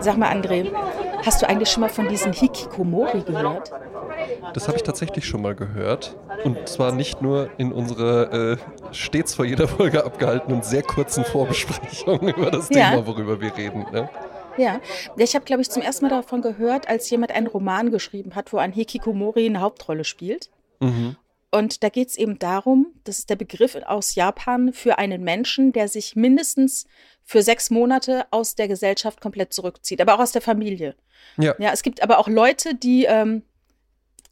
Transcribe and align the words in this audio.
Sag 0.00 0.16
mal, 0.16 0.32
André, 0.32 0.72
hast 1.24 1.42
du 1.42 1.48
eigentlich 1.48 1.68
schon 1.68 1.82
mal 1.82 1.90
von 1.90 2.08
diesen 2.08 2.32
Hikikomori 2.32 3.20
gehört? 3.20 3.70
Das 4.54 4.66
habe 4.66 4.76
ich 4.78 4.82
tatsächlich 4.82 5.26
schon 5.26 5.42
mal 5.42 5.54
gehört. 5.54 6.16
Und 6.44 6.68
zwar 6.68 6.92
nicht 6.92 7.20
nur 7.22 7.50
in 7.58 7.70
unserer 7.72 8.32
äh, 8.52 8.56
stets 8.92 9.34
vor 9.34 9.44
jeder 9.44 9.68
Folge 9.68 10.04
abgehaltenen 10.04 10.62
sehr 10.62 10.82
kurzen 10.82 11.24
Vorbesprechung 11.24 12.20
über 12.28 12.50
das 12.50 12.68
Ja. 12.70 12.90
Thema, 12.90 13.06
worüber 13.06 13.40
wir 13.40 13.56
reden. 13.56 13.86
Ne? 13.92 14.08
Ja, 14.56 14.80
ich 15.16 15.34
habe, 15.34 15.44
glaube 15.44 15.62
ich, 15.62 15.70
zum 15.70 15.82
ersten 15.82 16.06
Mal 16.06 16.10
davon 16.10 16.42
gehört, 16.42 16.88
als 16.88 17.08
jemand 17.10 17.32
einen 17.32 17.46
Roman 17.46 17.90
geschrieben 17.90 18.34
hat, 18.34 18.52
wo 18.52 18.58
ein 18.58 18.72
Hikikomori 18.72 19.46
eine 19.46 19.60
Hauptrolle 19.60 20.04
spielt. 20.04 20.50
Mhm. 20.80 21.16
Und 21.54 21.82
da 21.84 21.90
geht 21.90 22.08
es 22.08 22.16
eben 22.16 22.38
darum, 22.38 22.86
das 23.04 23.18
ist 23.20 23.30
der 23.30 23.36
Begriff 23.36 23.76
aus 23.86 24.14
Japan 24.14 24.72
für 24.72 24.98
einen 24.98 25.22
Menschen, 25.22 25.72
der 25.72 25.86
sich 25.86 26.16
mindestens 26.16 26.86
für 27.24 27.42
sechs 27.42 27.70
Monate 27.70 28.24
aus 28.30 28.54
der 28.54 28.68
Gesellschaft 28.68 29.20
komplett 29.20 29.52
zurückzieht, 29.52 30.00
aber 30.00 30.14
auch 30.14 30.20
aus 30.20 30.32
der 30.32 30.42
Familie. 30.42 30.96
Ja. 31.36 31.54
Ja, 31.58 31.70
es 31.72 31.82
gibt 31.82 32.02
aber 32.02 32.18
auch 32.18 32.26
Leute, 32.26 32.74
die 32.74 33.04
ähm, 33.04 33.42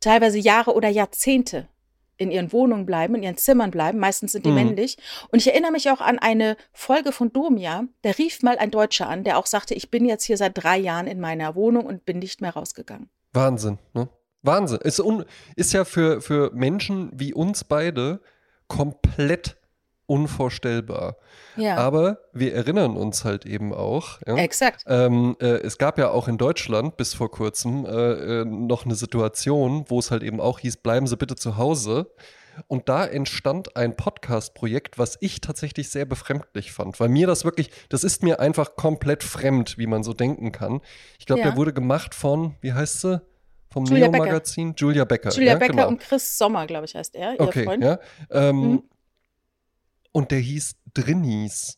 teilweise 0.01 0.39
Jahre 0.39 0.75
oder 0.75 0.89
Jahrzehnte 0.89 1.69
in 2.17 2.31
ihren 2.31 2.53
Wohnungen 2.53 2.85
bleiben, 2.87 3.15
in 3.15 3.23
ihren 3.23 3.37
Zimmern 3.37 3.71
bleiben. 3.71 3.99
Meistens 3.99 4.33
sind 4.33 4.45
die 4.45 4.51
Mhm. 4.51 4.55
männlich. 4.57 4.97
Und 5.31 5.39
ich 5.39 5.47
erinnere 5.47 5.73
mich 5.73 5.91
auch 5.91 6.01
an 6.01 6.19
eine 6.19 6.57
Folge 6.73 7.13
von 7.13 7.33
Domia. 7.33 7.85
Da 8.03 8.11
rief 8.13 8.43
mal 8.43 8.59
ein 8.59 8.71
Deutscher 8.71 9.09
an, 9.09 9.25
der 9.25 9.39
auch 9.39 9.47
sagte, 9.47 9.75
ich 9.75 9.91
bin 9.91 10.05
jetzt 10.05 10.25
hier 10.25 10.37
seit 10.37 10.53
drei 10.63 10.79
Jahren 10.79 11.07
in 11.07 11.21
meiner 11.21 11.55
Wohnung 11.55 11.87
und 11.87 12.05
bin 12.05 12.19
nicht 12.19 12.41
mehr 12.41 12.53
rausgegangen. 12.55 13.09
Wahnsinn, 13.33 13.79
ne? 13.95 14.09
Wahnsinn. 14.43 14.79
Ist, 14.83 15.01
un, 15.01 15.25
ist 15.57 15.73
ja 15.73 15.85
für, 15.85 16.21
für 16.21 16.51
Menschen 16.55 17.11
wie 17.15 17.35
uns 17.35 17.65
beide 17.65 18.21
komplett 18.69 19.57
unvorstellbar. 20.07 21.17
Ja, 21.57 21.77
Aber 21.77 22.19
wir 22.33 22.53
erinnern 22.55 22.97
uns 22.97 23.25
halt 23.25 23.47
eben 23.47 23.73
auch. 23.73 24.19
Ja? 24.27 24.37
exakt. 24.37 24.83
Ähm, 24.89 25.37
äh, 25.41 25.47
es 25.63 25.79
gab 25.79 25.99
ja 25.99 26.11
auch 26.11 26.27
in 26.27 26.37
Deutschland 26.37 26.97
bis 26.97 27.15
vor 27.15 27.31
kurzem 27.31 27.85
äh, 27.87 28.41
äh, 28.41 28.45
noch 28.45 28.85
eine 28.85 28.97
Situation, 28.97 29.85
wo 29.89 29.99
es 30.01 30.11
halt 30.11 30.23
eben 30.25 30.41
auch 30.41 30.59
hieß, 30.59 30.79
bleiben 30.79 31.07
Sie 31.07 31.17
bitte 31.17 31.37
zu 31.37 31.57
Hause. 31.57 32.11
Und 32.67 32.89
da 32.89 33.07
entstand 33.07 33.77
ein 33.77 33.97
Podcast-Projekt, 33.97 34.99
was 34.99 35.17
ich 35.21 35.41
tatsächlich 35.41 35.89
sehr 35.91 36.05
befremdlich 36.05 36.73
fand, 36.73 36.99
weil 36.99 37.09
mir 37.09 37.27
das 37.29 37.45
wirklich, 37.45 37.71
das 37.89 38.03
ist 38.05 38.23
mir 38.25 38.41
einfach 38.41 38.75
komplett 38.75 39.23
fremd, 39.23 39.79
wie 39.79 39.87
man 39.87 40.03
so 40.03 40.13
denken 40.13 40.51
kann. 40.51 40.81
Ich 41.19 41.27
glaube, 41.27 41.41
Ja. 41.43 41.49
der 41.49 41.57
wurde 41.57 41.73
gemacht 41.73 42.15
von, 42.15 42.57
wie 42.61 42.73
heißt 42.73 43.01
sie? 43.03 43.23
Vom 43.73 43.85
Julia. 43.85 44.09
Neo-Magazin? 44.09 44.75
Julia 44.77 45.05
Becker. 45.05 45.31
Julia 45.31 45.53
ja, 45.53 45.59
Becker 45.59 45.73
genau. 45.75 45.89
und 45.89 46.01
Chris 46.01 46.37
Sommer, 46.37 46.67
glaube 46.67 46.87
ich, 46.87 46.95
heißt 46.95 47.15
er, 47.15 47.35
ihr 47.35 47.41
Okay, 47.41 47.65
Freund. 47.65 47.85
ja. 47.85 47.99
Ähm, 48.31 48.61
Mhm. 48.61 48.83
Und 50.13 50.33
der 50.33 50.39
hieß 50.41 50.75
Drinnies. 50.93 51.77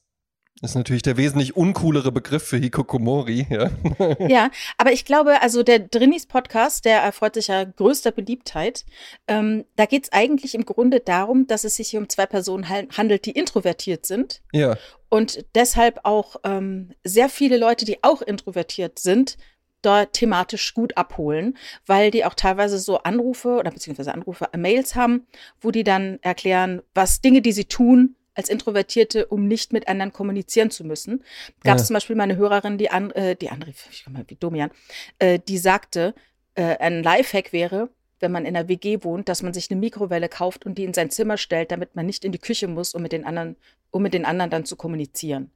Ist 0.63 0.77
natürlich 0.77 1.03
der 1.03 1.17
wesentlich 1.17 1.57
uncoolere 1.57 2.13
Begriff 2.13 2.45
für 2.45 2.57
Hikokomori, 2.57 3.47
ja. 3.51 3.70
Ja, 4.29 4.51
aber 4.79 4.93
ich 4.93 5.05
glaube, 5.05 5.43
also 5.43 5.63
der 5.65 5.81
Drinnis 5.81 6.27
Podcast, 6.27 6.85
der 6.85 7.01
erfreut 7.01 7.35
sich 7.35 7.48
ja 7.48 7.65
größter 7.65 8.13
Beliebtheit. 8.13 8.85
Ähm, 9.27 9.65
da 9.77 9.87
geht 9.87 10.05
es 10.05 10.13
eigentlich 10.13 10.55
im 10.55 10.65
Grunde 10.65 11.01
darum, 11.01 11.47
dass 11.48 11.65
es 11.65 11.77
sich 11.77 11.89
hier 11.89 12.01
um 12.01 12.09
zwei 12.09 12.27
Personen 12.27 12.69
handelt, 12.69 13.27
die 13.27 13.33
introvertiert 13.33 14.07
sind 14.07 14.41
ja. 14.53 14.77
und 15.09 15.45
deshalb 15.57 16.01
auch 16.05 16.37
ähm, 16.45 16.93
sehr 17.03 17.29
viele 17.29 17.59
Leute, 17.59 17.85
die 17.85 18.03
auch 18.05 18.23
introvertiert 18.23 19.01
sind, 19.01 19.37
dort 19.83 20.12
thematisch 20.14 20.75
gut 20.75 20.97
abholen, 20.97 21.56
weil 21.86 22.11
die 22.11 22.25
auch 22.25 22.34
teilweise 22.34 22.78
so 22.78 22.98
Anrufe 22.98 23.56
oder 23.58 23.70
beziehungsweise 23.70 24.14
Anrufe, 24.14 24.48
äh, 24.52 24.56
Mails 24.56 24.94
haben, 24.94 25.27
wo 25.61 25.70
die 25.70 25.84
dann 25.84 26.19
erklären, 26.22 26.83
was 26.94 27.20
Dinge, 27.20 27.42
die 27.42 27.52
sie 27.52 27.64
tun 27.66 28.16
als 28.34 28.48
Introvertierte, 28.48 29.27
um 29.27 29.47
nicht 29.47 29.72
mit 29.74 29.89
anderen 29.89 30.12
kommunizieren 30.12 30.70
zu 30.70 30.84
müssen. 30.84 31.22
Gab 31.64 31.77
es 31.77 31.83
Ja. 31.83 31.86
zum 31.89 31.94
Beispiel 31.94 32.16
mal 32.16 32.22
eine 32.24 32.36
Hörerin, 32.36 32.78
die, 32.78 32.91
an, 32.91 33.11
äh, 33.11 33.36
die 33.36 33.50
anrief, 33.50 33.89
ich 33.92 34.05
komme 34.05 34.18
mal 34.18 34.24
wie 34.29 34.36
Domian, 34.36 34.70
äh, 35.18 35.39
die 35.39 35.58
sagte, 35.58 36.14
äh, 36.55 36.78
ein 36.78 37.02
Lifehack 37.02 37.52
wäre, 37.52 37.90
wenn 38.20 38.33
man 38.33 38.46
in 38.46 38.57
einer 38.57 38.68
WG 38.68 39.02
wohnt, 39.02 39.28
dass 39.28 39.42
man 39.42 39.52
sich 39.52 39.70
eine 39.70 39.80
Mikrowelle 39.80 40.28
kauft 40.28 40.64
und 40.64 40.78
die 40.78 40.84
in 40.84 40.95
sein 40.95 41.11
Zimmer 41.11 41.36
stellt, 41.36 41.73
damit 41.73 41.95
man 41.96 42.07
nicht 42.07 42.24
in 42.24 42.33
die 42.33 42.39
Küche 42.39 42.68
muss, 42.68 42.95
um 42.95 43.02
mit 43.02 43.12
den 43.12 43.27
anderen, 43.27 43.57
um 43.90 44.01
mit 44.02 44.14
den 44.14 44.24
anderen 44.24 44.51
dann 44.51 44.64
zu 44.64 44.77
kommunizieren. 44.77 45.51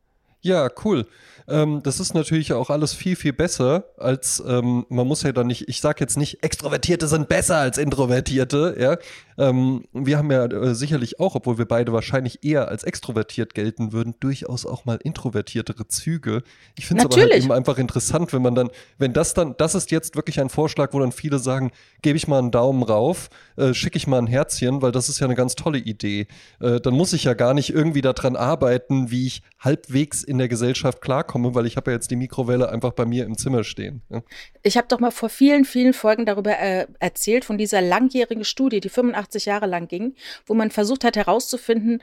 Ja, 0.46 0.70
cool. 0.84 1.06
Ähm, 1.48 1.82
das 1.82 1.98
ist 1.98 2.14
natürlich 2.14 2.52
auch 2.52 2.70
alles 2.70 2.94
viel, 2.94 3.16
viel 3.16 3.32
besser 3.32 3.86
als, 3.96 4.40
ähm, 4.46 4.86
man 4.88 5.04
muss 5.08 5.24
ja 5.24 5.32
dann 5.32 5.48
nicht, 5.48 5.68
ich 5.68 5.80
sage 5.80 5.98
jetzt 6.00 6.16
nicht, 6.16 6.44
Extrovertierte 6.44 7.08
sind 7.08 7.28
besser 7.28 7.56
als 7.56 7.78
Introvertierte, 7.78 8.76
ja. 8.78 8.96
Ähm, 9.38 9.84
wir 9.92 10.18
haben 10.18 10.30
ja 10.30 10.46
äh, 10.46 10.74
sicherlich 10.74 11.20
auch, 11.20 11.34
obwohl 11.34 11.58
wir 11.58 11.66
beide 11.66 11.92
wahrscheinlich 11.92 12.44
eher 12.44 12.68
als 12.68 12.84
extrovertiert 12.84 13.54
gelten 13.54 13.92
würden, 13.92 14.14
durchaus 14.20 14.66
auch 14.66 14.84
mal 14.84 14.98
introvertiertere 15.02 15.88
Züge. 15.88 16.42
Ich 16.78 16.86
finde 16.86 17.02
es 17.02 17.06
aber 17.06 17.20
halt 17.20 17.34
eben 17.34 17.52
einfach 17.52 17.78
interessant, 17.78 18.32
wenn 18.32 18.42
man 18.42 18.54
dann, 18.54 18.70
wenn 18.98 19.12
das 19.12 19.34
dann, 19.34 19.54
das 19.58 19.74
ist 19.74 19.90
jetzt 19.90 20.16
wirklich 20.16 20.40
ein 20.40 20.48
Vorschlag, 20.48 20.92
wo 20.92 21.00
dann 21.00 21.12
viele 21.12 21.38
sagen, 21.38 21.70
gebe 22.02 22.16
ich 22.16 22.28
mal 22.28 22.38
einen 22.38 22.50
Daumen 22.50 22.82
rauf, 22.82 23.28
äh, 23.56 23.74
schicke 23.74 23.96
ich 23.98 24.06
mal 24.06 24.18
ein 24.18 24.26
Herzchen, 24.26 24.82
weil 24.82 24.92
das 24.92 25.08
ist 25.08 25.20
ja 25.20 25.26
eine 25.26 25.34
ganz 25.34 25.54
tolle 25.54 25.78
Idee. 25.78 26.26
Äh, 26.60 26.80
dann 26.80 26.94
muss 26.94 27.12
ich 27.12 27.24
ja 27.24 27.34
gar 27.34 27.54
nicht 27.54 27.70
irgendwie 27.70 28.02
daran 28.02 28.36
arbeiten, 28.36 29.10
wie 29.10 29.26
ich 29.26 29.42
halbwegs 29.60 30.22
in 30.22 30.38
der 30.38 30.48
Gesellschaft 30.48 31.00
klarkomme, 31.00 31.54
weil 31.54 31.66
ich 31.66 31.76
habe 31.76 31.90
ja 31.90 31.96
jetzt 31.96 32.10
die 32.10 32.16
Mikrowelle 32.16 32.70
einfach 32.70 32.92
bei 32.92 33.04
mir 33.04 33.24
im 33.24 33.36
Zimmer 33.36 33.64
stehen. 33.64 34.02
Ja. 34.08 34.22
Ich 34.62 34.76
habe 34.76 34.88
doch 34.88 35.00
mal 35.00 35.10
vor 35.10 35.28
vielen, 35.28 35.64
vielen 35.64 35.92
Folgen 35.92 36.24
darüber 36.24 36.58
äh, 36.58 36.86
erzählt, 37.00 37.44
von 37.44 37.58
dieser 37.58 37.82
langjährigen 37.82 38.44
Studie, 38.44 38.80
die 38.80 38.88
85 38.88 39.25
Jahre 39.34 39.66
lang 39.66 39.88
ging, 39.88 40.14
wo 40.46 40.54
man 40.54 40.70
versucht 40.70 41.04
hat 41.04 41.16
herauszufinden, 41.16 42.02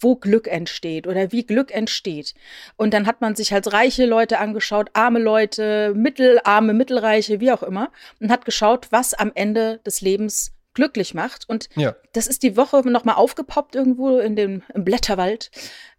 wo 0.00 0.16
Glück 0.16 0.48
entsteht 0.48 1.06
oder 1.06 1.32
wie 1.32 1.44
Glück 1.44 1.70
entsteht. 1.74 2.34
Und 2.76 2.94
dann 2.94 3.06
hat 3.06 3.20
man 3.20 3.36
sich 3.36 3.52
halt 3.52 3.72
reiche 3.72 4.06
Leute 4.06 4.38
angeschaut, 4.38 4.90
arme 4.94 5.18
Leute, 5.18 5.92
mittelarme, 5.94 6.72
mittelreiche, 6.72 7.40
wie 7.40 7.52
auch 7.52 7.62
immer, 7.62 7.90
und 8.20 8.30
hat 8.30 8.44
geschaut, 8.44 8.88
was 8.90 9.14
am 9.14 9.32
Ende 9.34 9.78
des 9.86 10.00
Lebens 10.00 10.52
glücklich 10.74 11.14
macht. 11.14 11.48
Und 11.48 11.68
Ja. 11.74 11.96
das 12.12 12.26
ist 12.28 12.42
die 12.44 12.56
Woche 12.56 12.88
nochmal 12.88 13.16
aufgepoppt 13.16 13.74
irgendwo 13.74 14.18
in 14.18 14.36
dem 14.36 14.62
im 14.72 14.84
Blätterwald. 14.84 15.50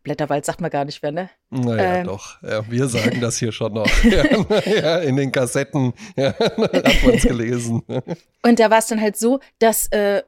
Blätterwald 0.03 0.45
sagt 0.45 0.61
man 0.61 0.71
gar 0.71 0.85
nicht 0.85 1.03
mehr, 1.03 1.11
ne? 1.11 1.29
Naja, 1.49 1.95
Ähm. 1.97 2.07
doch. 2.07 2.41
Ja, 2.41 2.63
wir 2.71 2.87
sagen 2.87 3.19
das 3.21 3.37
hier 3.37 3.51
schon 3.51 3.73
noch. 3.73 3.87
ja, 4.03 4.23
ja, 4.65 4.97
in 4.99 5.17
den 5.17 5.31
Kassetten 5.31 5.93
hat 6.17 7.03
man 7.03 7.13
es 7.13 7.23
gelesen. 7.23 7.83
Und 8.43 8.59
da 8.59 8.69
war 8.71 8.79
es 8.79 8.87
dann 8.87 9.01
halt 9.01 9.17
so, 9.17 9.41
dass 9.59 9.87
äh, 9.91 10.23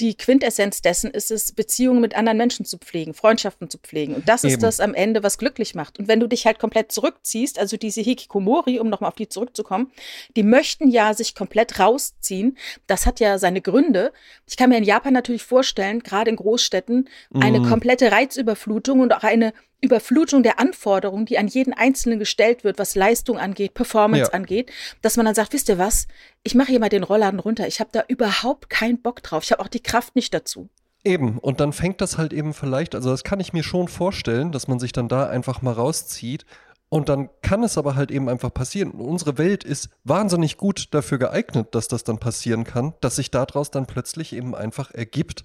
die 0.00 0.16
Quintessenz 0.16 0.82
dessen 0.82 1.10
ist 1.10 1.30
es, 1.30 1.52
Beziehungen 1.52 2.00
mit 2.00 2.14
anderen 2.16 2.38
Menschen 2.38 2.64
zu 2.64 2.78
pflegen, 2.78 3.14
Freundschaften 3.14 3.70
zu 3.70 3.78
pflegen. 3.78 4.14
Und 4.14 4.28
das 4.28 4.44
ist 4.44 4.54
Eben. 4.54 4.62
das 4.62 4.80
am 4.80 4.94
Ende, 4.94 5.22
was 5.22 5.38
glücklich 5.38 5.74
macht. 5.74 5.98
Und 5.98 6.08
wenn 6.08 6.20
du 6.20 6.26
dich 6.26 6.46
halt 6.46 6.58
komplett 6.58 6.92
zurückziehst, 6.92 7.58
also 7.58 7.76
diese 7.76 8.00
Hikikomori, 8.00 8.78
um 8.78 8.88
nochmal 8.88 9.08
auf 9.08 9.14
die 9.16 9.28
zurückzukommen, 9.28 9.90
die 10.36 10.42
möchten 10.42 10.88
ja 10.88 11.14
sich 11.14 11.34
komplett 11.34 11.78
rausziehen. 11.78 12.56
Das 12.86 13.06
hat 13.06 13.20
ja 13.20 13.38
seine 13.38 13.60
Gründe. 13.60 14.12
Ich 14.46 14.56
kann 14.56 14.70
mir 14.70 14.78
in 14.78 14.84
Japan 14.84 15.12
natürlich 15.12 15.42
vorstellen, 15.42 16.00
gerade 16.02 16.30
in 16.30 16.36
Großstädten, 16.36 17.08
eine 17.34 17.60
Mhm. 17.60 17.68
komplette 17.68 18.12
Reizüberflutung 18.12 19.00
und 19.00 19.12
auch 19.12 19.22
eine 19.22 19.52
Überflutung 19.80 20.42
der 20.42 20.58
Anforderungen, 20.58 21.24
die 21.26 21.38
an 21.38 21.46
jeden 21.46 21.72
Einzelnen 21.72 22.18
gestellt 22.18 22.64
wird, 22.64 22.78
was 22.78 22.94
Leistung 22.94 23.38
angeht, 23.38 23.74
Performance 23.74 24.30
Ja. 24.30 24.34
angeht, 24.34 24.70
dass 25.02 25.16
man 25.16 25.26
dann 25.26 25.34
sagt, 25.34 25.52
wisst 25.52 25.68
ihr 25.68 25.78
was, 25.78 26.08
ich 26.42 26.54
mache 26.54 26.68
hier 26.68 26.80
mal 26.80 26.88
den 26.88 27.04
Rollladen 27.04 27.38
runter. 27.38 27.66
Ich 27.68 27.78
habe 27.80 27.90
da 27.92 28.02
überhaupt 28.08 28.70
keinen 28.70 29.00
Bock 29.00 29.22
drauf. 29.22 29.44
Ich 29.44 29.52
habe 29.52 29.62
auch 29.62 29.68
die 29.68 29.82
Kraft 29.82 30.16
nicht 30.16 30.34
dazu. 30.34 30.68
Eben, 31.04 31.38
und 31.38 31.60
dann 31.60 31.72
fängt 31.72 32.00
das 32.00 32.18
halt 32.18 32.32
eben 32.32 32.54
vielleicht, 32.54 32.94
also 32.96 33.10
das 33.10 33.22
kann 33.22 33.38
ich 33.38 33.52
mir 33.52 33.62
schon 33.62 33.86
vorstellen, 33.86 34.50
dass 34.50 34.66
man 34.66 34.80
sich 34.80 34.92
dann 34.92 35.08
da 35.08 35.28
einfach 35.28 35.62
mal 35.62 35.72
rauszieht. 35.72 36.44
Und 36.90 37.08
dann 37.08 37.28
kann 37.42 37.62
es 37.62 37.76
aber 37.78 37.94
halt 37.94 38.10
eben 38.10 38.28
einfach 38.28 38.52
passieren. 38.52 38.92
Unsere 38.92 39.36
Welt 39.38 39.62
ist 39.62 39.90
wahnsinnig 40.04 40.56
gut 40.56 40.88
dafür 40.92 41.18
geeignet, 41.18 41.68
dass 41.74 41.86
das 41.86 42.02
dann 42.02 42.18
passieren 42.18 42.64
kann, 42.64 42.94
dass 43.00 43.16
sich 43.16 43.30
daraus 43.30 43.70
dann 43.70 43.86
plötzlich 43.86 44.32
eben 44.34 44.54
einfach 44.54 44.90
ergibt. 44.90 45.44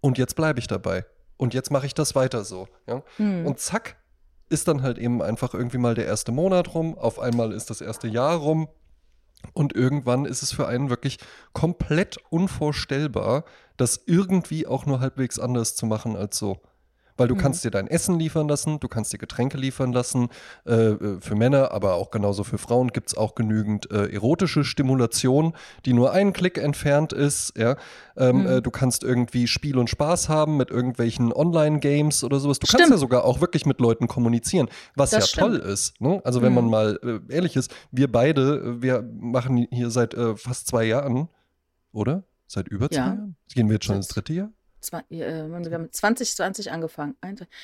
Und 0.00 0.16
jetzt 0.16 0.36
bleibe 0.36 0.60
ich 0.60 0.68
dabei. 0.68 1.04
Und 1.36 1.54
jetzt 1.54 1.70
mache 1.70 1.86
ich 1.86 1.94
das 1.94 2.14
weiter 2.14 2.44
so. 2.44 2.68
Ja? 2.86 3.02
Hm. 3.16 3.46
Und 3.46 3.58
zack, 3.58 3.96
ist 4.48 4.68
dann 4.68 4.82
halt 4.82 4.98
eben 4.98 5.22
einfach 5.22 5.54
irgendwie 5.54 5.78
mal 5.78 5.94
der 5.94 6.06
erste 6.06 6.32
Monat 6.32 6.74
rum, 6.74 6.96
auf 6.96 7.18
einmal 7.18 7.52
ist 7.52 7.70
das 7.70 7.80
erste 7.80 8.08
Jahr 8.08 8.36
rum 8.36 8.68
und 9.52 9.74
irgendwann 9.74 10.24
ist 10.24 10.42
es 10.42 10.52
für 10.52 10.68
einen 10.68 10.90
wirklich 10.90 11.18
komplett 11.52 12.18
unvorstellbar, 12.30 13.44
das 13.76 14.02
irgendwie 14.06 14.66
auch 14.66 14.86
nur 14.86 15.00
halbwegs 15.00 15.38
anders 15.38 15.74
zu 15.74 15.86
machen 15.86 16.16
als 16.16 16.38
so. 16.38 16.60
Weil 17.16 17.28
du 17.28 17.34
Mhm. 17.34 17.38
kannst 17.38 17.64
dir 17.64 17.70
dein 17.70 17.86
Essen 17.86 18.18
liefern 18.18 18.48
lassen, 18.48 18.78
du 18.80 18.88
kannst 18.88 19.12
dir 19.12 19.18
Getränke 19.18 19.56
liefern 19.56 19.92
lassen. 19.92 20.28
Äh, 20.66 20.72
äh, 20.74 21.20
für 21.20 21.34
Männer, 21.34 21.72
aber 21.72 21.94
auch 21.94 22.10
genauso 22.10 22.44
für 22.44 22.58
Frauen 22.58 22.88
gibt 22.88 23.08
es 23.08 23.16
auch 23.16 23.34
genügend 23.34 23.90
äh, 23.90 24.12
erotische 24.12 24.64
Stimulation, 24.64 25.54
die 25.84 25.92
nur 25.92 26.12
einen 26.12 26.32
Klick 26.32 26.58
entfernt 26.58 27.12
ist. 27.12 27.56
Ja? 27.56 27.76
Ähm, 28.16 28.40
Mhm. 28.40 28.46
äh, 28.46 28.62
du 28.62 28.70
kannst 28.70 29.02
irgendwie 29.02 29.46
Spiel 29.46 29.78
und 29.78 29.88
Spaß 29.88 30.28
haben 30.28 30.56
mit 30.56 30.70
irgendwelchen 30.70 31.32
Online-Games 31.32 32.22
oder 32.24 32.38
sowas. 32.38 32.58
Du 32.58 32.66
kannst 32.66 32.80
Stimmt. 32.84 32.90
ja 32.90 32.98
sogar 32.98 33.24
auch 33.24 33.40
wirklich 33.40 33.66
mit 33.66 33.80
Leuten 33.80 34.06
kommunizieren, 34.08 34.68
was 34.94 35.10
Das 35.10 35.32
ja 35.32 35.40
toll 35.42 35.54
stimmt. 35.56 35.72
ist. 35.72 36.00
Ne? 36.00 36.20
Also 36.24 36.42
wenn 36.42 36.52
man 36.54 36.64
Mhm. 36.64 36.70
mal 36.70 36.98
äh, 37.02 37.32
ehrlich 37.34 37.56
ist, 37.56 37.74
wir 37.90 38.10
beide, 38.10 38.76
äh, 38.78 38.82
wir 38.82 39.02
machen 39.18 39.66
hier 39.70 39.90
seit 39.90 40.14
äh, 40.14 40.36
fast 40.36 40.66
zwei 40.66 40.84
Jahren, 40.84 41.28
oder? 41.92 42.24
Seit 42.46 42.68
über 42.68 42.88
zwei 42.90 42.96
Ja. 42.96 43.06
Jahren? 43.06 43.36
Gehen 43.54 43.68
wir 43.68 43.74
jetzt 43.74 43.86
schon 43.86 43.96
ins 43.96 44.08
dritte 44.08 44.32
Jahr? 44.32 44.50
Äh, 44.92 45.48
wir 45.48 45.72
haben 45.72 45.92
2020 45.92 46.70
angefangen. 46.72 47.16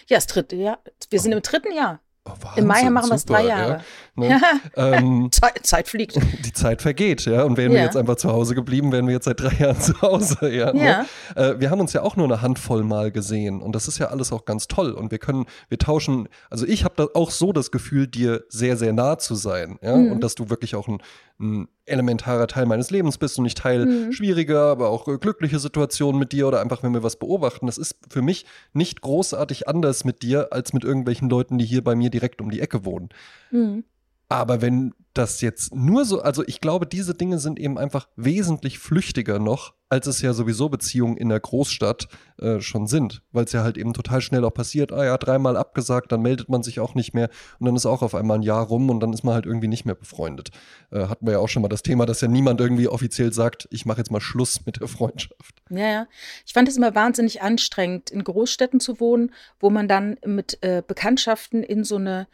Ja, 0.07 0.17
das 0.17 0.27
dritte 0.27 0.57
Jahr. 0.57 0.79
Wir 1.11 1.21
sind 1.21 1.33
im 1.33 1.43
dritten 1.43 1.73
Jahr. 1.73 2.01
Oh, 2.25 2.31
Wahnsinn, 2.41 2.63
Im 2.63 2.69
Mai 2.69 2.89
machen 2.89 3.11
wir 3.11 3.17
es 3.17 3.25
drei 3.25 3.47
Jahre. 3.47 3.81
Ja. 4.17 4.39
Ne? 4.39 4.41
ähm, 4.77 5.29
Zeit, 5.33 5.67
Zeit, 5.67 5.89
fliegt. 5.89 6.15
Die 6.45 6.53
Zeit 6.53 6.81
vergeht, 6.81 7.25
ja. 7.25 7.43
Und 7.43 7.57
wären 7.57 7.73
ja. 7.73 7.79
wir 7.79 7.85
jetzt 7.85 7.97
einfach 7.97 8.15
zu 8.15 8.31
Hause 8.31 8.55
geblieben, 8.55 8.93
wären 8.93 9.09
wir 9.09 9.15
jetzt 9.15 9.25
seit 9.25 9.41
drei 9.41 9.53
Jahren 9.59 9.81
zu 9.81 10.01
Hause, 10.01 10.49
ja. 10.49 10.73
Ne? 10.73 11.07
Äh, 11.35 11.59
wir 11.59 11.71
haben 11.71 11.81
uns 11.81 11.93
ja 11.95 12.03
auch 12.03 12.15
nur 12.15 12.27
eine 12.27 12.41
Handvoll 12.41 12.85
Mal 12.85 13.11
gesehen 13.11 13.61
und 13.61 13.75
das 13.75 13.89
ist 13.89 13.99
ja 13.99 14.09
alles 14.09 14.31
auch 14.33 14.45
ganz 14.45 14.69
toll. 14.69 14.93
Und 14.93 15.11
wir 15.11 15.19
können, 15.19 15.47
wir 15.69 15.79
tauschen, 15.79 16.29
also 16.49 16.65
ich 16.65 16.85
habe 16.85 16.95
da 16.97 17.07
auch 17.15 17.33
so 17.33 17.53
das 17.53 17.73
Gefühl, 17.73 18.07
dir 18.07 18.45
sehr, 18.49 18.77
sehr 18.77 18.93
nah 18.93 19.19
zu 19.19 19.35
sein, 19.35 19.81
ja. 19.83 19.97
Mhm. 19.97 20.13
Und 20.13 20.21
dass 20.21 20.37
du 20.37 20.49
wirklich 20.49 20.77
auch 20.77 20.87
ein, 20.87 21.03
ein 21.43 21.69
elementarer 21.85 22.47
Teil 22.47 22.67
meines 22.67 22.91
Lebens 22.91 23.19
bist 23.19 23.37
und 23.37 23.45
nicht 23.45 23.59
Teil 23.59 23.87
mhm. 23.87 24.13
schwieriger, 24.13 24.63
aber 24.63 24.89
auch 24.89 25.09
äh, 25.09 25.19
glückliche 25.19 25.59
Situationen 25.59 26.19
mit 26.19 26.33
dir 26.33 26.47
oder 26.49 26.61
einfach, 26.61 26.83
wenn 26.83 26.95
wir 26.95 27.03
was 27.03 27.17
beobachten. 27.17 27.67
Das 27.67 27.79
ist 27.79 27.97
für 28.09 28.23
mich 28.23 28.47
nicht 28.73 29.01
großartig 29.01 29.69
anders 29.69 30.05
mit 30.05 30.23
dir 30.23 30.53
als 30.53 30.73
mit 30.73 30.85
irgendwelchen 30.85 31.29
Leuten, 31.29 31.59
die 31.59 31.65
hier 31.65 31.85
bei 31.85 31.95
mir 31.95 32.11
direkt 32.11 32.41
um 32.41 32.51
die 32.51 32.61
Ecke 32.61 32.85
wohnen. 32.85 33.11
Mhm. 33.51 33.85
Aber 34.29 34.63
wenn 34.63 34.95
das 35.15 35.41
jetzt 35.41 35.75
nur 35.75 36.05
so, 36.05 36.23
also 36.23 36.43
ich 36.47 36.61
glaube, 36.61 36.87
diese 36.87 37.15
Dinge 37.15 37.39
sind 37.39 37.59
eben 37.59 37.79
einfach 37.79 38.09
wesentlich 38.17 38.79
flüchtiger 38.79 39.39
noch, 39.39 39.75
als 39.89 40.07
es 40.07 40.23
ja 40.23 40.33
sowieso 40.33 40.71
Beziehungen 40.71 41.19
in 41.19 41.29
der 41.29 41.39
Großstadt 41.39 42.09
äh, 42.39 42.61
schon 42.61 42.87
sind, 42.87 43.23
weil 43.31 43.45
es 43.45 43.53
ja 43.53 43.63
halt 43.63 43.77
eben 43.77 43.93
total 43.93 44.23
schnell 44.23 44.43
auch 44.45 44.55
passiert, 44.55 44.91
ah 44.91 45.05
ja, 45.05 45.19
dreimal 45.19 45.57
abgesagt, 45.57 46.13
dann 46.13 46.23
meldet 46.23 46.49
man 46.49 46.63
sich 46.63 46.81
auch 46.81 46.95
nicht 46.95 47.13
mehr 47.13 47.29
und 47.59 47.67
dann 47.67 47.77
ist 47.77 47.85
auch 47.85 48.01
auf 48.01 48.15
einmal 48.15 48.39
ein 48.39 48.43
Jahr 48.43 48.65
rum 48.65 48.89
und 48.89 49.01
dann 49.01 49.13
ist 49.13 49.23
man 49.23 49.35
halt 49.35 49.45
irgendwie 49.45 49.69
nicht 49.69 49.85
mehr 49.85 49.95
befreundet. 49.95 50.51
Äh, 50.91 51.09
hatten 51.09 51.27
wir 51.27 51.35
ja 51.35 51.39
auch 51.41 51.49
schon 51.49 51.61
mal 51.61 51.69
das 51.69 51.83
Thema, 51.83 52.07
dass 52.07 52.23
ja 52.23 52.29
niemand 52.29 52.59
irgendwie 52.61 52.89
offiziell 52.89 53.35
sagt, 53.35 53.69
ich 53.71 53.85
mache 53.85 53.99
jetzt 53.99 54.11
mal 54.11 54.21
Schluss 54.21 54.65
mit 54.65 54.81
der 54.81 54.89
Freundschaft. 54.89 55.63
Ja, 55.69 55.91
ja. 55.91 56.07
Ich 56.47 56.55
fand 56.55 56.69
es 56.69 56.79
immer 56.79 56.95
wahnsinnig 56.95 57.43
anstrengend, 57.43 58.11
in 58.11 58.25
Großstädten 58.25 58.81
zu 58.81 58.99
wohnen, 58.99 59.33
wo 59.61 59.69
man 59.69 59.89
dann 59.89 60.17
mit 60.25 60.57
äh, 60.63 60.83
Bekanntschaften 60.87 61.63
in 61.63 61.85
so 61.85 61.97
eine 61.97 62.29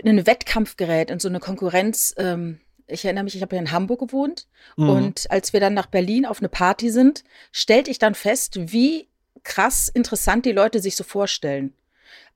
in 0.00 0.08
einen 0.08 0.26
Wettkampf 0.26 0.76
gerät, 0.76 1.10
in 1.10 1.20
so 1.20 1.28
eine 1.28 1.40
Konkurrenz. 1.40 2.14
Ähm, 2.16 2.60
ich 2.86 3.04
erinnere 3.04 3.24
mich, 3.24 3.36
ich 3.36 3.42
habe 3.42 3.56
ja 3.56 3.62
in 3.62 3.72
Hamburg 3.72 4.00
gewohnt 4.00 4.46
mhm. 4.76 4.88
und 4.90 5.30
als 5.30 5.52
wir 5.52 5.60
dann 5.60 5.74
nach 5.74 5.86
Berlin 5.86 6.26
auf 6.26 6.40
eine 6.40 6.48
Party 6.48 6.90
sind, 6.90 7.24
stellte 7.52 7.90
ich 7.90 7.98
dann 7.98 8.14
fest, 8.14 8.72
wie 8.72 9.08
krass 9.44 9.88
interessant 9.88 10.46
die 10.46 10.52
Leute 10.52 10.80
sich 10.80 10.96
so 10.96 11.04
vorstellen. 11.04 11.72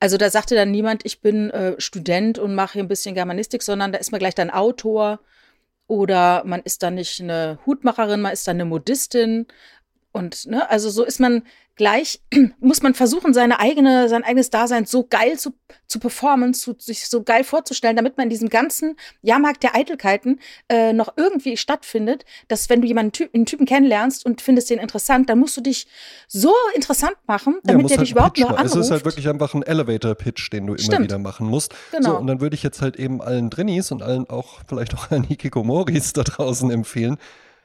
Also 0.00 0.16
da 0.16 0.30
sagte 0.30 0.54
dann 0.54 0.70
niemand, 0.70 1.04
ich 1.04 1.20
bin 1.20 1.50
äh, 1.50 1.80
Student 1.80 2.38
und 2.38 2.54
mache 2.54 2.74
hier 2.74 2.82
ein 2.82 2.88
bisschen 2.88 3.14
Germanistik, 3.14 3.62
sondern 3.62 3.92
da 3.92 3.98
ist 3.98 4.12
man 4.12 4.18
gleich 4.18 4.34
dann 4.34 4.50
Autor 4.50 5.20
oder 5.86 6.42
man 6.44 6.60
ist 6.62 6.82
dann 6.82 6.94
nicht 6.94 7.20
eine 7.20 7.58
Hutmacherin, 7.64 8.20
man 8.20 8.32
ist 8.32 8.46
dann 8.46 8.56
eine 8.56 8.64
Modistin. 8.64 9.46
Und 10.12 10.46
ne, 10.46 10.68
also 10.70 10.90
so 10.90 11.04
ist 11.04 11.20
man 11.20 11.42
gleich 11.76 12.20
muss 12.60 12.82
man 12.82 12.94
versuchen, 12.94 13.32
seine 13.32 13.60
eigene, 13.60 14.08
sein 14.08 14.24
eigenes 14.24 14.50
Dasein 14.50 14.86
so 14.86 15.06
geil 15.06 15.38
zu, 15.38 15.52
zu 15.86 16.00
performen, 16.00 16.54
zu, 16.54 16.74
sich 16.78 17.08
so 17.08 17.22
geil 17.22 17.44
vorzustellen, 17.44 17.96
damit 17.96 18.16
man 18.16 18.24
in 18.24 18.30
diesem 18.30 18.48
ganzen 18.48 18.96
Jahrmarkt 19.22 19.62
der 19.62 19.76
Eitelkeiten 19.76 20.40
äh, 20.68 20.92
noch 20.92 21.12
irgendwie 21.16 21.56
stattfindet, 21.56 22.24
dass 22.48 22.68
wenn 22.68 22.80
du 22.80 22.88
jemanden 22.88 23.28
einen 23.32 23.46
Typen 23.46 23.66
kennenlernst 23.66 24.26
und 24.26 24.40
findest 24.40 24.70
den 24.70 24.78
interessant, 24.78 25.28
dann 25.28 25.38
musst 25.38 25.56
du 25.56 25.60
dich 25.60 25.86
so 26.26 26.52
interessant 26.74 27.16
machen, 27.26 27.58
damit 27.62 27.82
ja, 27.82 27.88
der 27.88 27.96
halt 27.98 28.06
dich 28.06 28.12
überhaupt 28.12 28.38
noch 28.38 28.50
anruft. 28.50 28.74
Es 28.74 28.86
ist 28.86 28.90
halt 28.90 29.04
wirklich 29.04 29.28
einfach 29.28 29.54
ein 29.54 29.62
Elevator-Pitch, 29.62 30.52
den 30.52 30.66
du 30.66 30.76
Stimmt. 30.76 30.94
immer 30.94 31.04
wieder 31.04 31.18
machen 31.18 31.46
musst. 31.46 31.74
Genau. 31.92 32.10
So, 32.10 32.18
und 32.18 32.26
dann 32.26 32.40
würde 32.40 32.54
ich 32.54 32.62
jetzt 32.62 32.80
halt 32.80 32.96
eben 32.96 33.20
allen 33.20 33.50
Drinnies 33.50 33.92
und 33.92 34.02
allen 34.02 34.28
auch, 34.28 34.60
vielleicht 34.66 34.94
auch 34.94 35.10
allen 35.10 35.24
Hikikomoris 35.24 36.14
da 36.14 36.22
draußen 36.22 36.70
empfehlen. 36.70 37.18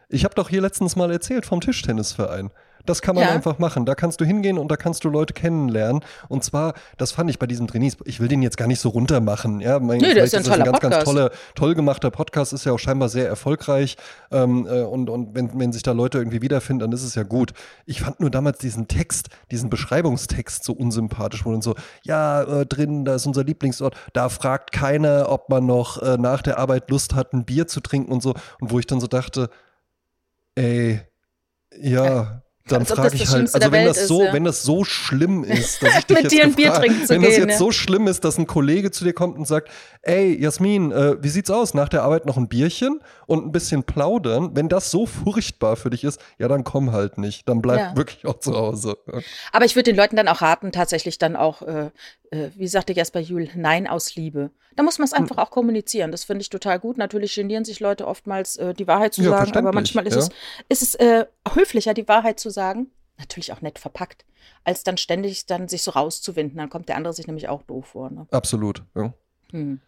Ich 0.10 0.25
habe 0.25 0.36
doch 0.36 0.50
hier 0.50 0.62
letztens 0.62 0.98
mal 0.98 1.10
erzählt 1.10 1.46
vom 1.46 1.62
Tischtennisverein. 1.62 2.52
Das 2.86 3.01
kann 3.01 3.16
man 3.16 3.25
ja. 3.25 3.31
einfach 3.31 3.60
machen. 3.60 3.86
Da 3.86 3.95
kannst 3.95 4.22
du 4.22 4.25
hingehen 4.25 4.57
und 4.57 4.69
da 4.69 4.78
kannst 4.78 5.04
du 5.04 5.10
Leute 5.10 5.33
kennenlernen. 5.33 6.04
Und 6.30 6.44
zwar, 6.44 6.74
das 6.98 7.12
fand 7.12 7.30
ich 7.30 7.39
bei 7.39 7.48
diesem 7.48 7.68
Trainees, 7.68 7.98
ich 8.06 8.19
will 8.19 8.28
den 8.28 8.42
jetzt 8.42 8.57
gar 8.57 8.68
nicht 8.68 8.80
so 8.80 8.89
runter 8.89 9.22
machen. 9.22 9.60
Ja, 9.60 9.80
mein, 9.80 10.00
nee, 10.00 10.13
das 10.13 10.33
ist 10.33 10.36
ein, 10.36 10.44
toller 10.44 10.57
ein 10.57 10.63
ganz, 10.66 10.80
Podcast. 10.80 10.94
ganz 10.94 11.04
toller, 11.06 11.31
toll 11.56 11.75
gemachter 11.75 12.12
Podcast, 12.12 12.54
ist 12.54 12.66
ja 12.66 12.72
auch 12.72 12.80
scheinbar 12.80 13.10
sehr 13.10 13.28
erfolgreich. 13.28 13.98
Ähm, 14.31 14.68
äh, 14.68 14.81
und 14.81 15.10
und 15.10 15.36
wenn, 15.36 15.57
wenn 15.60 15.72
sich 15.72 15.83
da 15.83 15.92
Leute 15.92 16.18
irgendwie 16.18 16.42
wiederfinden, 16.42 16.80
dann 16.80 16.92
ist 16.92 17.04
es 17.04 17.16
ja 17.16 17.24
gut. 17.24 17.54
Ich 17.86 18.01
fand 18.01 18.19
nur 18.19 18.30
damals 18.30 18.60
diesen 18.60 18.88
Text, 18.88 19.30
diesen 19.51 19.69
Beschreibungstext 19.69 20.63
so 20.63 20.74
unsympathisch, 20.74 21.45
wo 21.45 21.51
dann 21.51 21.62
so, 21.62 21.75
ja, 22.04 22.44
äh, 22.44 22.66
drin, 22.66 23.06
da 23.06 23.16
ist 23.16 23.25
unser 23.25 23.44
Lieblingsort, 23.44 23.95
da 24.13 24.30
fragt 24.30 24.72
keiner, 24.72 25.30
ob 25.30 25.50
man 25.50 25.66
noch 25.66 26.01
äh, 26.01 26.18
nach 26.18 26.42
der 26.42 26.57
Arbeit 26.57 26.89
Lust 26.89 27.16
hat, 27.16 27.33
ein 27.33 27.45
Bier 27.45 27.68
zu 27.68 27.81
trinken 27.81 28.12
und 28.12 28.22
so. 28.24 28.33
Und 28.60 28.72
wo 28.72 28.80
ich 28.80 28.88
dann 28.88 29.00
so 29.00 29.07
dachte, 29.07 29.50
ey, 30.56 31.01
ja, 31.80 32.42
dann 32.68 32.86
frage 32.86 33.16
ich 33.16 33.28
halt, 33.28 33.54
also 33.54 33.72
wenn 33.72 33.86
das 33.86 34.08
so, 34.08 34.22
ist, 34.22 34.28
ja. 34.28 34.34
wenn 34.34 34.44
das 34.44 34.63
so 34.63 34.84
schlimm 34.84 35.44
ist, 35.46 35.81
dass 35.81 36.00
ich 36.00 36.06
dich 36.06 36.16
Mit 36.16 36.24
jetzt 36.24 36.34
dir 36.34 36.44
ein 36.44 36.54
Bier 36.54 36.74
trinken 36.74 37.06
zu 37.06 37.10
wenn 37.10 37.22
gehen, 37.22 37.30
das 37.30 37.38
jetzt 37.38 37.52
ja. 37.52 37.58
so 37.58 37.72
schlimm 37.72 38.08
ist, 38.08 38.24
dass 38.24 38.38
ein 38.38 38.48
Kollege 38.48 38.92
zu 38.92 39.04
dir 39.04 39.13
kommt 39.13 39.38
und 39.38 39.48
sagt, 39.48 39.69
ey 40.04 40.40
Jasmin, 40.42 40.92
äh, 40.92 41.22
wie 41.22 41.30
sieht's 41.30 41.50
aus? 41.50 41.74
Nach 41.74 41.90
der 41.90 42.04
Arbeit 42.04 42.25
noch 42.25 42.38
ein 42.38 42.48
Bierchen 42.48 43.00
und 43.25 43.46
ein 43.46 43.52
bisschen 43.52 43.84
plaudern. 43.84 44.52
Wenn 44.56 44.69
das 44.69 44.92
so 44.92 45.06
furchtbar 45.06 45.75
für 45.75 45.90
dich 45.90 46.04
ist, 46.04 46.22
ja, 46.38 46.48
dann 46.48 46.63
komm 46.63 46.92
halt 46.92 47.18
nicht, 47.18 47.48
dann 47.50 47.62
bleib 47.62 47.80
ja. 47.80 47.98
wirklich 47.98 48.25
auch 48.25 48.40
zu 48.40 48.54
Hause. 48.54 48.98
Aber 49.52 49.66
ich 49.66 49.75
würde 49.75 49.92
den 49.92 49.96
Leuten 49.96 50.16
dann 50.16 50.28
auch 50.28 50.42
raten, 50.42 50.72
tatsächlich 50.72 51.18
dann 51.18 51.36
auch, 51.36 51.62
äh, 51.62 51.90
äh, 52.31 52.50
wie 52.56 52.68
sagte 52.68 52.94
Jasper 52.94 53.19
Juhl, 53.19 53.50
Nein 53.56 53.88
aus 53.88 54.16
Liebe. 54.16 54.52
Da 54.75 54.83
muss 54.83 55.00
man 55.00 55.06
es 55.06 55.13
hm. 55.13 55.23
einfach 55.23 55.38
auch 55.38 55.51
kommunizieren. 55.51 56.12
Das 56.12 56.23
finde 56.23 56.41
ich 56.41 56.50
total 56.50 56.79
gut. 56.79 56.97
Natürlich 56.97 57.35
genieren 57.35 57.65
sich 57.65 57.79
Leute 57.79 58.07
oftmals, 58.07 58.57
äh, 58.57 58.73
die 58.73 58.88
Wahrheit 58.88 59.13
zu 59.13 59.23
sagen, 59.23 59.56
aber 59.57 59.73
manchmal 59.73 60.07
ist 60.07 60.15
es, 60.15 60.29
ist 60.69 60.81
es 60.81 60.95
äh, 60.95 61.25
höflicher, 61.53 61.94
die 61.94 62.07
Wahrheit 62.07 62.39
zu 62.39 62.50
sagen 62.50 62.91
natürlich 63.21 63.53
auch 63.53 63.62
nett 63.62 63.79
verpackt, 63.79 64.25
als 64.65 64.83
dann 64.83 64.97
ständig 64.97 65.45
dann 65.45 65.68
sich 65.69 65.83
so 65.83 65.91
rauszuwinden. 65.91 66.57
Dann 66.57 66.69
kommt 66.69 66.89
der 66.89 66.97
andere 66.97 67.13
sich 67.13 67.27
nämlich 67.27 67.47
auch 67.47 67.63
doof 67.63 67.88
vor. 67.88 68.09
Ne? 68.09 68.27
Absolut, 68.31 68.83
ja. 68.95 69.13
Hm. 69.51 69.79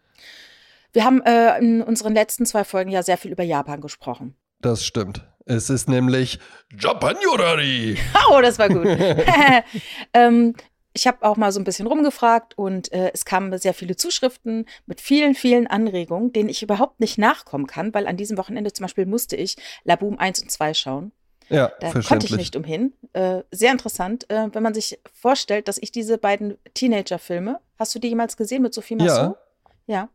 Wir 0.94 1.04
haben 1.04 1.22
äh, 1.24 1.58
in 1.58 1.82
unseren 1.82 2.14
letzten 2.14 2.46
zwei 2.46 2.64
Folgen 2.64 2.92
ja 2.92 3.04
sehr 3.04 3.18
viel 3.18 3.32
über 3.32 3.44
Japan 3.44 3.82
gesprochen. 3.82 4.36
Das 4.62 4.86
stimmt. 4.86 5.28
Es 5.46 5.70
ist 5.70 5.90
nämlich 5.90 6.40
Japan 6.80 7.16
Yorari. 7.22 7.98
Oh, 8.30 8.40
das 8.42 8.60
war 8.60 8.70
gut. 8.70 8.86
ähm, 10.14 10.54
ich 10.94 11.08
habe 11.08 11.24
auch 11.24 11.38
mal 11.38 11.52
so 11.52 11.60
ein 11.60 11.64
bisschen 11.64 11.88
rumgefragt 11.88 12.58
und 12.58 12.92
äh, 12.92 13.12
es 13.14 13.26
kamen 13.26 13.58
sehr 13.58 13.74
viele 13.74 13.96
Zuschriften 13.96 14.66
mit 14.86 15.02
vielen, 15.02 15.36
vielen 15.36 15.68
Anregungen, 15.68 16.32
denen 16.34 16.50
ich 16.50 16.62
überhaupt 16.62 17.00
nicht 17.00 17.18
nachkommen 17.18 17.68
kann, 17.68 17.94
weil 17.94 18.08
an 18.08 18.18
diesem 18.18 18.38
Wochenende 18.38 18.72
zum 18.74 18.84
Beispiel 18.84 19.06
musste 19.06 19.36
ich 19.36 19.56
Laboom 19.84 20.20
1 20.20 20.44
und 20.44 20.52
2 20.52 20.74
schauen. 20.74 21.12
Ja, 21.50 21.72
da 21.80 21.92
konnte 22.02 22.26
ich 22.26 22.36
nicht 22.36 22.56
umhin. 22.56 22.94
Äh, 23.14 23.42
sehr 23.52 23.72
interessant, 23.72 24.30
äh, 24.30 24.48
wenn 24.54 24.64
man 24.64 24.74
sich 24.74 25.00
vorstellt, 25.14 25.68
dass 25.68 25.78
ich 25.78 25.92
diese 25.92 26.18
beiden 26.18 26.58
Teenager-Filme, 26.74 27.60
hast 27.78 27.94
du 27.94 28.00
die 28.00 28.10
jemals 28.10 28.38
gesehen 28.38 28.62
mit 28.62 28.74
Sophie 28.74 28.96
Massot? 28.96 29.36
Ja. 29.36 29.38
Ja. 29.86 30.10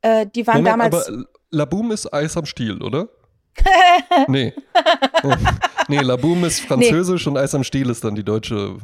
Äh, 0.00 0.26
die 0.26 0.46
waren 0.46 0.62
Moment, 0.62 0.72
damals. 0.72 1.08
Aber 1.08 1.24
Laboom 1.50 1.90
ist 1.90 2.12
Eis 2.12 2.36
am 2.36 2.46
Stiel, 2.46 2.82
oder? 2.82 3.08
nee. 4.28 4.54
nee, 5.88 6.00
Laboom 6.00 6.44
ist 6.44 6.60
französisch 6.60 7.26
nee. 7.26 7.30
und 7.30 7.36
Eis 7.36 7.54
am 7.54 7.64
Stiel 7.64 7.90
ist 7.90 8.04
dann 8.04 8.14
die 8.14 8.24
deutsche 8.24 8.78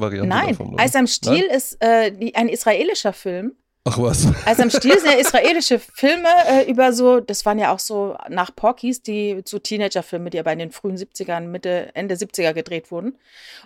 Variante 0.00 0.28
Nein, 0.28 0.48
davon. 0.50 0.70
Nein, 0.70 0.80
Eis 0.80 0.96
am 0.96 1.06
Stiel 1.06 1.46
Nein? 1.46 1.56
ist 1.56 1.76
äh, 1.80 2.12
die, 2.12 2.34
ein 2.34 2.48
israelischer 2.48 3.12
Film 3.12 3.54
Ach 3.84 3.98
was. 3.98 4.28
Also 4.44 4.62
am 4.62 4.70
Stiel 4.70 4.98
sind 4.98 5.10
ja 5.10 5.18
israelische 5.18 5.78
Filme 5.78 6.28
äh, 6.46 6.70
über 6.70 6.92
so, 6.92 7.20
das 7.20 7.46
waren 7.46 7.58
ja 7.58 7.72
auch 7.72 7.78
so 7.78 8.16
nach 8.28 8.54
Porkies, 8.54 9.02
die 9.02 9.40
so 9.46 9.58
Teenager-Filme, 9.58 10.28
die 10.28 10.38
aber 10.38 10.52
in 10.52 10.58
den 10.58 10.70
frühen 10.70 10.96
70ern, 10.96 11.46
Mitte, 11.46 11.90
Ende 11.94 12.14
70er 12.14 12.52
gedreht 12.52 12.90
wurden. 12.90 13.16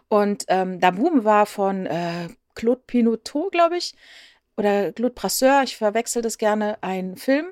Und 0.08 0.44
ähm, 0.48 0.78
Boom 0.78 1.24
war 1.24 1.46
von 1.46 1.86
äh, 1.86 2.28
Claude 2.54 2.82
Pinotot, 2.86 3.50
glaube 3.50 3.76
ich, 3.76 3.94
oder 4.56 4.92
Claude 4.92 5.14
Brasseur, 5.14 5.62
ich 5.64 5.76
verwechsel 5.76 6.22
das 6.22 6.38
gerne, 6.38 6.78
ein 6.80 7.16
Film 7.16 7.46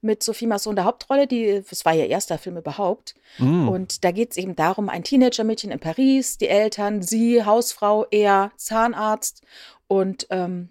mit 0.00 0.22
Sophie 0.22 0.46
Masson 0.46 0.76
der 0.76 0.84
Hauptrolle, 0.84 1.26
die, 1.26 1.62
das 1.68 1.84
war 1.84 1.94
ihr 1.94 2.06
erster 2.06 2.38
Film 2.38 2.56
überhaupt. 2.56 3.14
Mm. 3.38 3.68
Und 3.68 4.04
da 4.04 4.12
geht 4.12 4.30
es 4.30 4.36
eben 4.36 4.54
darum, 4.54 4.88
ein 4.88 5.02
Teenager-Mädchen 5.02 5.70
in 5.70 5.80
Paris, 5.80 6.38
die 6.38 6.48
Eltern, 6.48 7.02
sie, 7.02 7.44
Hausfrau, 7.44 8.06
er, 8.10 8.52
Zahnarzt 8.56 9.42
und 9.88 10.26
ähm, 10.30 10.70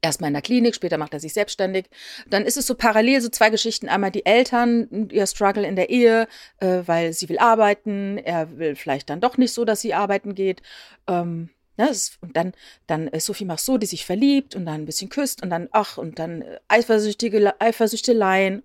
Erstmal 0.00 0.28
in 0.28 0.34
der 0.34 0.42
Klinik, 0.42 0.74
später 0.74 0.96
macht 0.96 1.12
er 1.12 1.20
sich 1.20 1.34
selbstständig. 1.34 1.86
Dann 2.28 2.44
ist 2.44 2.56
es 2.56 2.66
so 2.66 2.74
parallel 2.74 3.20
so 3.20 3.28
zwei 3.28 3.50
Geschichten. 3.50 3.88
Einmal 3.88 4.10
die 4.10 4.24
Eltern, 4.24 5.08
ihr 5.10 5.26
Struggle 5.26 5.66
in 5.66 5.76
der 5.76 5.90
Ehe, 5.90 6.28
äh, 6.58 6.82
weil 6.86 7.12
sie 7.12 7.28
will 7.28 7.38
arbeiten. 7.38 8.16
Er 8.18 8.56
will 8.58 8.74
vielleicht 8.74 9.10
dann 9.10 9.20
doch 9.20 9.36
nicht 9.36 9.52
so, 9.52 9.64
dass 9.64 9.80
sie 9.80 9.92
arbeiten 9.92 10.34
geht. 10.34 10.62
Ähm, 11.06 11.50
ne, 11.82 11.90
ist, 11.90 12.18
und 12.20 12.36
dann, 12.36 12.52
dann 12.86 13.08
ist 13.08 13.26
Sophie 13.26 13.44
macht 13.44 13.60
so, 13.60 13.78
die 13.78 13.86
sich 13.86 14.06
verliebt 14.06 14.54
und 14.54 14.66
dann 14.66 14.82
ein 14.82 14.86
bisschen 14.86 15.10
küsst 15.10 15.42
und 15.42 15.50
dann, 15.50 15.68
ach, 15.72 15.98
und 15.98 16.18
dann 16.18 16.42
äh, 16.42 16.58
eifersüchtige 16.68 17.60
Eifersüchteleien. 17.60 18.62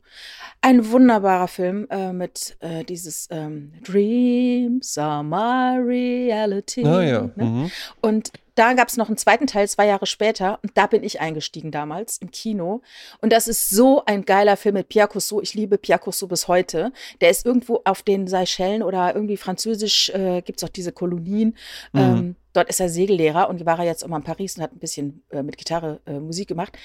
Ein 0.61 0.89
wunderbarer 0.89 1.47
Film 1.47 1.87
äh, 1.89 2.13
mit 2.13 2.57
äh, 2.61 2.83
dieses 2.83 3.27
ähm, 3.31 3.73
Dreams 3.83 4.97
are 4.97 5.23
my 5.23 5.79
reality. 5.79 6.83
Ah, 6.83 7.03
ja. 7.03 7.21
ne? 7.35 7.45
mhm. 7.45 7.71
Und 8.01 8.31
da 8.57 8.73
gab 8.73 8.87
es 8.87 8.97
noch 8.97 9.07
einen 9.07 9.17
zweiten 9.17 9.45
Teil, 9.45 9.67
zwei 9.67 9.85
Jahre 9.85 10.05
später. 10.05 10.59
Und 10.63 10.71
da 10.75 10.87
bin 10.87 11.03
ich 11.03 11.21
eingestiegen 11.21 11.71
damals 11.71 12.17
im 12.17 12.31
Kino. 12.31 12.81
Und 13.21 13.31
das 13.31 13.47
ist 13.47 13.69
so 13.69 14.03
ein 14.05 14.25
geiler 14.25 14.57
Film 14.57 14.75
mit 14.75 14.89
Pierre 14.89 15.07
Cousteau. 15.07 15.41
Ich 15.41 15.53
liebe 15.53 15.77
Pierre 15.77 15.99
Cousteau 15.99 16.27
bis 16.27 16.47
heute. 16.47 16.91
Der 17.21 17.29
ist 17.29 17.45
irgendwo 17.45 17.81
auf 17.85 18.01
den 18.01 18.27
Seychellen 18.27 18.81
oder 18.81 19.13
irgendwie 19.13 19.37
französisch, 19.37 20.09
äh, 20.09 20.41
gibt 20.41 20.59
es 20.59 20.63
auch 20.63 20.71
diese 20.71 20.91
Kolonien. 20.91 21.55
Mhm. 21.93 21.99
Ähm, 21.99 22.35
dort 22.53 22.69
ist 22.69 22.79
er 22.79 22.89
Segellehrer 22.89 23.47
und 23.47 23.63
war 23.65 23.77
er 23.79 23.85
jetzt 23.85 24.03
auch 24.03 24.07
mal 24.07 24.17
in 24.17 24.23
Paris 24.23 24.57
und 24.57 24.63
hat 24.63 24.73
ein 24.73 24.79
bisschen 24.79 25.23
äh, 25.29 25.43
mit 25.43 25.57
Gitarre 25.57 25.99
äh, 26.07 26.19
Musik 26.19 26.47
gemacht. 26.47 26.77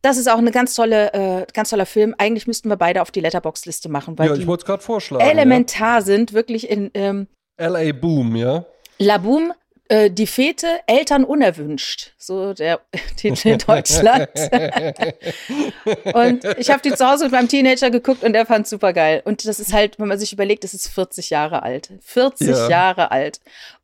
Das 0.00 0.16
ist 0.16 0.28
auch 0.28 0.38
eine 0.38 0.50
ganz 0.50 0.74
tolle, 0.74 1.12
äh, 1.12 1.46
ganz 1.52 1.70
toller 1.70 1.86
Film. 1.86 2.14
Eigentlich 2.18 2.46
müssten 2.46 2.68
wir 2.68 2.76
beide 2.76 3.02
auf 3.02 3.10
die 3.10 3.20
Letterbox-Liste 3.20 3.88
machen, 3.88 4.18
weil 4.18 4.30
ja, 4.30 4.36
die 4.36 4.78
vorschlagen, 4.80 5.22
elementar 5.22 5.98
ja. 5.98 6.02
sind, 6.02 6.32
wirklich 6.32 6.68
in 6.68 6.90
ähm, 6.94 7.28
L.A. 7.56 7.92
Boom, 7.92 8.34
ja. 8.34 8.64
La 8.98 9.18
Boom, 9.18 9.52
äh, 9.92 10.10
die 10.10 10.26
Fete 10.26 10.80
Eltern 10.86 11.22
unerwünscht, 11.22 12.12
so 12.16 12.54
der 12.54 12.80
Titel 13.16 13.48
in 13.48 13.58
Deutschland. 13.58 14.30
und 16.14 16.44
ich 16.56 16.70
habe 16.70 16.80
die 16.82 16.94
zu 16.94 17.06
Hause 17.06 17.24
mit 17.24 17.32
meinem 17.32 17.48
Teenager 17.48 17.90
geguckt 17.90 18.24
und 18.24 18.34
er 18.34 18.46
fand 18.46 18.66
super 18.66 18.94
geil. 18.94 19.20
Und 19.26 19.46
das 19.46 19.60
ist 19.60 19.74
halt, 19.74 19.98
wenn 19.98 20.08
man 20.08 20.18
sich 20.18 20.32
überlegt, 20.32 20.64
das 20.64 20.72
ist 20.72 20.88
40 20.88 21.28
Jahre 21.28 21.62
alt. 21.62 21.90
40 22.00 22.48
ja. 22.48 22.68
Jahre 22.70 23.10
alt. 23.10 23.40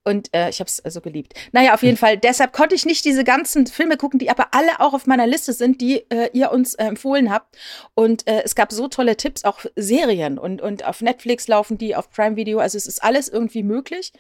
Und 0.09 0.35
äh, 0.35 0.49
ich 0.49 0.59
habe 0.61 0.69
es 0.69 0.81
also 0.81 1.03
geliebt. 1.03 1.35
Naja, 1.53 1.75
auf 1.75 1.83
jeden 1.83 1.99
Fall. 1.99 2.17
Deshalb 2.17 2.55
konnte 2.55 2.75
ich 2.75 2.87
nicht 2.87 3.05
diese 3.05 3.25
ganzen 3.25 3.67
Filme 3.67 3.99
gucken, 3.99 4.19
die 4.19 4.31
aber 4.31 4.49
alle 4.53 4.81
auch 4.81 4.95
auf 4.95 5.07
meiner 5.07 5.27
Liste 5.27 5.53
sind, 5.53 5.83
die 5.83 6.11
äh, 6.11 6.31
ihr 6.33 6.51
uns 6.51 6.73
äh, 6.73 6.85
empfohlen 6.85 7.31
habt. 7.31 7.59
Und 7.95 8.27
äh, 8.27 8.41
es 8.43 8.55
gab 8.55 8.73
so 8.73 8.89
tolle 8.89 9.19
Tipps, 9.19 9.45
auch 9.45 9.61
Serien. 9.77 10.39
Und, 10.39 10.63
und 10.63 10.87
auf 10.87 11.03
Netflix 11.03 11.47
laufen 11.47 11.77
die, 11.77 11.95
auf 11.95 12.11
Prime 12.11 12.37
Video. 12.37 12.59
Also 12.59 12.79
es 12.79 12.87
ist 12.87 13.05
alles 13.05 13.29
irgendwie 13.29 13.63
möglich, 13.63 14.15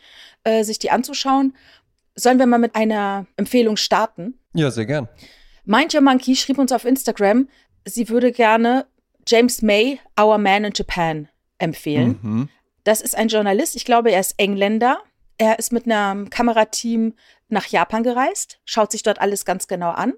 äh, 0.45 0.62
sich 0.62 0.78
die 0.78 0.90
anzuschauen. 0.90 1.57
Sollen 2.14 2.38
wir 2.38 2.47
mal 2.47 2.59
mit 2.59 2.75
einer 2.75 3.25
Empfehlung 3.38 3.78
starten? 3.78 4.38
Ja, 4.52 4.71
sehr 4.71 4.85
gern. 4.85 5.09
Mind 5.64 5.95
Your 5.95 6.02
Monkey 6.02 6.37
schrieb 6.37 6.59
uns 6.59 6.71
auf 6.71 6.85
Instagram, 6.85 7.49
sie 7.87 8.11
würde 8.11 8.30
gerne 8.30 8.85
James 9.26 9.62
May, 9.62 10.00
Our 10.21 10.37
Man 10.37 10.64
in 10.64 10.73
Japan, 10.75 11.28
empfehlen. 11.57 12.18
Mhm. 12.21 12.49
Das 12.85 13.00
ist 13.00 13.16
ein 13.16 13.28
Journalist, 13.28 13.75
ich 13.75 13.87
glaube, 13.87 14.11
er 14.11 14.21
ist 14.21 14.35
Engländer. 14.37 14.99
Er 15.38 15.59
ist 15.59 15.73
mit 15.73 15.87
einem 15.87 16.30
Kamerateam 16.30 17.14
nach 17.49 17.66
Japan 17.66 18.02
gereist, 18.02 18.61
schaut 18.64 18.92
sich 18.92 19.02
dort 19.02 19.21
alles 19.21 19.45
ganz 19.45 19.68
genau 19.68 19.90
an. 19.90 20.14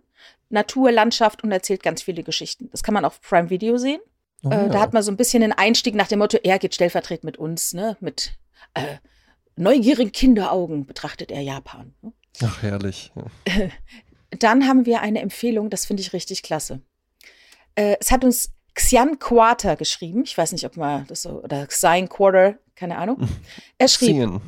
Natur, 0.48 0.90
Landschaft 0.90 1.44
und 1.44 1.52
erzählt 1.52 1.82
ganz 1.82 2.02
viele 2.02 2.22
Geschichten. 2.22 2.68
Das 2.72 2.82
kann 2.82 2.94
man 2.94 3.04
auf 3.04 3.20
Prime 3.20 3.50
Video 3.50 3.76
sehen. 3.76 4.00
Oh, 4.42 4.50
äh, 4.50 4.54
ja. 4.54 4.68
Da 4.68 4.80
hat 4.80 4.92
man 4.92 5.02
so 5.02 5.12
ein 5.12 5.16
bisschen 5.16 5.42
den 5.42 5.52
Einstieg 5.52 5.94
nach 5.94 6.08
dem 6.08 6.18
Motto, 6.18 6.38
er 6.42 6.58
geht 6.58 6.74
stellvertretend 6.74 7.24
mit 7.24 7.36
uns, 7.36 7.74
ne, 7.74 7.96
mit 8.00 8.32
äh, 8.74 8.96
neugierigen 9.56 10.12
Kinderaugen 10.12 10.86
betrachtet 10.86 11.30
er 11.30 11.42
Japan. 11.42 11.94
Ne? 12.00 12.12
Ach, 12.42 12.62
herrlich. 12.62 13.12
Ja. 13.14 13.68
Dann 14.38 14.66
haben 14.66 14.86
wir 14.86 15.00
eine 15.02 15.20
Empfehlung, 15.20 15.70
das 15.70 15.84
finde 15.84 16.02
ich 16.02 16.12
richtig 16.12 16.42
klasse. 16.42 16.80
Äh, 17.74 17.96
es 18.00 18.10
hat 18.10 18.24
uns 18.24 18.52
Xian 18.74 19.18
Quarter 19.18 19.76
geschrieben. 19.76 20.22
Ich 20.24 20.36
weiß 20.36 20.52
nicht, 20.52 20.64
ob 20.64 20.76
man 20.76 21.06
das 21.06 21.22
so, 21.22 21.42
oder 21.42 21.66
Xian 21.66 22.08
Quarter, 22.08 22.56
keine 22.74 22.98
Ahnung. 22.98 23.28
Er 23.78 23.88
schrieb. 23.88 24.40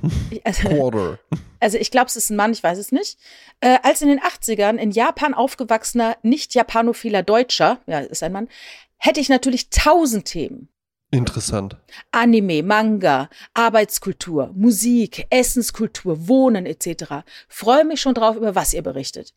Also, 0.44 0.68
Quarter. 0.68 1.18
Also, 1.60 1.78
ich 1.78 1.92
glaube, 1.92 2.06
es 2.06 2.16
ist 2.16 2.28
ein 2.28 2.36
Mann, 2.36 2.50
ich 2.50 2.60
weiß 2.60 2.76
es 2.76 2.90
nicht. 2.90 3.16
Äh, 3.60 3.78
als 3.84 4.02
in 4.02 4.08
den 4.08 4.18
80ern 4.18 4.78
in 4.78 4.90
Japan 4.90 5.32
aufgewachsener, 5.32 6.16
nicht 6.22 6.54
japanophiler 6.54 7.22
Deutscher, 7.22 7.78
ja, 7.86 8.00
ist 8.00 8.24
ein 8.24 8.32
Mann, 8.32 8.48
hätte 8.96 9.20
ich 9.20 9.28
natürlich 9.28 9.70
tausend 9.70 10.24
Themen. 10.24 10.68
Interessant. 11.12 11.76
Anime, 12.10 12.62
Manga, 12.62 13.28
Arbeitskultur, 13.54 14.50
Musik, 14.54 15.26
Essenskultur, 15.28 16.26
Wohnen 16.26 16.64
etc. 16.64 17.22
Freue 17.48 17.84
mich 17.84 18.00
schon 18.00 18.14
drauf, 18.14 18.34
über 18.34 18.54
was 18.54 18.72
ihr 18.72 18.82
berichtet. 18.82 19.34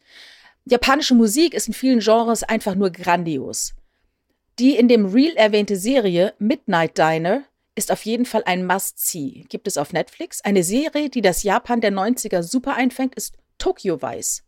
Japanische 0.63 1.13
Musik 1.15 1.53
ist 1.53 1.67
in 1.67 1.73
vielen 1.73 1.99
Genres 1.99 2.43
einfach 2.43 2.75
nur 2.75 2.89
grandios. 2.91 3.73
Die 4.57 4.77
in 4.77 4.87
dem 4.87 5.05
Reel 5.05 5.35
erwähnte 5.35 5.75
Serie 5.75 6.33
Midnight 6.39 6.97
Diner 6.97 7.43
ist 7.75 7.91
auf 7.91 8.05
jeden 8.05 8.25
Fall 8.25 8.43
ein 8.45 8.65
Must-See. 8.65 9.45
Gibt 9.49 9.67
es 9.67 9.77
auf 9.77 9.91
Netflix. 9.91 10.39
Eine 10.41 10.63
Serie, 10.63 11.09
die 11.09 11.21
das 11.21 11.43
Japan 11.43 11.81
der 11.81 11.91
90er 11.91 12.41
super 12.41 12.75
einfängt, 12.75 13.15
ist 13.15 13.35
Tokyo 13.57 14.01
Vice. 14.01 14.43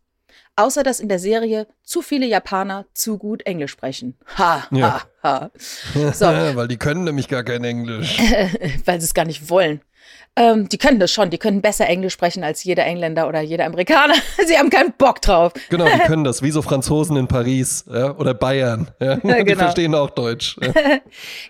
Außer 0.56 0.82
dass 0.82 1.00
in 1.00 1.10
der 1.10 1.18
Serie 1.18 1.66
zu 1.82 2.00
viele 2.00 2.26
Japaner 2.26 2.86
zu 2.94 3.18
gut 3.18 3.44
Englisch 3.44 3.70
sprechen. 3.70 4.16
Ha, 4.38 4.66
ja. 4.70 5.06
ha, 5.22 5.22
ha. 5.22 5.50
So. 6.14 6.24
Weil 6.24 6.68
die 6.68 6.78
können 6.78 7.04
nämlich 7.04 7.28
gar 7.28 7.44
kein 7.44 7.62
Englisch. 7.62 8.18
Weil 8.86 9.00
sie 9.00 9.04
es 9.04 9.14
gar 9.14 9.26
nicht 9.26 9.50
wollen. 9.50 9.82
Ähm, 10.38 10.68
die 10.68 10.78
können 10.78 11.00
das 11.00 11.10
schon, 11.10 11.30
die 11.30 11.38
können 11.38 11.60
besser 11.60 11.88
Englisch 11.88 12.12
sprechen 12.12 12.44
als 12.44 12.62
jeder 12.62 12.84
Engländer 12.86 13.26
oder 13.26 13.40
jeder 13.40 13.66
Amerikaner. 13.66 14.14
Sie 14.46 14.56
haben 14.56 14.70
keinen 14.70 14.92
Bock 14.92 15.20
drauf. 15.20 15.52
Genau, 15.68 15.86
die 15.86 15.98
können 16.06 16.22
das, 16.22 16.42
wie 16.42 16.52
so 16.52 16.62
Franzosen 16.62 17.16
in 17.16 17.26
Paris 17.26 17.84
ja, 17.92 18.16
oder 18.16 18.34
Bayern. 18.34 18.88
Ja. 19.00 19.16
Die 19.38 19.44
genau. 19.44 19.58
verstehen 19.58 19.94
auch 19.96 20.10
Deutsch. 20.10 20.56
Ja. 20.62 20.72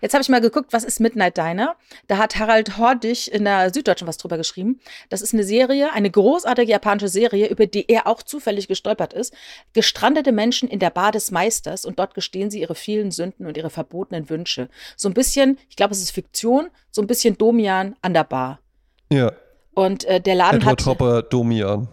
Jetzt 0.00 0.14
habe 0.14 0.22
ich 0.22 0.28
mal 0.30 0.40
geguckt, 0.40 0.72
was 0.72 0.84
ist 0.84 1.00
Midnight 1.00 1.36
Diner? 1.36 1.76
Da 2.06 2.16
hat 2.16 2.38
Harald 2.38 2.78
Hordig 2.78 3.30
in 3.30 3.44
der 3.44 3.72
Süddeutschen 3.74 4.08
was 4.08 4.16
drüber 4.16 4.38
geschrieben. 4.38 4.80
Das 5.10 5.20
ist 5.20 5.34
eine 5.34 5.44
Serie, 5.44 5.92
eine 5.92 6.10
großartige 6.10 6.70
japanische 6.70 7.08
Serie, 7.08 7.48
über 7.48 7.66
die 7.66 7.88
er 7.88 8.06
auch 8.06 8.22
zufällig 8.22 8.68
gestolpert 8.68 9.12
ist. 9.12 9.34
Gestrandete 9.74 10.32
Menschen 10.32 10.68
in 10.68 10.78
der 10.78 10.90
Bar 10.90 11.12
des 11.12 11.30
Meisters 11.30 11.84
und 11.84 11.98
dort 11.98 12.14
gestehen 12.14 12.50
sie 12.50 12.60
ihre 12.60 12.74
vielen 12.74 13.10
Sünden 13.10 13.46
und 13.46 13.56
ihre 13.58 13.70
verbotenen 13.70 14.30
Wünsche. 14.30 14.68
So 14.96 15.08
ein 15.08 15.14
bisschen, 15.14 15.58
ich 15.68 15.76
glaube, 15.76 15.92
es 15.92 16.00
ist 16.00 16.10
Fiktion, 16.10 16.68
so 16.90 17.02
ein 17.02 17.06
bisschen 17.06 17.36
Domian 17.36 17.94
an 18.00 18.14
der 18.14 18.24
Bar. 18.24 18.60
Ja. 19.10 19.32
Und 19.74 20.04
äh, 20.04 20.20
der 20.20 20.34
Laden 20.34 20.60
Edward 20.60 20.80
hat. 20.80 20.86
Hopper 20.86 21.22
Domian. 21.22 21.88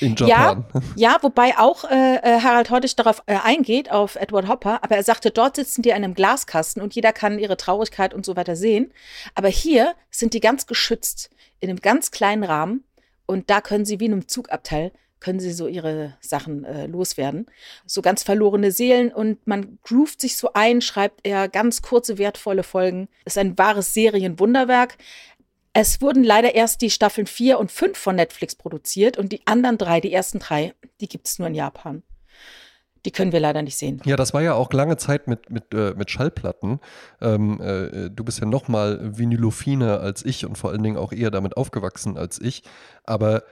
In 0.00 0.14
Japan. 0.14 0.64
Ja, 0.94 1.12
ja 1.12 1.18
wobei 1.22 1.58
auch 1.58 1.84
äh, 1.84 2.16
äh, 2.16 2.40
Harald 2.40 2.70
Hortig 2.70 2.94
darauf 2.94 3.22
äh, 3.26 3.36
eingeht, 3.42 3.90
auf 3.90 4.16
Edward 4.16 4.46
Hopper, 4.46 4.84
aber 4.84 4.96
er 4.96 5.02
sagte, 5.02 5.30
dort 5.30 5.56
sitzen 5.56 5.82
die 5.82 5.88
in 5.88 5.96
einem 5.96 6.14
Glaskasten 6.14 6.82
und 6.82 6.94
jeder 6.94 7.12
kann 7.12 7.38
ihre 7.38 7.56
Traurigkeit 7.56 8.14
und 8.14 8.24
so 8.24 8.36
weiter 8.36 8.54
sehen. 8.54 8.92
Aber 9.34 9.48
hier 9.48 9.94
sind 10.10 10.34
die 10.34 10.40
ganz 10.40 10.66
geschützt, 10.66 11.30
in 11.58 11.70
einem 11.70 11.80
ganz 11.80 12.12
kleinen 12.12 12.44
Rahmen 12.44 12.84
und 13.26 13.50
da 13.50 13.60
können 13.60 13.84
sie 13.84 13.98
wie 13.98 14.06
in 14.06 14.12
einem 14.12 14.28
Zugabteil 14.28 14.92
können 15.20 15.40
sie 15.40 15.52
so 15.52 15.66
ihre 15.66 16.14
Sachen 16.20 16.64
äh, 16.64 16.86
loswerden. 16.86 17.46
So 17.86 18.02
ganz 18.02 18.22
verlorene 18.22 18.70
Seelen 18.70 19.12
und 19.12 19.44
man 19.46 19.78
groovt 19.82 20.20
sich 20.20 20.36
so 20.36 20.52
ein, 20.54 20.80
schreibt 20.80 21.20
er 21.26 21.48
ganz 21.48 21.82
kurze, 21.82 22.18
wertvolle 22.18 22.62
Folgen. 22.62 23.08
Ist 23.24 23.38
ein 23.38 23.58
wahres 23.58 23.94
Serienwunderwerk. 23.94 24.96
Es 25.80 26.00
wurden 26.00 26.24
leider 26.24 26.56
erst 26.56 26.82
die 26.82 26.90
Staffeln 26.90 27.28
4 27.28 27.56
und 27.56 27.70
5 27.70 27.96
von 27.96 28.16
Netflix 28.16 28.56
produziert 28.56 29.16
und 29.16 29.30
die 29.30 29.46
anderen 29.46 29.78
drei, 29.78 30.00
die 30.00 30.12
ersten 30.12 30.40
drei, 30.40 30.74
die 31.00 31.06
gibt 31.06 31.28
es 31.28 31.38
nur 31.38 31.46
in 31.46 31.54
Japan. 31.54 32.02
Die 33.04 33.12
können 33.12 33.30
wir 33.30 33.38
leider 33.38 33.62
nicht 33.62 33.76
sehen. 33.76 34.02
Ja, 34.04 34.16
das 34.16 34.34
war 34.34 34.42
ja 34.42 34.54
auch 34.54 34.72
lange 34.72 34.96
Zeit 34.96 35.28
mit, 35.28 35.50
mit, 35.50 35.72
äh, 35.72 35.94
mit 35.96 36.10
Schallplatten. 36.10 36.80
Ähm, 37.20 37.60
äh, 37.60 38.10
du 38.10 38.24
bist 38.24 38.40
ja 38.40 38.46
noch 38.46 38.66
mal 38.66 39.16
vinylophiner 39.16 40.00
als 40.00 40.24
ich 40.24 40.44
und 40.44 40.58
vor 40.58 40.70
allen 40.70 40.82
Dingen 40.82 40.96
auch 40.96 41.12
eher 41.12 41.30
damit 41.30 41.56
aufgewachsen 41.56 42.18
als 42.18 42.40
ich. 42.40 42.64
Aber 43.04 43.44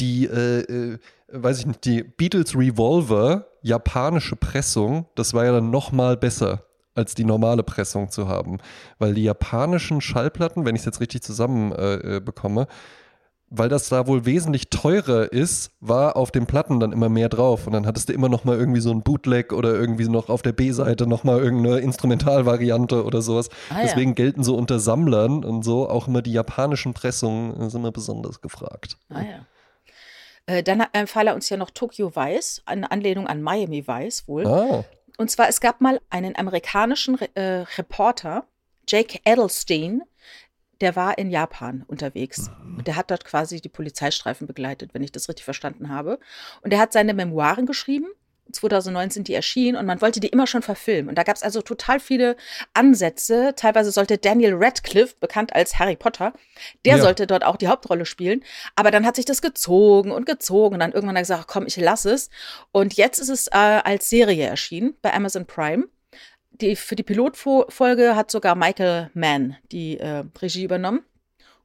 die, 0.00 0.24
äh, 0.24 0.62
äh 0.62 0.98
weiß 1.28 1.60
ich 1.60 1.66
nicht, 1.66 1.84
die 1.84 2.02
Beatles 2.02 2.56
Revolver, 2.56 3.46
japanische 3.62 4.34
Pressung, 4.34 5.06
das 5.14 5.34
war 5.34 5.44
ja 5.44 5.52
dann 5.52 5.70
noch 5.70 5.92
mal 5.92 6.16
besser 6.16 6.64
als 6.94 7.14
die 7.14 7.24
normale 7.24 7.62
Pressung 7.62 8.10
zu 8.10 8.28
haben. 8.28 8.58
Weil 8.98 9.14
die 9.14 9.24
japanischen 9.24 10.00
Schallplatten, 10.00 10.64
wenn 10.64 10.74
ich 10.74 10.80
es 10.80 10.86
jetzt 10.86 11.00
richtig 11.00 11.22
zusammen 11.22 11.72
äh, 11.72 12.16
äh, 12.16 12.20
bekomme, 12.20 12.66
weil 13.56 13.68
das 13.68 13.88
da 13.88 14.06
wohl 14.06 14.24
wesentlich 14.24 14.68
teurer 14.68 15.32
ist, 15.32 15.70
war 15.80 16.16
auf 16.16 16.32
den 16.32 16.46
Platten 16.46 16.80
dann 16.80 16.92
immer 16.92 17.08
mehr 17.08 17.28
drauf. 17.28 17.66
Und 17.66 17.72
dann 17.72 17.86
hattest 17.86 18.08
du 18.08 18.12
immer 18.12 18.28
noch 18.28 18.44
mal 18.44 18.58
irgendwie 18.58 18.80
so 18.80 18.90
ein 18.90 19.02
Bootleg 19.02 19.52
oder 19.52 19.74
irgendwie 19.74 20.08
noch 20.08 20.28
auf 20.28 20.42
der 20.42 20.52
B-Seite 20.52 21.06
noch 21.06 21.24
mal 21.24 21.38
irgendeine 21.38 21.78
Instrumentalvariante 21.78 23.04
oder 23.04 23.22
sowas. 23.22 23.50
Ah, 23.70 23.82
Deswegen 23.82 24.10
ja. 24.10 24.14
gelten 24.14 24.42
so 24.42 24.56
unter 24.56 24.78
Sammlern 24.80 25.44
und 25.44 25.62
so 25.62 25.88
auch 25.88 26.08
immer 26.08 26.22
die 26.22 26.32
japanischen 26.32 26.94
Pressungen 26.94 27.52
äh, 27.60 27.70
sind 27.70 27.80
immer 27.80 27.92
besonders 27.92 28.40
gefragt. 28.40 28.96
Ah 29.08 29.20
ja. 29.20 29.46
Äh, 30.46 30.62
dann 30.62 30.84
empfahl 30.92 31.28
er 31.28 31.34
uns 31.34 31.48
ja 31.48 31.56
noch 31.56 31.70
Tokyo 31.70 32.14
Vice, 32.14 32.62
eine 32.66 32.90
Anlehnung 32.90 33.26
an 33.26 33.40
Miami 33.40 33.86
Vice 33.86 34.26
wohl. 34.26 34.46
Ah. 34.46 34.84
Und 35.16 35.30
zwar, 35.30 35.48
es 35.48 35.60
gab 35.60 35.80
mal 35.80 36.00
einen 36.10 36.36
amerikanischen 36.36 37.18
äh, 37.34 37.64
Reporter, 37.78 38.46
Jake 38.88 39.20
Edelstein, 39.24 40.02
der 40.80 40.96
war 40.96 41.18
in 41.18 41.30
Japan 41.30 41.84
unterwegs. 41.86 42.50
Mhm. 42.62 42.78
Und 42.78 42.86
der 42.86 42.96
hat 42.96 43.10
dort 43.10 43.24
quasi 43.24 43.60
die 43.60 43.68
Polizeistreifen 43.68 44.46
begleitet, 44.46 44.92
wenn 44.92 45.02
ich 45.02 45.12
das 45.12 45.28
richtig 45.28 45.44
verstanden 45.44 45.88
habe. 45.88 46.18
Und 46.62 46.72
er 46.72 46.80
hat 46.80 46.92
seine 46.92 47.14
Memoiren 47.14 47.66
geschrieben 47.66 48.08
2009 48.54 49.10
sind 49.10 49.28
die 49.28 49.34
erschienen 49.34 49.76
und 49.76 49.86
man 49.86 50.00
wollte 50.00 50.20
die 50.20 50.28
immer 50.28 50.46
schon 50.46 50.62
verfilmen. 50.62 51.08
Und 51.08 51.16
da 51.16 51.22
gab 51.22 51.36
es 51.36 51.42
also 51.42 51.62
total 51.62 52.00
viele 52.00 52.36
Ansätze. 52.72 53.54
Teilweise 53.56 53.90
sollte 53.90 54.18
Daniel 54.18 54.54
Radcliffe, 54.54 55.16
bekannt 55.20 55.54
als 55.54 55.78
Harry 55.78 55.96
Potter, 55.96 56.32
der 56.84 56.96
ja. 56.96 57.02
sollte 57.02 57.26
dort 57.26 57.44
auch 57.44 57.56
die 57.56 57.68
Hauptrolle 57.68 58.06
spielen. 58.06 58.44
Aber 58.76 58.90
dann 58.90 59.06
hat 59.06 59.16
sich 59.16 59.24
das 59.24 59.42
gezogen 59.42 60.10
und 60.10 60.26
gezogen 60.26 60.74
und 60.74 60.80
dann 60.80 60.92
irgendwann 60.92 61.16
hat 61.16 61.22
er 61.28 61.34
gesagt, 61.36 61.48
komm, 61.48 61.66
ich 61.66 61.76
lasse 61.76 62.12
es. 62.12 62.30
Und 62.72 62.94
jetzt 62.94 63.18
ist 63.18 63.28
es 63.28 63.48
äh, 63.48 63.52
als 63.52 64.08
Serie 64.08 64.46
erschienen 64.46 64.94
bei 65.02 65.12
Amazon 65.12 65.46
Prime. 65.46 65.84
Die, 66.52 66.76
für 66.76 66.94
die 66.94 67.02
Pilotfolge 67.02 68.14
hat 68.14 68.30
sogar 68.30 68.54
Michael 68.54 69.10
Mann 69.14 69.56
die 69.72 69.98
äh, 69.98 70.24
Regie 70.40 70.64
übernommen. 70.64 71.04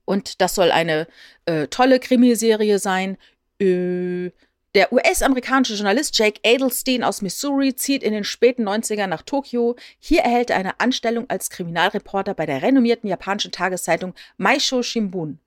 Und 0.06 0.42
das 0.42 0.56
soll 0.56 0.72
eine 0.72 1.08
äh, 1.46 1.68
tolle 1.68 2.00
Krimiserie 2.00 2.80
sein. 2.80 3.18
Äh, 3.62 4.32
Der 4.76 4.94
US-amerikanische 4.94 5.74
Journalist 5.74 6.16
Jake 6.16 6.40
Adelstein 6.46 7.04
aus 7.04 7.24
Missouri 7.24 7.76
zieht 7.76 8.04
in 8.04 8.14
den 8.14 8.24
späten 8.24 8.68
90ern 8.68 9.08
nach 9.08 9.24
Tokio. 9.24 9.76
Hier 9.98 10.22
erhält 10.22 10.52
er 10.52 10.58
eine 10.58 10.80
Anstellung 10.80 11.28
als 11.28 11.50
Kriminalreporter 11.50 12.36
bei 12.36 12.46
der 12.46 12.62
renommierten 12.62 13.10
japanischen 13.10 13.52
Tageszeitung 13.52 14.14
Maisho 14.38 14.84
Shimbun. 14.84 15.40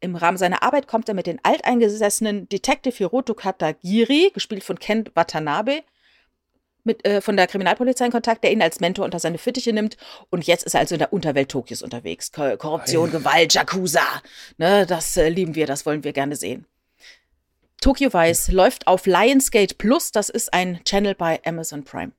Im 0.00 0.16
Rahmen 0.16 0.36
seiner 0.36 0.62
Arbeit 0.62 0.86
kommt 0.86 1.08
er 1.08 1.14
mit 1.14 1.26
den 1.26 1.42
alteingesessenen 1.42 2.46
Detective 2.50 2.94
Hiroto 2.94 3.32
Katagiri, 3.32 4.32
gespielt 4.34 4.62
von 4.62 4.78
Ken 4.78 5.08
Watanabe, 5.14 5.82
mit, 6.84 7.06
äh, 7.06 7.22
von 7.22 7.38
der 7.38 7.46
Kriminalpolizei 7.46 8.04
in 8.04 8.12
Kontakt, 8.12 8.44
der 8.44 8.52
ihn 8.52 8.60
als 8.60 8.80
Mentor 8.80 9.06
unter 9.06 9.18
seine 9.18 9.38
Fittiche 9.38 9.72
nimmt. 9.72 9.96
Und 10.28 10.46
jetzt 10.46 10.64
ist 10.64 10.74
er 10.74 10.80
also 10.80 10.94
in 10.94 10.98
der 10.98 11.14
Unterwelt 11.14 11.48
Tokios 11.48 11.80
unterwegs. 11.80 12.32
Korruption, 12.32 13.10
Gewalt, 13.10 13.54
Yakuza. 13.54 14.06
Ne, 14.58 14.84
das 14.84 15.16
äh, 15.16 15.30
lieben 15.30 15.54
wir, 15.54 15.66
das 15.66 15.86
wollen 15.86 16.04
wir 16.04 16.12
gerne 16.12 16.36
sehen. 16.36 16.66
Tokyo 17.80 18.12
Vice 18.12 18.48
läuft 18.50 18.86
auf 18.86 19.06
Lionsgate 19.06 19.74
Plus. 19.76 20.10
Das 20.12 20.28
ist 20.28 20.52
ein 20.52 20.80
Channel 20.84 21.14
bei 21.14 21.40
Amazon 21.44 21.84
Prime. 21.84 22.12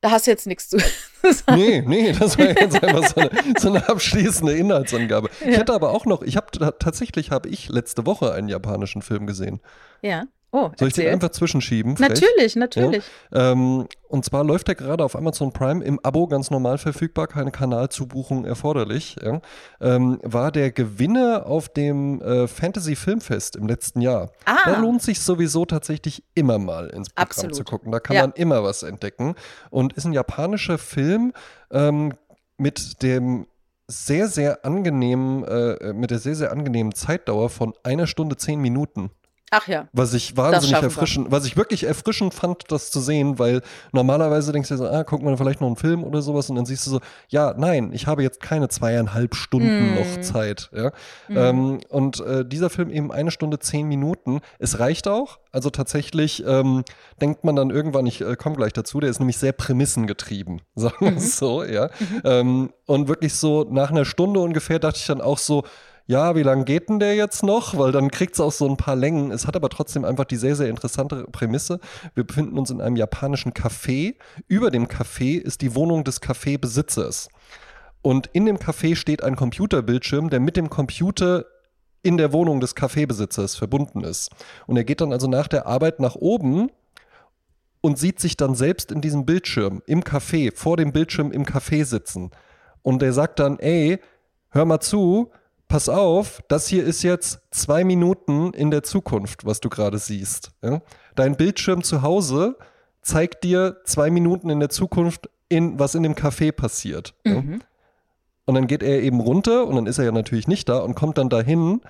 Da 0.00 0.10
hast 0.10 0.26
du 0.26 0.30
jetzt 0.30 0.46
nichts 0.46 0.68
zu 0.70 0.78
sagen. 1.22 1.56
Nee, 1.56 1.82
nee, 1.86 2.12
das 2.12 2.38
war 2.38 2.46
jetzt 2.46 2.82
einfach 2.82 3.06
so 3.06 3.20
eine, 3.20 3.30
so 3.58 3.68
eine 3.68 3.88
abschließende 3.88 4.54
Inhaltsangabe. 4.54 5.28
Ja. 5.40 5.48
Ich 5.48 5.56
hätte 5.58 5.74
aber 5.74 5.90
auch 5.90 6.06
noch, 6.06 6.22
ich 6.22 6.36
habe 6.36 6.46
tatsächlich 6.78 7.30
habe 7.30 7.48
ich 7.48 7.68
letzte 7.68 8.06
Woche 8.06 8.32
einen 8.32 8.48
japanischen 8.48 9.02
Film 9.02 9.26
gesehen. 9.26 9.60
Ja. 10.02 10.24
Oh, 10.52 10.70
Soll 10.76 10.88
ich 10.88 10.94
den 10.94 11.08
einfach 11.08 11.30
zwischenschieben? 11.30 11.96
Frech? 11.96 12.08
Natürlich, 12.08 12.56
natürlich. 12.56 13.04
Ja. 13.32 13.52
Ähm, 13.52 13.86
und 14.08 14.24
zwar 14.24 14.42
läuft 14.42 14.66
der 14.66 14.74
gerade 14.74 15.04
auf 15.04 15.14
Amazon 15.14 15.52
Prime 15.52 15.84
im 15.84 16.00
Abo 16.02 16.26
ganz 16.26 16.50
normal 16.50 16.78
verfügbar, 16.78 17.28
keine 17.28 17.52
Kanalzubuchung 17.52 18.44
erforderlich. 18.44 19.16
Ja. 19.24 19.40
Ähm, 19.80 20.18
war 20.24 20.50
der 20.50 20.72
Gewinner 20.72 21.46
auf 21.46 21.68
dem 21.68 22.20
äh, 22.20 22.48
Fantasy 22.48 22.96
Filmfest 22.96 23.54
im 23.54 23.68
letzten 23.68 24.00
Jahr. 24.00 24.32
Ah. 24.44 24.56
Da 24.64 24.80
lohnt 24.80 25.02
sich 25.02 25.20
sowieso 25.20 25.66
tatsächlich 25.66 26.24
immer 26.34 26.58
mal 26.58 26.88
ins 26.88 27.10
Programm 27.10 27.28
Absolut. 27.28 27.54
zu 27.54 27.64
gucken. 27.64 27.92
Da 27.92 28.00
kann 28.00 28.16
ja. 28.16 28.22
man 28.22 28.32
immer 28.32 28.64
was 28.64 28.82
entdecken. 28.82 29.36
Und 29.70 29.92
ist 29.92 30.04
ein 30.04 30.12
japanischer 30.12 30.78
Film 30.78 31.32
ähm, 31.70 32.12
mit 32.56 33.04
dem 33.04 33.46
sehr, 33.86 34.28
sehr 34.28 34.64
angenehmen, 34.64 35.44
äh, 35.44 35.92
mit 35.92 36.10
der 36.10 36.18
sehr, 36.18 36.34
sehr 36.34 36.50
angenehmen 36.52 36.94
Zeitdauer 36.94 37.50
von 37.50 37.74
einer 37.82 38.06
Stunde 38.06 38.36
zehn 38.36 38.60
Minuten. 38.60 39.10
Ach 39.52 39.66
ja. 39.66 39.88
Was 39.92 40.14
ich 40.14 40.36
wahnsinnig 40.36 40.80
erfrischend, 40.80 41.32
was 41.32 41.44
ich 41.44 41.56
wirklich 41.56 41.82
erfrischend 41.82 42.34
fand, 42.34 42.70
das 42.70 42.92
zu 42.92 43.00
sehen, 43.00 43.40
weil 43.40 43.62
normalerweise 43.90 44.52
denkst 44.52 44.68
du 44.68 44.76
so, 44.76 44.88
ah, 44.88 45.02
guck 45.02 45.22
mal 45.22 45.36
vielleicht 45.36 45.60
noch 45.60 45.66
einen 45.66 45.76
Film 45.76 46.04
oder 46.04 46.22
sowas 46.22 46.48
und 46.50 46.56
dann 46.56 46.66
siehst 46.66 46.86
du 46.86 46.90
so, 46.90 47.00
ja, 47.28 47.54
nein, 47.56 47.90
ich 47.92 48.06
habe 48.06 48.22
jetzt 48.22 48.40
keine 48.40 48.68
zweieinhalb 48.68 49.34
Stunden 49.34 49.92
mm. 49.92 49.94
noch 49.96 50.20
Zeit. 50.20 50.70
Ja? 50.72 50.92
Mm. 51.26 51.36
Ähm, 51.36 51.80
und 51.88 52.20
äh, 52.20 52.44
dieser 52.44 52.70
Film 52.70 52.90
eben 52.90 53.10
eine 53.10 53.32
Stunde 53.32 53.58
zehn 53.58 53.88
Minuten. 53.88 54.40
Es 54.60 54.78
reicht 54.78 55.08
auch. 55.08 55.40
Also 55.50 55.70
tatsächlich 55.70 56.44
ähm, 56.46 56.84
denkt 57.20 57.42
man 57.42 57.56
dann 57.56 57.70
irgendwann, 57.70 58.06
ich 58.06 58.20
äh, 58.20 58.36
komme 58.36 58.54
gleich 58.54 58.72
dazu, 58.72 59.00
der 59.00 59.10
ist 59.10 59.18
nämlich 59.18 59.38
sehr 59.38 59.52
prämissengetrieben, 59.52 60.62
sagen 60.76 60.96
wir 61.00 61.16
es 61.16 61.24
mhm. 61.24 61.46
so, 61.46 61.64
ja. 61.64 61.90
Mhm. 61.98 62.20
Ähm, 62.22 62.70
und 62.86 63.08
wirklich 63.08 63.34
so 63.34 63.66
nach 63.68 63.90
einer 63.90 64.04
Stunde 64.04 64.38
ungefähr 64.38 64.78
dachte 64.78 64.98
ich 64.98 65.06
dann 65.06 65.20
auch 65.20 65.38
so, 65.38 65.64
ja, 66.10 66.34
wie 66.34 66.42
lange 66.42 66.64
geht 66.64 66.88
denn 66.88 66.98
der 66.98 67.14
jetzt 67.14 67.44
noch? 67.44 67.78
Weil 67.78 67.92
dann 67.92 68.10
kriegt 68.10 68.34
es 68.34 68.40
auch 68.40 68.50
so 68.50 68.68
ein 68.68 68.76
paar 68.76 68.96
Längen. 68.96 69.30
Es 69.30 69.46
hat 69.46 69.54
aber 69.54 69.68
trotzdem 69.68 70.04
einfach 70.04 70.24
die 70.24 70.34
sehr, 70.34 70.56
sehr 70.56 70.68
interessante 70.68 71.22
Prämisse. 71.30 71.78
Wir 72.16 72.24
befinden 72.24 72.58
uns 72.58 72.70
in 72.70 72.80
einem 72.80 72.96
japanischen 72.96 73.52
Café. 73.52 74.16
Über 74.48 74.72
dem 74.72 74.88
Café 74.88 75.38
ist 75.40 75.60
die 75.60 75.76
Wohnung 75.76 76.02
des 76.02 76.20
Cafébesitzers. 76.20 77.28
Und 78.02 78.26
in 78.32 78.44
dem 78.44 78.58
Café 78.58 78.96
steht 78.96 79.22
ein 79.22 79.36
Computerbildschirm, 79.36 80.30
der 80.30 80.40
mit 80.40 80.56
dem 80.56 80.68
Computer 80.68 81.44
in 82.02 82.16
der 82.16 82.32
Wohnung 82.32 82.58
des 82.58 82.74
Kaffeebesitzers 82.74 83.54
verbunden 83.54 84.02
ist. 84.02 84.30
Und 84.66 84.76
er 84.76 84.82
geht 84.82 85.00
dann 85.00 85.12
also 85.12 85.28
nach 85.28 85.46
der 85.46 85.68
Arbeit 85.68 86.00
nach 86.00 86.16
oben 86.16 86.72
und 87.82 88.00
sieht 88.00 88.18
sich 88.18 88.36
dann 88.36 88.56
selbst 88.56 88.90
in 88.90 89.00
diesem 89.00 89.26
Bildschirm 89.26 89.80
im 89.86 90.02
Café, 90.02 90.50
vor 90.56 90.76
dem 90.76 90.90
Bildschirm 90.90 91.30
im 91.30 91.44
Café 91.44 91.84
sitzen. 91.84 92.32
Und 92.82 93.00
er 93.00 93.12
sagt 93.12 93.38
dann, 93.38 93.60
ey, 93.60 94.00
hör 94.48 94.64
mal 94.64 94.80
zu, 94.80 95.30
pass 95.70 95.88
auf, 95.88 96.42
das 96.48 96.66
hier 96.66 96.84
ist 96.84 97.02
jetzt 97.02 97.40
zwei 97.52 97.84
Minuten 97.84 98.52
in 98.52 98.72
der 98.72 98.82
Zukunft, 98.82 99.46
was 99.46 99.60
du 99.60 99.70
gerade 99.70 99.98
siehst. 99.98 100.50
Ja? 100.62 100.82
Dein 101.14 101.36
Bildschirm 101.36 101.84
zu 101.84 102.02
Hause 102.02 102.56
zeigt 103.02 103.44
dir 103.44 103.76
zwei 103.84 104.10
Minuten 104.10 104.50
in 104.50 104.58
der 104.58 104.68
Zukunft, 104.68 105.30
in, 105.48 105.78
was 105.78 105.94
in 105.94 106.02
dem 106.02 106.14
Café 106.14 106.50
passiert. 106.52 107.14
Mhm. 107.24 107.52
Ja? 107.52 107.58
Und 108.46 108.54
dann 108.56 108.66
geht 108.66 108.82
er 108.82 109.00
eben 109.00 109.20
runter 109.20 109.66
und 109.68 109.76
dann 109.76 109.86
ist 109.86 109.98
er 109.98 110.06
ja 110.06 110.12
natürlich 110.12 110.48
nicht 110.48 110.68
da 110.68 110.78
und 110.78 110.96
kommt 110.96 111.18
dann 111.18 111.28
dahin 111.28 111.80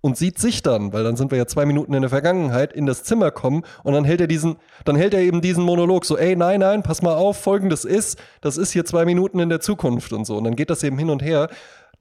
und 0.00 0.16
sieht 0.16 0.38
sich 0.38 0.62
dann, 0.62 0.92
weil 0.92 1.02
dann 1.02 1.16
sind 1.16 1.32
wir 1.32 1.38
ja 1.38 1.46
zwei 1.46 1.66
Minuten 1.66 1.92
in 1.92 2.02
der 2.02 2.10
Vergangenheit, 2.10 2.72
in 2.72 2.86
das 2.86 3.02
Zimmer 3.02 3.32
kommen 3.32 3.64
und 3.82 3.94
dann 3.94 4.04
hält 4.04 4.20
er 4.20 4.28
diesen, 4.28 4.56
dann 4.84 4.94
hält 4.94 5.12
er 5.12 5.20
eben 5.20 5.40
diesen 5.40 5.64
Monolog 5.64 6.04
so, 6.04 6.16
ey, 6.16 6.36
nein, 6.36 6.60
nein, 6.60 6.84
pass 6.84 7.02
mal 7.02 7.14
auf, 7.14 7.36
folgendes 7.38 7.84
ist, 7.84 8.16
das 8.42 8.58
ist 8.58 8.70
hier 8.70 8.84
zwei 8.84 9.04
Minuten 9.04 9.40
in 9.40 9.48
der 9.48 9.60
Zukunft 9.60 10.12
und 10.12 10.24
so. 10.24 10.36
Und 10.36 10.44
dann 10.44 10.54
geht 10.54 10.70
das 10.70 10.84
eben 10.84 10.98
hin 10.98 11.10
und 11.10 11.20
her 11.20 11.48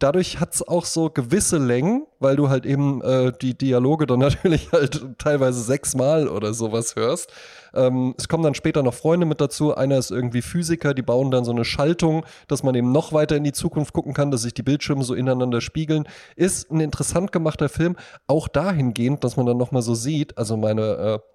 dadurch 0.04 0.42
hat 0.42 0.54
es 0.54 0.68
auch 0.68 0.84
so 0.84 1.10
gewisse 1.10 1.58
Längen, 1.58 2.06
weil 2.20 2.36
du 2.36 2.50
halt 2.50 2.66
eben 2.66 3.02
äh, 3.02 3.32
die 3.42 3.58
Dialoge 3.58 4.06
dann 4.06 4.20
natürlich 4.20 4.72
halt 4.74 5.18
teilweise 5.18 5.62
sechsmal 5.62 6.28
oder 6.28 6.54
sowas 6.54 6.96
hörst. 6.96 7.32
Ähm, 7.74 8.14
es 8.18 8.28
kommen 8.28 8.44
dann 8.44 8.54
später 8.54 8.84
noch 8.84 8.94
Freunde 8.94 9.26
mit 9.26 9.40
dazu. 9.40 9.76
Einer 9.76 9.98
ist 9.98 10.12
irgendwie 10.12 10.42
Physiker, 10.42 10.94
die 10.94 11.02
bauen 11.02 11.32
dann 11.32 11.46
so 11.46 11.52
eine 11.52 11.64
Schaltung, 11.64 12.26
dass 12.48 12.64
man 12.64 12.76
eben 12.76 12.92
noch 12.92 13.14
weiter 13.14 13.38
in 13.38 13.46
die 13.46 13.54
Zukunft 13.54 13.94
gucken 13.94 14.14
kann, 14.14 14.30
dass 14.30 14.42
sich 14.42 14.54
die 14.54 14.64
Bildschirme 14.64 15.04
so 15.04 15.14
ineinander 15.14 15.62
spiegeln. 15.62 16.08
Ist 16.36 16.70
ein 16.70 16.82
interessant 16.82 17.32
gemachter 17.32 17.70
Film, 17.70 17.96
auch 18.28 18.50
dahingehend, 18.50 19.24
dass 19.24 19.38
man 19.38 19.46
dann 19.46 19.58
nochmal 19.58 19.82
so 19.82 19.96
sieht, 19.96 20.38
also 20.38 20.58
meine 20.58 20.82
äh, 20.82 21.33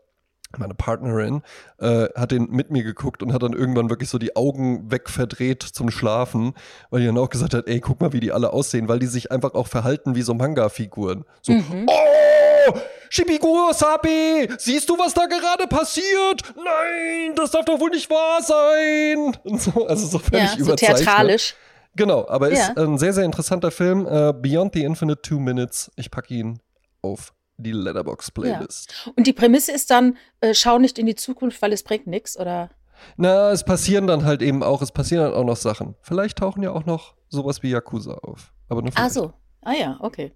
meine 0.56 0.74
Partnerin 0.74 1.42
äh, 1.78 2.08
hat 2.14 2.32
den 2.32 2.48
mit 2.50 2.70
mir 2.70 2.82
geguckt 2.82 3.22
und 3.22 3.32
hat 3.32 3.42
dann 3.42 3.52
irgendwann 3.52 3.90
wirklich 3.90 4.08
so 4.08 4.18
die 4.18 4.34
Augen 4.34 4.90
wegverdreht 4.90 5.62
zum 5.62 5.90
Schlafen, 5.90 6.54
weil 6.90 7.00
die 7.00 7.06
dann 7.06 7.18
auch 7.18 7.28
gesagt 7.28 7.52
hat, 7.52 7.68
ey, 7.68 7.80
guck 7.80 8.00
mal, 8.00 8.12
wie 8.12 8.20
die 8.20 8.32
alle 8.32 8.52
aussehen, 8.52 8.88
weil 8.88 8.98
die 8.98 9.06
sich 9.06 9.30
einfach 9.30 9.54
auch 9.54 9.66
verhalten 9.66 10.14
wie 10.14 10.22
so 10.22 10.32
Manga-Figuren. 10.32 11.24
So, 11.42 11.52
mhm. 11.52 11.86
oh, 11.86 12.78
Shibiguro 13.10 13.72
Sabi, 13.72 14.48
siehst 14.58 14.88
du, 14.88 14.98
was 14.98 15.12
da 15.12 15.26
gerade 15.26 15.66
passiert? 15.66 16.42
Nein, 16.56 17.34
das 17.34 17.50
darf 17.50 17.66
doch 17.66 17.78
wohl 17.78 17.90
nicht 17.90 18.08
wahr 18.08 18.42
sein. 18.42 19.36
Und 19.44 19.60
so, 19.60 19.86
also 19.86 20.06
so 20.06 20.18
völlig 20.18 20.54
ja, 20.56 20.64
so 20.64 20.74
theatralisch. 20.74 21.54
Genau, 21.94 22.28
aber 22.28 22.52
ja. 22.52 22.54
ist 22.54 22.78
ein 22.78 22.96
sehr, 22.96 23.12
sehr 23.12 23.24
interessanter 23.24 23.70
Film. 23.70 24.06
Uh, 24.06 24.32
Beyond 24.32 24.74
the 24.74 24.84
Infinite 24.84 25.22
Two 25.22 25.40
Minutes. 25.40 25.90
Ich 25.96 26.10
packe 26.10 26.32
ihn 26.32 26.60
auf 27.02 27.32
die 27.58 27.72
Letterbox-Playlist. 27.72 28.94
Ja. 29.06 29.12
Und 29.16 29.26
die 29.26 29.32
Prämisse 29.32 29.72
ist 29.72 29.90
dann, 29.90 30.16
äh, 30.40 30.54
schau 30.54 30.78
nicht 30.78 30.98
in 30.98 31.06
die 31.06 31.14
Zukunft, 31.14 31.60
weil 31.60 31.72
es 31.72 31.82
bringt 31.82 32.06
nichts, 32.06 32.38
oder? 32.38 32.70
Na, 33.16 33.50
es 33.50 33.64
passieren 33.64 34.06
dann 34.06 34.24
halt 34.24 34.42
eben 34.42 34.62
auch, 34.62 34.82
es 34.82 34.92
passieren 34.92 35.24
dann 35.24 35.34
auch 35.34 35.44
noch 35.44 35.56
Sachen. 35.56 35.94
Vielleicht 36.00 36.38
tauchen 36.38 36.62
ja 36.62 36.72
auch 36.72 36.86
noch 36.86 37.14
sowas 37.28 37.62
wie 37.62 37.70
Yakuza 37.70 38.14
auf. 38.14 38.52
Aber 38.68 38.82
nur 38.82 38.92
Ah 38.96 39.10
so. 39.10 39.32
Ah 39.62 39.74
ja, 39.74 39.98
okay. 40.00 40.32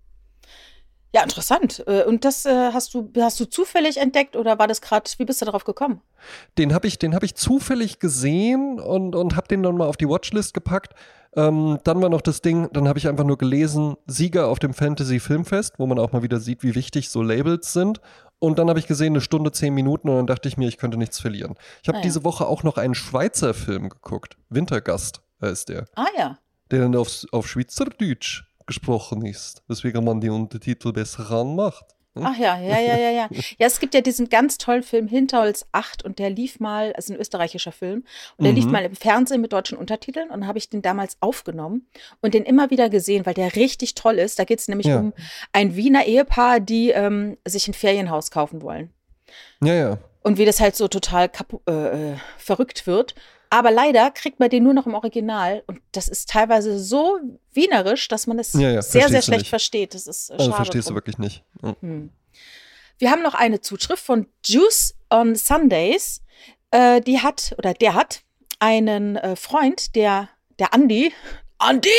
Ja, 1.14 1.22
interessant. 1.22 1.84
Äh, 1.86 2.04
und 2.04 2.24
das 2.24 2.46
äh, 2.46 2.72
hast 2.72 2.94
du 2.94 3.12
hast 3.18 3.38
du 3.38 3.44
zufällig 3.44 3.98
entdeckt 3.98 4.34
oder 4.34 4.58
war 4.58 4.66
das 4.66 4.80
gerade, 4.80 5.10
wie 5.18 5.24
bist 5.24 5.42
du 5.42 5.44
darauf 5.44 5.64
gekommen? 5.64 6.00
Den 6.56 6.72
habe 6.72 6.86
ich, 6.86 6.98
den 6.98 7.14
habe 7.14 7.26
ich 7.26 7.34
zufällig 7.34 7.98
gesehen 7.98 8.80
und, 8.80 9.14
und 9.14 9.36
habe 9.36 9.48
den 9.48 9.62
dann 9.62 9.76
mal 9.76 9.88
auf 9.88 9.98
die 9.98 10.08
Watchlist 10.08 10.54
gepackt. 10.54 10.94
Ähm, 11.34 11.78
dann 11.84 12.02
war 12.02 12.10
noch 12.10 12.20
das 12.20 12.42
Ding, 12.42 12.68
dann 12.72 12.88
habe 12.88 12.98
ich 12.98 13.08
einfach 13.08 13.24
nur 13.24 13.38
gelesen, 13.38 13.96
Sieger 14.06 14.48
auf 14.48 14.58
dem 14.58 14.74
Fantasy 14.74 15.18
Filmfest, 15.18 15.78
wo 15.78 15.86
man 15.86 15.98
auch 15.98 16.12
mal 16.12 16.22
wieder 16.22 16.40
sieht, 16.40 16.62
wie 16.62 16.74
wichtig 16.74 17.08
so 17.08 17.22
Labels 17.22 17.72
sind. 17.72 18.00
Und 18.38 18.58
dann 18.58 18.68
habe 18.68 18.78
ich 18.78 18.86
gesehen, 18.86 19.12
eine 19.12 19.20
Stunde, 19.20 19.52
zehn 19.52 19.72
Minuten 19.72 20.08
und 20.08 20.16
dann 20.16 20.26
dachte 20.26 20.48
ich 20.48 20.56
mir, 20.56 20.68
ich 20.68 20.76
könnte 20.76 20.98
nichts 20.98 21.20
verlieren. 21.20 21.54
Ich 21.82 21.88
habe 21.88 21.98
ah, 21.98 22.00
ja. 22.00 22.02
diese 22.02 22.24
Woche 22.24 22.46
auch 22.46 22.64
noch 22.64 22.76
einen 22.76 22.94
Schweizer 22.94 23.54
Film 23.54 23.88
geguckt. 23.88 24.36
Wintergast 24.50 25.22
heißt 25.40 25.68
der. 25.68 25.86
Ah 25.94 26.08
ja. 26.18 26.38
Der 26.70 26.80
dann 26.80 26.96
auf, 26.96 27.24
auf 27.30 27.48
Schweizerdeutsch 27.48 28.44
gesprochen 28.66 29.24
ist, 29.24 29.62
weswegen 29.68 30.04
man 30.04 30.20
die 30.20 30.30
Untertitel 30.30 30.92
besser 30.92 31.30
ranmacht. 31.30 31.84
Hm? 32.14 32.26
Ach 32.26 32.36
ja, 32.36 32.60
ja, 32.60 32.78
ja, 32.78 32.96
ja, 32.96 33.10
ja. 33.10 33.28
Ja, 33.58 33.66
es 33.66 33.80
gibt 33.80 33.94
ja 33.94 34.02
diesen 34.02 34.28
ganz 34.28 34.58
tollen 34.58 34.82
Film 34.82 35.08
Hinterholz 35.08 35.66
8 35.72 36.04
und 36.04 36.18
der 36.18 36.28
lief 36.28 36.60
mal, 36.60 36.92
also 36.92 37.14
ein 37.14 37.20
österreichischer 37.20 37.72
Film, 37.72 38.04
und 38.36 38.44
der 38.44 38.52
mhm. 38.52 38.56
lief 38.56 38.66
mal 38.66 38.84
im 38.84 38.94
Fernsehen 38.94 39.40
mit 39.40 39.52
deutschen 39.52 39.78
Untertiteln 39.78 40.30
und 40.30 40.46
habe 40.46 40.58
ich 40.58 40.68
den 40.68 40.82
damals 40.82 41.16
aufgenommen 41.20 41.86
und 42.20 42.34
den 42.34 42.44
immer 42.44 42.70
wieder 42.70 42.90
gesehen, 42.90 43.24
weil 43.24 43.34
der 43.34 43.56
richtig 43.56 43.94
toll 43.94 44.18
ist. 44.18 44.38
Da 44.38 44.44
geht 44.44 44.58
es 44.58 44.68
nämlich 44.68 44.88
ja. 44.88 44.98
um 44.98 45.12
ein 45.52 45.74
Wiener 45.74 46.04
Ehepaar, 46.04 46.60
die 46.60 46.90
ähm, 46.90 47.38
sich 47.46 47.66
ein 47.68 47.74
Ferienhaus 47.74 48.30
kaufen 48.30 48.60
wollen. 48.62 48.90
Ja, 49.62 49.74
ja. 49.74 49.98
Und 50.22 50.38
wie 50.38 50.44
das 50.44 50.60
halt 50.60 50.76
so 50.76 50.88
total 50.88 51.30
äh, 51.68 51.72
äh, 51.72 52.16
verrückt 52.36 52.86
wird. 52.86 53.14
Aber 53.52 53.70
leider 53.70 54.10
kriegt 54.10 54.40
man 54.40 54.48
den 54.48 54.62
nur 54.62 54.72
noch 54.72 54.86
im 54.86 54.94
Original 54.94 55.62
und 55.66 55.82
das 55.92 56.08
ist 56.08 56.30
teilweise 56.30 56.78
so 56.78 57.18
wienerisch, 57.52 58.08
dass 58.08 58.26
man 58.26 58.38
es 58.38 58.54
ja, 58.54 58.70
ja, 58.70 58.80
sehr, 58.80 59.10
sehr 59.10 59.20
schlecht 59.20 59.42
nicht. 59.42 59.50
versteht. 59.50 59.92
Das 59.92 60.06
ist 60.06 60.30
äh, 60.30 60.32
also 60.32 60.44
schade. 60.46 60.56
Verstehst 60.56 60.88
drum. 60.88 60.94
du 60.94 60.96
wirklich 60.96 61.18
nicht. 61.18 61.44
Mhm. 61.60 61.76
Hm. 61.82 62.10
Wir 62.96 63.10
haben 63.10 63.20
noch 63.20 63.34
eine 63.34 63.60
Zuschrift 63.60 64.02
von 64.02 64.26
Juice 64.42 64.94
on 65.10 65.34
Sundays. 65.36 66.22
Äh, 66.70 67.02
die 67.02 67.20
hat, 67.20 67.54
oder 67.58 67.74
der 67.74 67.92
hat 67.92 68.22
einen 68.58 69.16
äh, 69.16 69.36
Freund, 69.36 69.96
der, 69.96 70.30
der 70.58 70.72
Andy. 70.72 71.12
Andy! 71.62 71.90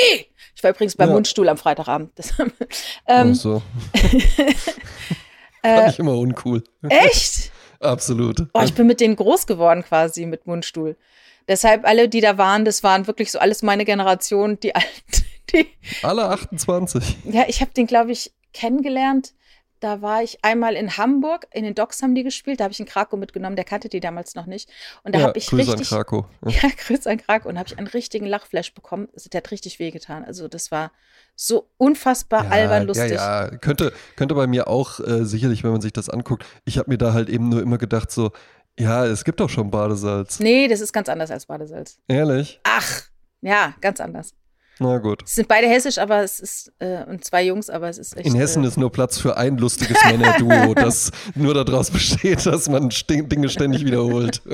Ich 0.56 0.64
war 0.64 0.72
übrigens 0.72 0.96
beim 0.96 1.10
ja. 1.10 1.14
Mundstuhl 1.14 1.48
am 1.50 1.58
Freitagabend. 1.58 2.14
Das, 2.16 2.34
ähm, 3.08 3.36
so. 3.36 3.62
Fand 5.62 5.94
ich 5.94 6.00
immer 6.00 6.18
uncool. 6.18 6.64
Echt? 6.90 7.52
Absolut. 7.80 8.48
Oh, 8.56 8.62
ich 8.64 8.74
bin 8.74 8.88
mit 8.88 9.00
denen 9.00 9.16
groß 9.16 9.46
geworden 9.46 9.84
quasi 9.84 10.26
mit 10.26 10.48
Mundstuhl. 10.48 10.98
Deshalb 11.48 11.86
alle, 11.86 12.10
die 12.10 12.22
da 12.22 12.38
waren, 12.38 12.66
das 12.66 12.84
waren 12.84 13.08
wirklich 13.08 13.32
so 13.32 13.40
alles 13.40 13.62
meine 13.64 13.86
Generation, 13.86 14.60
die 14.60 14.76
alten. 14.76 14.90
Die, 15.52 15.68
Alle 16.02 16.30
28. 16.30 17.18
ja, 17.26 17.44
ich 17.48 17.62
habe 17.62 17.70
den, 17.72 17.86
glaube 17.86 18.12
ich, 18.12 18.32
kennengelernt. 18.54 19.34
Da 19.82 20.02
war 20.02 20.24
ich 20.24 20.44
einmal 20.44 20.76
in 20.76 20.96
Hamburg, 20.96 21.46
in 21.52 21.66
den 21.66 21.76
Docks 21.76 22.02
haben 22.02 22.16
die 22.16 22.24
gespielt, 22.24 22.62
da 22.62 22.64
habe 22.64 22.72
ich 22.72 22.80
einen 22.80 22.88
Krakow 22.88 23.20
mitgenommen, 23.20 23.58
der 23.58 23.66
kannte 23.66 23.90
die 23.90 24.00
damals 24.00 24.34
noch 24.34 24.46
nicht. 24.46 24.70
Und 25.04 25.14
da 25.14 25.20
ja, 25.20 25.28
habe 25.28 25.38
ich 25.38 25.48
Grüße 25.48 25.74
richtig. 25.74 25.92
an 25.92 25.98
Krakow. 25.98 26.26
Ja. 26.46 26.52
Ja, 26.52 26.70
Grüß 26.70 27.06
an 27.08 27.18
Krakow 27.18 27.48
und 27.48 27.60
habe 27.60 27.68
ich 27.68 27.78
einen 27.78 27.88
richtigen 27.88 28.26
Lachflash 28.26 28.74
bekommen. 28.74 29.10
Also, 29.14 29.30
der 29.30 29.40
hat 29.40 29.52
richtig 29.52 29.80
wehgetan. 29.80 30.24
Also 30.24 30.48
das 30.48 30.72
war 30.72 30.94
so 31.36 31.70
unfassbar 31.78 32.50
albern 32.50 32.88
lustig. 32.88 33.12
Ja, 33.12 33.50
ja, 33.50 33.58
könnte, 33.58 33.92
könnte 34.16 34.36
bei 34.36 34.48
mir 34.48 34.70
auch 34.70 35.02
äh, 35.02 35.26
sicherlich, 35.26 35.66
wenn 35.66 35.72
man 35.72 35.82
sich 35.82 35.92
das 35.92 36.10
anguckt. 36.10 36.46
Ich 36.64 36.78
habe 36.78 36.90
mir 36.90 36.98
da 36.98 37.12
halt 37.12 37.28
eben 37.28 37.50
nur 37.50 37.62
immer 37.62 37.78
gedacht, 37.78 38.10
so, 38.12 38.32
ja, 38.80 39.06
es 39.06 39.24
gibt 39.24 39.40
doch 39.40 39.50
schon 39.50 39.70
Badesalz. 39.70 40.40
Nee, 40.40 40.68
das 40.68 40.82
ist 40.82 40.94
ganz 40.94 41.10
anders 41.10 41.32
als 41.32 41.46
Badesalz. 41.46 42.00
Ehrlich? 42.08 42.60
Ach, 42.64 43.04
ja, 43.42 43.76
ganz 43.82 44.00
anders. 44.00 44.34
Na 44.80 44.98
gut. 44.98 45.24
Es 45.24 45.36
sind 45.36 45.48
beide 45.48 45.68
hessisch, 45.68 46.00
aber 46.00 46.24
es 46.24 46.40
ist, 46.40 46.74
äh, 46.80 47.04
und 47.06 47.24
zwei 47.24 47.44
Jungs, 47.44 47.70
aber 47.70 47.90
es 47.90 48.00
ist 48.00 48.18
echt. 48.18 48.26
In 48.26 48.36
Hessen 48.36 48.64
äh, 48.64 48.68
ist 48.68 48.78
nur 48.78 48.92
Platz 48.92 49.20
für 49.20 49.38
ein 49.38 49.58
lustiges 49.58 49.98
Männerduo, 50.06 50.74
das 50.76 51.12
nur 51.36 51.54
daraus 51.54 51.92
besteht, 51.92 52.46
dass 52.46 52.68
man 52.68 52.90
Dinge 52.90 53.50
ständig 53.50 53.86
wiederholt. 53.86 54.42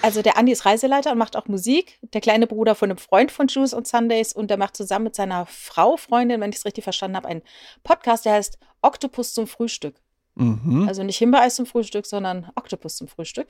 Also 0.00 0.20
der 0.20 0.36
Andi 0.36 0.50
ist 0.50 0.66
Reiseleiter 0.66 1.12
und 1.12 1.18
macht 1.18 1.36
auch 1.36 1.46
Musik. 1.46 1.98
Der 2.12 2.20
kleine 2.20 2.48
Bruder 2.48 2.74
von 2.74 2.90
einem 2.90 2.98
Freund 2.98 3.30
von 3.30 3.46
Juice 3.46 3.72
on 3.72 3.84
Sundays 3.84 4.32
und 4.32 4.50
der 4.50 4.56
macht 4.56 4.76
zusammen 4.76 5.04
mit 5.04 5.14
seiner 5.14 5.46
Frau, 5.46 5.96
Freundin, 5.96 6.40
wenn 6.40 6.50
ich 6.50 6.56
es 6.56 6.64
richtig 6.64 6.82
verstanden 6.82 7.16
habe, 7.16 7.28
einen 7.28 7.42
Podcast, 7.84 8.24
der 8.24 8.32
heißt 8.32 8.58
Oktopus 8.80 9.32
zum 9.32 9.46
Frühstück. 9.46 9.94
Mhm. 10.34 10.88
Also 10.88 11.02
nicht 11.02 11.18
Himbeereis 11.18 11.56
zum 11.56 11.66
Frühstück, 11.66 12.06
sondern 12.06 12.50
Oktopus 12.54 12.96
zum 12.96 13.08
Frühstück. 13.08 13.48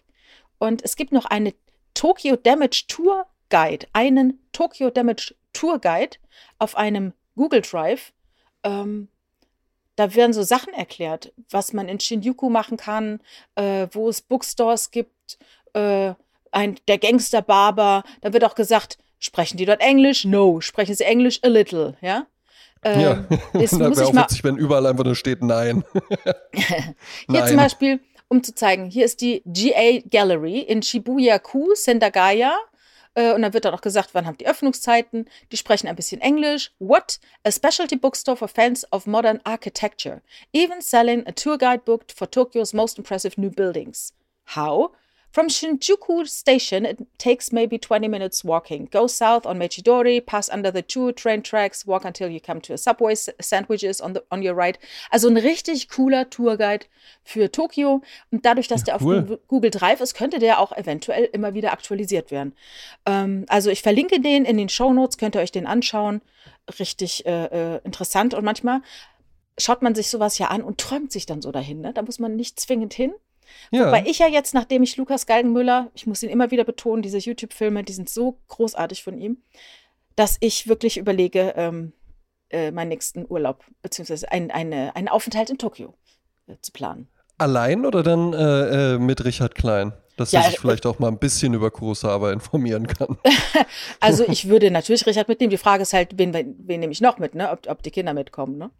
Und 0.59 0.83
es 0.83 0.97
gibt 0.97 1.13
noch 1.13 1.27
eine 1.27 1.55
Tokyo 1.95 2.37
Damage 2.37 2.85
Tour 2.89 3.27
Guide, 3.51 3.87
einen 3.93 4.39
Tokyo 4.53 4.91
Damage 4.91 5.35
Tour 5.53 5.79
Guide 5.79 6.17
auf 6.59 6.77
einem 6.77 7.13
Google 7.37 7.61
Drive. 7.61 8.13
Ähm, 8.63 9.09
da 9.97 10.15
werden 10.15 10.33
so 10.33 10.43
Sachen 10.43 10.73
erklärt, 10.73 11.33
was 11.51 11.73
man 11.73 11.89
in 11.89 12.01
Shinjuku 12.01 12.49
machen 12.49 12.77
kann, 12.77 13.21
äh, 13.57 13.89
wo 13.93 14.09
es 14.09 14.23
Bookstores 14.23 14.91
gibt, 14.91 15.39
äh, 15.75 16.15
ein, 16.51 16.77
der 16.89 16.99
Gangster-Barber. 16.99 18.05
Da 18.21 18.33
wird 18.33 18.45
auch 18.45 18.55
gesagt, 18.55 18.99
sprechen 19.19 19.57
die 19.57 19.67
dort 19.67 19.81
Englisch? 19.81 20.25
No. 20.25 20.61
Sprechen 20.61 20.95
sie 20.95 21.05
Englisch? 21.05 21.41
A 21.43 21.49
little, 21.49 21.97
ja? 22.01 22.27
Ähm, 22.85 23.01
ja, 23.01 23.15
das 23.53 23.71
das 23.71 23.79
muss 23.79 23.99
ich 23.99 24.05
auch 24.05 24.13
mal, 24.13 24.25
witzig, 24.25 24.45
wenn 24.45 24.57
überall 24.57 24.87
einfach 24.87 25.05
nur 25.05 25.15
steht 25.15 25.43
Nein. 25.43 25.85
Hier 26.55 26.95
Nein. 27.29 27.49
zum 27.49 27.57
Beispiel, 27.57 28.01
um 28.29 28.43
zu 28.43 28.55
zeigen, 28.55 28.87
hier 28.87 29.05
ist 29.05 29.21
die 29.21 29.43
GA 29.47 30.01
Gallery 30.11 30.61
in 30.61 30.83
Shibuya-ku, 30.83 31.75
Sendagaya. 31.75 32.55
Äh, 33.15 33.35
Und 33.35 33.43
dann 33.43 33.53
wird 33.53 33.67
dann 33.67 33.75
auch 33.75 33.83
gesagt, 33.83 34.11
wann 34.15 34.27
haben 34.27 34.39
die 34.39 34.47
Öffnungszeiten. 34.47 35.29
Die 35.53 35.57
sprechen 35.59 35.87
ein 35.87 35.97
bisschen 35.97 36.21
Englisch. 36.23 36.73
What? 36.79 37.21
A 37.45 37.53
specialty 37.53 37.97
bookstore 37.97 38.37
for 38.37 38.49
fans 38.49 38.91
of 38.91 39.07
modern 39.07 39.41
architecture. 39.45 40.23
Even 40.53 40.81
selling 40.81 41.27
a 41.27 41.33
tour 41.33 41.59
guide 41.59 41.85
book 41.85 42.05
for 42.15 42.31
Tokyo's 42.31 42.73
most 42.73 42.97
impressive 42.99 43.39
new 43.39 43.51
buildings. 43.51 44.15
How? 44.57 44.93
From 45.33 45.49
Shinjuku 45.49 46.29
Station, 46.29 46.85
it 46.85 46.99
takes 47.17 47.53
maybe 47.53 47.79
20 47.79 48.07
minutes 48.07 48.45
walking. 48.45 48.87
Go 48.91 49.07
south 49.07 49.47
on 49.47 49.57
Mechidori, 49.59 50.21
pass 50.21 50.51
under 50.51 50.71
the 50.71 50.83
two 50.83 51.13
train 51.13 51.43
tracks, 51.43 51.87
walk 51.87 52.05
until 52.05 52.29
you 52.29 52.39
come 52.39 52.61
to 52.61 52.75
a 52.75 52.77
Subway 52.77 53.15
sandwiches 53.15 54.03
on, 54.03 54.13
the, 54.13 54.23
on 54.31 54.43
your 54.43 54.55
right. 54.55 54.79
Also 55.11 55.29
ein 55.29 55.39
richtig 55.39 55.89
cooler 55.89 56.29
Tourguide 56.29 56.85
für 57.25 57.51
Tokio. 57.51 58.03
Und 58.31 58.45
dadurch, 58.45 58.69
dass 58.69 58.85
der 58.85 59.01
cool. 59.01 59.21
auf 59.21 59.23
Google- 59.23 59.41
Google 59.49 59.71
Drive 59.71 60.03
ist, 60.03 60.13
könnte 60.13 60.39
der 60.39 60.61
auch 60.61 60.73
eventuell 60.77 61.25
immer 61.33 61.55
wieder 61.55 61.73
aktualisiert 61.73 62.31
werden. 62.31 62.55
Ähm, 63.07 63.47
also 63.49 63.71
ich 63.71 63.81
verlinke 63.81 64.21
den 64.21 64.45
in 64.45 64.59
den 64.59 64.69
Show 64.69 64.93
Notes, 64.93 65.17
könnt 65.17 65.35
ihr 65.35 65.41
euch 65.41 65.53
den 65.53 65.67
anschauen. 65.67 66.21
Richtig 66.79 67.25
äh, 67.25 67.77
äh, 67.77 67.81
interessant. 67.85 68.35
Und 68.35 68.45
manchmal 68.45 68.83
schaut 69.57 69.81
man 69.81 69.95
sich 69.95 70.09
sowas 70.09 70.37
ja 70.37 70.49
an 70.49 70.63
und 70.63 70.79
träumt 70.79 71.11
sich 71.11 71.25
dann 71.25 71.41
so 71.41 71.53
dahin. 71.53 71.81
Ne? 71.81 71.95
Da 71.95 72.03
muss 72.03 72.19
man 72.19 72.37
nicht 72.37 72.61
zwingend 72.61 72.93
hin. 72.93 73.15
Ja, 73.71 73.91
Weil 73.91 74.07
ich 74.07 74.19
ja 74.19 74.29
jetzt, 74.29 74.55
nachdem 74.55 74.83
ich 74.83 74.97
Lukas 74.97 75.27
Galgenmüller, 75.27 75.91
ich 75.95 76.07
muss 76.07 76.23
ihn 76.23 76.31
immer 76.31 76.51
wieder 76.51 76.65
betonen, 76.65 77.03
diese 77.03 77.19
YouTube-Filme, 77.19 77.85
die 77.85 77.93
sind 77.93 78.09
so 78.09 78.39
großartig 78.49 79.03
von 79.03 79.19
ihm, 79.19 79.43
dass 80.17 80.37
ich 80.41 80.69
wirklich 80.69 80.99
überlege, 80.99 81.55
ähm, 81.57 81.93
äh, 82.51 82.71
meinen 82.71 82.89
nächsten 82.89 83.25
Urlaub, 83.29 83.65
beziehungsweise 83.81 84.31
ein, 84.31 84.51
eine, 84.51 84.95
einen 84.95 85.09
Aufenthalt 85.09 85.51
in 85.51 85.59
Tokio 85.59 85.95
äh, 86.47 86.57
zu 86.61 86.73
planen. 86.73 87.09
allein 87.39 87.87
oder 87.87 88.03
dann 88.03 88.33
äh, 88.33 88.95
äh, 88.95 88.99
mit 88.99 89.25
Richard 89.25 89.55
Klein? 89.55 89.93
Dass 90.17 90.33
Ja, 90.33 90.41
er 90.41 90.47
sich 90.47 90.57
äh, 90.57 90.61
vielleicht 90.61 90.85
auch 90.87 90.99
mal 90.99 91.09
ein 91.09 91.19
bisschen 91.19 91.55
über 91.55 91.71
Kurosawa 91.71 92.33
informieren 92.33 92.87
kann. 92.87 93.19
Also 94.01 94.25
ich 94.29 94.49
würde 94.49 94.71
natürlich 94.71 95.07
Richard 95.07 95.29
mitnehmen. 95.29 95.51
Die 95.51 95.59
Frage 95.59 95.83
ist 95.83 95.93
halt, 95.93 96.19
wen, 96.19 96.35
wen 96.35 96.81
nehme 96.81 96.93
ich 96.93 97.01
noch 97.01 97.19
mit, 97.19 97.35
ne? 97.35 97.51
ob, 97.51 97.69
ob 97.69 97.83
die 97.83 97.91
Kinder 97.91 98.13
mitkommen. 98.15 98.59
Ne? 98.59 98.71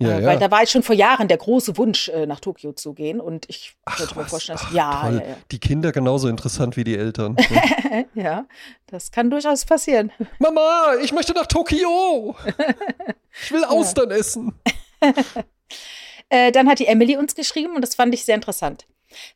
Ja, 0.00 0.08
äh, 0.18 0.20
ja. 0.22 0.26
Weil 0.26 0.38
da 0.38 0.50
war 0.50 0.62
ich 0.62 0.70
schon 0.70 0.82
vor 0.82 0.94
Jahren 0.94 1.28
der 1.28 1.36
große 1.38 1.76
Wunsch, 1.78 2.08
äh, 2.08 2.26
nach 2.26 2.40
Tokio 2.40 2.72
zu 2.72 2.92
gehen. 2.94 3.20
Und 3.20 3.46
ich 3.48 3.74
Ach, 3.84 3.96
könnte 3.96 4.18
mir 4.18 4.24
vorstellen, 4.24 4.58
dass, 4.58 4.66
Ach, 4.68 4.74
ja, 4.74 5.02
toll. 5.02 5.22
ja, 5.26 5.36
Die 5.52 5.58
Kinder 5.60 5.92
genauso 5.92 6.28
interessant 6.28 6.76
wie 6.76 6.84
die 6.84 6.96
Eltern. 6.96 7.36
ja. 8.14 8.22
ja, 8.22 8.46
das 8.86 9.10
kann 9.10 9.30
durchaus 9.30 9.64
passieren. 9.64 10.10
Mama, 10.38 10.94
ich 11.02 11.12
möchte 11.12 11.32
nach 11.32 11.46
Tokio. 11.46 12.34
Ich 13.42 13.52
will 13.52 13.64
Austern 13.64 14.10
essen. 14.10 14.52
Äh, 16.28 16.52
dann 16.52 16.68
hat 16.68 16.78
die 16.78 16.86
Emily 16.86 17.16
uns 17.16 17.34
geschrieben 17.34 17.74
und 17.74 17.82
das 17.82 17.94
fand 17.94 18.14
ich 18.14 18.24
sehr 18.24 18.34
interessant. 18.34 18.86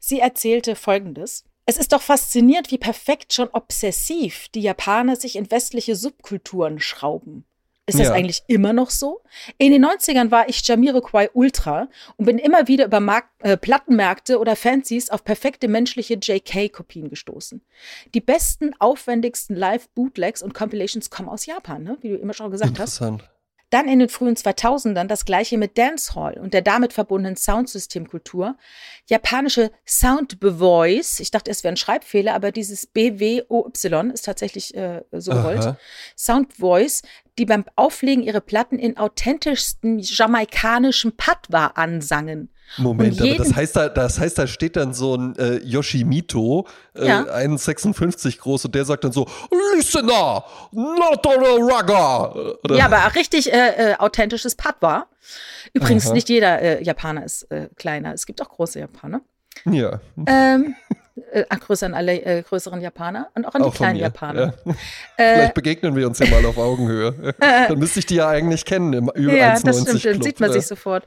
Sie 0.01 0.21
erzählte 0.21 0.75
Folgendes. 0.77 1.45
Es 1.67 1.77
ist 1.77 1.93
doch 1.93 2.01
faszinierend, 2.03 2.71
wie 2.71 2.79
perfekt 2.79 3.33
schon 3.33 3.49
obsessiv 3.53 4.49
die 4.55 4.63
Japaner 4.63 5.17
sich 5.17 5.37
in 5.37 5.51
westliche 5.51 5.97
Subkulturen 5.97 6.81
schrauben. 6.81 7.45
Ist 7.87 7.99
das 7.99 8.09
Ja. 8.09 8.13
eigentlich 8.13 8.43
immer 8.49 8.75
noch 8.75 8.91
so? 8.91 9.23
In 9.57 9.73
den 9.73 9.83
90ern 9.85 10.31
war 10.31 10.47
ich 10.51 10.67
Jamiroquai 10.67 11.31
Ultra 11.33 11.89
und 12.17 12.27
bin 12.27 12.37
immer 12.39 12.69
wieder 12.69 12.85
über 12.85 13.01
Mark 13.01 13.31
äh, 13.39 13.57
Plattenmärkte 13.57 14.39
oder 14.39 14.57
Fancies 14.57 15.09
auf 15.09 15.25
perfekte 15.25 15.69
menschliche 15.69 16.19
JK-Kopien 16.21 17.09
gestoßen. 17.09 17.63
Die 18.13 18.21
besten, 18.21 18.75
aufwendigsten 18.79 19.57
Live-Bootlegs 19.57 20.43
und 20.43 20.53
Compilations 20.53 21.09
kommen 21.09 21.31
aus 21.31 21.47
Japan, 21.47 21.83
ne? 21.83 21.97
wie 22.03 22.11
du 22.11 22.17
immer 22.17 22.35
schon 22.35 22.51
gesagt 22.51 22.79
hast. 22.79 23.01
Interessant. 23.01 23.31
Dann 23.71 23.87
in 23.87 23.99
den 23.99 24.09
frühen 24.09 24.35
2000ern 24.35 25.07
das 25.07 25.25
gleiche 25.25 25.59
mit 25.59 25.77
Dancehall 25.77 26.39
und 26.39 26.55
der 26.55 26.63
damit 26.63 26.93
verbundenen 26.95 27.37
Soundsystemkultur. 27.37 28.57
Japanische 29.07 29.71
Soundbevoice, 29.87 31.21
ich 31.21 31.31
dachte, 31.31 31.51
es 31.51 31.65
wäre 31.65 31.75
ein 31.75 31.77
Schreibfehler, 31.77 32.35
aber 32.35 32.51
dieses 32.51 32.87
B-W-O-Y 32.87 34.11
ist 34.11 34.25
tatsächlich 34.25 34.75
äh, 34.75 35.03
so 35.13 35.33
gewollt. 35.33 35.61
Aha. 35.61 35.79
Soundvoice, 36.17 37.03
die 37.39 37.45
beim 37.45 37.65
Auflegen 37.77 38.23
ihre 38.23 38.41
Platten 38.41 38.79
in 38.79 38.97
authentischsten 38.97 39.99
jamaikanischem 39.99 41.13
Patois 41.17 41.73
ansangen. 41.75 42.51
Moment, 42.77 43.21
aber 43.21 43.35
das 43.37 43.55
heißt, 43.55 43.77
da, 43.77 43.89
das 43.89 44.21
heißt, 44.21 44.39
da 44.39 44.47
steht 44.47 44.77
dann 44.77 44.93
so 44.95 45.17
ein 45.17 45.37
äh, 45.37 45.57
Yoshimito, 45.65 46.67
äh, 46.95 47.07
Ja. 47.07 47.23
1,56 47.23 48.39
groß, 48.39 48.67
und 48.67 48.75
der 48.75 48.85
sagt 48.85 49.05
dann 49.05 49.13
so, 49.13 49.27
Listener, 49.75 50.45
not 50.73 51.27
a 51.27 51.31
rugger. 51.31 52.57
Oder? 52.65 52.77
Ja, 52.77 52.85
aber 52.87 53.15
richtig 53.15 53.53
äh, 53.53 53.93
äh, 53.93 53.95
authentisches 53.97 54.55
Patois. 54.55 55.05
Übrigens, 55.73 56.07
Aha. 56.07 56.15
nicht 56.15 56.29
jeder 56.29 56.61
äh, 56.61 56.83
Japaner 56.83 57.25
ist 57.25 57.45
äh, 57.51 57.69
kleiner. 57.77 58.15
Es 58.15 58.27
gibt 58.27 58.41
auch 58.43 58.49
große 58.49 58.79
Japaner. 58.81 59.21
ja. 59.65 60.01
Ähm, 60.27 60.75
äh, 61.33 61.45
Grüße 61.49 61.87
an 61.87 61.95
alle 61.95 62.21
äh, 62.23 62.43
größeren 62.43 62.81
Japaner 62.81 63.29
und 63.35 63.45
auch 63.47 63.55
an 63.55 63.63
die 63.63 63.69
Auch 63.69 63.75
von 63.75 63.85
kleinen 63.87 63.99
Japaner. 63.99 64.55
Ja. 64.65 64.75
Äh, 65.17 65.35
Vielleicht 65.35 65.55
begegnen 65.55 65.97
wir 65.97 66.07
uns 66.07 66.21
ja 66.21 66.27
mal 66.29 66.45
auf 66.47 66.59
Augenhöhe. 66.59 67.35
Dann 67.41 67.77
müsste 67.79 67.99
ich 67.99 68.07
die 68.07 68.15
ja 68.17 68.29
eigentlich 68.29 68.65
kennen 68.65 68.93
im 68.93 69.11
über 69.15 69.35
ja, 69.35 69.55
1,90 69.55 69.65
das 69.65 69.81
stimmt, 69.81 70.05
dann 70.05 70.13
Club. 70.13 70.25
sieht 70.25 70.41
man 70.41 70.51
Ja. 70.51 70.53
sich 70.55 70.67
sofort. 70.67 71.07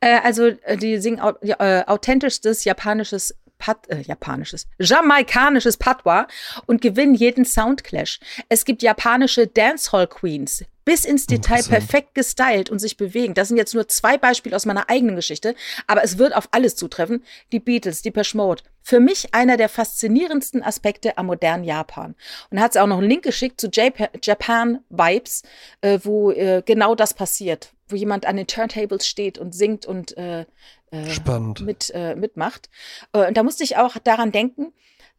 Äh, 0.00 0.18
also, 0.24 0.46
äh, 0.46 0.76
die 0.76 0.98
singen 0.98 1.20
au 1.20 1.34
äh, 1.40 1.84
authentischstes 1.86 2.64
japanisches 2.64 3.36
Pat 3.64 3.88
äh, 3.88 4.02
japanisches, 4.02 4.66
jamaikanisches 4.78 5.78
Patois 5.78 6.26
und 6.66 6.82
gewinnen 6.82 7.14
jeden 7.14 7.46
Soundclash. 7.46 8.20
Es 8.50 8.66
gibt 8.66 8.82
japanische 8.82 9.46
Dancehall-Queens, 9.46 10.64
bis 10.84 11.06
ins 11.06 11.26
Detail 11.26 11.60
Interessant. 11.60 11.70
perfekt 11.70 12.14
gestylt 12.14 12.68
und 12.68 12.78
sich 12.78 12.98
bewegen. 12.98 13.32
Das 13.32 13.48
sind 13.48 13.56
jetzt 13.56 13.72
nur 13.72 13.88
zwei 13.88 14.18
Beispiele 14.18 14.54
aus 14.54 14.66
meiner 14.66 14.90
eigenen 14.90 15.16
Geschichte, 15.16 15.54
aber 15.86 16.04
es 16.04 16.18
wird 16.18 16.36
auf 16.36 16.48
alles 16.50 16.76
zutreffen. 16.76 17.24
Die 17.52 17.58
Beatles, 17.58 18.02
die 18.02 18.12
Mode. 18.34 18.62
Für 18.82 19.00
mich 19.00 19.34
einer 19.34 19.56
der 19.56 19.70
faszinierendsten 19.70 20.62
Aspekte 20.62 21.16
am 21.16 21.24
modernen 21.24 21.64
Japan. 21.64 22.16
Und 22.50 22.60
hat 22.60 22.74
sie 22.74 22.82
auch 22.82 22.86
noch 22.86 22.98
einen 22.98 23.08
Link 23.08 23.22
geschickt 23.22 23.58
zu 23.62 23.70
Jap 23.72 24.10
Japan 24.22 24.80
Vibes, 24.90 25.42
äh, 25.80 26.00
wo 26.02 26.32
äh, 26.32 26.62
genau 26.66 26.94
das 26.94 27.14
passiert, 27.14 27.72
wo 27.88 27.96
jemand 27.96 28.26
an 28.26 28.36
den 28.36 28.46
Turntables 28.46 29.06
steht 29.06 29.38
und 29.38 29.54
singt 29.54 29.86
und 29.86 30.16
äh, 30.16 30.46
äh, 30.90 31.04
mit, 31.64 31.90
äh, 31.94 32.14
mitmacht. 32.14 32.70
Äh, 33.12 33.28
und 33.28 33.36
da 33.36 33.42
musste 33.42 33.64
ich 33.64 33.76
auch 33.76 33.96
daran 33.98 34.32
denken, 34.32 34.72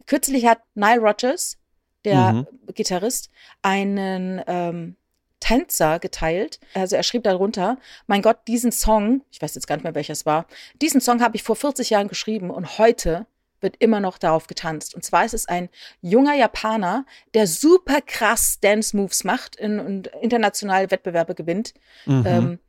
kürzlich 0.06 0.46
hat 0.46 0.60
Nile 0.74 1.00
Rodgers, 1.02 1.58
der 2.04 2.34
Mhm. 2.34 2.48
Gitarrist, 2.74 3.30
einen 3.62 4.42
ähm, 4.48 4.96
Tänzer 5.40 6.00
geteilt. 6.00 6.60
Also 6.74 6.96
er 6.96 7.04
schrieb 7.04 7.24
darunter, 7.24 7.78
mein 8.08 8.22
Gott, 8.22 8.40
diesen 8.48 8.72
Song, 8.72 9.22
ich 9.32 9.42
weiß 9.42 9.56
jetzt 9.56 9.68
gar 9.68 9.76
nicht 9.76 9.84
mehr 9.84 9.96
welches 9.96 10.26
war, 10.26 10.48
diesen 10.82 11.02
Song 11.02 11.22
habe 11.22 11.36
ich 11.36 11.44
vor 11.44 11.56
40 11.56 11.90
Jahren 11.92 12.08
geschrieben 12.08 12.50
und 12.50 12.78
heute 12.78 13.26
wird 13.62 13.76
immer 13.80 14.00
noch 14.00 14.18
darauf 14.18 14.48
getanzt. 14.48 14.96
Und 14.96 15.04
zwar 15.04 15.26
ist 15.26 15.34
es 15.34 15.48
ein 15.48 15.70
junger 16.02 16.36
Japaner, 16.36 17.06
der 17.34 17.48
super 17.48 18.02
krass 18.02 18.60
Dance-Moves 18.60 19.24
macht 19.24 19.56
in, 19.56 19.80
und 19.80 20.08
internationale 20.22 20.92
Wettbewerbe 20.92 21.36
gewinnt. 21.36 21.74
Mhm. 22.06 22.24
Ähm, 22.26 22.60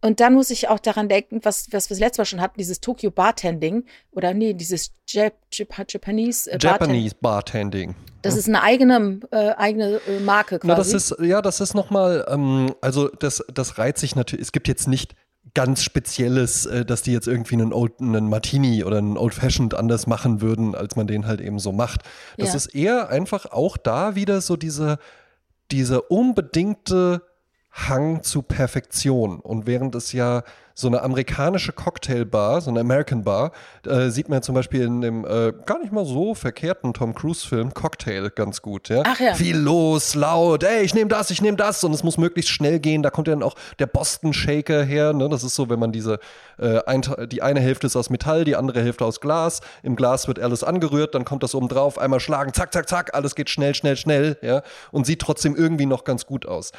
und 0.00 0.20
dann 0.20 0.34
muss 0.34 0.50
ich 0.50 0.68
auch 0.68 0.78
daran 0.78 1.08
denken, 1.08 1.40
was, 1.42 1.66
was 1.72 1.90
wir 1.90 1.94
das 1.94 1.98
letzte 1.98 2.20
Mal 2.20 2.26
schon 2.26 2.40
hatten, 2.40 2.58
dieses 2.58 2.80
Tokyo 2.80 3.10
Bartending 3.10 3.84
oder 4.12 4.32
nee, 4.32 4.54
dieses 4.54 4.92
Jap, 5.08 5.34
Jap, 5.52 5.74
Japanese 5.88 6.52
äh, 6.52 6.58
Japanese 6.60 7.16
Bartending. 7.20 7.96
Das 8.22 8.36
ist 8.36 8.48
eine 8.48 8.62
eigene, 8.62 9.20
äh, 9.30 9.50
eigene 9.56 10.00
äh, 10.06 10.20
Marke 10.20 10.58
quasi. 10.58 10.68
Na, 10.68 10.74
das 10.76 10.92
ist, 10.92 11.16
ja, 11.20 11.42
das 11.42 11.60
ist 11.60 11.74
nochmal, 11.74 12.24
ähm, 12.28 12.74
also 12.80 13.08
das, 13.08 13.44
das 13.52 13.78
reiht 13.78 13.98
sich 13.98 14.14
natürlich, 14.14 14.44
es 14.44 14.52
gibt 14.52 14.68
jetzt 14.68 14.86
nicht 14.86 15.14
ganz 15.54 15.82
Spezielles, 15.82 16.66
äh, 16.66 16.84
dass 16.84 17.02
die 17.02 17.12
jetzt 17.12 17.28
irgendwie 17.28 17.54
einen, 17.54 17.72
Old, 17.72 18.00
einen 18.00 18.28
Martini 18.28 18.84
oder 18.84 18.98
einen 18.98 19.16
Old 19.16 19.34
Fashioned 19.34 19.74
anders 19.74 20.06
machen 20.06 20.40
würden, 20.40 20.74
als 20.74 20.96
man 20.96 21.06
den 21.06 21.26
halt 21.26 21.40
eben 21.40 21.58
so 21.58 21.72
macht. 21.72 22.02
Das 22.36 22.50
ja. 22.50 22.56
ist 22.56 22.66
eher 22.74 23.08
einfach 23.08 23.46
auch 23.46 23.76
da 23.76 24.14
wieder 24.14 24.40
so 24.40 24.56
diese, 24.56 24.98
diese 25.70 26.02
unbedingte 26.02 27.22
Hang 27.86 28.22
zu 28.22 28.42
Perfektion. 28.42 29.40
Und 29.40 29.66
während 29.66 29.94
es 29.94 30.12
ja 30.12 30.42
so 30.78 30.86
eine 30.86 31.02
amerikanische 31.02 31.72
Cocktailbar, 31.72 32.60
so 32.60 32.70
eine 32.70 32.78
American 32.78 33.24
Bar, 33.24 33.50
äh, 33.84 34.10
sieht 34.10 34.28
man 34.28 34.42
zum 34.42 34.54
Beispiel 34.54 34.82
in 34.82 35.00
dem 35.00 35.24
äh, 35.24 35.52
gar 35.66 35.80
nicht 35.80 35.92
mal 35.92 36.04
so 36.04 36.36
verkehrten 36.36 36.94
Tom 36.94 37.16
Cruise-Film 37.16 37.74
Cocktail 37.74 38.30
ganz 38.30 38.62
gut. 38.62 38.88
Ja? 38.88 39.02
Ach 39.04 39.18
ja. 39.18 39.34
Viel 39.34 39.56
los, 39.56 40.14
laut, 40.14 40.62
ey, 40.62 40.84
ich 40.84 40.94
nehme 40.94 41.08
das, 41.08 41.32
ich 41.32 41.42
nehme 41.42 41.56
das 41.56 41.82
und 41.82 41.92
es 41.92 42.04
muss 42.04 42.16
möglichst 42.16 42.52
schnell 42.52 42.78
gehen. 42.78 43.02
Da 43.02 43.10
kommt 43.10 43.26
ja 43.26 43.34
dann 43.34 43.42
auch 43.42 43.56
der 43.80 43.86
Boston 43.86 44.32
Shaker 44.32 44.84
her. 44.84 45.12
Ne? 45.12 45.28
Das 45.28 45.42
ist 45.42 45.56
so, 45.56 45.68
wenn 45.68 45.80
man 45.80 45.90
diese, 45.90 46.20
äh, 46.60 46.78
ein, 46.86 47.02
die 47.26 47.42
eine 47.42 47.58
Hälfte 47.58 47.88
ist 47.88 47.96
aus 47.96 48.08
Metall, 48.08 48.44
die 48.44 48.54
andere 48.54 48.80
Hälfte 48.80 49.04
aus 49.04 49.20
Glas. 49.20 49.60
Im 49.82 49.96
Glas 49.96 50.28
wird 50.28 50.38
alles 50.38 50.62
angerührt, 50.62 51.12
dann 51.12 51.24
kommt 51.24 51.42
das 51.42 51.56
oben 51.56 51.66
drauf, 51.66 51.98
einmal 51.98 52.20
schlagen, 52.20 52.52
zack, 52.54 52.72
zack, 52.72 52.88
zack, 52.88 53.14
alles 53.14 53.34
geht 53.34 53.50
schnell, 53.50 53.74
schnell, 53.74 53.96
schnell. 53.96 54.38
Ja? 54.42 54.62
Und 54.92 55.06
sieht 55.06 55.20
trotzdem 55.20 55.56
irgendwie 55.56 55.86
noch 55.86 56.04
ganz 56.04 56.24
gut 56.24 56.46
aus. 56.46 56.70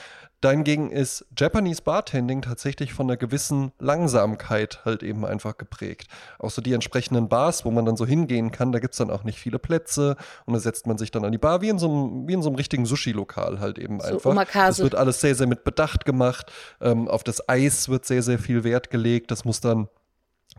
Dahingegen 0.41 0.91
ist 0.91 1.25
Japanese 1.37 1.81
Bartending 1.81 2.41
tatsächlich 2.41 2.93
von 2.93 3.07
einer 3.07 3.17
gewissen 3.17 3.73
Langsamkeit 3.79 4.85
halt 4.85 5.03
eben 5.03 5.25
einfach 5.25 5.57
geprägt. 5.57 6.07
Auch 6.37 6.49
so 6.49 6.61
die 6.61 6.73
entsprechenden 6.73 7.27
Bars, 7.27 7.65
wo 7.65 7.71
man 7.71 7.85
dann 7.85 7.97
so 7.97 8.05
hingehen 8.05 8.51
kann, 8.51 8.71
da 8.71 8.79
gibt 8.79 8.93
es 8.93 8.97
dann 8.99 9.09
auch 9.09 9.25
nicht 9.25 9.37
viele 9.37 9.59
Plätze 9.59 10.15
und 10.45 10.53
da 10.53 10.59
setzt 10.59 10.87
man 10.87 10.97
sich 10.97 11.11
dann 11.11 11.25
an 11.25 11.31
die 11.33 11.37
Bar, 11.37 11.61
wie 11.61 11.69
in 11.69 11.77
so 11.77 11.89
einem, 11.89 12.27
wie 12.27 12.33
in 12.33 12.41
so 12.41 12.49
einem 12.49 12.55
richtigen 12.55 12.85
Sushi-Lokal 12.85 13.59
halt 13.59 13.77
eben 13.77 13.99
so 13.99 14.07
einfach. 14.07 14.31
Omakase. 14.31 14.81
Das 14.81 14.83
wird 14.83 14.95
alles 14.95 15.19
sehr, 15.19 15.35
sehr 15.35 15.47
mit 15.47 15.63
Bedacht 15.63 16.05
gemacht. 16.05 16.51
Ähm, 16.79 17.07
auf 17.09 17.23
das 17.23 17.47
Eis 17.49 17.89
wird 17.89 18.05
sehr, 18.05 18.23
sehr 18.23 18.39
viel 18.39 18.63
Wert 18.63 18.89
gelegt. 18.89 19.31
Das 19.31 19.43
muss 19.43 19.59
dann 19.59 19.89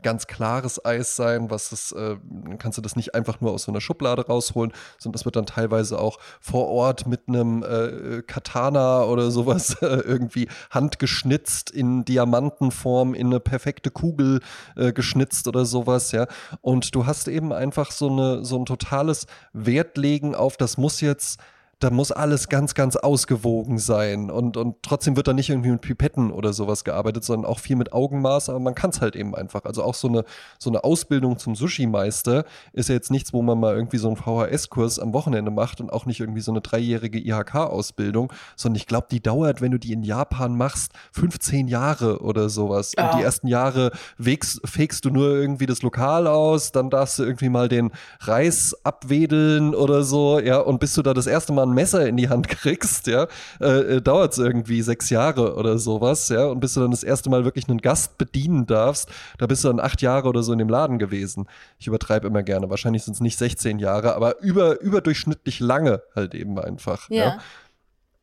ganz 0.02 0.26
klares 0.26 0.84
Eis 0.84 1.16
sein, 1.16 1.50
was 1.50 1.72
es, 1.72 1.92
äh, 1.92 2.16
kannst 2.58 2.78
du 2.78 2.82
das 2.82 2.96
nicht 2.96 3.14
einfach 3.14 3.40
nur 3.40 3.52
aus 3.52 3.64
so 3.64 3.72
einer 3.72 3.80
Schublade 3.80 4.26
rausholen, 4.26 4.72
sondern 4.98 5.14
das 5.14 5.24
wird 5.24 5.36
dann 5.36 5.46
teilweise 5.46 5.98
auch 5.98 6.18
vor 6.40 6.68
Ort 6.68 7.06
mit 7.06 7.28
einem 7.28 7.62
äh, 7.62 8.22
Katana 8.22 9.04
oder 9.04 9.30
sowas 9.30 9.76
äh, 9.82 9.86
irgendwie 9.86 10.48
handgeschnitzt 10.70 11.70
in 11.70 12.04
Diamantenform, 12.04 13.14
in 13.14 13.26
eine 13.26 13.40
perfekte 13.40 13.90
Kugel 13.90 14.40
äh, 14.76 14.92
geschnitzt 14.92 15.48
oder 15.48 15.64
sowas, 15.64 16.12
ja. 16.12 16.26
Und 16.60 16.94
du 16.94 17.06
hast 17.06 17.28
eben 17.28 17.52
einfach 17.52 17.90
so 17.90 18.08
eine, 18.08 18.44
so 18.44 18.58
ein 18.58 18.66
totales 18.66 19.26
Wertlegen 19.52 20.34
auf, 20.34 20.56
das 20.56 20.76
muss 20.76 21.00
jetzt 21.00 21.40
da 21.80 21.90
muss 21.90 22.12
alles 22.12 22.48
ganz, 22.48 22.74
ganz 22.74 22.96
ausgewogen 22.96 23.78
sein. 23.78 24.30
Und, 24.30 24.58
und 24.58 24.76
trotzdem 24.82 25.16
wird 25.16 25.28
da 25.28 25.32
nicht 25.32 25.48
irgendwie 25.48 25.70
mit 25.70 25.80
Pipetten 25.80 26.30
oder 26.30 26.52
sowas 26.52 26.84
gearbeitet, 26.84 27.24
sondern 27.24 27.50
auch 27.50 27.58
viel 27.58 27.76
mit 27.76 27.92
Augenmaß, 27.92 28.50
aber 28.50 28.60
man 28.60 28.74
kann 28.74 28.90
es 28.90 29.00
halt 29.00 29.16
eben 29.16 29.34
einfach. 29.34 29.64
Also 29.64 29.82
auch 29.82 29.94
so 29.94 30.08
eine, 30.08 30.24
so 30.58 30.68
eine 30.70 30.84
Ausbildung 30.84 31.38
zum 31.38 31.56
Sushi-Meister 31.56 32.44
ist 32.74 32.90
ja 32.90 32.94
jetzt 32.94 33.10
nichts, 33.10 33.32
wo 33.32 33.40
man 33.40 33.58
mal 33.58 33.74
irgendwie 33.74 33.96
so 33.96 34.08
einen 34.08 34.16
VHS-Kurs 34.16 34.98
am 34.98 35.14
Wochenende 35.14 35.50
macht 35.50 35.80
und 35.80 35.90
auch 35.90 36.04
nicht 36.04 36.20
irgendwie 36.20 36.42
so 36.42 36.52
eine 36.52 36.60
dreijährige 36.60 37.18
IHK-Ausbildung, 37.18 38.30
sondern 38.56 38.76
ich 38.76 38.86
glaube, 38.86 39.06
die 39.10 39.22
dauert, 39.22 39.62
wenn 39.62 39.72
du 39.72 39.78
die 39.78 39.94
in 39.94 40.02
Japan 40.02 40.56
machst, 40.56 40.92
15 41.12 41.66
Jahre 41.66 42.20
oder 42.20 42.50
sowas. 42.50 42.92
Oh. 42.98 43.02
Und 43.02 43.18
die 43.18 43.22
ersten 43.22 43.46
Jahre 43.46 43.90
wägst, 44.18 44.60
fegst 44.68 45.06
du 45.06 45.10
nur 45.10 45.30
irgendwie 45.30 45.64
das 45.64 45.80
Lokal 45.80 46.26
aus, 46.26 46.72
dann 46.72 46.90
darfst 46.90 47.18
du 47.18 47.22
irgendwie 47.22 47.48
mal 47.48 47.68
den 47.68 47.90
Reis 48.20 48.76
abwedeln 48.84 49.74
oder 49.74 50.02
so, 50.02 50.38
ja, 50.38 50.58
und 50.58 50.78
bis 50.78 50.92
du 50.92 51.00
da 51.00 51.14
das 51.14 51.26
erste 51.26 51.54
Mal 51.54 51.69
ein 51.70 51.74
Messer 51.74 52.06
in 52.06 52.16
die 52.16 52.28
Hand 52.28 52.48
kriegst, 52.48 53.06
ja, 53.06 53.26
äh, 53.60 53.96
äh 53.96 54.00
dauert 54.02 54.32
es 54.32 54.38
irgendwie 54.38 54.82
sechs 54.82 55.10
Jahre 55.10 55.56
oder 55.56 55.78
sowas, 55.78 56.28
ja, 56.28 56.46
und 56.46 56.60
bis 56.60 56.74
du 56.74 56.80
dann 56.80 56.90
das 56.90 57.02
erste 57.02 57.30
Mal 57.30 57.44
wirklich 57.44 57.68
einen 57.68 57.80
Gast 57.80 58.18
bedienen 58.18 58.66
darfst, 58.66 59.08
da 59.38 59.46
bist 59.46 59.64
du 59.64 59.68
dann 59.68 59.80
acht 59.80 60.02
Jahre 60.02 60.28
oder 60.28 60.42
so 60.42 60.52
in 60.52 60.58
dem 60.58 60.68
Laden 60.68 60.98
gewesen. 60.98 61.48
Ich 61.78 61.86
übertreibe 61.86 62.26
immer 62.26 62.42
gerne. 62.42 62.70
Wahrscheinlich 62.70 63.04
sind 63.04 63.14
es 63.14 63.20
nicht 63.20 63.38
16 63.38 63.78
Jahre, 63.78 64.14
aber 64.14 64.40
über, 64.40 64.80
überdurchschnittlich 64.80 65.60
lange 65.60 66.02
halt 66.14 66.34
eben 66.34 66.58
einfach. 66.58 67.08
Ja. 67.10 67.24
ja. 67.24 67.38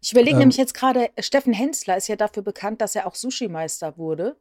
Ich 0.01 0.11
überlege 0.11 0.33
ähm, 0.33 0.39
nämlich 0.39 0.57
jetzt 0.57 0.73
gerade, 0.73 1.09
Steffen 1.19 1.53
Hensler 1.53 1.97
ist 1.97 2.07
ja 2.07 2.15
dafür 2.15 2.43
bekannt, 2.43 2.81
dass 2.81 2.95
er 2.95 3.07
auch 3.07 3.15
Sushi-Meister 3.15 3.97
wurde. 3.97 4.37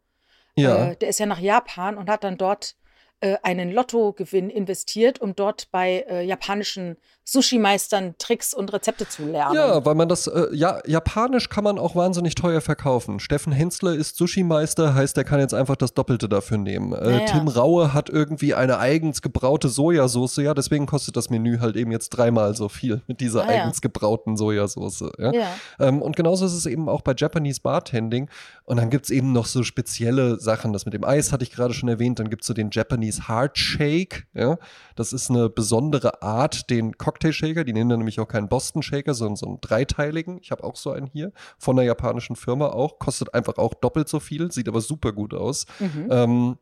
Ja. 0.55 0.90
Äh, 0.90 0.97
der 0.97 1.09
ist 1.09 1.19
ja 1.19 1.27
nach 1.27 1.38
Japan 1.38 1.97
und 1.97 2.09
hat 2.09 2.25
dann 2.25 2.38
dort 2.38 2.77
äh, 3.21 3.37
einen 3.43 3.73
Lottogewinn 3.73 4.51
investiert, 4.51 5.21
um 5.21 5.35
dort 5.35 5.71
bei 5.71 6.05
äh, 6.09 6.23
japanischen 6.25 6.97
Sushi-Meistern 7.25 8.15
Tricks 8.19 8.55
und 8.55 8.73
Rezepte 8.73 9.09
zu 9.09 9.27
lernen. 9.27 9.57
Ja, 9.57 9.85
weil 9.85 9.97
man 9.97 10.09
das, 10.09 10.29
äh, 10.29 10.47
ja, 10.53 10.81
japanisch 10.87 11.49
kann 11.49 11.65
man 11.65 11.79
auch 11.79 11.97
wahnsinnig 11.97 12.37
teuer 12.37 12.61
verkaufen. 12.61 13.19
Steffen 13.19 13.53
Hensler 13.53 13.95
ist 13.95 14.17
Sushi-Meister, 14.17 14.95
heißt, 14.95 15.17
er 15.17 15.25
kann 15.25 15.41
jetzt 15.41 15.55
einfach 15.55 15.75
das 15.75 15.93
Doppelte 15.93 16.29
dafür 16.29 16.59
nehmen. 16.59 16.93
Äh, 16.93 17.05
naja. 17.05 17.27
Tim 17.27 17.49
Raue 17.49 17.93
hat 17.93 18.11
irgendwie 18.11 18.55
eine 18.55 18.79
eigens 18.79 19.23
gebraute 19.23 19.69
Sojasauce, 19.69 20.37
ja, 20.37 20.55
deswegen 20.55 20.87
kostet 20.87 21.17
das 21.17 21.29
Menü 21.31 21.59
halt 21.59 21.75
eben 21.75 21.91
jetzt 21.91 22.11
dreimal 22.11 22.55
so 22.55 22.69
viel 22.69 23.03
mit 23.09 23.21
dieser 23.21 23.45
ah, 23.45 23.49
eigens 23.49 23.81
gebrauten 23.81 24.37
Sojasauce. 24.37 25.05
Ja? 25.19 25.33
ja. 25.33 25.49
Ähm, 25.81 26.03
und 26.03 26.15
genauso 26.15 26.47
ist 26.47 26.55
es 26.55 26.67
eben 26.67 26.89
auch 26.89 27.01
bei 27.01 27.15
Japanese 27.17 27.61
Bartending. 27.61 28.29
Und 28.65 28.79
dann 28.79 28.91
gibt 28.91 29.05
es 29.07 29.11
eben 29.11 29.33
noch 29.33 29.47
so 29.47 29.63
spezielle 29.63 30.39
Sachen. 30.39 30.73
Das 30.73 30.85
mit 30.85 30.95
dem 30.95 31.05
Eis 31.05 31.33
hatte 31.33 31.45
ich 31.45 31.51
gerade 31.51 31.73
schon 31.73 31.89
erwähnt. 31.89 32.19
Dann 32.19 32.31
gibt 32.31 32.43
es 32.43 32.49
so 32.49 32.55
den 32.55 32.71
Japanese 32.71 33.06
Heart 33.12 33.59
Shake. 33.59 34.27
Ja? 34.35 34.59
Das 34.95 35.12
ist 35.12 35.31
eine 35.31 35.51
besondere 35.51 36.23
Art, 36.23 36.71
den 36.71 36.97
Cocktail 36.97 37.27
Cocktail-Shaker. 37.27 37.64
Die 37.64 37.73
dann 37.73 37.88
nämlich 37.88 38.21
auch 38.21 38.29
keinen 38.29 38.49
Boston 38.49 38.83
Shaker, 38.83 39.14
sondern 39.14 39.37
so 39.37 39.47
einen 39.47 39.61
dreiteiligen. 39.61 40.38
Ich 40.40 40.51
habe 40.51 40.64
auch 40.64 40.77
so 40.77 40.90
einen 40.90 41.07
hier 41.07 41.33
von 41.59 41.79
einer 41.79 41.87
japanischen 41.87 42.37
Firma 42.37 42.69
auch. 42.69 42.99
Kostet 42.99 43.35
einfach 43.35 43.59
auch 43.59 43.75
doppelt 43.75 44.09
so 44.09 44.21
viel, 44.21 44.51
sieht 44.53 44.69
aber 44.69 44.81
super 44.81 45.12
gut 45.12 45.35
aus. 45.35 45.66
Mhm. 45.81 46.09
Ähm, 46.11 46.59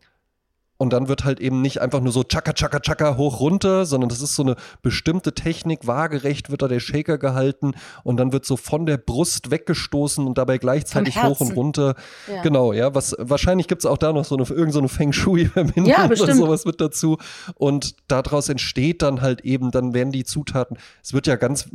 und 0.77 0.93
dann 0.93 1.09
wird 1.09 1.25
halt 1.25 1.41
eben 1.41 1.63
nicht 1.63 1.81
einfach 1.81 2.01
nur 2.01 2.13
so 2.13 2.25
tschakka, 2.25 2.53
tschakka, 2.53 2.81
tschakka 2.81 3.17
hoch 3.17 3.39
runter, 3.41 3.87
sondern 3.87 4.09
das 4.09 4.21
ist 4.21 4.35
so 4.35 4.43
eine 4.43 4.57
bestimmte 4.83 5.33
Technik. 5.33 5.87
Waagerecht 5.87 6.51
wird 6.51 6.63
da 6.63 6.69
der 6.69 6.81
Shaker 6.81 7.17
gehalten 7.17 7.75
und 8.03 8.17
dann 8.17 8.33
wird 8.33 8.45
so 8.45 8.57
von 8.57 8.85
der 8.85 8.97
Brust 8.97 9.53
weggestoßen 9.53 10.27
und 10.27 10.37
dabei 10.37 10.59
gleichzeitig 10.59 11.23
hoch 11.23 11.41
und 11.41 11.55
runter. 11.55 11.95
Ja. 12.29 12.43
Genau, 12.43 12.73
ja. 12.73 12.93
Was, 12.95 13.15
wahrscheinlich 13.19 13.69
gibt 13.69 13.83
es 13.83 13.87
auch 13.87 13.99
da 13.99 14.13
noch 14.13 14.25
so 14.25 14.37
eine, 14.37 14.49
irgend 14.49 14.73
so 14.73 14.81
eine 14.81 14.89
Feng 14.89 15.13
Shui-Verbindung 15.13 15.87
ja, 15.91 16.07
oder 16.07 16.35
sowas 16.35 16.65
mit 16.65 16.81
dazu. 16.81 17.19
Und 17.55 17.95
daraus 18.09 18.49
entsteht 18.49 19.03
dann 19.03 19.21
halt 19.21 19.43
eben, 19.43 19.71
dann 19.71 19.95
werden 19.95 20.11
die 20.11 20.25
Zutaten, 20.25 20.77
es 21.03 21.13
wird 21.13 21.29
ja 21.29 21.37
ganz, 21.37 21.69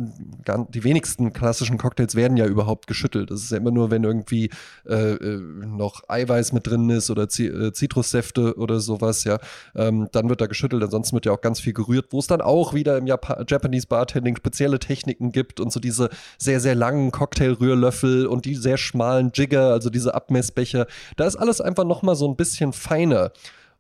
ganz 0.43 0.69
die 0.71 0.83
wenigsten 0.83 1.31
klassischen 1.31 1.77
Cocktails 1.77 2.15
werden 2.15 2.35
ja 2.35 2.45
überhaupt 2.45 2.87
geschüttelt. 2.87 3.31
Das 3.31 3.43
ist 3.43 3.51
ja 3.51 3.57
immer 3.57 3.71
nur, 3.71 3.91
wenn 3.91 4.03
irgendwie 4.03 4.49
äh, 4.85 5.13
äh 5.13 5.39
noch 5.39 6.01
Eiweiß 6.07 6.51
mit 6.51 6.67
drin 6.67 6.89
ist 6.89 7.09
oder 7.09 7.23
äh, 7.23 7.71
Zitrussäfte 7.71 8.57
oder 8.57 8.79
so 8.79 8.88
sowas, 8.89 9.23
ja, 9.23 9.37
ähm, 9.75 10.09
dann 10.11 10.29
wird 10.29 10.41
da 10.41 10.47
geschüttelt, 10.47 10.83
ansonsten 10.83 11.15
wird 11.15 11.25
ja 11.25 11.31
auch 11.31 11.41
ganz 11.41 11.59
viel 11.59 11.73
gerührt, 11.73 12.07
wo 12.09 12.19
es 12.19 12.27
dann 12.27 12.41
auch 12.41 12.73
wieder 12.73 12.97
im 12.97 13.07
Jap 13.07 13.45
Japanese 13.47 13.87
Bartending 13.87 14.35
spezielle 14.35 14.79
Techniken 14.79 15.31
gibt 15.31 15.59
und 15.59 15.71
so 15.71 15.79
diese 15.79 16.09
sehr, 16.37 16.59
sehr 16.59 16.75
langen 16.75 17.11
Cocktailrührlöffel 17.11 18.25
und 18.25 18.45
die 18.45 18.55
sehr 18.55 18.77
schmalen 18.77 19.31
Jigger, 19.33 19.71
also 19.71 19.89
diese 19.89 20.15
Abmessbecher, 20.15 20.87
da 21.15 21.25
ist 21.25 21.35
alles 21.35 21.61
einfach 21.61 21.85
nochmal 21.85 22.15
so 22.15 22.27
ein 22.27 22.35
bisschen 22.35 22.73
feiner. 22.73 23.31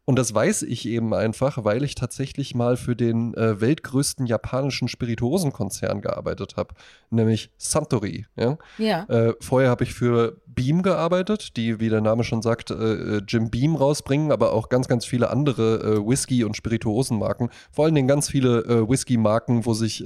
Und 0.05 0.17
das 0.17 0.33
weiß 0.33 0.63
ich 0.63 0.87
eben 0.87 1.13
einfach, 1.13 1.63
weil 1.63 1.83
ich 1.83 1.93
tatsächlich 1.93 2.55
mal 2.55 2.77
für 2.77 2.95
den 2.95 3.35
äh, 3.35 3.61
weltgrößten 3.61 4.25
japanischen 4.25 4.87
Spirituosenkonzern 4.87 6.01
gearbeitet 6.01 6.57
habe, 6.57 6.73
nämlich 7.11 7.51
Santori. 7.59 8.25
Ja. 8.35 8.57
ja. 8.79 9.03
Äh, 9.03 9.33
vorher 9.39 9.69
habe 9.69 9.83
ich 9.83 9.93
für 9.93 10.41
Beam 10.47 10.81
gearbeitet, 10.81 11.55
die, 11.57 11.79
wie 11.79 11.89
der 11.89 12.01
Name 12.01 12.23
schon 12.23 12.41
sagt, 12.41 12.71
äh, 12.71 12.73
äh 12.73 13.21
Jim 13.27 13.51
Beam 13.51 13.75
rausbringen, 13.75 14.31
aber 14.31 14.53
auch 14.53 14.69
ganz, 14.69 14.87
ganz 14.87 15.05
viele 15.05 15.29
andere 15.29 15.75
äh, 15.77 16.07
Whisky- 16.07 16.43
und 16.43 16.57
Spirituosenmarken. 16.57 17.49
Vor 17.71 17.85
allen 17.85 17.93
Dingen 17.93 18.07
ganz 18.07 18.29
viele 18.29 18.65
äh, 18.65 18.89
Whisky-Marken, 18.89 19.65
wo 19.65 19.73
sich 19.73 20.03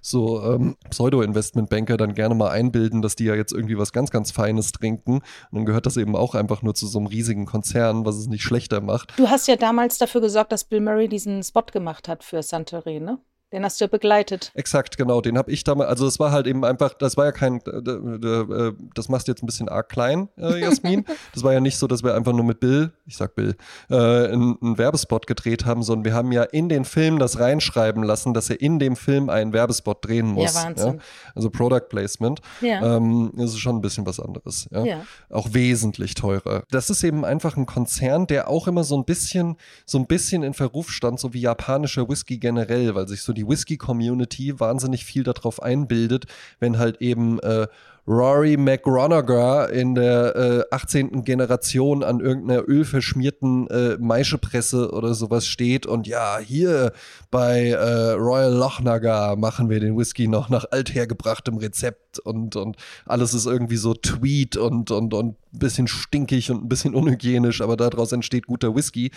so 0.00 0.42
ähm, 0.42 0.76
Pseudo-Investmentbanker 0.88 1.96
dann 1.96 2.14
gerne 2.14 2.34
mal 2.34 2.50
einbilden, 2.50 3.02
dass 3.02 3.16
die 3.16 3.24
ja 3.24 3.34
jetzt 3.34 3.52
irgendwie 3.52 3.76
was 3.76 3.92
ganz, 3.92 4.10
ganz 4.10 4.30
Feines 4.30 4.72
trinken. 4.72 5.16
Und 5.16 5.22
dann 5.52 5.66
gehört 5.66 5.86
das 5.86 5.96
eben 5.96 6.16
auch 6.16 6.34
einfach 6.34 6.62
nur 6.62 6.74
zu 6.74 6.86
so 6.86 6.98
einem 6.98 7.06
riesigen 7.06 7.44
Konzern, 7.44 8.06
was 8.06 8.16
es 8.16 8.28
nicht 8.28 8.42
schlechter 8.42 8.80
macht. 8.80 9.12
Du 9.18 9.28
hast 9.32 9.42
hast 9.42 9.48
ja 9.48 9.56
damals 9.56 9.98
dafür 9.98 10.20
gesorgt, 10.20 10.52
dass 10.52 10.64
Bill 10.64 10.80
Murray 10.80 11.08
diesen 11.08 11.42
Spot 11.42 11.62
gemacht 11.62 12.06
hat 12.06 12.22
für 12.22 12.42
Santorini, 12.42 13.00
ne? 13.00 13.18
Den 13.52 13.64
hast 13.64 13.80
du 13.80 13.84
ja 13.84 13.88
begleitet. 13.88 14.50
Exakt, 14.54 14.96
genau. 14.96 15.20
Den 15.20 15.36
habe 15.36 15.50
ich 15.52 15.62
damals, 15.62 15.90
also 15.90 16.06
es 16.06 16.18
war 16.18 16.32
halt 16.32 16.46
eben 16.46 16.64
einfach, 16.64 16.94
das 16.94 17.18
war 17.18 17.26
ja 17.26 17.32
kein, 17.32 17.56
äh, 17.56 18.72
das 18.94 19.10
machst 19.10 19.28
du 19.28 19.32
jetzt 19.32 19.42
ein 19.42 19.46
bisschen 19.46 19.68
arg 19.68 19.90
klein, 19.90 20.28
äh, 20.38 20.58
Jasmin. 20.58 21.04
das 21.34 21.42
war 21.42 21.52
ja 21.52 21.60
nicht 21.60 21.76
so, 21.76 21.86
dass 21.86 22.02
wir 22.02 22.14
einfach 22.14 22.32
nur 22.32 22.44
mit 22.44 22.60
Bill, 22.60 22.92
ich 23.06 23.16
sag 23.16 23.34
Bill, 23.34 23.54
äh, 23.90 23.94
einen, 23.94 24.56
einen 24.62 24.78
Werbespot 24.78 25.26
gedreht 25.26 25.66
haben, 25.66 25.82
sondern 25.82 26.06
wir 26.06 26.14
haben 26.14 26.32
ja 26.32 26.44
in 26.44 26.70
den 26.70 26.86
Film 26.86 27.18
das 27.18 27.38
reinschreiben 27.38 28.02
lassen, 28.02 28.32
dass 28.32 28.48
er 28.48 28.60
in 28.60 28.78
dem 28.78 28.96
Film 28.96 29.28
einen 29.28 29.52
Werbespot 29.52 30.04
drehen 30.06 30.28
muss. 30.28 30.54
Ja, 30.54 30.64
Wahnsinn. 30.64 30.94
Ja? 30.94 31.02
Also 31.34 31.50
Product 31.50 31.88
Placement. 31.90 32.40
Ja. 32.62 32.96
Ähm, 32.96 33.32
das 33.36 33.50
ist 33.50 33.58
schon 33.58 33.76
ein 33.76 33.82
bisschen 33.82 34.06
was 34.06 34.18
anderes. 34.18 34.68
Ja? 34.72 34.84
Ja. 34.84 35.00
Auch 35.28 35.52
wesentlich 35.52 36.14
teurer. 36.14 36.62
Das 36.70 36.88
ist 36.88 37.04
eben 37.04 37.24
einfach 37.24 37.56
ein 37.56 37.66
Konzern, 37.66 38.26
der 38.26 38.48
auch 38.48 38.66
immer 38.66 38.84
so 38.84 38.96
ein 38.96 39.04
bisschen, 39.04 39.56
so 39.84 39.98
ein 39.98 40.06
bisschen 40.06 40.42
in 40.42 40.54
Verruf 40.54 40.90
stand, 40.90 41.20
so 41.20 41.34
wie 41.34 41.40
japanischer 41.40 42.08
Whisky 42.08 42.38
generell, 42.38 42.94
weil 42.94 43.08
sich 43.08 43.22
so 43.22 43.32
die 43.32 43.41
Whisky-Community 43.46 44.58
wahnsinnig 44.58 45.04
viel 45.04 45.22
darauf 45.22 45.62
einbildet, 45.62 46.26
wenn 46.60 46.78
halt 46.78 47.00
eben 47.00 47.38
äh, 47.40 47.66
Rory 48.06 48.56
McGronagher 48.56 49.70
in 49.70 49.94
der 49.94 50.34
äh, 50.72 50.74
18. 50.74 51.22
Generation 51.24 52.02
an 52.02 52.18
irgendeiner 52.18 52.68
ölverschmierten 52.68 53.68
äh, 53.68 53.96
Maischepresse 54.00 54.90
oder 54.90 55.14
sowas 55.14 55.46
steht 55.46 55.86
und 55.86 56.08
ja, 56.08 56.38
hier 56.38 56.92
bei 57.30 57.68
äh, 57.68 58.10
Royal 58.12 58.52
Lochnagar 58.52 59.36
machen 59.36 59.70
wir 59.70 59.78
den 59.78 59.96
Whisky 59.96 60.26
noch 60.26 60.48
nach 60.48 60.64
althergebrachtem 60.72 61.58
Rezept 61.58 62.18
und, 62.18 62.56
und 62.56 62.76
alles 63.06 63.34
ist 63.34 63.46
irgendwie 63.46 63.76
so 63.76 63.94
tweet 63.94 64.56
und, 64.56 64.90
und, 64.90 65.14
und 65.14 65.36
ein 65.52 65.58
bisschen 65.58 65.86
stinkig 65.86 66.50
und 66.50 66.64
ein 66.64 66.68
bisschen 66.68 66.96
unhygienisch, 66.96 67.60
aber 67.60 67.76
daraus 67.76 68.10
entsteht 68.10 68.46
guter 68.46 68.74
Whisky. 68.74 69.12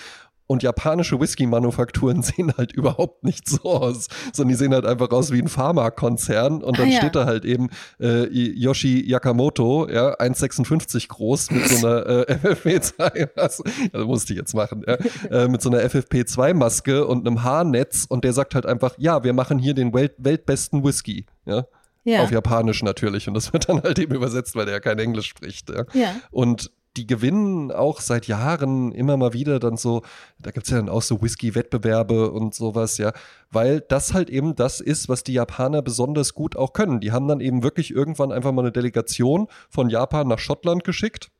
Und 0.48 0.62
japanische 0.62 1.20
Whisky-Manufakturen 1.20 2.22
sehen 2.24 2.54
halt 2.56 2.72
überhaupt 2.72 3.24
nicht 3.24 3.50
so 3.50 3.64
aus, 3.64 4.08
sondern 4.32 4.50
die 4.50 4.56
sehen 4.56 4.74
halt 4.74 4.86
einfach 4.86 5.10
aus 5.10 5.32
wie 5.32 5.42
ein 5.42 5.48
Pharmakonzern. 5.48 6.62
Und 6.64 6.78
dann 6.78 6.88
Ah, 6.88 6.92
ja. 6.92 6.98
steht 6.98 7.16
da 7.16 7.26
halt 7.26 7.46
eben 7.46 7.70
äh, 8.00 8.26
Yoshi 8.30 9.04
Yakamoto, 9.10 9.90
ja, 9.90 10.14
1,56 10.20 11.08
groß 11.08 11.52
mit 11.52 11.68
so 11.68 11.88
einer 11.88 12.06
äh, 12.30 12.34
FFP2-Maske, 12.44 13.30
also 13.36 13.64
musste 14.06 14.34
ich 14.34 14.40
jetzt 14.40 14.54
machen, 14.54 14.84
ja, 14.88 14.96
äh, 15.32 15.48
mit 15.48 15.62
so 15.62 15.70
einer 15.70 15.80
FFP2-Maske 15.84 17.06
und 17.06 17.26
einem 17.28 17.44
Haarnetz. 17.44 18.06
Und 18.08 18.24
der 18.24 18.34
sagt 18.34 18.56
halt 18.56 18.66
einfach, 18.66 18.96
ja, 18.98 19.24
wir 19.24 19.34
machen 19.34 19.58
hier 19.60 19.74
den 19.74 19.94
Welt 19.94 20.14
weltbesten 20.18 20.84
Whisky, 20.84 21.26
ja. 21.46 21.66
Ja. 22.08 22.22
Auf 22.22 22.30
Japanisch 22.30 22.84
natürlich. 22.84 23.28
Und 23.28 23.34
das 23.34 23.52
wird 23.52 23.68
dann 23.68 23.82
halt 23.82 23.98
eben 23.98 24.14
übersetzt, 24.14 24.56
weil 24.56 24.66
der 24.66 24.76
ja 24.76 24.80
kein 24.80 25.00
Englisch 25.00 25.26
spricht. 25.28 25.72
Ja. 25.72 25.86
Ja. 25.94 26.14
Und 26.30 26.70
die 26.98 27.08
gewinnen 27.08 27.72
auch 27.72 28.00
seit 28.00 28.28
Jahren 28.28 28.92
immer 28.92 29.18
mal 29.18 29.34
wieder 29.34 29.60
dann 29.60 29.78
so, 29.78 30.02
da 30.40 30.52
gibt 30.52 30.66
es 30.66 30.72
ja 30.72 30.78
dann 30.78 30.90
auch 30.90 31.02
so 31.02 31.22
Whisky-Wettbewerbe 31.22 32.32
und 32.32 32.56
sowas, 32.56 32.98
ja, 32.98 33.12
weil 33.52 33.82
das 33.82 34.14
halt 34.14 34.30
eben 34.30 34.56
das 34.56 34.80
ist, 34.80 35.10
was 35.10 35.24
die 35.24 35.34
Japaner 35.34 35.82
besonders 35.82 36.34
gut 36.34 36.56
auch 36.56 36.74
können. 36.74 37.00
Die 37.00 37.12
haben 37.12 37.28
dann 37.28 37.42
eben 37.42 37.64
wirklich 37.64 37.92
irgendwann 37.92 38.32
einfach 38.32 38.52
mal 38.52 38.62
eine 38.62 38.72
Delegation 38.72 39.48
von 39.70 39.90
Japan 39.90 40.28
nach 40.28 40.40
Schottland 40.40 40.84
geschickt. 40.84 41.32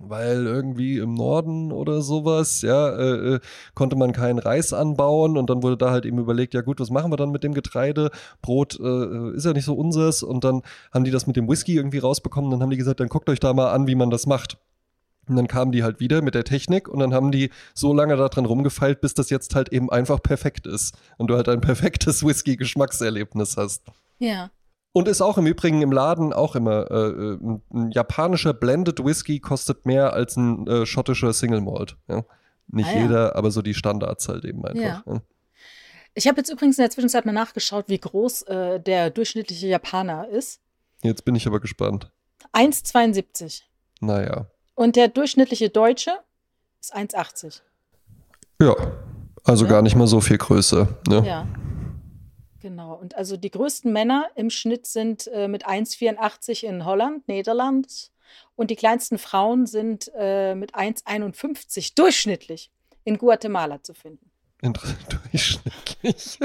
Weil 0.00 0.44
irgendwie 0.46 0.98
im 0.98 1.14
Norden 1.14 1.70
oder 1.70 2.02
sowas, 2.02 2.62
ja, 2.62 2.90
äh, 2.90 3.34
äh, 3.34 3.40
konnte 3.74 3.94
man 3.94 4.12
keinen 4.12 4.40
Reis 4.40 4.72
anbauen 4.72 5.38
und 5.38 5.48
dann 5.48 5.62
wurde 5.62 5.76
da 5.76 5.92
halt 5.92 6.04
eben 6.04 6.18
überlegt, 6.18 6.52
ja 6.52 6.62
gut, 6.62 6.80
was 6.80 6.90
machen 6.90 7.12
wir 7.12 7.16
dann 7.16 7.30
mit 7.30 7.44
dem 7.44 7.54
Getreide? 7.54 8.10
Brot 8.42 8.78
äh, 8.80 9.36
ist 9.36 9.44
ja 9.44 9.52
nicht 9.52 9.64
so 9.64 9.74
unseres 9.74 10.24
und 10.24 10.42
dann 10.42 10.62
haben 10.92 11.04
die 11.04 11.12
das 11.12 11.28
mit 11.28 11.36
dem 11.36 11.48
Whisky 11.48 11.76
irgendwie 11.76 11.98
rausbekommen, 11.98 12.50
dann 12.50 12.60
haben 12.60 12.70
die 12.70 12.76
gesagt, 12.76 12.98
dann 12.98 13.08
guckt 13.08 13.30
euch 13.30 13.38
da 13.38 13.52
mal 13.54 13.70
an, 13.70 13.86
wie 13.86 13.94
man 13.94 14.10
das 14.10 14.26
macht. 14.26 14.58
Und 15.28 15.36
dann 15.36 15.48
kamen 15.48 15.72
die 15.72 15.82
halt 15.82 16.00
wieder 16.00 16.22
mit 16.22 16.34
der 16.34 16.44
Technik 16.44 16.88
und 16.88 16.98
dann 17.00 17.14
haben 17.14 17.30
die 17.32 17.50
so 17.74 17.92
lange 17.92 18.16
daran 18.16 18.44
rumgefeilt, 18.44 19.00
bis 19.00 19.14
das 19.14 19.30
jetzt 19.30 19.54
halt 19.54 19.72
eben 19.72 19.90
einfach 19.90 20.22
perfekt 20.22 20.66
ist. 20.66 20.96
Und 21.16 21.28
du 21.28 21.36
halt 21.36 21.48
ein 21.48 21.60
perfektes 21.62 22.24
Whisky-Geschmackserlebnis 22.24 23.56
hast. 23.56 23.84
Ja. 24.18 24.50
Und 24.92 25.08
ist 25.08 25.22
auch 25.22 25.38
im 25.38 25.46
Übrigen 25.46 25.82
im 25.82 25.90
Laden 25.90 26.32
auch 26.32 26.54
immer, 26.54 26.90
äh, 26.90 26.94
äh, 26.94 27.34
ein, 27.34 27.62
ein 27.72 27.90
japanischer 27.90 28.54
Blended 28.54 29.04
Whisky 29.04 29.40
kostet 29.40 29.86
mehr 29.86 30.12
als 30.12 30.36
ein 30.36 30.66
äh, 30.68 30.86
schottischer 30.86 31.32
Single 31.32 31.62
Malt. 31.62 31.96
Ja? 32.08 32.24
Nicht 32.68 32.88
Ah, 32.88 32.92
ja. 32.92 33.02
jeder, 33.02 33.36
aber 33.36 33.50
so 33.50 33.60
die 33.60 33.74
Standards 33.74 34.28
halt 34.28 34.44
eben 34.44 34.64
einfach. 34.64 34.82
Ja. 34.82 35.02
Ja. 35.06 35.20
Ich 36.14 36.28
habe 36.28 36.38
jetzt 36.38 36.50
übrigens 36.50 36.78
in 36.78 36.82
der 36.82 36.90
Zwischenzeit 36.90 37.26
mal 37.26 37.32
nachgeschaut, 37.32 37.88
wie 37.88 37.98
groß 37.98 38.42
äh, 38.42 38.80
der 38.80 39.10
durchschnittliche 39.10 39.66
Japaner 39.66 40.28
ist. 40.28 40.60
Jetzt 41.02 41.24
bin 41.24 41.34
ich 41.34 41.46
aber 41.46 41.58
gespannt. 41.58 42.10
1,72. 42.52 43.62
Naja. 44.00 44.46
Und 44.74 44.96
der 44.96 45.08
durchschnittliche 45.08 45.70
Deutsche 45.70 46.12
ist 46.80 46.94
1,80. 46.94 47.60
Ja, 48.60 48.74
also 49.44 49.64
Ja. 49.64 49.70
gar 49.70 49.82
nicht 49.82 49.96
mal 49.96 50.06
so 50.06 50.20
viel 50.20 50.38
größer. 50.38 50.88
Ne? 51.08 51.24
Ja. 51.26 51.46
Genau. 52.60 52.94
Und 52.94 53.14
also 53.14 53.36
die 53.36 53.50
größten 53.50 53.92
Männer 53.92 54.28
im 54.36 54.48
Schnitt 54.50 54.86
sind 54.86 55.26
äh, 55.28 55.48
mit 55.48 55.66
1,84 55.66 56.64
in 56.64 56.84
Holland, 56.84 57.28
Niederland. 57.28 58.10
Und 58.56 58.70
die 58.70 58.76
kleinsten 58.76 59.18
Frauen 59.18 59.66
sind 59.66 60.10
äh, 60.16 60.54
mit 60.54 60.74
1,51 60.74 61.94
durchschnittlich 61.94 62.70
in 63.04 63.18
Guatemala 63.18 63.82
zu 63.82 63.92
finden. 63.94 64.30
Durchschnittlich. 65.32 66.38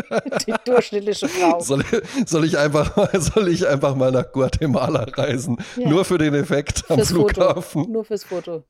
Die 0.46 0.54
durchschnittliche 0.66 1.28
Frau. 1.28 1.60
Soll, 1.62 1.84
soll, 2.26 2.46
ich 2.46 2.58
einfach 2.58 2.96
mal, 2.96 3.10
soll 3.22 3.48
ich 3.48 3.68
einfach 3.68 3.96
mal 3.96 4.12
nach 4.12 4.32
Guatemala 4.32 5.04
reisen? 5.04 5.58
Ja. 5.78 5.90
Nur 5.90 6.06
für 6.06 6.18
den 6.18 6.34
Effekt 6.34 6.84
am 6.90 6.98
Fürs 6.98 7.10
Flughafen. 7.10 7.82
Foto. 7.82 7.92
Nur 7.92 8.06
fürs 8.06 8.24
Foto. 8.24 8.64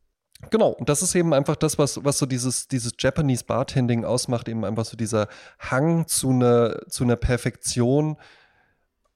Genau, 0.51 0.69
und 0.69 0.87
das 0.87 1.01
ist 1.01 1.15
eben 1.15 1.33
einfach 1.33 1.57
das, 1.57 1.77
was, 1.77 2.03
was 2.03 2.17
so 2.17 2.25
dieses, 2.25 2.67
dieses 2.67 2.93
Japanese 2.97 3.43
Bartending 3.43 4.05
ausmacht, 4.05 4.47
eben 4.47 4.63
einfach 4.63 4.85
so 4.85 4.95
dieser 4.95 5.27
Hang 5.59 6.07
zu 6.07 6.29
einer, 6.29 6.79
zu 6.87 7.03
einer 7.03 7.17
Perfektion, 7.17 8.15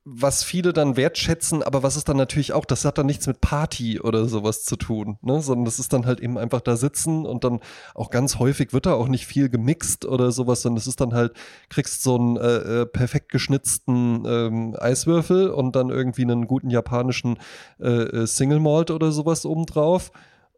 was 0.06 0.44
viele 0.44 0.74
dann 0.74 0.98
wertschätzen, 0.98 1.64
aber 1.64 1.82
was 1.82 1.96
ist 1.96 2.10
dann 2.10 2.18
natürlich 2.18 2.52
auch, 2.52 2.66
das 2.66 2.84
hat 2.84 2.98
dann 2.98 3.06
nichts 3.06 3.26
mit 3.26 3.40
Party 3.40 4.02
oder 4.02 4.26
sowas 4.26 4.66
zu 4.66 4.76
tun, 4.76 5.18
ne? 5.22 5.42
sondern 5.42 5.64
das 5.64 5.80
ist 5.80 5.94
dann 5.94 6.06
halt 6.06 6.20
eben 6.20 6.38
einfach 6.38 6.60
da 6.60 6.76
sitzen 6.76 7.26
und 7.26 7.46
dann 7.46 7.62
auch 7.96 8.10
ganz 8.10 8.38
häufig 8.38 8.74
wird 8.74 8.86
da 8.86 8.96
auch 8.96 9.08
nicht 9.08 9.26
viel 9.26 9.48
gemixt 9.48 10.06
oder 10.06 10.34
sowas, 10.34 10.62
sondern 10.62 10.80
es 10.80 10.88
ist 10.88 11.00
dann 11.00 11.14
halt, 11.14 11.34
kriegst 11.70 12.04
so 12.04 12.18
einen 12.18 12.36
äh, 12.36 12.82
äh, 12.82 12.86
perfekt 12.86 13.32
geschnitzten 13.32 14.26
ähm, 14.28 14.76
Eiswürfel 14.78 15.50
und 15.50 15.76
dann 15.76 15.90
irgendwie 15.90 16.24
einen 16.24 16.48
guten 16.48 16.70
japanischen 16.70 17.40
äh, 17.80 17.88
äh, 17.88 18.28
Single 18.28 18.60
Malt 18.60 18.92
oder 18.92 19.12
sowas 19.14 19.46
obendrauf. 19.46 20.12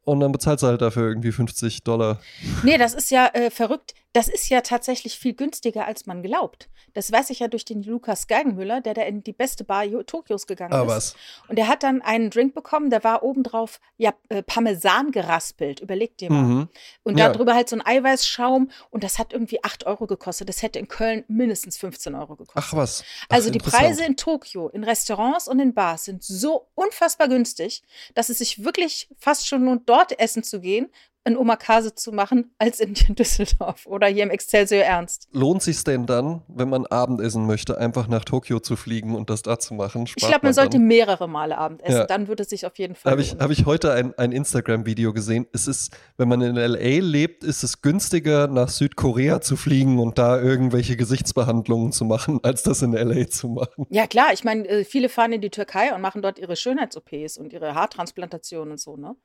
Und 0.03 0.19
dann 0.19 0.31
bezahlst 0.31 0.61
du 0.61 0.67
halt 0.67 0.81
dafür 0.81 1.07
irgendwie 1.07 1.31
50 1.31 1.83
Dollar. 1.83 2.19
Nee, 2.61 2.77
das 2.77 2.93
ist 2.93 3.09
ja 3.09 3.27
äh, 3.33 3.49
verrückt. 3.49 3.95
Das 4.15 4.29
ist 4.29 4.47
ja 4.49 4.61
tatsächlich 4.61 5.19
viel 5.19 5.33
günstiger, 5.33 5.85
als 5.85 6.05
man 6.05 6.23
glaubt. 6.23 6.69
Das 6.93 7.11
weiß 7.11 7.29
ich 7.31 7.39
ja 7.39 7.49
durch 7.49 7.65
den 7.65 7.83
Lukas 7.83 8.27
Geigenmüller, 8.27 8.79
der 8.79 8.93
da 8.93 9.01
in 9.01 9.21
die 9.23 9.33
beste 9.33 9.65
Bar 9.65 9.85
Tokios 10.05 10.47
gegangen 10.47 10.71
Ah, 10.73 10.83
ist. 10.83 10.87
was? 10.87 11.15
Und 11.49 11.57
der 11.57 11.67
hat 11.67 11.83
dann 11.83 12.01
einen 12.01 12.29
Drink 12.29 12.55
bekommen, 12.55 12.89
der 12.89 13.03
war 13.03 13.23
obendrauf 13.23 13.81
ja, 13.97 14.13
äh, 14.29 14.41
Parmesan 14.41 15.11
geraspelt. 15.11 15.81
Überleg 15.81 16.17
dir 16.17 16.31
mal. 16.31 16.43
Mhm. 16.43 16.69
Und 17.03 17.17
Ja. 17.19 17.27
darüber 17.27 17.53
halt 17.55 17.67
so 17.67 17.75
ein 17.75 17.85
Eiweißschaum. 17.85 18.71
Und 18.89 19.03
das 19.03 19.19
hat 19.19 19.33
irgendwie 19.33 19.61
8 19.65 19.85
Euro 19.85 20.07
gekostet. 20.07 20.47
Das 20.47 20.61
hätte 20.61 20.79
in 20.79 20.87
Köln 20.87 21.25
mindestens 21.27 21.77
15 21.77 22.15
Euro 22.15 22.37
gekostet. 22.37 22.55
Ach 22.55 22.73
was. 22.73 23.03
Ach, 23.27 23.35
Also 23.35 23.49
die. 23.49 23.59
Preise 23.59 24.05
in 24.05 24.15
Tokio, 24.15 24.69
in 24.69 24.85
Restaurants 24.85 25.49
und 25.49 25.59
in 25.59 25.73
Bars 25.73 26.05
sind 26.05 26.23
so 26.23 26.69
unfassbar 26.75 27.27
günstig, 27.27 27.83
dass 28.13 28.29
es 28.29 28.37
sich 28.37 28.63
wirklich 28.63 29.09
fast 29.17 29.45
schon 29.47 29.65
lohnt, 29.65 29.89
dort 29.89 30.17
essen 30.19 30.43
zu 30.43 30.61
gehen, 30.61 30.89
ein 31.25 31.37
Omakase 31.37 31.95
zu 31.95 32.11
machen, 32.11 32.53
als 32.59 32.79
in 32.79 32.93
Düsseldorf 33.15 33.85
oder 33.85 34.07
hier 34.07 34.23
im 34.23 34.29
Excelsior 34.29 34.83
Ernst. 34.83 35.27
Lohnt 35.31 35.61
sich 35.61 35.83
denn 35.83 36.05
dann, 36.05 36.43
wenn 36.47 36.69
man 36.69 36.85
Abendessen 36.85 37.45
möchte, 37.45 37.77
einfach 37.77 38.07
nach 38.07 38.23
Tokio 38.23 38.59
zu 38.59 38.75
fliegen 38.75 39.15
und 39.15 39.29
das 39.29 39.41
da 39.41 39.59
zu 39.59 39.73
machen? 39.73 40.05
Ich 40.07 40.15
glaube, 40.15 40.39
man 40.43 40.53
sollte 40.53 40.79
mehrere 40.79 41.27
Male 41.27 41.57
Abend 41.57 41.81
essen, 41.83 41.97
Ja. 41.97 42.05
dann 42.05 42.27
würde 42.27 42.43
es 42.43 42.49
sich 42.49 42.65
auf 42.65 42.77
jeden 42.77 42.95
Fall 42.95 43.11
Habe 43.11 43.21
ich, 43.21 43.35
hab 43.39 43.51
ich 43.51 43.65
heute 43.65 43.91
ein, 43.93 44.17
ein 44.17 44.31
Instagram-Video 44.31 45.13
gesehen. 45.13 45.47
Es 45.51 45.67
ist, 45.67 45.95
wenn 46.17 46.27
man 46.27 46.41
in 46.41 46.55
LA 46.55 46.99
lebt, 47.01 47.43
ist 47.43 47.63
es 47.63 47.81
günstiger, 47.81 48.47
nach 48.47 48.69
Südkorea 48.69 49.41
zu 49.41 49.57
fliegen 49.57 49.99
und 49.99 50.17
da 50.17 50.39
irgendwelche 50.39 50.95
Gesichtsbehandlungen 50.95 51.91
zu 51.91 52.05
machen, 52.05 52.39
als 52.43 52.63
das 52.63 52.81
in 52.81 52.93
LA 52.93 53.27
zu 53.27 53.49
machen. 53.49 53.85
Ja, 53.89 54.07
klar, 54.07 54.31
ich 54.33 54.43
meine, 54.43 54.67
äh, 54.67 54.83
viele 54.85 55.09
fahren 55.09 55.33
in 55.33 55.41
die 55.41 55.49
Türkei 55.49 55.93
und 55.93 56.01
machen 56.01 56.21
dort 56.21 56.37
ihre 56.39 56.55
Schönheits-OPs 56.55 57.37
und 57.37 57.51
ihre 57.51 57.73
Haartransplantationen 57.75 58.71
und 58.73 58.79
so, 58.79 58.95
ne? 58.95 59.15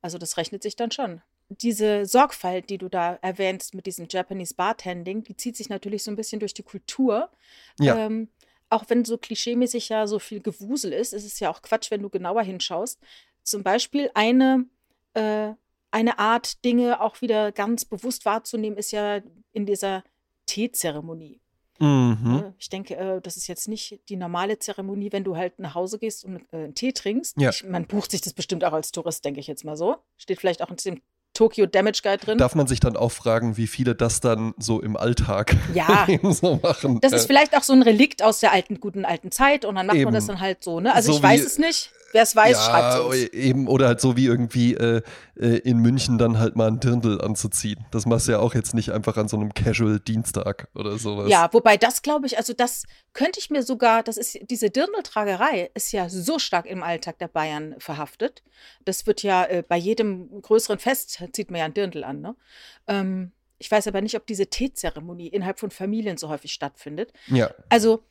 Also 0.00 0.18
das 0.18 0.36
rechnet 0.36 0.62
sich 0.62 0.74
dann 0.74 0.90
schon. 0.90 1.22
Diese 1.60 2.06
Sorgfalt, 2.06 2.70
die 2.70 2.78
du 2.78 2.88
da 2.88 3.18
erwähnst 3.22 3.74
mit 3.74 3.86
diesem 3.86 4.06
Japanese 4.08 4.54
Bartending, 4.54 5.24
die 5.24 5.36
zieht 5.36 5.56
sich 5.56 5.68
natürlich 5.68 6.02
so 6.02 6.10
ein 6.10 6.16
bisschen 6.16 6.40
durch 6.40 6.54
die 6.54 6.62
Kultur. 6.62 7.30
Ja. 7.78 7.96
Ähm, 8.06 8.28
auch 8.70 8.84
wenn 8.88 9.04
so 9.04 9.18
klischeemäßig 9.18 9.90
ja 9.90 10.06
so 10.06 10.18
viel 10.18 10.40
Gewusel 10.40 10.92
ist, 10.92 11.12
ist 11.12 11.26
es 11.26 11.38
ja 11.40 11.50
auch 11.50 11.60
Quatsch, 11.62 11.90
wenn 11.90 12.02
du 12.02 12.08
genauer 12.08 12.42
hinschaust. 12.42 12.98
Zum 13.42 13.62
Beispiel 13.62 14.10
eine, 14.14 14.64
äh, 15.14 15.50
eine 15.90 16.18
Art, 16.18 16.64
Dinge 16.64 17.00
auch 17.00 17.20
wieder 17.20 17.52
ganz 17.52 17.84
bewusst 17.84 18.24
wahrzunehmen, 18.24 18.78
ist 18.78 18.92
ja 18.92 19.20
in 19.52 19.66
dieser 19.66 20.04
Teezeremonie. 20.46 21.42
Mhm. 21.78 22.18
Ne? 22.22 22.54
Ich 22.58 22.68
denke, 22.68 22.96
äh, 22.96 23.20
das 23.20 23.36
ist 23.36 23.48
jetzt 23.48 23.66
nicht 23.66 24.00
die 24.08 24.16
normale 24.16 24.58
Zeremonie, 24.58 25.10
wenn 25.10 25.24
du 25.24 25.36
halt 25.36 25.58
nach 25.58 25.74
Hause 25.74 25.98
gehst 25.98 26.24
und 26.24 26.42
äh, 26.52 26.56
einen 26.56 26.74
Tee 26.74 26.92
trinkst. 26.92 27.40
Ja. 27.40 27.50
Ich, 27.50 27.64
man 27.64 27.86
bucht 27.86 28.12
sich 28.12 28.20
das 28.20 28.34
bestimmt 28.34 28.64
auch 28.64 28.72
als 28.72 28.92
Tourist, 28.92 29.24
denke 29.24 29.40
ich 29.40 29.48
jetzt 29.48 29.64
mal 29.64 29.76
so. 29.76 29.96
Steht 30.16 30.38
vielleicht 30.38 30.62
auch 30.62 30.70
in 30.70 30.76
dem 30.76 31.02
Tokyo 31.42 31.66
Damage 31.66 32.00
Guide 32.04 32.18
drin. 32.18 32.38
Darf 32.38 32.54
man 32.54 32.66
sich 32.68 32.78
dann 32.78 32.96
auch 32.96 33.10
fragen, 33.10 33.56
wie 33.56 33.66
viele 33.66 33.94
das 33.96 34.20
dann 34.20 34.54
so 34.58 34.80
im 34.80 34.96
Alltag 34.96 35.56
Ja. 35.74 36.06
so 36.30 36.60
machen? 36.62 37.00
Das 37.00 37.12
ist 37.12 37.24
Äh, 37.24 37.26
vielleicht 37.26 37.56
auch 37.56 37.62
so 37.64 37.72
ein 37.72 37.82
Relikt 37.82 38.22
aus 38.22 38.38
der 38.40 38.52
alten, 38.52 38.78
guten 38.78 39.04
alten 39.04 39.32
Zeit 39.32 39.64
und 39.64 39.74
dann 39.74 39.86
macht 39.86 39.96
man 39.96 40.02
Eben. 40.02 40.12
das 40.14 40.26
dann 40.26 40.40
halt 40.40 40.62
so, 40.62 40.78
ne? 40.80 40.94
Also 40.94 41.12
So 41.12 41.18
ich 41.18 41.22
weiß 41.24 41.44
es 41.44 41.58
nicht. 41.58 41.90
Wer 42.12 42.22
es 42.22 42.36
weiß, 42.36 42.64
schreibt 42.64 42.94
ja, 42.94 42.98
es 42.98 43.04
uns. 43.04 43.32
eben, 43.32 43.68
oder 43.68 43.88
halt 43.88 44.00
so 44.00 44.16
wie 44.16 44.26
irgendwie 44.26 44.74
äh, 44.74 45.02
äh, 45.34 45.58
in 45.58 45.78
München 45.78 46.18
dann 46.18 46.38
halt 46.38 46.56
mal 46.56 46.68
ein 46.68 46.78
Dirndl 46.78 47.20
anzuziehen. 47.20 47.84
Das 47.90 48.06
machst 48.06 48.28
du 48.28 48.32
ja 48.32 48.38
auch 48.38 48.54
jetzt 48.54 48.74
nicht 48.74 48.90
einfach 48.90 49.16
an 49.16 49.28
so 49.28 49.36
einem 49.36 49.54
Casual-Dienstag 49.54 50.68
oder 50.74 50.98
sowas. 50.98 51.30
Ja, 51.30 51.48
wobei 51.52 51.76
das 51.76 52.02
glaube 52.02 52.26
ich, 52.26 52.36
also 52.36 52.52
das 52.52 52.84
könnte 53.14 53.40
ich 53.40 53.50
mir 53.50 53.62
sogar, 53.62 54.02
das 54.02 54.16
ist 54.16 54.38
diese 54.50 54.70
Dirndltragerei 54.70 55.70
ist 55.74 55.92
ja 55.92 56.08
so 56.08 56.38
stark 56.38 56.66
im 56.66 56.82
Alltag 56.82 57.18
der 57.18 57.28
Bayern 57.28 57.74
verhaftet. 57.78 58.42
Das 58.84 59.06
wird 59.06 59.22
ja 59.22 59.44
äh, 59.44 59.64
bei 59.66 59.76
jedem 59.76 60.42
größeren 60.42 60.78
Fest 60.78 61.22
zieht 61.32 61.50
man 61.50 61.60
ja 61.60 61.64
ein 61.66 61.74
Dirndl 61.74 62.04
an, 62.04 62.20
ne? 62.20 62.36
Ähm, 62.86 63.32
ich 63.58 63.70
weiß 63.70 63.86
aber 63.86 64.00
nicht, 64.00 64.16
ob 64.16 64.26
diese 64.26 64.48
Teezeremonie 64.48 65.28
innerhalb 65.28 65.60
von 65.60 65.70
Familien 65.70 66.16
so 66.16 66.28
häufig 66.28 66.52
stattfindet. 66.52 67.12
Ja. 67.28 67.54
Also, 67.68 68.02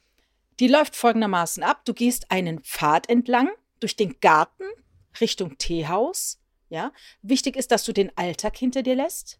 die 0.62 0.70
läuft 0.70 0.96
folgendermaßen 0.96 1.62
ab. 1.62 1.84
Du 1.84 1.94
gehst 1.94 2.32
einen 2.32 2.62
Pfad 2.62 3.10
entlang 3.10 3.50
durch 3.82 3.96
den 3.96 4.20
Garten 4.22 4.64
Richtung 5.20 5.58
Teehaus. 5.58 6.40
Ja, 6.70 6.94
wichtig 7.22 7.58
ist, 7.58 7.72
dass 7.72 7.84
du 7.84 7.92
den 7.92 8.16
Alltag 8.18 8.56
hinter 8.56 8.82
dir 8.82 8.96
lässt. 8.96 9.40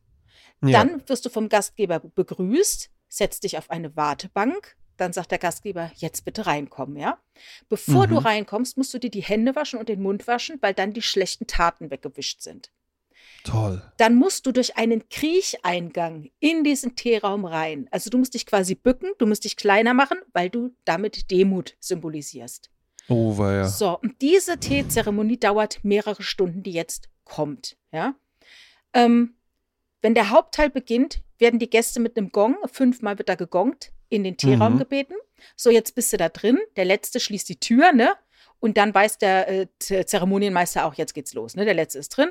ja. 0.62 0.84
Dann 0.84 1.08
wirst 1.08 1.26
du 1.26 1.30
vom 1.30 1.48
Gastgeber 1.48 2.00
begrüßt, 2.02 2.90
setzt 3.08 3.44
dich 3.46 3.58
auf 3.58 3.70
eine 3.70 3.96
Wartebank. 3.96 4.76
Dann 4.98 5.14
sagt 5.14 5.32
der 5.32 5.40
Gastgeber, 5.40 5.92
jetzt 5.96 6.26
bitte 6.26 6.46
reinkommen, 6.46 6.98
ja? 6.98 7.18
Bevor 7.70 8.06
du 8.08 8.16
Mhm. 8.20 8.26
reinkommst, 8.26 8.78
musst 8.78 8.94
du 8.94 9.00
dir 9.00 9.10
die 9.10 9.24
Hände 9.24 9.56
waschen 9.56 9.80
und 9.80 9.88
den 9.90 10.02
Mund 10.02 10.28
waschen, 10.28 10.58
weil 10.62 10.74
dann 10.74 10.92
die 10.94 11.02
schlechten 11.02 11.48
Taten 11.48 11.90
weggewischt 11.90 12.42
sind. 12.42 12.70
Toll. 13.44 13.82
Dann 13.98 14.14
musst 14.16 14.46
du 14.46 14.52
durch 14.52 14.76
einen 14.78 15.08
Kriecheingang 15.10 16.30
in 16.40 16.64
diesen 16.64 16.96
Teeraum 16.96 17.46
rein. 17.46 17.88
Also 17.92 18.10
du 18.10 18.18
musst 18.18 18.34
dich 18.34 18.46
quasi 18.46 18.76
bücken, 18.76 19.12
du 19.18 19.26
musst 19.26 19.44
dich 19.46 19.56
kleiner 19.58 19.94
machen, 19.94 20.18
weil 20.34 20.50
du 20.50 20.76
damit 20.86 21.32
Demut 21.32 21.76
symbolisierst. 21.80 22.70
Oh, 23.10 23.38
war 23.38 23.54
ja. 23.54 23.68
So, 23.68 24.00
und 24.00 24.22
diese 24.22 24.58
Teezeremonie 24.58 25.38
dauert 25.38 25.84
mehrere 25.84 26.24
Stunden, 26.24 26.64
die 26.64 26.72
jetzt 26.72 27.10
kommt. 27.24 27.78
Ja? 27.92 28.16
Ähm, 28.94 29.36
wenn 30.02 30.14
der 30.16 30.30
Hauptteil 30.30 30.70
beginnt, 30.70 31.22
werden 31.38 31.60
die 31.60 31.70
Gäste 31.70 32.00
mit 32.00 32.18
einem 32.18 32.32
Gong, 32.32 32.56
fünfmal 32.72 33.18
wird 33.18 33.30
da 33.30 33.36
gegongt, 33.36 33.92
in 34.10 34.24
den 34.24 34.38
Teeraum 34.38 34.76
Mhm. 34.76 34.80
gebeten. 34.80 35.16
So, 35.56 35.70
jetzt 35.70 35.96
bist 35.96 36.12
du 36.14 36.18
da 36.18 36.30
drin. 36.30 36.60
Der 36.76 36.86
Letzte 36.86 37.20
schließt 37.20 37.50
die 37.50 37.60
Tür, 37.60 37.92
ne? 37.94 38.14
Und 38.60 38.78
dann 38.78 38.94
weiß 38.94 39.18
der 39.18 39.48
äh, 39.50 39.68
Zeremonienmeister 39.80 40.86
auch, 40.86 40.94
jetzt 40.94 41.14
geht's 41.14 41.34
los, 41.34 41.56
ne? 41.56 41.66
Der 41.66 41.74
Letzte 41.74 42.00
ist 42.00 42.10
drin. 42.10 42.30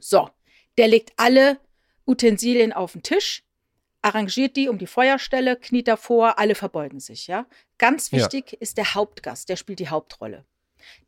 So, 0.00 0.30
der 0.78 0.88
legt 0.88 1.12
alle 1.16 1.58
Utensilien 2.06 2.72
auf 2.72 2.92
den 2.92 3.02
Tisch, 3.02 3.44
arrangiert 4.04 4.56
die 4.56 4.68
um 4.68 4.78
die 4.78 4.86
Feuerstelle, 4.86 5.56
kniet 5.56 5.88
davor, 5.88 6.38
alle 6.38 6.54
verbeugen 6.54 7.00
sich, 7.00 7.26
ja. 7.26 7.46
Ganz 7.78 8.10
Ja. 8.10 8.18
wichtig 8.18 8.52
ist 8.60 8.76
der 8.76 8.94
Hauptgast, 8.94 9.48
der 9.48 9.56
spielt 9.56 9.78
die 9.78 9.88
Hauptrolle. 9.88 10.44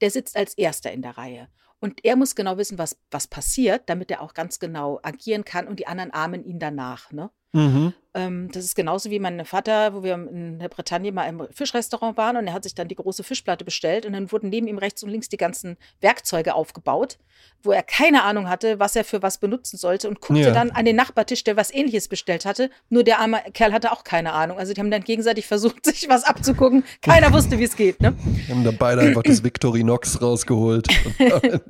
Der 0.01 0.11
sitzt 0.11 0.37
als 0.37 0.55
Erster 0.55 0.91
in 0.93 1.03
der 1.03 1.19
Reihe. 1.19 1.49
Und 1.79 2.05
er 2.07 2.17
muss 2.17 2.35
genau 2.35 2.57
wissen, 2.57 2.79
was, 2.79 2.97
was 3.11 3.27
passiert, 3.29 3.83
damit 3.91 4.11
er 4.11 4.23
auch 4.23 4.33
ganz 4.33 4.59
genau 4.59 4.99
agieren 5.03 5.45
kann 5.45 5.69
und 5.69 5.79
die 5.79 5.87
anderen 5.87 6.11
ahmen 6.13 6.43
ihn 6.45 6.59
danach. 6.59 7.13
Ne? 7.13 7.31
Mhm. 7.57 7.93
Ähm, 8.15 8.51
das 8.53 8.65
ist 8.65 8.75
genauso 8.75 9.11
wie 9.11 9.19
mein 9.19 9.45
Vater, 9.45 9.93
wo 9.95 10.03
wir 10.03 10.15
in 10.15 10.59
der 10.59 10.69
Bretagne 10.69 11.13
mal 11.13 11.25
im 11.25 11.47
Fischrestaurant 11.53 12.17
waren 12.17 12.37
und 12.37 12.47
er 12.47 12.53
hat 12.55 12.63
sich 12.65 12.75
dann 12.75 12.89
die 12.89 12.95
große 12.95 13.23
Fischplatte 13.23 13.65
bestellt 13.65 14.07
und 14.07 14.13
dann 14.15 14.33
wurden 14.33 14.49
neben 14.49 14.67
ihm 14.69 14.79
rechts 14.79 15.03
und 15.03 15.11
links 15.11 15.29
die 15.29 15.37
ganzen 15.37 15.77
Werkzeuge 16.01 16.55
aufgebaut, 16.55 17.19
wo 17.63 17.73
er 17.73 17.83
keine 17.83 18.23
Ahnung 18.23 18.49
hatte, 18.49 18.79
was 18.79 18.97
er 18.97 19.05
für 19.05 19.21
was 19.23 19.39
benutzen 19.39 19.77
sollte 19.77 20.09
und 20.09 20.21
guckte 20.21 20.45
Ja. 20.45 20.51
dann 20.53 20.71
an 20.71 20.85
den 20.87 20.97
Nachbartisch, 20.97 21.45
der 21.45 21.57
was 21.57 21.73
ähnliches 21.73 22.09
bestellt 22.09 22.47
hatte. 22.47 22.71
Nur 22.89 23.05
der 23.05 23.21
arme 23.21 23.39
Kerl 23.53 23.73
hatte 23.73 23.93
auch 23.93 24.03
keine 24.05 24.33
Ahnung. 24.33 24.59
Also 24.59 24.73
die 24.73 24.81
haben 24.81 24.91
dann 24.91 25.05
gegenseitig 25.05 25.47
versucht, 25.47 25.85
sich 25.87 26.09
was 26.09 26.25
abzugucken. 26.25 26.85
Keiner 27.03 27.33
wusste, 27.35 27.59
wie 27.59 27.65
es 27.65 27.77
geht. 27.77 28.01
Ne? 28.01 28.15
Wir 28.47 28.55
haben 28.55 28.65
dann 28.65 28.77
beide 28.79 29.03
einfach 29.03 29.23
das 29.25 29.45
Victorinox 29.45 30.23
rausgeholt. 30.23 30.89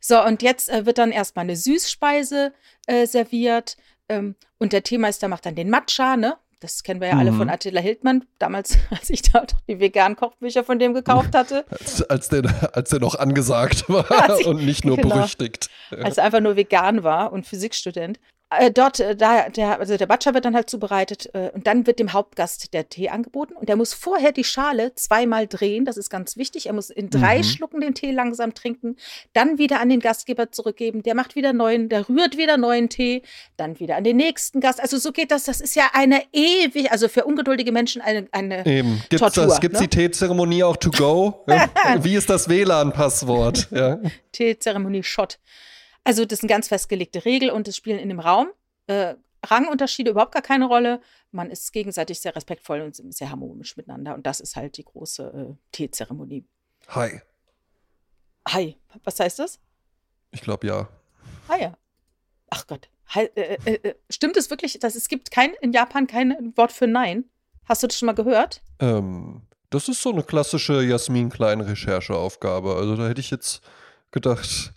So, 0.00 0.22
und 0.22 0.42
jetzt 0.42 0.68
äh, 0.68 0.86
wird 0.86 0.98
dann 0.98 1.10
erstmal 1.10 1.44
eine 1.44 1.56
Süßspeise 1.56 2.52
äh, 2.86 3.06
serviert. 3.06 3.76
Ähm, 4.08 4.34
und 4.58 4.72
der 4.72 4.82
Teemeister 4.82 5.28
macht 5.28 5.46
dann 5.46 5.54
den 5.54 5.70
Matcha, 5.70 6.16
ne? 6.16 6.36
Das 6.60 6.82
kennen 6.82 7.00
wir 7.02 7.08
ja 7.08 7.18
alle 7.18 7.32
Mhm. 7.32 7.36
von 7.38 7.50
Attila 7.50 7.80
Hildmann. 7.80 8.24
Damals, 8.38 8.78
als 8.90 9.10
ich 9.10 9.22
da 9.22 9.40
doch 9.40 9.60
die 9.68 9.78
veganen 9.78 10.16
Kochbücher 10.16 10.64
von 10.64 10.78
dem 10.78 10.94
gekauft 10.94 11.34
hatte. 11.34 11.66
als, 11.70 12.02
als, 12.02 12.28
der, 12.28 12.70
als 12.74 12.90
der 12.90 13.00
noch 13.00 13.14
angesagt 13.16 13.84
war 13.88 14.38
ich- 14.40 14.46
und 14.46 14.64
nicht 14.64 14.84
nur 14.84 14.96
genau. 14.96 15.16
berüchtigt. 15.16 15.68
als 15.90 16.16
er 16.18 16.24
einfach 16.24 16.40
nur 16.40 16.56
vegan 16.56 17.02
war 17.02 17.32
und 17.32 17.46
Physikstudent. 17.46 18.18
Äh, 18.48 18.70
dort, 18.70 19.00
äh, 19.00 19.16
da, 19.16 19.48
der, 19.48 19.80
also 19.80 19.96
der 19.96 20.06
Matcha 20.06 20.32
wird 20.32 20.44
dann 20.44 20.54
halt 20.54 20.70
zubereitet 20.70 21.28
äh, 21.34 21.50
und 21.52 21.66
dann 21.66 21.84
wird 21.88 21.98
dem 21.98 22.12
Hauptgast 22.12 22.72
der 22.74 22.88
Tee 22.88 23.08
angeboten 23.08 23.54
und 23.54 23.68
der 23.68 23.74
muss 23.74 23.92
vorher 23.92 24.30
die 24.30 24.44
Schale 24.44 24.94
zweimal 24.94 25.48
drehen, 25.48 25.84
das 25.84 25.96
ist 25.96 26.10
ganz 26.10 26.36
wichtig. 26.36 26.66
Er 26.66 26.72
muss 26.72 26.90
in 26.90 27.10
drei 27.10 27.38
Mhm. 27.38 27.42
Schlucken 27.42 27.80
den 27.80 27.94
Tee 27.94 28.12
langsam 28.12 28.54
trinken, 28.54 28.96
dann 29.32 29.58
wieder 29.58 29.80
an 29.80 29.88
den 29.88 29.98
Gastgeber 29.98 30.52
zurückgeben, 30.52 31.02
der 31.02 31.16
macht 31.16 31.34
wieder 31.34 31.52
neuen, 31.52 31.88
der 31.88 32.08
rührt 32.08 32.36
wieder 32.36 32.56
neuen 32.56 32.88
Tee, 32.88 33.22
dann 33.56 33.80
wieder 33.80 33.96
an 33.96 34.04
den 34.04 34.16
nächsten 34.16 34.60
Gast. 34.60 34.80
Also 34.80 34.96
so 34.98 35.10
geht 35.10 35.32
das, 35.32 35.44
das 35.44 35.60
ist 35.60 35.74
ja 35.74 35.90
eine 35.92 36.22
ewig, 36.32 36.92
also 36.92 37.08
für 37.08 37.24
ungeduldige 37.24 37.72
Menschen 37.72 38.00
eine, 38.00 38.28
eine 38.30 38.64
Eben. 38.64 39.02
Gibt's, 39.08 39.18
Tortur, 39.18 39.46
das, 39.46 39.60
gibt's 39.60 39.80
ne? 39.80 39.88
die 39.88 39.96
Teezeremonie 39.96 40.62
auch 40.62 40.76
to 40.76 40.92
go? 40.92 41.44
Wie 41.98 42.14
ist 42.14 42.30
das 42.30 42.48
WLAN-Passwort? 42.48 43.68
Ja. 43.72 43.98
Teezeremonie 44.30 45.02
Shot. 45.02 45.40
Also 46.06 46.24
das 46.24 46.38
ist 46.38 46.44
eine 46.44 46.50
ganz 46.50 46.68
festgelegte 46.68 47.24
Regel 47.24 47.50
und 47.50 47.66
das 47.66 47.76
Spielen 47.76 47.98
in 47.98 48.08
dem 48.08 48.20
Raum. 48.20 48.48
Äh, 48.86 49.16
Rangunterschiede 49.44 50.12
überhaupt 50.12 50.32
gar 50.32 50.42
keine 50.42 50.66
Rolle. 50.66 51.00
Man 51.32 51.50
ist 51.50 51.72
gegenseitig 51.72 52.20
sehr 52.20 52.34
respektvoll 52.36 52.80
und 52.80 52.94
sehr 52.94 53.28
harmonisch 53.28 53.76
miteinander. 53.76 54.14
Und 54.14 54.24
das 54.24 54.38
ist 54.38 54.54
halt 54.54 54.76
die 54.76 54.84
große 54.84 55.24
äh, 55.24 55.54
Teezeremonie. 55.72 56.44
Hi. 56.90 57.22
Hi, 58.48 58.76
was 59.02 59.18
heißt 59.18 59.40
das? 59.40 59.58
Ich 60.30 60.42
glaube 60.42 60.68
ja. 60.68 60.88
Ah 61.48 61.56
ja. 61.56 61.76
Ach 62.50 62.64
Gott. 62.68 62.88
Hi, 63.08 63.24
äh, 63.34 63.58
äh, 63.64 63.74
äh, 63.88 63.94
stimmt 64.08 64.36
es 64.36 64.48
wirklich, 64.48 64.78
dass 64.78 64.94
es 64.94 65.08
gibt 65.08 65.32
kein, 65.32 65.54
in 65.60 65.72
Japan 65.72 66.06
kein 66.06 66.52
Wort 66.56 66.70
für 66.70 66.86
Nein? 66.86 67.24
Hast 67.64 67.82
du 67.82 67.88
das 67.88 67.98
schon 67.98 68.06
mal 68.06 68.12
gehört? 68.12 68.62
Ähm, 68.78 69.42
das 69.70 69.88
ist 69.88 70.02
so 70.02 70.12
eine 70.12 70.22
klassische 70.22 70.84
Jasmin 70.84 71.30
Klein-Rechercheaufgabe. 71.30 72.76
Also 72.76 72.94
da 72.94 73.08
hätte 73.08 73.20
ich 73.20 73.32
jetzt 73.32 73.60
gedacht. 74.12 74.72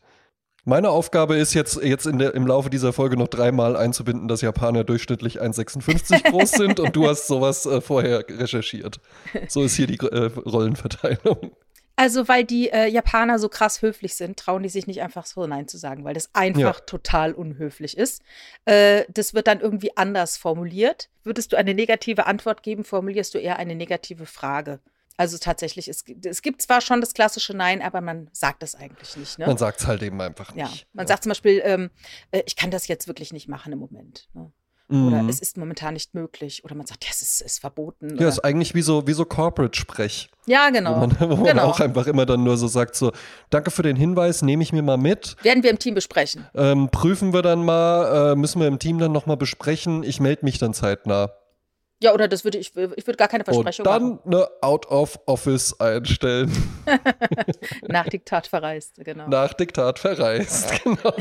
Meine 0.66 0.90
Aufgabe 0.90 1.36
ist 1.38 1.54
jetzt, 1.54 1.82
jetzt 1.82 2.06
in 2.06 2.20
der, 2.20 2.34
im 2.36 2.46
Laufe 2.46 2.70
dieser 2.70 2.94
Folge 2.94 3.18
noch 3.18 3.28
dreimal 3.28 3.76
einzubinden, 3.78 4.28
dass 4.28 4.42
Japaner 4.42 4.84
durchschnittlich 4.84 5.42
1,56 5.42 6.30
groß 6.32 6.52
sind 6.52 6.80
und 6.80 6.96
du 6.96 7.08
hast 7.08 7.28
sowas 7.28 7.66
äh, 7.66 7.82
vorher 7.82 8.26
recherchiert. 8.30 9.00
So 9.48 9.64
ist 9.64 9.76
hier 9.76 9.88
die 9.88 9.98
äh, 9.98 10.26
Rollenverteilung. 10.46 11.52
Also, 11.96 12.30
weil 12.30 12.46
die 12.46 12.70
äh, 12.70 12.88
Japaner 12.88 13.40
so 13.40 13.50
krass 13.50 13.82
höflich 13.82 14.16
sind, 14.16 14.38
trauen 14.40 14.64
die 14.64 14.70
sich 14.70 14.88
nicht 14.88 15.02
einfach 15.02 15.26
so 15.26 15.46
Nein 15.48 15.68
zu 15.68 15.78
sagen, 15.78 16.06
weil 16.06 16.14
das 16.14 16.30
einfach 16.34 16.78
Ja. 16.78 16.86
total 16.86 17.34
unhöflich 17.34 17.98
ist. 17.98 18.22
Äh, 18.64 19.04
das 19.10 19.34
wird 19.34 19.48
dann 19.48 19.60
irgendwie 19.60 19.98
anders 19.98 20.38
formuliert. 20.38 21.10
Würdest 21.26 21.52
du 21.52 21.58
eine 21.58 21.74
negative 21.74 22.26
Antwort 22.26 22.64
geben, 22.64 22.86
formulierst 22.86 23.34
du 23.34 23.38
eher 23.38 23.58
eine 23.58 23.76
negative 23.76 24.26
Frage. 24.26 24.80
Also 25.20 25.38
tatsächlich, 25.38 25.90
es, 25.90 26.06
gibt- 26.06 26.26
es 26.26 26.42
gibt 26.42 26.62
zwar 26.62 26.80
schon 26.80 27.02
das 27.02 27.14
klassische 27.14 27.54
Nein, 27.54 27.82
aber 27.82 28.00
man 28.00 28.30
sagt 28.32 28.64
es 28.64 28.74
eigentlich 28.74 29.18
nicht. 29.18 29.38
Ne? 29.38 29.48
Man 29.48 29.58
sagt 29.58 29.82
es 29.82 29.88
halt 29.88 30.02
eben 30.02 30.22
einfach 30.22 30.56
ja, 30.56 30.68
nicht. 30.70 30.88
man 30.94 31.08
sagt 31.08 31.24
zum 31.24 31.32
Beispiel, 31.32 31.62
ähm, 31.66 31.90
äh, 32.32 32.42
ich 32.46 32.56
kann 32.56 32.72
das 32.72 32.88
jetzt 32.88 33.08
wirklich 33.08 33.34
nicht 33.34 33.50
machen 33.50 33.74
im 33.74 33.80
Moment. 33.80 34.30
Ne? 34.34 34.52
Oder 34.92 35.22
Mhm. 35.22 35.30
es 35.30 35.40
ist 35.40 35.58
momentan 35.58 35.94
nicht 35.94 36.16
möglich. 36.16 36.64
Oder 36.64 36.74
man 36.74 36.88
sagt, 36.88 37.04
ja, 37.04 37.12
es 37.14 37.22
ist, 37.22 37.42
ist 37.42 37.60
verboten. 37.60 38.10
Ja, 38.12 38.16
oder, 38.16 38.28
ist 38.30 38.40
eigentlich 38.46 38.74
wie 38.74 38.82
so, 38.82 39.06
wie 39.06 39.14
so 39.14 39.24
Corporate-Sprech. 39.26 40.30
ja 40.48 40.70
genau. 40.72 40.96
Wo 40.96 41.00
man, 41.02 41.20
wo 41.20 41.36
man 41.36 41.44
genau. 41.44 41.64
auch 41.66 41.80
einfach 41.82 42.08
immer 42.08 42.26
dann 42.26 42.44
nur 42.44 42.58
so 42.58 42.68
sagt: 42.68 42.96
so, 42.96 43.12
danke 43.52 43.70
für 43.72 43.84
den 43.84 43.96
Hinweis, 43.98 44.42
nehme 44.42 44.64
ich 44.64 44.72
mir 44.74 44.82
mal 44.82 44.98
mit. 44.98 45.36
Werden 45.44 45.62
wir 45.64 45.70
im 45.70 45.78
Team 45.80 45.94
besprechen. 45.96 46.48
Ähm, 46.56 46.90
prüfen 46.90 47.34
wir 47.34 47.42
dann 47.44 47.64
mal, 47.66 48.32
äh, 48.32 48.36
müssen 48.36 48.60
wir 48.62 48.68
im 48.68 48.80
Team 48.80 48.98
dann 49.00 49.12
nochmal 49.12 49.38
besprechen. 49.38 50.02
Ich 50.04 50.20
melde 50.22 50.44
mich 50.46 50.58
dann 50.58 50.74
zeitnah. 50.74 51.34
Ja, 52.02 52.14
oder 52.14 52.28
das 52.30 52.46
würde 52.46 52.58
ich, 52.58 52.70
ich 52.76 53.08
würde 53.08 53.18
gar 53.18 53.28
keine 53.28 53.44
Versprechung 53.44 53.86
Und 53.86 53.92
machen. 53.92 54.20
dann 54.26 54.34
eine 54.34 54.48
Out 54.62 54.86
of 54.88 55.20
Office 55.26 55.78
einstellen. 55.82 56.50
Nach 57.88 58.08
Diktat 58.08 58.48
verreist, 58.48 58.96
genau. 59.04 59.28
Nach 59.28 59.54
Diktat 59.54 60.00
verreist. 60.00 60.82
Genau. 60.84 61.14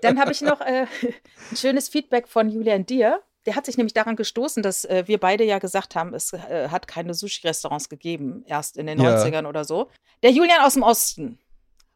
Dann 0.00 0.20
habe 0.20 0.32
ich 0.32 0.40
noch 0.42 0.60
äh, 0.60 0.86
ein 1.50 1.56
schönes 1.56 1.88
Feedback 1.88 2.28
von 2.28 2.48
Julian 2.48 2.86
Dier. 2.86 3.20
Der 3.46 3.56
hat 3.56 3.66
sich 3.66 3.76
nämlich 3.76 3.94
daran 3.94 4.14
gestoßen, 4.14 4.62
dass 4.62 4.84
äh, 4.84 5.02
wir 5.06 5.18
beide 5.18 5.42
ja 5.42 5.58
gesagt 5.58 5.96
haben, 5.96 6.14
es 6.14 6.32
äh, 6.32 6.68
hat 6.68 6.86
keine 6.86 7.14
Sushi-Restaurants 7.14 7.88
gegeben, 7.88 8.44
erst 8.46 8.76
in 8.76 8.86
den 8.86 9.00
Ja. 9.00 9.16
90ern 9.16 9.48
oder 9.48 9.64
so. 9.64 9.88
Der 10.22 10.30
Julian 10.30 10.60
aus 10.60 10.74
dem 10.74 10.84
Osten 10.84 11.40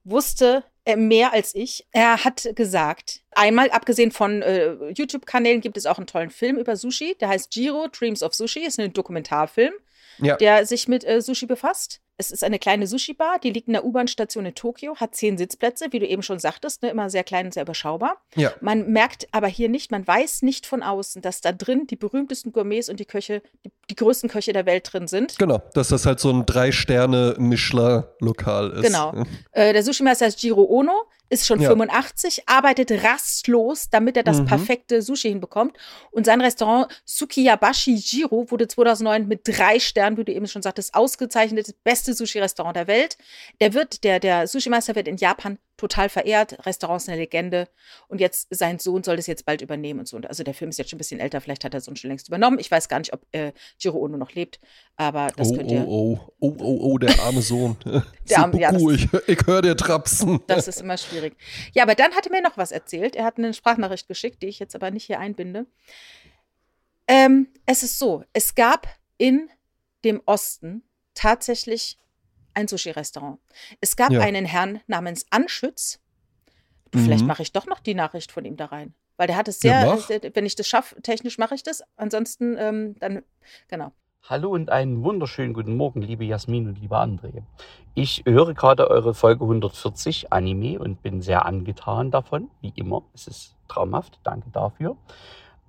wusste 0.06 0.64
äh, 0.84 0.96
mehr 0.96 1.32
als 1.32 1.54
ich. 1.54 1.86
Er 1.92 2.24
hat 2.24 2.48
gesagt, 2.54 3.22
einmal 3.32 3.70
abgesehen 3.70 4.12
von 4.12 4.40
äh, 4.42 4.74
YouTube-Kanälen 4.92 5.60
gibt 5.60 5.76
es 5.76 5.86
auch 5.86 5.98
einen 5.98 6.06
tollen 6.06 6.30
Film 6.30 6.56
über 6.56 6.76
Sushi, 6.76 7.16
der 7.20 7.28
heißt 7.28 7.54
Jiro 7.54 7.88
Dreams 7.88 8.22
of 8.22 8.34
Sushi, 8.34 8.60
ist 8.60 8.78
ein 8.78 8.92
Dokumentarfilm 8.92 9.72
Ja. 10.18 10.36
der 10.36 10.64
sich 10.64 10.88
mit 10.88 11.04
äh, 11.04 11.20
Sushi 11.20 11.46
befasst. 11.46 12.00
es 12.18 12.30
ist 12.30 12.42
eine 12.44 12.58
kleine 12.58 12.86
Sushi-Bar, 12.86 13.38
die 13.40 13.50
liegt 13.50 13.66
in 13.66 13.74
der 13.74 13.84
U-Bahn-Station 13.84 14.46
in 14.46 14.54
Tokio, 14.54 14.96
hat 14.96 15.14
zehn 15.14 15.36
Sitzplätze, 15.36 15.88
wie 15.90 15.98
du 15.98 16.06
eben 16.06 16.22
schon 16.22 16.38
sagtest, 16.38 16.82
ne, 16.82 16.88
immer 16.88 17.10
sehr 17.10 17.24
klein 17.24 17.44
und 17.46 17.52
sehr 17.52 17.64
überschaubar. 17.64 18.22
Ja. 18.36 18.54
Man 18.62 18.90
merkt 18.90 19.28
aber 19.32 19.48
hier 19.48 19.68
nicht, 19.68 19.90
man 19.90 20.06
weiß 20.06 20.40
nicht 20.40 20.64
von 20.64 20.82
außen, 20.82 21.20
dass 21.20 21.42
da 21.42 21.52
drin 21.52 21.86
die 21.86 21.96
berühmtesten 21.96 22.52
Gourmets 22.52 22.88
und 22.88 23.00
die 23.00 23.04
Köche, 23.04 23.42
die, 23.66 23.70
die 23.90 23.94
größten 23.96 24.28
Köche 24.28 24.52
der 24.52 24.66
Welt 24.66 24.92
drin 24.92 25.06
sind. 25.06 25.38
Genau, 25.38 25.62
dass 25.74 25.88
das 25.88 26.06
halt 26.06 26.20
so 26.20 26.30
ein 26.30 26.44
Drei-Sterne-Michelin-Lokal 26.46 28.70
ist. 28.72 28.84
Genau. 28.86 29.12
Äh, 29.52 29.72
der 29.72 29.82
Sushi-Meister 29.82 30.26
ist 30.26 30.42
Jiro 30.42 30.62
Ono, 30.64 30.92
ist 31.28 31.46
schon 31.46 31.60
Ja. 31.60 31.70
85, 31.70 32.48
arbeitet 32.48 32.90
rastlos, 33.04 33.90
damit 33.90 34.16
er 34.16 34.22
das 34.22 34.40
Mhm. 34.40 34.46
perfekte 34.46 35.02
Sushi 35.02 35.28
hinbekommt. 35.28 35.76
Und 36.12 36.24
sein 36.26 36.40
Restaurant 36.40 36.86
Sukiyabashi 37.04 37.94
Jiro 37.94 38.46
wurde 38.50 38.68
2009 38.68 39.26
mit 39.26 39.40
drei 39.44 39.80
Sternen, 39.80 40.16
wie 40.16 40.24
du 40.24 40.32
eben 40.32 40.46
schon 40.46 40.62
sagtest, 40.62 40.94
ausgezeichnet, 40.94 41.66
das 41.68 41.74
beste 41.84 42.14
Sushi-Restaurant 42.14 42.76
der 42.76 42.86
Welt. 42.86 43.16
Der 43.60 43.74
wird, 43.74 44.04
der, 44.04 44.20
der 44.20 44.46
Sushi-Meister 44.46 44.94
wird 44.94 45.08
in 45.08 45.16
Japan 45.16 45.58
total 45.76 46.08
verehrt. 46.08 46.64
Restaurant 46.66 47.00
ist 47.02 47.08
eine 47.08 47.18
Legende. 47.18 47.68
Und 48.08 48.20
jetzt, 48.20 48.48
sein 48.50 48.78
Sohn 48.78 49.02
soll 49.02 49.16
das 49.16 49.26
jetzt 49.26 49.44
bald 49.44 49.60
übernehmen 49.62 50.00
und 50.00 50.08
so. 50.08 50.16
Und 50.16 50.26
Also 50.26 50.42
der 50.42 50.54
Film 50.54 50.70
ist 50.70 50.78
jetzt 50.78 50.90
schon 50.90 50.96
ein 50.96 50.98
bisschen 50.98 51.20
älter, 51.20 51.40
vielleicht 51.40 51.64
hat 51.64 51.74
er 51.74 51.80
Sohn 51.80 51.96
schon 51.96 52.08
längst 52.10 52.28
übernommen. 52.28 52.58
Ich 52.58 52.70
weiß 52.70 52.88
gar 52.88 52.98
nicht, 52.98 53.12
ob 53.12 53.26
äh, 53.32 53.52
Jiro 53.78 53.98
Ono 53.98 54.16
noch 54.16 54.32
lebt, 54.32 54.58
aber 54.96 55.30
das 55.36 55.50
Oh, 55.50 55.56
könnt 55.56 55.70
ihr. 55.70 55.86
oh, 55.86 56.18
oh, 56.40 56.48
oh, 56.48 56.56
oh, 56.58 56.78
oh, 56.92 56.98
der 56.98 57.18
arme 57.20 57.42
Sohn. 57.42 57.76
Der 58.28 58.38
arme- 58.38 58.58
ja, 58.60 58.72
das- 58.72 58.82
ich, 58.82 59.08
ich 59.28 59.46
höre 59.46 59.62
dir 59.62 59.76
trapsen. 59.76 60.40
Das 60.48 60.66
ist 60.68 60.80
immer 60.80 60.96
schwierig. 60.98 61.36
Ja, 61.74 61.82
aber 61.84 61.94
dann 61.94 62.12
hat 62.14 62.26
er 62.26 62.32
mir 62.32 62.42
noch 62.42 62.56
was 62.56 62.72
erzählt. 62.72 63.14
Er 63.14 63.24
hat 63.24 63.38
eine 63.38 63.54
Sprachnachricht 63.54 64.08
geschickt, 64.08 64.42
die 64.42 64.46
ich 64.48 64.58
jetzt 64.58 64.74
aber 64.74 64.90
nicht 64.90 65.04
hier 65.04 65.20
einbinde. 65.20 65.66
Ähm, 67.08 67.48
es 67.66 67.82
ist 67.82 67.98
so, 67.98 68.24
es 68.32 68.54
gab 68.54 68.88
in 69.18 69.48
dem 70.04 70.20
Osten 70.26 70.82
tatsächlich 71.14 71.98
ein 72.56 72.66
Sushi-Restaurant. 72.68 73.38
Es 73.80 73.96
gab 73.96 74.10
Ja. 74.10 74.20
einen 74.20 74.46
Herrn 74.46 74.80
namens 74.86 75.26
Anschütz. 75.30 76.00
Du, 76.90 76.98
vielleicht 76.98 77.22
Mhm. 77.22 77.28
mache 77.28 77.42
ich 77.42 77.52
doch 77.52 77.66
noch 77.66 77.80
die 77.80 77.94
Nachricht 77.94 78.32
von 78.32 78.44
ihm 78.44 78.56
da 78.56 78.66
rein. 78.66 78.94
Weil 79.18 79.26
der 79.28 79.36
hat 79.36 79.48
es 79.48 79.62
Ja, 79.62 79.80
sehr, 79.80 80.18
mach. 80.18 80.24
äh, 80.24 80.30
wenn 80.34 80.46
ich 80.46 80.56
das 80.56 80.66
schaffe, 80.68 81.00
technisch 81.02 81.38
mache 81.38 81.54
ich 81.54 81.62
das. 81.62 81.82
Ansonsten, 81.96 82.56
ähm, 82.58 82.96
dann, 82.98 83.22
genau. 83.68 83.92
Hallo 84.28 84.50
und 84.50 84.70
einen 84.70 85.04
wunderschönen 85.04 85.52
guten 85.54 85.76
Morgen, 85.76 86.02
liebe 86.02 86.24
Jasmin 86.24 86.66
und 86.68 86.80
lieber 86.80 87.00
André. 87.00 87.42
Ich 87.94 88.22
höre 88.26 88.54
gerade 88.54 88.90
eure 88.90 89.14
Folge 89.14 89.44
140 89.46 90.32
Anime 90.32 90.78
und 90.80 91.00
bin 91.02 91.22
sehr 91.22 91.46
angetan 91.46 92.10
davon, 92.10 92.50
wie 92.60 92.72
immer. 92.74 93.04
Es 93.14 93.26
ist 93.28 93.54
traumhaft, 93.68 94.18
danke 94.24 94.50
dafür. 94.50 94.96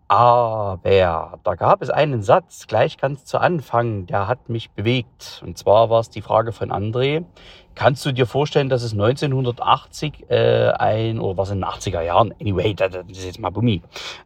Aber 0.10 0.80
da 1.44 1.56
gab 1.56 1.82
es 1.82 1.90
einen 1.90 2.22
Satz 2.22 2.68
gleich 2.68 2.98
ganz 2.98 3.26
zu 3.26 3.40
Anfang, 3.40 4.06
der 4.06 4.28
hat 4.28 4.48
mich 4.48 4.72
bewegt. 4.72 5.42
Und 5.46 5.58
zwar 5.58 5.90
war 5.90 6.00
es 6.00 6.10
die 6.10 6.22
Frage 6.22 6.54
von 6.54 6.72
André. 6.72 7.26
Kannst 7.76 8.06
du 8.06 8.12
dir 8.12 8.26
vorstellen, 8.26 8.70
dass 8.70 8.84
es 8.84 8.94
1980 8.94 10.30
äh, 10.30 10.70
ein, 10.72 11.20
oder 11.20 11.38
was 11.38 11.52
in 11.52 11.60
den 11.60 11.66
80er 11.66 12.02
Jahren, 12.02 12.34
anyway, 12.42 12.74
das, 12.74 12.96
ist 13.08 13.26
jetzt 13.26 13.40
mal 13.40 13.52
Bummi, 13.52 13.84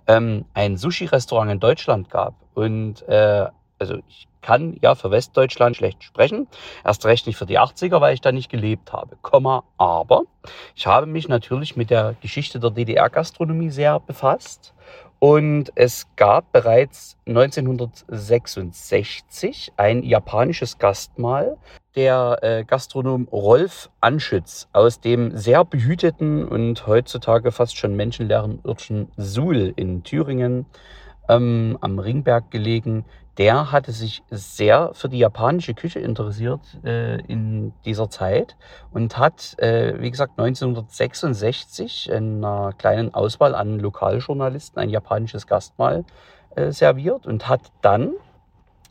ähm, 0.08 0.46
ein 0.54 0.78
Sushi-Restaurant 0.78 1.52
in 1.52 1.60
Deutschland 1.60 2.10
gab? 2.10 2.36
Und 2.54 3.02
äh, 3.10 3.48
also 3.80 3.96
ich 4.08 4.28
kann 4.42 4.78
ja 4.82 4.96
für 4.96 5.12
Westdeutschland 5.12 5.76
schlecht 5.76 6.04
sprechen, 6.04 6.48
erst 6.86 7.06
recht 7.06 7.28
nicht 7.28 7.38
für 7.38 7.46
die 7.46 7.60
80er, 7.60 8.00
weil 8.00 8.14
ich 8.14 8.22
da 8.22 8.32
nicht 8.32 8.50
gelebt 8.50 8.94
habe. 8.94 9.18
Komma, 9.22 9.64
aber 9.78 10.24
ich 10.76 10.88
habe 10.88 11.06
mich 11.06 11.28
natürlich 11.28 11.76
mit 11.76 11.90
der 11.90 12.16
Geschichte 12.22 12.60
der 12.60 12.72
DDR-Gastronomie 12.72 13.70
sehr 13.70 14.00
befasst. 14.00 14.74
Und 15.24 15.72
es 15.76 16.08
gab 16.16 16.52
bereits 16.52 17.16
1966 17.28 19.72
ein 19.78 20.02
japanisches 20.02 20.80
Gastmahl. 20.80 21.58
Der 21.96 22.40
äh, 22.42 22.64
Gastronom 22.64 23.28
Rolf 23.32 23.92
Anschütz 24.00 24.68
aus 24.74 25.00
dem 25.00 25.38
sehr 25.38 25.64
behüteten 25.64 26.48
und 26.48 26.88
heutzutage 26.88 27.52
fast 27.52 27.78
schon 27.78 27.96
menschenleeren 27.96 28.62
Örtchen 28.66 29.12
Suhl 29.16 29.72
in 29.76 30.02
Thüringen 30.02 30.66
ähm, 31.30 31.78
am 31.82 32.00
Ringberg 32.00 32.50
gelegen, 32.50 33.06
der 33.38 33.72
hatte 33.72 33.92
sich 33.92 34.24
sehr 34.30 34.92
für 34.94 35.10
die 35.10 35.20
japanische 35.20 35.74
Küche 35.74 36.00
interessiert 36.00 36.62
äh, 36.84 37.20
in 37.22 37.74
dieser 37.86 38.10
Zeit 38.10 38.58
und 38.92 39.18
hat, 39.18 39.58
äh, 39.60 40.00
wie 40.00 40.12
gesagt, 40.12 40.38
1966 40.38 42.10
in 42.10 42.44
einer 42.44 42.74
kleinen 42.74 43.14
Auswahl 43.14 43.56
an 43.56 43.80
Lokaljournalisten 43.80 44.82
ein 44.82 44.90
japanisches 44.90 45.48
Gastmahl 45.48 46.04
äh, 46.56 46.72
serviert 46.72 47.26
und 47.26 47.48
hat 47.48 47.72
dann 47.82 48.14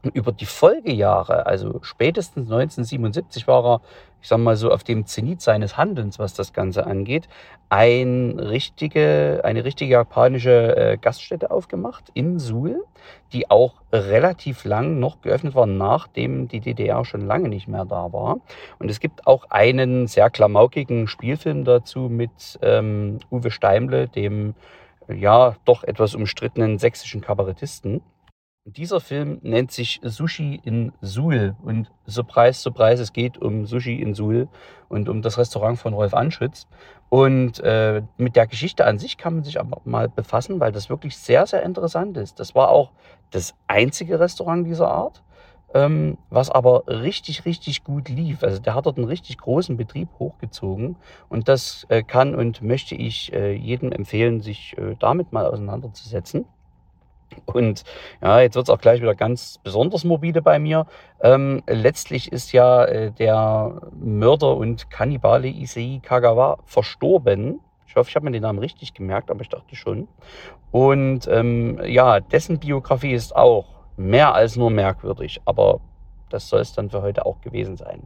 über 0.03 0.33
die 0.33 0.47
Folgejahre, 0.47 1.47
also 1.47 1.81
spätestens 1.83 2.51
1977 2.51 3.47
war 3.47 3.65
er, 3.65 3.81
ich 4.23 4.29
sag 4.29 4.39
mal 4.39 4.57
so, 4.57 4.71
auf 4.71 4.85
dem 4.85 5.07
Zenit 5.07 5.41
seines 5.41 5.77
Handelns, 5.77 6.19
was 6.19 6.35
das 6.35 6.53
Ganze 6.53 6.87
angeht, 6.87 7.29
ein 7.69 8.39
richtige, 8.39 9.41
eine 9.45 9.65
richtige 9.65 9.93
japanische 9.93 10.77
äh, 10.77 10.97
Gaststätte 10.99 11.51
aufgemacht 11.51 12.11
in 12.15 12.39
Suhl, 12.39 12.85
die 13.33 13.51
auch 13.51 13.75
relativ 13.93 14.65
lang 14.65 14.99
noch 14.99 15.21
geöffnet 15.21 15.55
war, 15.55 15.67
nachdem 15.67 16.49
die 16.49 16.61
DDR 16.61 17.05
schon 17.05 17.27
lange 17.27 17.49
nicht 17.49 17.69
mehr 17.69 17.85
da 17.85 18.13
war. 18.13 18.39
Und 18.79 18.91
es 18.91 19.01
gibt 19.01 19.27
auch 19.27 19.51
einen 19.51 20.07
sehr 20.07 20.31
klamaukigen 20.31 21.07
Spielfilm 21.09 21.65
dazu 21.65 22.09
mit 22.11 22.59
ähm, 22.63 23.21
Uwe 23.31 23.51
Steimle, 23.51 24.09
dem 24.09 24.55
ja 25.09 25.57
doch 25.65 25.85
etwas 25.85 26.15
umstrittenen 26.15 26.79
sächsischen 26.79 27.21
Kabarettisten. 27.21 28.01
Dieser 28.67 29.01
Film 29.01 29.39
nennt 29.43 29.73
sich 29.73 30.01
Sushi 30.03 30.61
in 30.63 30.93
Suhl 31.01 31.57
und 31.63 31.91
Surprise, 32.07 32.61
Surprise, 32.61 33.03
es 33.03 33.15
geht 33.15 33.39
um 33.39 33.65
Sushi 33.65 34.03
in 34.03 34.15
Suhl 34.15 34.49
und 34.91 35.09
um 35.09 35.23
das 35.23 35.39
Restaurant 35.39 35.79
von 35.79 35.95
Rolf 35.95 36.13
Anschütz. 36.13 36.67
Und 37.09 37.59
äh, 37.61 38.03
mit 38.19 38.37
der 38.37 38.47
Geschichte 38.47 38.85
an 38.85 38.99
sich 38.99 39.17
kann 39.17 39.35
man 39.35 39.45
sich 39.45 39.59
aber 39.59 39.81
mal 39.85 40.11
befassen, 40.11 40.61
weil 40.61 40.73
das 40.73 40.91
wirklich 40.91 41.17
sehr, 41.17 41.47
sehr 41.47 41.63
interessant 41.63 42.19
ist. 42.19 42.39
Das 42.39 42.55
war 42.55 42.69
auch 42.69 42.93
das 43.31 43.55
einzige 43.67 44.21
Restaurant 44.21 44.67
dieser 44.67 44.89
Art, 44.89 45.23
ähm, 45.73 46.19
was 46.29 46.51
aber 46.51 46.87
richtig, 46.87 47.47
richtig 47.47 47.83
gut 47.83 48.11
lief. 48.11 48.45
Also 48.45 48.61
der 48.61 48.75
hat 48.75 48.85
dort 48.85 48.99
einen 48.99 49.09
richtig 49.09 49.39
großen 49.39 49.79
Betrieb 49.79 50.11
hochgezogen 50.19 50.97
und 51.31 51.49
das 51.49 51.87
äh, 51.89 52.03
kann 52.03 52.35
und 52.35 52.61
möchte 52.61 52.95
ich 52.95 53.33
äh, 53.33 53.55
jedem 53.55 53.91
empfehlen, 53.91 54.43
sich 54.43 54.77
äh, 54.77 54.97
damit 55.01 55.33
mal 55.33 55.47
auseinanderzusetzen. 55.47 56.45
Und 57.47 57.85
ja, 58.23 58.41
jetzt 58.41 58.57
wird 58.57 58.69
es 58.69 58.71
auch 58.71 58.81
gleich 58.81 59.01
wieder 59.01 59.15
ganz 59.15 59.59
besonders 59.63 60.05
morbide 60.05 60.43
bei 60.43 60.59
mir. 60.59 60.87
Ähm, 61.21 61.63
letztlich 61.67 62.33
ist 62.33 62.53
ja 62.53 62.85
äh, 62.85 63.13
der 63.13 63.81
Mörder 63.99 64.57
und 64.57 64.91
Kannibale 64.91 65.49
Issei 65.49 66.01
Kagawa 66.03 66.59
verstorben. 66.65 67.61
Ich 67.87 67.97
hoffe, 67.97 68.09
ich 68.09 68.17
habe 68.17 68.25
mir 68.25 68.31
den 68.31 68.43
Namen 68.43 68.61
richtig 68.61 68.95
gemerkt, 68.95 69.31
aber 69.31 69.41
ich 69.41 69.49
dachte 69.49 69.75
schon. 69.75 70.07
Und 70.71 71.27
ähm, 71.29 71.81
ja, 71.85 72.21
dessen 72.21 72.59
Biografie 72.59 73.13
ist 73.13 73.35
auch 73.35 73.67
mehr 73.97 74.35
als 74.35 74.57
nur 74.57 74.71
merkwürdig, 74.71 75.41
aber 75.45 75.81
das 76.29 76.49
soll 76.49 76.61
es 76.61 76.73
dann 76.73 76.91
für 76.91 77.03
heute 77.03 77.27
auch 77.27 77.41
gewesen 77.41 77.77
sein. 77.77 78.03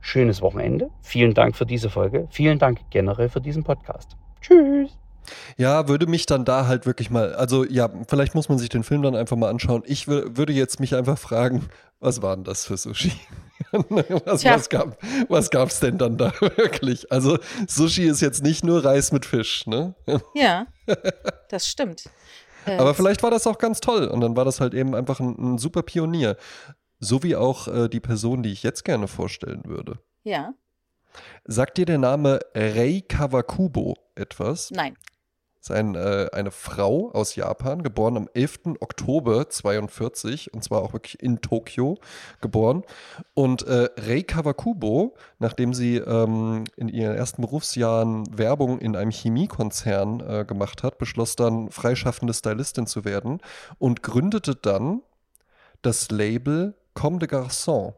Schönes 0.00 0.42
Wochenende. 0.42 0.90
Vielen 1.00 1.34
Dank 1.34 1.56
für 1.56 1.66
diese 1.66 1.90
Folge. 1.90 2.28
Vielen 2.30 2.58
Dank 2.58 2.80
generell 2.90 3.28
für 3.28 3.40
diesen 3.40 3.64
Podcast. 3.64 4.16
Tschüss. 4.40 5.07
Ja, 5.56 5.88
würde 5.88 6.06
mich 6.06 6.26
dann 6.26 6.44
da 6.44 6.66
halt 6.66 6.86
wirklich 6.86 7.10
mal, 7.10 7.34
also 7.34 7.64
ja, 7.64 7.90
vielleicht 8.08 8.34
muss 8.34 8.48
man 8.48 8.58
sich 8.58 8.68
den 8.68 8.84
Film 8.84 9.02
dann 9.02 9.16
einfach 9.16 9.36
mal 9.36 9.50
anschauen. 9.50 9.82
Ich 9.86 10.04
wür- 10.04 10.36
würde 10.36 10.52
jetzt 10.52 10.80
mich 10.80 10.94
einfach 10.94 11.18
fragen, 11.18 11.68
was 12.00 12.22
war 12.22 12.36
denn 12.36 12.44
das 12.44 12.64
für 12.66 12.76
Sushi? 12.76 13.12
was, 13.72 14.40
Tja. 14.42 14.54
was, 14.54 14.68
gab, 14.68 14.96
was 15.28 15.50
gab's 15.50 15.80
denn 15.80 15.98
dann 15.98 16.16
da 16.16 16.32
wirklich? 16.40 17.10
Also 17.10 17.38
Sushi 17.66 18.04
ist 18.04 18.20
jetzt 18.20 18.42
nicht 18.42 18.64
nur 18.64 18.84
Reis 18.84 19.10
mit 19.12 19.26
Fisch, 19.26 19.66
ne? 19.66 19.94
Ja, 20.34 20.66
das 21.48 21.66
stimmt. 21.66 22.04
Äh, 22.66 22.76
Aber 22.76 22.94
vielleicht 22.94 23.22
war 23.22 23.30
das 23.30 23.46
auch 23.46 23.58
ganz 23.58 23.80
toll 23.80 24.06
und 24.08 24.20
dann 24.20 24.36
war 24.36 24.44
das 24.44 24.60
halt 24.60 24.74
eben 24.74 24.94
einfach 24.94 25.20
ein, 25.20 25.54
ein 25.54 25.58
super 25.58 25.82
Pionier. 25.82 26.36
So 27.00 27.22
wie 27.22 27.36
auch 27.36 27.68
äh, 27.68 27.88
die 27.88 28.00
Person, 28.00 28.42
die 28.42 28.52
ich 28.52 28.62
jetzt 28.62 28.84
gerne 28.84 29.08
vorstellen 29.08 29.62
würde. 29.64 29.98
Ja, 30.22 30.54
Sagt 31.46 31.78
dir 31.78 31.86
der 31.86 31.98
Name 31.98 32.38
Rei 32.54 33.02
Kawakubo 33.08 33.96
etwas? 34.14 34.70
nein. 34.70 34.96
Ist 35.68 35.76
ein, 35.76 35.94
äh, 35.94 36.28
eine 36.32 36.50
Frau 36.50 37.10
aus 37.12 37.34
Japan, 37.36 37.82
geboren 37.82 38.16
am 38.16 38.28
11. 38.32 38.76
Oktober 38.80 39.48
42 39.48 40.52
und 40.54 40.64
zwar 40.64 40.82
auch 40.82 40.92
wirklich 40.92 41.22
in 41.22 41.40
Tokio 41.40 41.98
geboren. 42.40 42.84
Und 43.34 43.66
äh, 43.66 43.88
Rei 43.96 44.22
Kawakubo, 44.22 45.14
nachdem 45.38 45.74
sie 45.74 45.96
ähm, 45.96 46.64
in 46.76 46.88
ihren 46.88 47.14
ersten 47.14 47.42
Berufsjahren 47.42 48.24
Werbung 48.36 48.78
in 48.78 48.96
einem 48.96 49.10
Chemiekonzern 49.10 50.20
äh, 50.20 50.44
gemacht 50.46 50.82
hat, 50.82 50.98
beschloss 50.98 51.36
dann, 51.36 51.70
freischaffende 51.70 52.34
Stylistin 52.34 52.86
zu 52.86 53.04
werden 53.04 53.40
und 53.78 54.02
gründete 54.02 54.54
dann 54.54 55.02
das 55.82 56.10
Label 56.10 56.74
Comme 56.94 57.18
des 57.18 57.28
Garçons, 57.28 57.94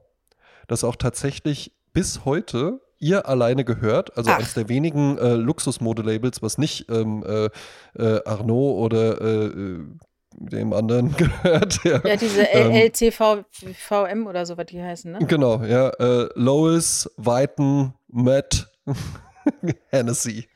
das 0.66 0.84
auch 0.84 0.96
tatsächlich 0.96 1.72
bis 1.92 2.24
heute 2.24 2.80
ihr 3.00 3.26
alleine 3.26 3.64
gehört, 3.64 4.16
also 4.16 4.30
Ach. 4.30 4.36
eines 4.36 4.54
der 4.54 4.68
wenigen 4.68 5.18
äh, 5.18 5.34
Luxusmodelabels, 5.34 6.42
was 6.42 6.58
nicht 6.58 6.88
ähm, 6.90 7.24
äh, 7.26 7.48
äh, 8.00 8.22
Arnaud 8.24 8.76
oder 8.76 9.20
äh, 9.20 9.46
äh, 9.46 9.78
dem 10.36 10.72
anderen 10.72 11.12
gehört. 11.16 11.82
Ja, 11.84 12.00
ja 12.04 12.16
diese 12.16 12.42
ähm, 12.42 12.70
LCVM 12.72 14.26
oder 14.26 14.46
so, 14.46 14.56
was 14.56 14.66
die 14.66 14.80
heißen, 14.80 15.12
ne? 15.12 15.18
Genau, 15.26 15.62
ja. 15.64 15.88
Äh, 15.90 16.28
Lois, 16.34 17.10
Weiten, 17.16 17.94
Matt, 18.08 18.70
Hennessy. 19.88 20.48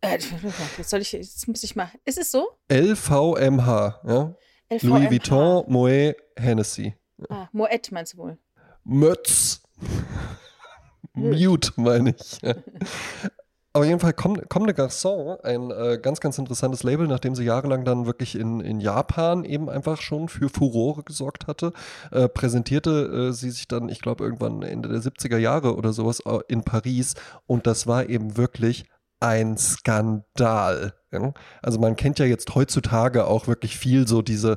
Was 0.00 0.90
soll 0.90 1.00
ich, 1.00 1.12
jetzt 1.12 1.46
muss 1.48 1.62
ich 1.62 1.76
mal. 1.76 1.90
Ist 2.04 2.18
es 2.18 2.30
so? 2.30 2.48
LVMH, 2.70 4.00
ja. 4.06 4.34
LVMH. 4.70 4.82
Louis 4.82 5.10
Vuitton, 5.10 5.64
Moet, 5.66 6.16
Hennessy. 6.36 6.94
Ah, 7.28 7.48
Moet 7.52 7.90
meinst 7.90 8.14
du 8.14 8.18
wohl? 8.18 8.38
Mötz. 8.84 9.62
Mute, 11.18 11.72
meine 11.76 12.10
ich. 12.10 12.40
Auf 13.74 13.84
jeden 13.84 14.00
Fall 14.00 14.14
Comme, 14.14 14.42
Comme 14.48 14.66
de 14.66 14.74
Garçon, 14.74 15.38
ein 15.42 15.70
äh, 15.70 15.98
ganz, 16.02 16.20
ganz 16.20 16.38
interessantes 16.38 16.82
Label, 16.82 17.06
nachdem 17.06 17.34
sie 17.34 17.44
jahrelang 17.44 17.84
dann 17.84 18.06
wirklich 18.06 18.34
in, 18.34 18.60
in 18.60 18.80
Japan 18.80 19.44
eben 19.44 19.68
einfach 19.68 20.00
schon 20.00 20.28
für 20.28 20.48
Furore 20.48 21.04
gesorgt 21.04 21.46
hatte, 21.46 21.72
äh, 22.10 22.28
präsentierte 22.28 23.28
äh, 23.28 23.32
sie 23.32 23.50
sich 23.50 23.68
dann, 23.68 23.88
ich 23.88 24.00
glaube, 24.00 24.24
irgendwann 24.24 24.62
Ende 24.62 24.88
der 24.88 25.00
70er 25.00 25.36
Jahre 25.36 25.76
oder 25.76 25.92
sowas 25.92 26.20
äh, 26.26 26.40
in 26.48 26.64
Paris 26.64 27.14
und 27.46 27.66
das 27.66 27.86
war 27.86 28.08
eben 28.08 28.36
wirklich 28.36 28.84
ein 29.20 29.56
Skandal. 29.56 30.94
Ja? 31.12 31.32
Also 31.62 31.78
man 31.78 31.96
kennt 31.96 32.18
ja 32.18 32.26
jetzt 32.26 32.54
heutzutage 32.54 33.26
auch 33.26 33.46
wirklich 33.46 33.76
viel 33.76 34.06
so 34.06 34.22
diese 34.22 34.56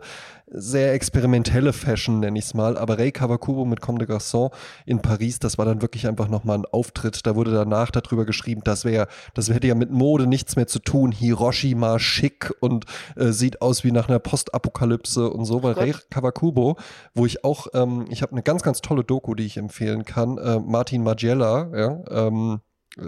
sehr 0.52 0.94
experimentelle 0.94 1.74
Fashion, 1.74 2.20
nenne 2.20 2.38
ich 2.38 2.46
es 2.46 2.54
mal. 2.54 2.78
Aber 2.78 2.98
Ray 2.98 3.12
Kawakubo 3.12 3.66
mit 3.66 3.82
Comme 3.82 4.00
des 4.00 4.08
Garçons 4.08 4.52
in 4.86 5.02
Paris, 5.02 5.40
das 5.40 5.58
war 5.58 5.66
dann 5.66 5.82
wirklich 5.82 6.08
einfach 6.08 6.28
nochmal 6.28 6.60
ein 6.60 6.66
Auftritt. 6.66 7.26
Da 7.26 7.36
wurde 7.36 7.52
danach 7.52 7.92
darüber 7.92 8.26
geschrieben, 8.26 8.62
das 8.64 8.86
wäre, 8.86 9.08
das 9.34 9.50
hätte 9.50 9.68
ja 9.68 9.76
mit 9.76 9.92
Mode 9.92 10.28
nichts 10.28 10.56
mehr 10.56 10.68
zu 10.68 10.80
tun. 10.80 11.12
Hiroshima 11.12 12.00
schick 12.00 12.54
und 12.60 12.86
äh, 13.16 13.32
sieht 13.32 13.62
aus 13.62 13.84
wie 13.84 13.92
nach 13.92 14.10
einer 14.10 14.20
Postapokalypse 14.20 15.30
und 15.30 15.46
so. 15.46 15.64
Weil 15.64 15.74
Ray 15.74 15.96
Kawakubo, 16.10 16.78
wo 17.14 17.26
ich 17.26 17.44
auch, 17.44 17.68
ähm, 17.74 18.06
ich 18.10 18.22
habe 18.22 18.34
eine 18.34 18.44
ganz, 18.44 18.64
ganz 18.64 18.82
tolle 18.82 19.04
Doku, 19.04 19.36
die 19.36 19.46
ich 19.46 19.58
empfehlen 19.58 20.06
kann. 20.06 20.38
Äh, 20.38 20.60
Martin 20.60 21.04
Magella, 21.04 21.70
ja, 21.74 22.28
ähm, 22.28 22.62
äh, 22.98 23.04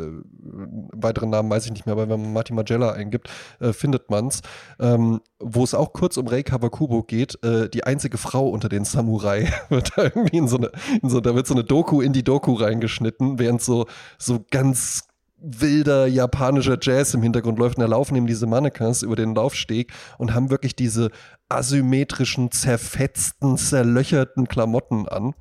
weiteren 0.94 1.30
Namen 1.30 1.50
weiß 1.50 1.66
ich 1.66 1.72
nicht 1.72 1.86
mehr, 1.86 1.94
aber 1.94 2.10
wenn 2.10 2.22
man 2.22 2.34
Martin 2.34 2.56
Magella 2.56 2.92
eingibt, 2.92 3.30
äh, 3.60 3.74
findet 3.74 4.10
man 4.10 4.28
es, 4.28 4.42
ähm, 4.80 5.22
wo 5.40 5.64
es 5.64 5.74
auch 5.74 5.94
kurz 5.94 6.18
um 6.18 6.28
Rei 6.28 6.44
Kawakubo 6.44 7.04
geht, 7.04 7.44
äh, 7.44 7.70
die 7.70 7.84
einzige 7.84 8.18
Frau 8.18 8.48
unter 8.48 8.70
den 8.70 8.86
Samurai 8.86 9.52
wird 9.70 9.92
da 9.96 10.04
irgendwie 10.04 10.38
in 10.38 10.48
so 10.48 10.58
eine, 10.58 10.72
in 11.02 11.10
so, 11.10 11.20
da 11.20 11.36
wird 11.36 11.48
so 11.48 11.54
eine 11.54 11.64
Doku 11.64 12.02
in 12.02 12.14
die 12.14 12.24
Doku 12.24 12.54
reingeschnitten, 12.54 13.40
während 13.40 13.62
so, 13.62 13.86
so 14.18 14.46
ganz 14.52 15.08
wilder 15.44 16.08
japanischer 16.08 16.78
Jazz 16.82 17.14
im 17.14 17.22
Hintergrund 17.22 17.60
läuft 17.60 17.78
und 17.78 17.82
da 17.82 17.88
laufen 17.88 18.16
eben 18.16 18.28
diese 18.28 18.48
Mannequins 18.48 19.04
über 19.04 19.18
den 19.18 19.36
Laufsteg 19.36 19.92
und 20.18 20.34
haben 20.34 20.50
wirklich 20.50 20.76
diese 20.76 21.10
asymmetrischen, 21.50 22.50
zerfetzten, 22.52 23.58
zerlöcherten 23.58 24.48
Klamotten 24.48 25.08
an. 25.10 25.34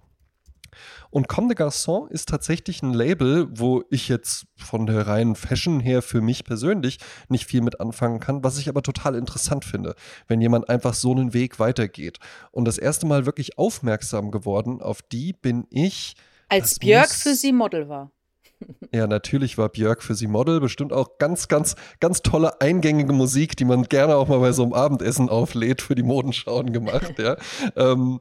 Und 1.12 1.28
Comme 1.28 1.48
des 1.48 1.58
Garçons 1.58 2.10
ist 2.10 2.30
tatsächlich 2.30 2.82
ein 2.82 2.94
Label, 2.94 3.46
wo 3.50 3.84
ich 3.90 4.08
jetzt 4.08 4.46
von 4.56 4.86
der 4.86 5.06
reinen 5.06 5.36
Fashion 5.36 5.78
her 5.78 6.00
für 6.00 6.22
mich 6.22 6.42
persönlich 6.42 6.98
nicht 7.28 7.44
viel 7.44 7.60
mit 7.60 7.80
anfangen 7.80 8.18
kann, 8.18 8.42
was 8.42 8.58
ich 8.58 8.70
aber 8.70 8.82
total 8.82 9.14
interessant 9.14 9.66
finde, 9.66 9.94
wenn 10.26 10.40
jemand 10.40 10.70
einfach 10.70 10.94
so 10.94 11.12
einen 11.12 11.34
Weg 11.34 11.58
weitergeht. 11.58 12.18
Und 12.50 12.64
das 12.64 12.78
erste 12.78 13.04
Mal 13.04 13.26
wirklich 13.26 13.58
aufmerksam 13.58 14.30
geworden 14.30 14.80
auf 14.80 15.02
die 15.02 15.34
bin 15.34 15.66
ich. 15.68 16.14
Als 16.48 16.78
Björk 16.78 17.10
für 17.10 17.34
sie 17.34 17.52
Model 17.52 17.88
war. 17.90 18.10
Ja, 18.92 19.08
natürlich 19.08 19.58
war 19.58 19.68
Björk 19.68 20.04
für 20.04 20.14
sie 20.14 20.28
Model. 20.28 20.60
Bestimmt 20.60 20.92
auch 20.92 21.18
ganz, 21.18 21.48
ganz, 21.48 21.74
ganz 21.98 22.22
tolle 22.22 22.60
eingängige 22.60 23.12
Musik, 23.12 23.56
die 23.56 23.64
man 23.64 23.82
gerne 23.82 24.14
auch 24.14 24.28
mal 24.28 24.38
bei 24.38 24.52
so 24.52 24.62
einem 24.62 24.72
Abendessen 24.72 25.28
auflädt, 25.28 25.82
für 25.82 25.96
die 25.96 26.04
Modenschauen 26.04 26.72
gemacht. 26.72 27.14
ja. 27.18 27.36
Ähm, 27.76 28.20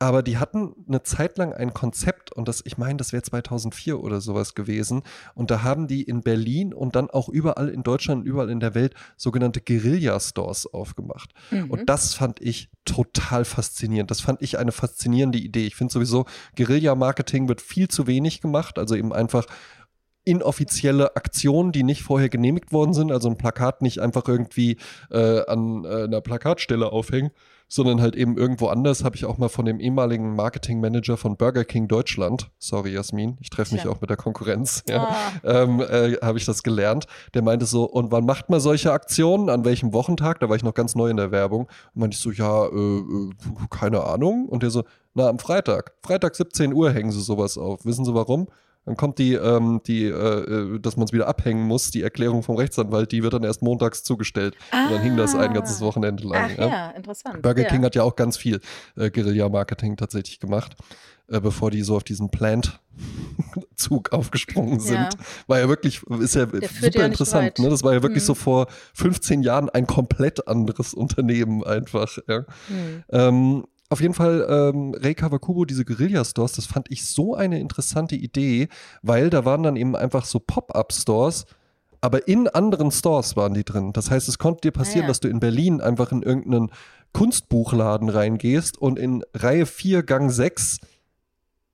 aber 0.00 0.22
die 0.22 0.38
hatten 0.38 0.74
eine 0.86 1.02
Zeit 1.02 1.38
lang 1.38 1.52
ein 1.52 1.74
Konzept 1.74 2.32
und 2.32 2.46
das, 2.46 2.62
ich 2.64 2.78
meine, 2.78 2.98
das 2.98 3.12
wäre 3.12 3.22
2004 3.22 4.00
oder 4.00 4.20
sowas 4.20 4.54
gewesen. 4.54 5.02
Und 5.34 5.50
da 5.50 5.62
haben 5.64 5.88
die 5.88 6.02
in 6.02 6.22
Berlin 6.22 6.72
und 6.72 6.94
dann 6.94 7.10
auch 7.10 7.28
überall 7.28 7.68
in 7.68 7.82
Deutschland 7.82 8.22
und 8.22 8.26
überall 8.26 8.50
in 8.50 8.60
der 8.60 8.76
Welt 8.76 8.94
sogenannte 9.16 9.60
Guerilla-Stores 9.60 10.72
aufgemacht. 10.72 11.30
Mhm. 11.50 11.70
Und 11.70 11.88
das 11.88 12.14
fand 12.14 12.40
ich 12.40 12.70
total 12.84 13.44
faszinierend. 13.44 14.10
Das 14.10 14.20
fand 14.20 14.40
ich 14.40 14.56
eine 14.58 14.72
faszinierende 14.72 15.38
Idee. 15.38 15.66
Ich 15.66 15.74
finde 15.74 15.92
sowieso, 15.92 16.26
Guerilla-Marketing 16.56 17.48
wird 17.48 17.60
viel 17.60 17.88
zu 17.88 18.06
wenig 18.06 18.40
gemacht. 18.40 18.78
Also 18.78 18.94
eben 18.94 19.12
einfach 19.12 19.46
inoffizielle 20.24 21.16
Aktionen, 21.16 21.72
die 21.72 21.82
nicht 21.82 22.02
vorher 22.02 22.28
genehmigt 22.28 22.70
worden 22.70 22.92
sind. 22.92 23.10
Also 23.10 23.28
ein 23.28 23.38
Plakat 23.38 23.82
nicht 23.82 23.98
einfach 23.98 24.28
irgendwie 24.28 24.76
äh, 25.10 25.44
an 25.46 25.84
äh, 25.84 26.04
einer 26.04 26.20
Plakatstelle 26.20 26.92
aufhängen 26.92 27.32
sondern 27.68 28.00
halt 28.00 28.16
eben 28.16 28.36
irgendwo 28.36 28.68
anders. 28.68 29.04
Habe 29.04 29.16
ich 29.16 29.24
auch 29.24 29.38
mal 29.38 29.48
von 29.48 29.64
dem 29.64 29.78
ehemaligen 29.78 30.34
Marketingmanager 30.34 31.16
von 31.16 31.36
Burger 31.36 31.64
King 31.64 31.86
Deutschland, 31.86 32.50
sorry 32.58 32.92
Jasmin, 32.92 33.36
ich 33.40 33.50
treffe 33.50 33.74
mich 33.74 33.84
ja. 33.84 33.90
auch 33.90 34.00
mit 34.00 34.10
der 34.10 34.16
Konkurrenz, 34.16 34.82
ja, 34.88 35.08
oh. 35.44 35.48
ähm, 35.48 35.80
äh, 35.80 36.14
habe 36.22 36.38
ich 36.38 36.44
das 36.44 36.62
gelernt. 36.62 37.06
Der 37.34 37.42
meinte 37.42 37.66
so, 37.66 37.84
und 37.84 38.10
wann 38.10 38.24
macht 38.24 38.50
man 38.50 38.60
solche 38.60 38.92
Aktionen? 38.92 39.50
An 39.50 39.64
welchem 39.64 39.92
Wochentag? 39.92 40.40
Da 40.40 40.48
war 40.48 40.56
ich 40.56 40.64
noch 40.64 40.74
ganz 40.74 40.94
neu 40.94 41.08
in 41.10 41.16
der 41.16 41.30
Werbung. 41.30 41.68
Und 41.94 42.00
meinte 42.00 42.14
ich 42.14 42.20
so, 42.20 42.30
ja, 42.30 42.66
äh, 42.66 42.98
äh 42.98 43.30
keine 43.70 44.04
Ahnung. 44.04 44.48
Und 44.48 44.62
der 44.62 44.70
so, 44.70 44.84
na, 45.14 45.28
am 45.28 45.38
Freitag. 45.38 45.92
Freitag 46.02 46.34
17 46.34 46.72
Uhr 46.72 46.92
hängen 46.92 47.10
sie 47.10 47.20
sowas 47.20 47.58
auf. 47.58 47.84
Wissen 47.84 48.04
Sie 48.04 48.14
warum? 48.14 48.48
Dann 48.88 48.96
kommt 48.96 49.18
die, 49.18 49.34
ähm, 49.34 49.82
die 49.86 50.04
äh, 50.04 50.10
äh 50.10 50.78
dass 50.78 50.96
man 50.96 51.04
es 51.04 51.12
wieder 51.12 51.28
abhängen 51.28 51.66
muss, 51.66 51.90
die 51.90 52.02
Erklärung 52.02 52.42
vom 52.42 52.56
Rechtsanwalt, 52.56 53.12
die 53.12 53.22
wird 53.22 53.34
dann 53.34 53.44
erst 53.44 53.60
montags 53.60 54.02
zugestellt. 54.02 54.56
Ah. 54.70 54.84
Und 54.84 54.92
dann 54.92 55.02
hing 55.02 55.16
das 55.18 55.34
ein 55.34 55.52
ganzes 55.52 55.82
ah. 55.82 55.84
Wochenende 55.84 56.26
lang. 56.26 56.52
Ach, 56.54 56.58
ja. 56.58 56.68
ja. 56.68 56.90
interessant. 56.92 57.42
Burger 57.42 57.64
ja. 57.64 57.68
King 57.68 57.84
hat 57.84 57.94
ja 57.94 58.02
auch 58.02 58.16
ganz 58.16 58.38
viel 58.38 58.62
äh, 58.96 59.10
Guerilla-Marketing 59.10 59.98
tatsächlich 59.98 60.40
gemacht, 60.40 60.74
äh, 61.28 61.38
bevor 61.38 61.70
die 61.70 61.82
so 61.82 61.96
auf 61.96 62.04
diesen 62.04 62.30
Plant-Zug 62.30 64.10
aufgesprungen 64.14 64.80
sind. 64.80 64.94
Ja. 64.94 65.10
War 65.48 65.58
ja 65.58 65.68
wirklich, 65.68 66.02
ist 66.04 66.34
ja 66.34 66.46
Der 66.46 66.66
super 66.66 67.04
interessant. 67.04 67.58
Ne? 67.58 67.68
Das 67.68 67.84
war 67.84 67.92
ja 67.92 68.02
wirklich 68.02 68.22
mhm. 68.22 68.28
so 68.28 68.34
vor 68.34 68.68
15 68.94 69.42
Jahren 69.42 69.68
ein 69.68 69.86
komplett 69.86 70.48
anderes 70.48 70.94
Unternehmen 70.94 71.62
einfach. 71.62 72.16
Ja. 72.26 72.46
Mhm. 72.70 73.04
Ähm, 73.10 73.64
auf 73.90 74.00
jeden 74.00 74.14
Fall, 74.14 74.46
ähm, 74.48 74.94
Rei 74.94 75.14
Kawakubo, 75.14 75.64
diese 75.64 75.84
Guerilla-Stores, 75.84 76.52
das 76.52 76.66
fand 76.66 76.90
ich 76.90 77.06
so 77.06 77.34
eine 77.34 77.58
interessante 77.58 78.16
Idee, 78.16 78.68
weil 79.02 79.30
da 79.30 79.44
waren 79.44 79.62
dann 79.62 79.76
eben 79.76 79.96
einfach 79.96 80.24
so 80.24 80.40
Pop-Up-Stores, 80.40 81.46
aber 82.00 82.28
in 82.28 82.48
anderen 82.48 82.90
Stores 82.90 83.36
waren 83.36 83.54
die 83.54 83.64
drin. 83.64 83.92
Das 83.92 84.10
heißt, 84.10 84.28
es 84.28 84.38
konnte 84.38 84.60
dir 84.62 84.72
passieren, 84.72 85.04
ah, 85.04 85.06
ja. 85.06 85.08
dass 85.08 85.20
du 85.20 85.28
in 85.28 85.40
Berlin 85.40 85.80
einfach 85.80 86.12
in 86.12 86.22
irgendeinen 86.22 86.70
Kunstbuchladen 87.12 88.08
reingehst 88.10 88.76
und 88.78 88.98
in 88.98 89.24
Reihe 89.34 89.66
4, 89.66 90.02
Gang 90.02 90.30
6 90.30 90.78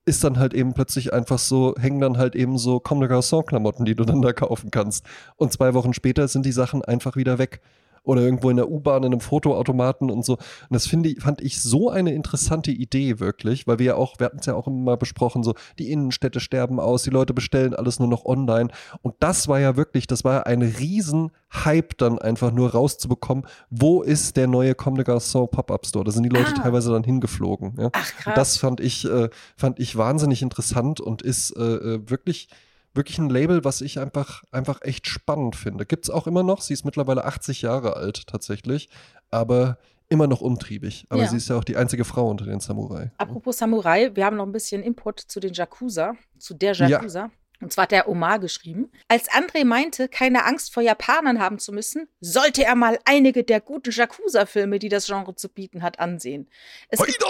ist 0.06 0.22
dann 0.22 0.38
halt 0.38 0.54
eben 0.54 0.74
plötzlich 0.74 1.12
einfach 1.12 1.38
so, 1.38 1.74
hängen 1.78 2.00
dann 2.00 2.18
halt 2.18 2.36
eben 2.36 2.58
so 2.58 2.78
Comme 2.78 3.00
des 3.00 3.10
Garçons-Klamotten, 3.10 3.84
die 3.84 3.94
du 3.94 4.04
dann 4.04 4.22
da 4.22 4.32
kaufen 4.32 4.70
kannst. 4.70 5.04
Und 5.36 5.52
zwei 5.52 5.74
Wochen 5.74 5.94
später 5.94 6.28
sind 6.28 6.46
die 6.46 6.52
Sachen 6.52 6.84
einfach 6.84 7.16
wieder 7.16 7.38
weg 7.38 7.60
oder 8.04 8.22
irgendwo 8.22 8.50
in 8.50 8.56
der 8.56 8.70
U-Bahn 8.70 9.02
in 9.02 9.12
einem 9.12 9.20
Fotoautomaten 9.20 10.10
und 10.10 10.24
so. 10.24 10.34
Und 10.34 10.70
das 10.70 10.86
finde 10.86 11.08
ich, 11.08 11.20
fand 11.20 11.40
ich 11.40 11.60
so 11.60 11.90
eine 11.90 12.12
interessante 12.12 12.70
Idee 12.70 13.18
wirklich, 13.18 13.66
weil 13.66 13.78
wir 13.78 13.86
ja 13.86 13.94
auch, 13.96 14.18
wir 14.18 14.26
hatten 14.26 14.38
es 14.38 14.46
ja 14.46 14.54
auch 14.54 14.66
immer 14.68 14.96
besprochen, 14.96 15.42
so 15.42 15.54
die 15.78 15.90
Innenstädte 15.90 16.40
sterben 16.40 16.78
aus, 16.78 17.02
die 17.02 17.10
Leute 17.10 17.34
bestellen 17.34 17.74
alles 17.74 17.98
nur 17.98 18.08
noch 18.08 18.24
online. 18.24 18.68
Und 19.02 19.14
das 19.20 19.48
war 19.48 19.58
ja 19.58 19.76
wirklich, 19.76 20.06
das 20.06 20.24
war 20.24 20.34
ja 20.34 20.42
ein 20.42 20.62
Riesen-Hype 20.62 21.96
dann 21.98 22.18
einfach 22.18 22.52
nur 22.52 22.72
rauszubekommen, 22.72 23.46
wo 23.70 24.02
ist 24.02 24.36
der 24.36 24.46
neue 24.46 24.74
Comme 24.74 25.02
des 25.02 25.06
Garçons 25.06 25.48
Pop-Up 25.48 25.86
Store? 25.86 26.04
Da 26.04 26.12
sind 26.12 26.24
die 26.24 26.28
Leute 26.28 26.52
ah. 26.56 26.62
teilweise 26.62 26.92
dann 26.92 27.04
hingeflogen. 27.04 27.74
Ja? 27.78 27.90
Ach, 27.92 28.12
krass. 28.12 28.26
Und 28.26 28.36
das 28.36 28.56
fand 28.58 28.80
ich, 28.80 29.04
äh, 29.06 29.30
fand 29.56 29.80
ich 29.80 29.96
wahnsinnig 29.96 30.42
interessant 30.42 31.00
und 31.00 31.22
ist 31.22 31.56
äh, 31.56 31.62
äh 31.62 32.10
wirklich 32.10 32.48
wirklich 32.94 33.18
ein 33.18 33.28
Label, 33.28 33.64
was 33.64 33.80
ich 33.80 33.98
einfach, 33.98 34.44
einfach 34.50 34.80
echt 34.82 35.06
spannend 35.06 35.56
finde. 35.56 35.86
Gibt 35.86 36.06
es 36.06 36.10
auch 36.10 36.26
immer 36.26 36.42
noch. 36.42 36.60
Sie 36.60 36.72
ist 36.72 36.84
mittlerweile 36.84 37.24
80 37.24 37.62
Jahre 37.62 37.96
alt 37.96 38.26
tatsächlich, 38.26 38.88
aber 39.30 39.78
immer 40.08 40.26
noch 40.26 40.40
umtriebig. 40.40 41.06
Aber 41.08 41.22
ja. 41.22 41.28
sie 41.28 41.36
ist 41.36 41.48
ja 41.48 41.56
auch 41.56 41.64
die 41.64 41.76
einzige 41.76 42.04
Frau 42.04 42.28
unter 42.28 42.44
den 42.44 42.60
Samurai. 42.60 43.12
Apropos 43.18 43.58
Samurai, 43.58 44.14
wir 44.14 44.24
haben 44.24 44.36
noch 44.36 44.46
ein 44.46 44.52
bisschen 44.52 44.82
Input 44.82 45.20
zu 45.20 45.40
den 45.40 45.52
Jakuza, 45.52 46.14
zu 46.38 46.54
der 46.54 46.72
Jakuza. 46.72 47.20
Ja. 47.20 47.30
Und 47.60 47.72
zwar 47.72 47.84
hat 47.84 47.92
der 47.92 48.08
Omar 48.08 48.40
geschrieben. 48.40 48.90
Als 49.08 49.30
André 49.30 49.64
meinte, 49.64 50.08
keine 50.08 50.44
Angst 50.44 50.72
vor 50.72 50.82
Japanern 50.82 51.40
haben 51.40 51.58
zu 51.58 51.72
müssen, 51.72 52.08
sollte 52.20 52.64
er 52.64 52.74
mal 52.74 52.98
einige 53.04 53.44
der 53.44 53.60
guten 53.60 53.90
Jakuza-Filme, 53.90 54.78
die 54.78 54.88
das 54.88 55.06
Genre 55.06 55.34
zu 55.34 55.48
bieten 55.48 55.82
hat, 55.82 55.98
ansehen. 55.98 56.48
Es, 56.88 56.98
gibt, 57.06 57.22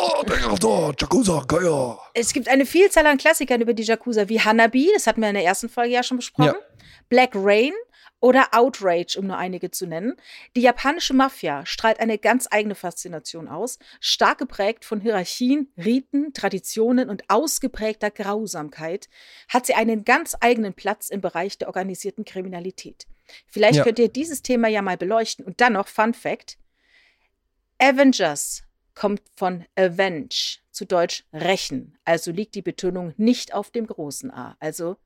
es 2.14 2.32
gibt 2.32 2.48
eine 2.48 2.66
Vielzahl 2.66 3.06
an 3.06 3.18
Klassikern 3.18 3.60
über 3.60 3.74
die 3.74 3.84
Jakuza, 3.84 4.28
wie 4.28 4.40
Hanabi, 4.40 4.90
das 4.94 5.06
hatten 5.06 5.20
wir 5.20 5.28
in 5.28 5.34
der 5.34 5.44
ersten 5.44 5.68
Folge 5.68 5.92
ja 5.92 6.02
schon 6.02 6.16
besprochen, 6.16 6.54
ja. 6.54 6.78
Black 7.08 7.32
Rain 7.34 7.72
oder 8.24 8.48
Outrage, 8.52 9.18
um 9.18 9.26
nur 9.26 9.36
einige 9.36 9.70
zu 9.70 9.86
nennen. 9.86 10.14
Die 10.56 10.62
japanische 10.62 11.12
Mafia 11.12 11.66
strahlt 11.66 12.00
eine 12.00 12.16
ganz 12.16 12.48
eigene 12.50 12.74
Faszination 12.74 13.48
aus, 13.48 13.78
stark 14.00 14.38
geprägt 14.38 14.86
von 14.86 14.98
Hierarchien, 14.98 15.70
Riten, 15.76 16.32
Traditionen 16.32 17.10
und 17.10 17.28
ausgeprägter 17.28 18.10
Grausamkeit, 18.10 19.10
hat 19.50 19.66
sie 19.66 19.74
einen 19.74 20.06
ganz 20.06 20.34
eigenen 20.40 20.72
Platz 20.72 21.10
im 21.10 21.20
Bereich 21.20 21.58
der 21.58 21.68
organisierten 21.68 22.24
Kriminalität. 22.24 23.06
Vielleicht 23.46 23.76
ja. 23.76 23.84
könnt 23.84 23.98
ihr 23.98 24.08
dieses 24.08 24.40
Thema 24.40 24.68
ja 24.68 24.80
mal 24.80 24.96
beleuchten. 24.96 25.44
Und 25.44 25.60
dann 25.60 25.74
noch 25.74 25.88
Fun 25.88 26.14
Fact: 26.14 26.56
Avengers 27.78 28.62
kommt 28.94 29.20
von 29.36 29.66
Avenge, 29.76 30.30
zu 30.70 30.86
Deutsch 30.86 31.24
rächen. 31.34 31.98
Also 32.06 32.30
liegt 32.30 32.54
die 32.54 32.62
Betonung 32.62 33.12
nicht 33.18 33.52
auf 33.52 33.70
dem 33.70 33.86
großen 33.86 34.30
A. 34.30 34.56
Also 34.60 34.96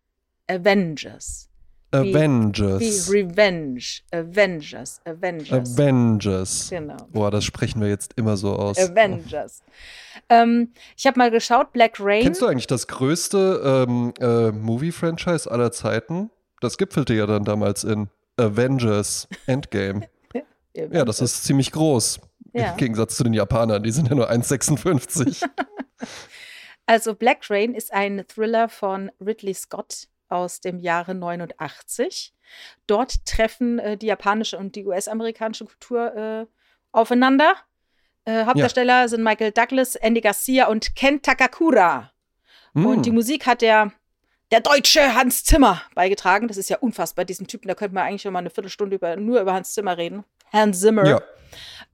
Avengers. 0.46 1.47
Wie- 1.92 2.14
Avengers. 2.14 2.80
Wie 2.80 3.18
Revenge. 3.22 3.80
Avengers. 4.12 5.00
Avengers. 5.04 5.74
Avengers. 5.78 6.66
Genau. 6.70 6.96
Boah, 7.10 7.30
das 7.30 7.44
sprechen 7.44 7.80
wir 7.80 7.88
jetzt 7.88 8.12
immer 8.16 8.36
so 8.36 8.52
aus. 8.54 8.78
Avengers. 8.78 9.62
Ähm, 10.28 10.72
ich 10.96 11.06
habe 11.06 11.18
mal 11.18 11.30
geschaut, 11.30 11.72
Black 11.72 11.96
Rain. 11.98 12.22
Kennst 12.22 12.42
du 12.42 12.46
eigentlich 12.46 12.66
das 12.66 12.86
größte 12.88 13.86
ähm, 13.88 14.12
äh, 14.20 14.50
Movie-Franchise 14.52 15.50
aller 15.50 15.72
Zeiten? 15.72 16.30
Das 16.60 16.76
gipfelte 16.76 17.14
ja 17.14 17.26
dann 17.26 17.44
damals 17.44 17.84
in 17.84 18.08
Avengers 18.36 19.28
Endgame. 19.46 20.08
Ja, 20.92 21.04
das 21.04 21.20
ist 21.20 21.42
ziemlich 21.42 21.72
groß. 21.72 22.20
Ja. 22.52 22.70
Im 22.70 22.76
Gegensatz 22.76 23.16
zu 23.16 23.24
den 23.24 23.32
Japanern, 23.32 23.82
die 23.82 23.90
sind 23.90 24.08
ja 24.10 24.14
nur 24.14 24.30
1,56. 24.30 25.44
Also 26.86 27.14
Black 27.14 27.50
Rain 27.50 27.74
ist 27.74 27.92
ein 27.92 28.24
Thriller 28.28 28.68
von 28.68 29.10
Ridley 29.20 29.52
Scott 29.54 30.08
aus 30.28 30.60
dem 30.60 30.78
Jahre 30.78 31.14
89. 31.14 32.32
Dort 32.86 33.24
treffen 33.26 33.78
äh, 33.78 33.96
die 33.96 34.06
japanische 34.06 34.58
und 34.58 34.74
die 34.76 34.86
US-amerikanische 34.86 35.64
Kultur 35.64 36.14
äh, 36.16 36.46
aufeinander. 36.92 37.54
Äh, 38.24 38.44
Hauptdarsteller 38.44 39.08
sind 39.08 39.22
Michael 39.22 39.52
Douglas, 39.52 39.94
Andy 39.96 40.20
Garcia 40.20 40.68
und 40.68 40.94
Ken 40.94 41.22
Takakura. 41.22 42.12
Und 42.74 43.06
die 43.06 43.10
Hm. 43.10 43.16
Musik 43.16 43.46
hat 43.46 43.62
der, 43.62 43.92
der 44.50 44.60
deutsche 44.60 45.14
Hans 45.14 45.42
Zimmer 45.44 45.82
beigetragen. 45.94 46.46
Das 46.48 46.56
ist 46.58 46.68
ja 46.70 46.78
unfassbar, 46.78 47.24
diesen 47.24 47.46
Typen. 47.46 47.66
Da 47.68 47.74
könnte 47.74 47.94
man 47.94 48.04
eigentlich 48.06 48.22
schon 48.22 48.32
mal 48.32 48.38
eine 48.40 48.50
Viertelstunde 48.50 48.96
über, 48.96 49.16
nur 49.16 49.40
über 49.40 49.54
Hans 49.54 49.72
Zimmer 49.72 49.96
reden. 49.96 50.24
Herrn 50.50 50.72
Zimmer. 50.74 51.06
ja. 51.06 51.22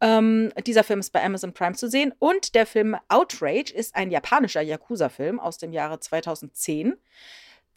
Ähm, 0.00 0.52
dieser 0.66 0.82
Film 0.84 1.00
ist 1.00 1.12
bei 1.12 1.24
Amazon 1.24 1.54
Prime 1.54 1.74
zu 1.74 1.88
sehen. 1.88 2.12
Und 2.18 2.54
der 2.54 2.66
Film 2.66 2.96
Outrage 3.08 3.72
ist 3.72 3.94
ein 3.94 4.10
japanischer 4.10 4.60
Yakuza-Film 4.60 5.38
aus 5.40 5.58
dem 5.58 5.72
Jahre 5.72 6.00
2010. 6.00 6.94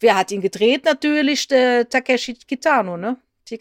Wer 0.00 0.16
hat 0.16 0.30
ihn 0.30 0.40
gedreht? 0.40 0.84
Natürlich 0.84 1.48
der 1.48 1.88
Takeshi 1.88 2.34
Kitano, 2.34 2.96
ne? 2.96 3.16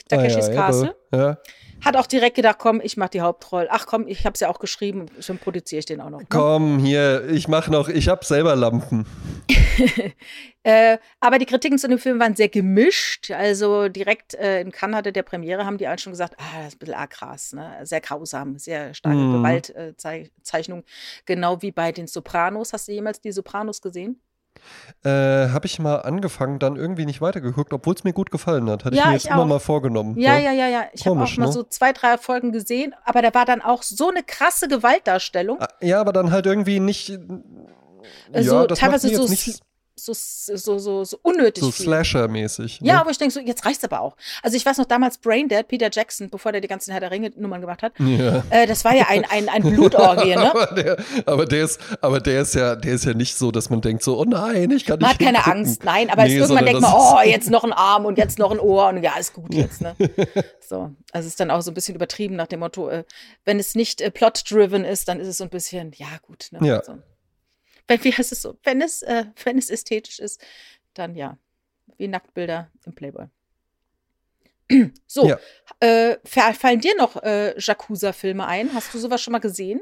Takeshis 0.09 0.49
ah, 0.49 0.51
ja, 0.53 0.55
Castle. 0.65 0.95
Ja, 1.13 1.19
ja. 1.19 1.37
Hat 1.85 1.95
auch 1.95 2.07
direkt 2.07 2.35
gedacht, 2.35 2.57
komm, 2.59 2.81
ich 2.83 2.97
mach 2.97 3.09
die 3.09 3.21
Hauptrolle. 3.21 3.67
Ach 3.69 3.85
komm, 3.85 4.07
ich 4.07 4.25
hab's 4.25 4.39
ja 4.39 4.49
auch 4.49 4.59
geschrieben, 4.59 5.05
schon 5.19 5.37
produziere 5.37 5.79
ich 5.79 5.85
den 5.85 6.01
auch 6.01 6.09
noch. 6.09 6.19
Ne? 6.19 6.25
Komm, 6.27 6.79
hier, 6.79 7.29
ich 7.29 7.47
mach 7.47 7.67
noch, 7.67 7.87
ich 7.87 8.09
hab 8.09 8.25
selber 8.25 8.55
Lampen. 8.55 9.05
Äh, 10.63 10.97
aber 11.21 11.39
die 11.39 11.45
Kritiken 11.45 11.77
zu 11.77 11.87
dem 11.87 11.97
Film 11.97 12.19
waren 12.19 12.35
sehr 12.35 12.49
gemischt. 12.49 13.31
Also 13.31 13.87
direkt 13.87 14.33
äh, 14.33 14.59
in 14.59 14.73
Kanada 14.73 15.11
der 15.11 15.23
Premiere 15.23 15.65
haben 15.65 15.77
die 15.77 15.87
alle 15.87 15.97
schon 15.97 16.11
gesagt, 16.11 16.35
ah, 16.37 16.57
das 16.57 16.67
ist 16.69 16.75
ein 16.75 16.79
bisschen 16.79 16.95
arg 16.95 17.11
krass, 17.11 17.53
ne? 17.53 17.79
sehr 17.83 18.01
grausam, 18.01 18.57
sehr 18.57 18.93
starke 18.93 19.17
Mhm. 19.17 19.33
Gewaltzeichnung. 19.37 20.83
genau 21.25 21.61
wie 21.61 21.71
bei 21.71 21.93
den 21.93 22.07
Sopranos. 22.07 22.73
Hast 22.73 22.89
du 22.89 22.91
jemals 22.91 23.21
die 23.21 23.31
Sopranos 23.31 23.81
gesehen? 23.81 24.19
Äh, 25.03 25.49
hab 25.49 25.65
ich 25.65 25.79
mal 25.79 25.97
angefangen, 25.97 26.59
dann 26.59 26.75
irgendwie 26.75 27.05
nicht 27.05 27.21
weitergeguckt, 27.21 27.73
obwohl 27.73 27.93
es 27.93 28.03
mir 28.03 28.13
gut 28.13 28.31
gefallen 28.31 28.69
hat. 28.69 28.85
Hatte 28.85 28.95
Ja, 28.95 29.03
ich 29.03 29.07
mir 29.07 29.13
jetzt 29.13 29.25
ich 29.25 29.31
immer 29.31 29.45
mal 29.45 29.59
vorgenommen. 29.59 30.17
Ja, 30.19 30.37
ja, 30.37 30.51
ja, 30.51 30.67
ja. 30.67 30.85
Ich 30.93 31.01
habe 31.01 31.11
auch 31.11 31.15
Komisch, 31.19 31.37
mal 31.37 31.45
ne? 31.47 31.51
so 31.51 31.63
zwei, 31.63 31.93
drei 31.93 32.17
Folgen 32.17 32.51
gesehen, 32.51 32.93
aber 33.05 33.21
da 33.21 33.33
war 33.33 33.45
dann 33.45 33.61
auch 33.61 33.83
so 33.83 34.09
eine 34.09 34.23
krasse 34.23 34.67
Gewaltdarstellung. 34.67 35.57
Ah, 35.59 35.67
Ja, 35.81 36.01
aber 36.01 36.13
dann 36.13 36.31
halt 36.31 36.45
irgendwie 36.45 36.79
nicht. 36.79 37.17
Also 38.33 38.55
ja, 38.55 38.67
das 38.67 38.79
teilweise 38.79 39.07
macht 39.07 39.11
mir 39.11 39.27
so 39.27 39.33
jetzt 39.33 39.45
nicht 39.47 39.61
So, 39.99 40.13
so, 40.13 40.77
so, 40.77 41.03
so 41.03 41.19
unnötig 41.23 41.63
so. 41.63 41.71
Slasher-mäßig. 41.71 42.79
Ja, 42.83 42.93
ne? 42.95 43.01
aber 43.01 43.09
ich 43.09 43.17
denke 43.17 43.33
so, 43.33 43.39
jetzt 43.39 43.65
reicht's 43.65 43.83
aber 43.83 44.01
auch. 44.01 44.15
Also 44.43 44.55
ich 44.55 44.63
weiß 44.65 44.77
noch 44.77 44.85
damals 44.85 45.17
Braindead, 45.17 45.67
Peter 45.67 45.89
Jackson, 45.91 46.29
bevor 46.29 46.51
der 46.51 46.61
die 46.61 46.67
ganzen 46.67 46.91
Herr 46.91 46.99
der 46.99 47.09
Ringe-Nummern 47.09 47.61
gemacht 47.61 47.81
hat, 47.81 47.93
Ja. 47.99 48.43
äh, 48.51 48.67
das 48.67 48.85
war 48.85 48.93
ja 48.95 49.05
ein, 49.09 49.25
ein, 49.29 49.49
ein 49.49 49.63
Blutorgie, 49.63 50.35
ne? 50.35 50.51
aber, 50.55 50.65
der, 50.67 50.97
aber, 51.25 51.45
der 51.47 51.63
ist, 51.65 51.79
aber 52.01 52.19
der 52.19 52.41
ist 52.41 52.53
ja, 52.53 52.75
der 52.75 52.93
ist 52.93 53.05
ja 53.05 53.13
nicht 53.15 53.35
so, 53.35 53.51
dass 53.51 53.69
man 53.71 53.81
denkt 53.81 54.03
so, 54.03 54.19
oh 54.19 54.23
nein, 54.25 54.69
ich 54.69 54.85
kann 54.85 54.99
nicht 54.99 55.01
Man 55.01 55.09
hat 55.09 55.19
keine 55.19 55.37
hingucken. 55.43 55.59
Angst, 55.65 55.83
nein, 55.83 56.09
aber 56.11 56.23
es- 56.23 56.27
Nee, 56.29 56.35
irgendwann 56.35 56.57
sondern 56.57 56.65
denkt 56.65 56.81
man, 56.81 56.93
oh, 56.95 57.21
jetzt 57.27 57.49
noch 57.49 57.63
ein 57.63 57.73
Arm 57.73 58.05
und 58.05 58.17
jetzt 58.19 58.37
noch 58.37 58.51
ein 58.51 58.59
Ohr 58.59 58.89
und 58.89 59.01
ja, 59.01 59.17
ist 59.19 59.33
gut 59.33 59.53
jetzt, 59.53 59.81
ne? 59.81 59.95
So, 60.69 60.91
also 61.13 61.25
es 61.25 61.27
ist 61.27 61.39
dann 61.39 61.49
auch 61.49 61.61
so 61.61 61.71
ein 61.71 61.73
bisschen 61.73 61.95
übertrieben 61.95 62.35
nach 62.35 62.47
dem 62.47 62.59
Motto, 62.59 62.89
äh, 62.89 63.03
wenn 63.45 63.57
es 63.57 63.73
nicht 63.73 64.01
äh, 64.01 64.11
plot-driven 64.11 64.83
ist, 64.85 65.07
dann 65.07 65.19
ist 65.21 65.27
es 65.29 65.37
so 65.37 65.45
ein 65.45 65.49
bisschen, 65.49 65.91
ja 65.95 66.07
gut, 66.21 66.49
ne? 66.51 66.59
Ja. 66.67 66.83
So. 66.83 66.97
Wenn, 67.87 68.03
wie 68.03 68.13
heißt 68.13 68.31
es 68.31 68.41
so? 68.41 68.57
Wenn 68.63 68.81
es, 68.81 69.01
äh, 69.01 69.25
wenn 69.43 69.57
es 69.57 69.69
ästhetisch 69.69 70.19
ist, 70.19 70.43
dann 70.93 71.15
ja, 71.15 71.37
wie 71.97 72.07
Nacktbilder 72.07 72.69
im 72.85 72.93
Playboy. 72.93 73.27
So, 75.05 75.27
Ja. 75.29 75.39
äh, 75.79 76.17
fa- 76.25 76.53
fallen 76.53 76.81
dir 76.81 76.95
noch 76.97 77.15
äh, 77.23 77.57
Yakuza-Filme 77.57 78.45
ein? 78.45 78.73
Hast 78.73 78.93
du 78.93 78.99
sowas 78.99 79.21
schon 79.21 79.31
mal 79.31 79.39
gesehen? 79.39 79.79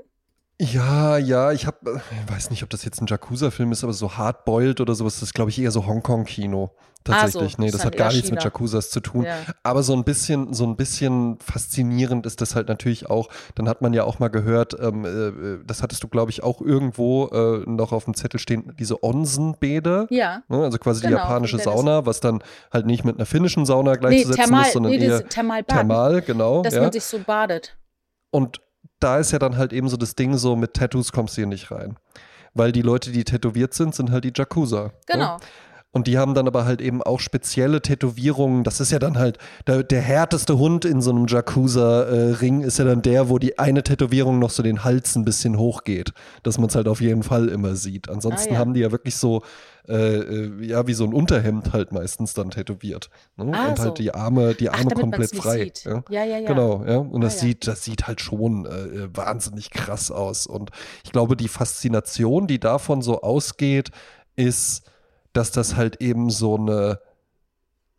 Ja, 0.59 1.17
ja, 1.17 1.51
ich 1.51 1.67
habe, 1.67 2.01
ich 2.25 2.33
weiß 2.33 2.49
nicht, 2.49 2.63
ob 2.63 2.69
das 2.69 2.85
jetzt 2.85 3.01
ein 3.01 3.07
Yakuza-Film 3.07 3.73
ist, 3.73 3.83
aber 3.83 3.91
so 3.91 4.13
Hardboiled 4.13 4.79
oder 4.79 4.95
sowas, 4.95 5.15
das 5.15 5.23
ist, 5.23 5.33
glaube 5.33 5.49
ich, 5.49 5.59
eher 5.59 5.71
so 5.71 5.85
Hongkong-Kino. 5.85 6.71
Tatsächlich. 7.03 7.51
so, 7.57 7.61
nee, 7.61 7.69
das 7.69 7.85
hat 7.85 7.95
gar 7.97 8.07
eher 8.07 8.13
nichts 8.15 8.31
mit 8.31 8.39
China. 8.39 8.45
Yakuzas 8.51 8.89
zu 8.89 8.99
tun. 8.99 9.25
Ja. 9.25 9.35
Aber 9.61 9.83
so 9.83 9.93
ein 9.93 10.03
bisschen, 10.03 10.53
so 10.53 10.65
ein 10.65 10.75
bisschen 10.75 11.37
faszinierend 11.39 12.25
ist 12.25 12.41
das 12.41 12.55
halt 12.55 12.67
natürlich 12.67 13.07
auch. 13.07 13.29
Dann 13.53 13.69
hat 13.69 13.81
man 13.83 13.93
ja 13.93 14.05
auch 14.05 14.17
mal 14.17 14.29
gehört, 14.29 14.75
ähm, 14.79 15.05
äh, 15.05 15.63
das 15.67 15.83
hattest 15.83 16.01
du, 16.03 16.07
glaube 16.07 16.31
ich, 16.31 16.41
auch 16.41 16.61
irgendwo 16.61 17.27
äh, 17.27 17.69
noch 17.69 17.91
auf 17.91 18.05
dem 18.05 18.15
Zettel 18.15 18.39
stehen, 18.39 18.73
diese 18.79 19.03
Onsen-Bäder. 19.03 20.07
Ja. 20.09 20.41
Ne? 20.47 20.63
Also 20.63 20.79
quasi 20.79 21.01
die 21.01 21.07
Genau, 21.07 21.19
japanische 21.19 21.59
von 21.59 21.65
Dennis. 21.65 21.79
Sauna, 21.79 22.05
was 22.07 22.21
dann 22.21 22.41
halt 22.73 22.87
nicht 22.87 23.03
mit 23.05 23.17
einer 23.17 23.27
finnischen 23.27 23.67
Sauna 23.67 23.91
Nee, 23.91 23.97
gleichzusetzen 23.99 24.43
Thermal, 24.45 24.65
ist, 24.65 24.73
sondern 24.73 24.91
nee, 24.93 25.05
eher 25.05 25.19
das 25.19 25.29
Thermalbad. 25.29 25.77
thermal, 25.77 26.21
genau. 26.23 26.63
Dass 26.63 26.73
ja. 26.73 26.81
man 26.81 26.91
sich 26.91 27.03
so 27.03 27.19
badet. 27.19 27.77
Und 28.31 28.61
da 28.99 29.17
ist 29.19 29.31
ja 29.31 29.39
dann 29.39 29.57
halt 29.57 29.73
eben 29.73 29.89
so 29.89 29.97
das 29.97 30.15
Ding, 30.15 30.37
so 30.37 30.55
mit 30.55 30.73
Tattoos 30.73 31.11
kommst 31.11 31.35
du 31.35 31.41
hier 31.41 31.47
nicht 31.47 31.71
rein. 31.71 31.97
Weil 32.53 32.71
die 32.71 32.81
Leute, 32.81 33.11
die 33.11 33.23
tätowiert 33.23 33.73
sind, 33.73 33.93
sind 33.93 34.11
halt 34.11 34.23
die 34.23 34.31
Jakuza. 34.33 34.91
Genau. 35.07 35.37
Ne? 35.37 35.43
Und 35.95 36.07
die 36.07 36.17
haben 36.17 36.33
dann 36.33 36.45
aber 36.45 36.65
halt 36.65 36.81
eben 36.81 37.01
auch 37.01 37.21
spezielle 37.21 37.81
Tätowierungen. 37.81 38.65
Das 38.65 38.81
ist 38.81 38.91
ja 38.91 38.99
dann 38.99 39.17
halt, 39.17 39.37
der, 39.65 39.81
der 39.81 40.01
härteste 40.01 40.57
Hund 40.57 40.83
in 40.83 41.01
so 41.01 41.09
einem 41.11 41.25
Jakuza-Ring 41.25 42.63
ist 42.63 42.79
ja 42.79 42.83
dann 42.83 43.01
der, 43.01 43.29
wo 43.29 43.39
die 43.39 43.57
eine 43.59 43.81
Tätowierung 43.81 44.37
noch 44.37 44.49
so 44.49 44.61
den 44.61 44.83
Hals 44.83 45.15
ein 45.15 45.23
bisschen 45.23 45.57
hochgeht. 45.57 46.11
Dass 46.43 46.57
man 46.57 46.67
es 46.67 46.75
halt 46.75 46.89
auf 46.89 46.99
jeden 46.99 47.23
Fall 47.23 47.47
immer 47.47 47.77
sieht. 47.77 48.09
Ansonsten 48.09 48.49
Ah, 48.49 48.53
ja. 48.55 48.59
haben 48.59 48.73
die 48.73 48.81
ja 48.81 48.91
wirklich 48.91 49.15
so, 49.15 49.41
äh, 49.87 49.93
äh, 50.17 50.65
ja, 50.65 50.85
wie 50.85 50.93
so 50.93 51.05
ein 51.05 51.13
Unterhemd 51.13 51.71
halt 51.71 51.93
meistens 51.93 52.33
dann 52.33 52.49
tätowiert. 52.51 53.09
Ne? 53.37 53.51
Ah, 53.57 53.69
Und 53.69 53.77
so. 53.77 53.83
halt 53.85 53.97
die 53.99 54.13
Arme, 54.13 54.53
die 54.53 54.69
Ach, 54.69 54.73
Arme 54.79 54.89
damit 54.89 54.99
komplett 55.01 55.33
frei. 55.33 55.71
Ja? 55.85 56.03
Ja, 56.09 56.25
ja, 56.25 56.39
ja. 56.39 56.47
Genau, 56.47 56.83
ja. 56.85 56.97
Und 56.97 57.21
das, 57.21 57.35
Ah, 57.35 57.37
ja. 57.37 57.41
sieht, 57.47 57.67
das 57.67 57.85
sieht 57.85 58.05
halt 58.05 58.19
schon 58.19 58.65
äh, 58.65 59.07
wahnsinnig 59.15 59.69
krass 59.71 60.11
aus. 60.11 60.45
Und 60.45 60.71
ich 61.05 61.13
glaube, 61.13 61.37
die 61.37 61.47
Faszination, 61.47 62.47
die 62.47 62.59
davon 62.59 63.01
so 63.01 63.21
ausgeht, 63.21 63.91
ist, 64.35 64.83
dass 65.35 65.51
das 65.51 65.75
halt 65.75 66.01
eben 66.01 66.29
so 66.29 66.55
eine, 66.57 66.99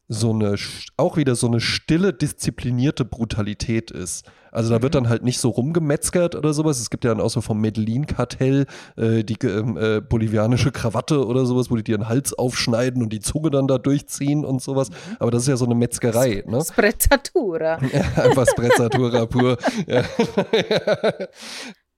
so 0.09 0.31
eine, 0.31 0.55
auch 0.97 1.17
wieder 1.17 1.35
so 1.35 1.49
eine 1.49 1.61
stille, 1.61 2.13
disziplinierte 2.13 3.05
Brutalität 3.05 3.91
ist. 3.91 4.25
Also 4.53 4.71
da 4.73 4.81
wird 4.81 4.95
Mhm. 4.95 4.99
dann 4.99 5.09
halt 5.09 5.25
nicht 5.25 5.39
so 5.41 5.49
rumgemetzgert 5.51 6.35
oder 6.37 6.55
sowas. 6.55 6.79
Es 6.81 6.89
gibt 6.91 7.05
ja 7.05 7.11
dann 7.11 7.21
auch 7.21 7.29
so 7.29 7.41
vom 7.41 7.61
Medellin-Kartell 7.61 8.67
äh, 8.97 9.25
die 9.25 9.37
ähm, 9.45 9.77
äh, 9.77 10.01
bolivianische 10.01 10.71
Krawatte 10.71 11.27
oder 11.27 11.45
sowas, 11.45 11.71
wo 11.71 11.77
die 11.77 11.83
dir 11.83 11.99
den 11.99 12.09
Hals 12.09 12.33
aufschneiden 12.33 13.03
und 13.03 13.13
die 13.13 13.21
Zunge 13.21 13.51
dann 13.51 13.67
da 13.67 13.79
durchziehen 13.79 14.45
und 14.45 14.63
sowas. 14.63 14.91
Mhm. 14.91 15.17
Aber 15.19 15.31
das 15.33 15.43
ist 15.43 15.49
ja 15.49 15.57
so 15.57 15.65
eine 15.67 15.75
Metzgerei, 15.75 16.45
ne? 16.47 16.65
Sprezzatura. 16.65 17.79
Ja, 17.93 18.23
einfach 18.23 18.47
Sprezzatura 18.49 19.27
pur. 19.27 19.59
Ja. 19.89 20.05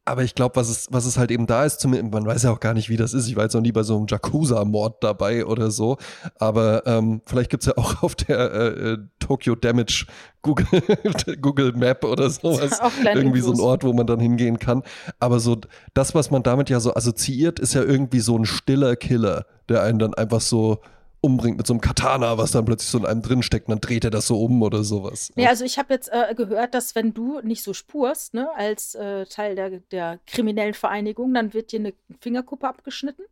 Aber 0.09 0.22
ich 0.22 0.34
glaube, 0.34 0.56
was 0.56 0.70
es, 0.70 0.86
was 0.90 1.04
es 1.04 1.18
halt 1.18 1.30
eben 1.30 1.46
da 1.46 1.66
ist, 1.66 1.80
zumindest, 1.80 2.14
man 2.14 2.24
weiß 2.24 2.44
ja 2.44 2.50
auch 2.50 2.61
gar 2.61 2.72
nicht, 2.72 2.88
wie 2.88 2.96
das 2.96 3.12
ist. 3.12 3.28
Ich 3.28 3.36
war 3.36 3.44
jetzt 3.44 3.52
noch 3.52 3.61
nie 3.61 3.72
bei 3.72 3.82
so 3.82 3.94
einem 3.94 4.06
Jakuza-Mord 4.09 5.04
dabei 5.04 5.44
oder 5.44 5.70
so. 5.70 5.98
Aber 6.38 6.86
ähm, 6.86 7.20
vielleicht 7.26 7.50
gibt 7.50 7.62
es 7.62 7.66
ja 7.66 7.76
auch 7.76 8.02
auf 8.02 8.14
der 8.14 8.38
äh, 8.38 8.66
äh, 8.92 8.98
Tokyo 9.18 9.54
Damage 9.54 10.06
Google, 10.40 10.66
Google 11.42 11.72
Map 11.74 12.04
oder 12.04 12.30
sowas 12.30 12.80
irgendwie 13.04 13.40
so 13.40 13.52
ein. 13.52 13.61
Ort, 13.61 13.84
wo 13.84 13.92
man 13.92 14.06
dann 14.06 14.18
hingehen 14.18 14.59
kann. 14.59 14.82
Aber 15.20 15.40
so 15.40 15.59
das, 15.92 16.14
was 16.14 16.30
man 16.30 16.42
damit 16.42 16.70
ja 16.70 16.80
so 16.80 16.94
assoziiert, 16.94 17.59
ist 17.59 17.74
ja 17.74 17.82
irgendwie 17.82 18.20
so 18.20 18.38
ein 18.38 18.46
stiller 18.46 18.96
Killer, 18.96 19.44
der 19.68 19.82
einen 19.82 19.98
dann 19.98 20.14
einfach 20.14 20.40
so 20.40 20.80
umbringt 21.21 21.57
mit 21.57 21.66
so 21.66 21.73
einem 21.73 21.81
Katana, 21.81 22.39
was 22.39 22.53
dann 22.53 22.64
plötzlich 22.64 22.91
so 22.91 22.99
in 22.99 23.07
einem 23.07 23.23
drinsteckt 23.23 23.66
und 23.69 23.73
dann 23.73 23.81
dreht 23.81 24.05
er 24.05 24.11
das 24.11 24.27
so 24.27 24.41
um 24.43 24.62
oder 24.62 24.85
sowas. 24.85 25.33
Nee, 25.35 25.47
also 25.49 25.64
ich 25.64 25.79
habe 25.79 25.93
jetzt 25.93 26.11
äh, 26.12 26.35
gehört, 26.35 26.75
dass 26.75 26.95
wenn 26.95 27.12
du 27.12 27.41
nicht 27.41 27.62
so 27.62 27.75
spurst, 27.75 28.35
ne, 28.35 28.49
als 28.55 28.95
äh, 28.95 29.27
Teil 29.27 29.57
der, 29.57 29.71
der 29.91 30.21
kriminellen 30.27 30.75
Vereinigung, 30.75 31.35
dann 31.35 31.55
wird 31.55 31.73
dir 31.73 31.81
eine 31.81 31.95
Fingerkuppe 32.21 32.69
abgeschnitten. 32.69 33.25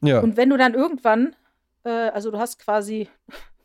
Ja. 0.00 0.20
Und 0.20 0.36
wenn 0.36 0.48
du 0.50 0.56
dann 0.56 0.74
irgendwann, 0.74 1.36
äh, 1.84 1.90
also 1.90 2.30
du 2.30 2.38
hast 2.38 2.58
quasi 2.58 3.08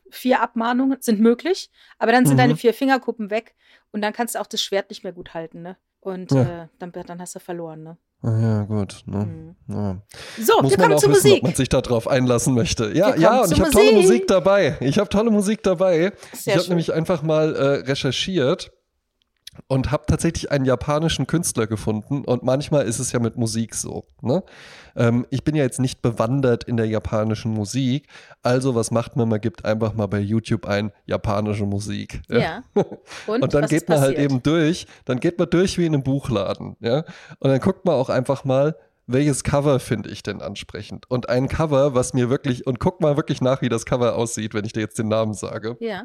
vier 0.09 0.41
Abmahnungen, 0.41 0.97
sind 1.01 1.19
möglich, 1.19 1.69
aber 1.97 2.11
dann 2.11 2.25
sind 2.25 2.35
Mhm. 2.35 2.39
deine 2.39 2.55
vier 2.55 2.73
Fingerkuppen 2.73 3.29
weg 3.29 3.55
und 3.91 4.01
dann 4.01 4.13
kannst 4.13 4.35
du 4.35 4.39
auch 4.39 4.47
das 4.47 4.61
Schwert 4.61 4.89
nicht 4.89 5.03
mehr 5.03 5.13
gut 5.13 5.33
halten, 5.33 5.61
ne? 5.61 5.77
Und 6.03 6.31
Ja. 6.31 6.63
äh, 6.63 6.67
dann, 6.79 6.91
dann 6.91 7.19
hast 7.21 7.35
du 7.35 7.39
verloren, 7.39 7.83
ne? 7.83 7.97
Ah, 8.21 8.39
ja, 8.39 8.63
gut. 8.63 9.03
Ne? 9.05 9.17
Mhm. 9.25 9.55
Ja. 9.67 10.01
So, 10.39 10.61
Muss 10.61 10.71
wir 10.71 10.77
man 10.77 10.87
kommen 10.87 10.93
auch 10.93 10.99
zur 10.99 11.09
wissen, 11.11 11.27
ob 11.27 11.31
Musik. 11.31 11.43
man 11.43 11.53
sich 11.55 11.69
darauf 11.69 12.07
einlassen 12.07 12.53
möchte. 12.53 12.91
Ja, 12.95 13.15
ja, 13.15 13.41
und 13.41 13.51
ich 13.51 13.59
habe 13.59 13.69
tolle 13.71 13.91
Musik. 13.93 14.27
Dabei. 14.27 14.77
Ich 14.79 14.97
habe 14.97 15.09
tolle 15.09 15.29
Musik 15.31 15.61
dabei. 15.63 16.13
Sehr 16.33 16.55
ich 16.55 16.59
habe 16.59 16.69
nämlich 16.69 16.93
einfach 16.93 17.21
mal 17.21 17.53
äh, 17.55 17.61
recherchiert 17.89 18.71
und 19.67 19.91
habe 19.91 20.03
tatsächlich 20.07 20.51
einen 20.51 20.65
japanischen 20.65 21.27
Künstler 21.27 21.67
gefunden 21.67 22.25
und 22.25 22.43
manchmal 22.43 22.85
ist 22.85 22.99
es 22.99 23.11
ja 23.11 23.19
mit 23.19 23.37
Musik 23.37 23.75
so. 23.75 24.05
Ne? 24.21 24.43
Ähm, 24.95 25.25
ich 25.29 25.43
bin 25.43 25.55
ja 25.55 25.63
jetzt 25.63 25.79
nicht 25.79 26.01
bewandert 26.01 26.63
in 26.63 26.77
der 26.77 26.87
japanischen 26.87 27.53
Musik, 27.53 28.07
also 28.41 28.75
was 28.75 28.91
macht 28.91 29.15
man? 29.15 29.29
Man 29.29 29.41
gibt 29.41 29.65
einfach 29.65 29.93
mal 29.93 30.07
bei 30.07 30.19
YouTube 30.19 30.65
ein 30.65 30.91
japanische 31.05 31.65
Musik. 31.65 32.21
Ja. 32.29 32.63
Und, 33.27 33.43
Und 33.43 33.53
dann 33.53 33.67
geht 33.67 33.89
man 33.89 33.99
halt 33.99 34.15
passiert? 34.15 34.31
eben 34.31 34.43
durch, 34.43 34.87
dann 35.05 35.19
geht 35.19 35.39
man 35.39 35.49
durch 35.49 35.77
wie 35.77 35.85
in 35.85 35.93
einem 35.93 36.03
Buchladen, 36.03 36.75
ja. 36.79 37.03
Und 37.39 37.49
dann 37.49 37.59
guckt 37.59 37.85
man 37.85 37.95
auch 37.95 38.09
einfach 38.09 38.43
mal, 38.43 38.75
welches 39.05 39.43
Cover 39.43 39.79
finde 39.79 40.09
ich 40.09 40.23
denn 40.23 40.41
ansprechend? 40.41 41.09
Und 41.09 41.29
ein 41.29 41.47
Cover, 41.47 41.93
was 41.93 42.13
mir 42.13 42.29
wirklich, 42.29 42.65
und 42.65 42.79
guck 42.79 43.01
mal 43.01 43.17
wirklich 43.17 43.41
nach, 43.41 43.61
wie 43.61 43.69
das 43.69 43.85
Cover 43.85 44.15
aussieht, 44.15 44.53
wenn 44.53 44.65
ich 44.65 44.73
dir 44.73 44.79
jetzt 44.79 44.97
den 44.97 45.09
Namen 45.09 45.33
sage. 45.33 45.75
Ja. 45.79 46.03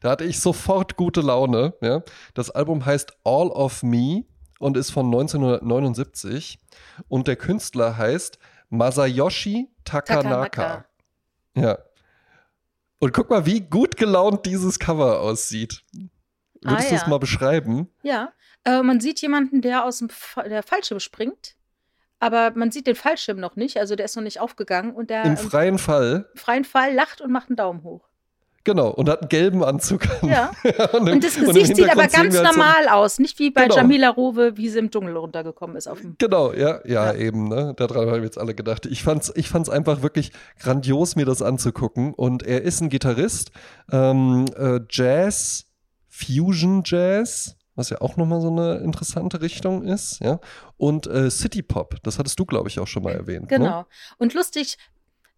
Da 0.00 0.10
hatte 0.10 0.24
ich 0.24 0.40
sofort 0.40 0.96
gute 0.96 1.20
Laune, 1.20 1.74
ja. 1.80 2.02
Das 2.34 2.50
Album 2.50 2.84
heißt 2.84 3.12
All 3.24 3.48
of 3.48 3.82
Me 3.82 4.24
und 4.58 4.76
ist 4.76 4.90
von 4.90 5.06
1979 5.06 6.58
und 7.08 7.26
der 7.28 7.36
Künstler 7.36 7.96
heißt 7.96 8.38
Masayoshi 8.70 9.68
Takanaka. 9.84 10.48
Takanaka. 10.48 10.84
Ja. 11.56 11.78
Und 12.98 13.12
guck 13.12 13.30
mal, 13.30 13.44
wie 13.46 13.60
gut 13.60 13.96
gelaunt 13.96 14.46
dieses 14.46 14.78
Cover 14.78 15.20
aussieht. 15.20 15.84
Würdest 16.62 16.86
Ah, 16.86 16.90
du 16.90 16.94
es 16.96 17.02
ja. 17.02 17.08
mal 17.08 17.18
beschreiben? 17.18 17.88
Ja. 18.02 18.32
Äh, 18.64 18.82
man 18.82 19.00
sieht 19.00 19.20
jemanden, 19.20 19.60
der 19.60 19.84
aus 19.84 19.98
dem 19.98 20.08
Fa 20.08 20.42
der 20.44 20.62
Fallschirm 20.62 20.98
springt, 21.00 21.56
aber 22.18 22.52
man 22.52 22.70
sieht 22.70 22.86
den 22.86 22.94
Fallschirm 22.96 23.38
noch 23.38 23.56
nicht, 23.56 23.76
also 23.76 23.94
der 23.94 24.06
ist 24.06 24.16
noch 24.16 24.22
nicht 24.22 24.40
aufgegangen 24.40 24.94
und 24.94 25.10
der 25.10 25.24
Im 25.24 25.36
freien 25.36 25.76
Fall. 25.78 26.30
freien 26.34 26.64
Fall 26.64 26.94
lacht 26.94 27.20
und 27.20 27.30
macht 27.30 27.48
einen 27.50 27.56
Daumen 27.56 27.82
hoch. 27.82 28.08
Genau. 28.64 28.88
Und 28.90 29.08
hat 29.10 29.20
einen 29.20 29.28
gelben 29.28 29.62
Anzug 29.62 30.08
an. 30.22 30.28
Ja. 30.28 30.50
und, 30.92 31.08
Und 31.08 31.22
das 31.22 31.36
und 31.36 31.44
Gesicht 31.46 31.76
sieht 31.76 31.90
aber 31.90 32.02
ganz 32.08 32.12
wir 32.14 32.18
halt 32.20 32.32
so- 32.32 32.42
normal 32.42 32.88
aus, 32.88 33.18
nicht 33.18 33.38
wie 33.38 33.50
bei 33.50 33.64
Genau. 33.64 33.76
Jamila 33.76 34.08
Rowe, 34.08 34.56
wie 34.56 34.68
sie 34.70 34.78
im 34.78 34.90
Dschungel 34.90 35.16
runtergekommen 35.16 35.76
ist 35.76 35.86
auf 35.86 36.00
dem. 36.00 36.16
Genau, 36.18 36.52
ja, 36.52 36.80
ja, 36.86 37.12
Ja. 37.12 37.14
eben, 37.14 37.48
ne? 37.48 37.74
Daran 37.76 38.08
haben 38.08 38.16
wir 38.16 38.24
jetzt 38.24 38.38
alle 38.38 38.54
gedacht. 38.54 38.86
Ich 38.86 39.02
fand's, 39.02 39.30
ich 39.36 39.48
fand's 39.50 39.68
einfach 39.68 40.02
wirklich 40.02 40.32
grandios, 40.58 41.14
mir 41.14 41.26
das 41.26 41.42
anzugucken. 41.42 42.14
Und 42.14 42.42
er 42.42 42.62
ist 42.62 42.80
ein 42.80 42.88
Gitarrist, 42.88 43.50
ähm, 43.92 44.46
äh, 44.56 44.80
Jazz, 44.90 45.66
Fusion 46.08 46.82
Jazz, 46.84 47.56
was 47.76 47.90
ja 47.90 48.00
auch 48.00 48.16
nochmal 48.16 48.40
so 48.40 48.48
eine 48.48 48.76
interessante 48.78 49.40
Richtung 49.42 49.82
ist, 49.82 50.20
ja. 50.20 50.38
Und 50.76 51.06
äh, 51.08 51.28
City 51.30 51.60
Pop, 51.62 51.96
das 52.04 52.18
hattest 52.18 52.38
du, 52.38 52.44
glaube 52.44 52.68
ich, 52.68 52.78
auch 52.78 52.86
schon 52.86 53.02
mal 53.02 53.12
erwähnt. 53.12 53.50
Ne? 53.50 53.58
Genau. 53.58 53.84
Und 54.18 54.32
lustig, 54.32 54.76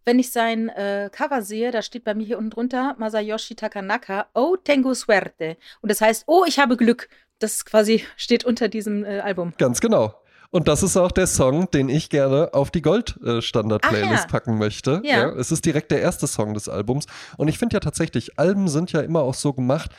wenn 0.07 0.19
ich 0.19 0.31
sein 0.31 0.69
äh, 0.69 1.09
Cover 1.11 1.41
sehe, 1.41 1.69
da 1.71 1.81
steht 1.81 2.05
bei 2.05 2.15
mir 2.15 2.25
hier 2.25 2.37
unten 2.37 2.51
drunter 2.51 2.95
Masayoshi 2.97 3.55
Takanaka, 3.55 4.27
Oh 4.33 4.55
Tengo 4.55 4.93
Suerte. 4.93 5.57
Und 5.81 5.91
das 5.91 5.99
heißt, 5.99 6.23
oh, 6.27 6.45
ich 6.47 6.59
habe 6.59 6.77
Glück. 6.77 7.09
Das 7.39 7.65
quasi 7.65 8.05
steht 8.15 8.45
unter 8.45 8.69
diesem 8.69 9.03
äh, 9.03 9.19
Album. 9.19 9.53
Ganz 9.57 9.81
genau. 9.81 10.15
Und 10.49 10.69
das 10.69 10.81
ist 10.81 10.95
auch 10.95 11.11
der 11.11 11.27
Song, 11.27 11.69
den 11.71 11.89
ich 11.89 12.09
gerne 12.09 12.53
auf 12.53 12.71
die 12.71 12.81
Gold-Standard-Playlist 12.81 14.23
ja. 14.23 14.27
packen 14.29 14.57
möchte. 14.57 15.01
Ja. 15.03 15.29
Es 15.31 15.51
ist 15.51 15.65
direkt 15.65 15.91
der 15.91 15.99
erste 15.99 16.25
Song 16.25 16.53
des 16.53 16.69
Albums. 16.69 17.05
Und 17.35 17.49
ich 17.49 17.59
finde 17.59 17.73
ja 17.73 17.81
tatsächlich, 17.81 18.39
Alben 18.39 18.69
sind 18.69 18.93
ja 18.93 19.01
immer 19.01 19.23
auch 19.23 19.33
so 19.33 19.51
gemacht, 19.51 19.91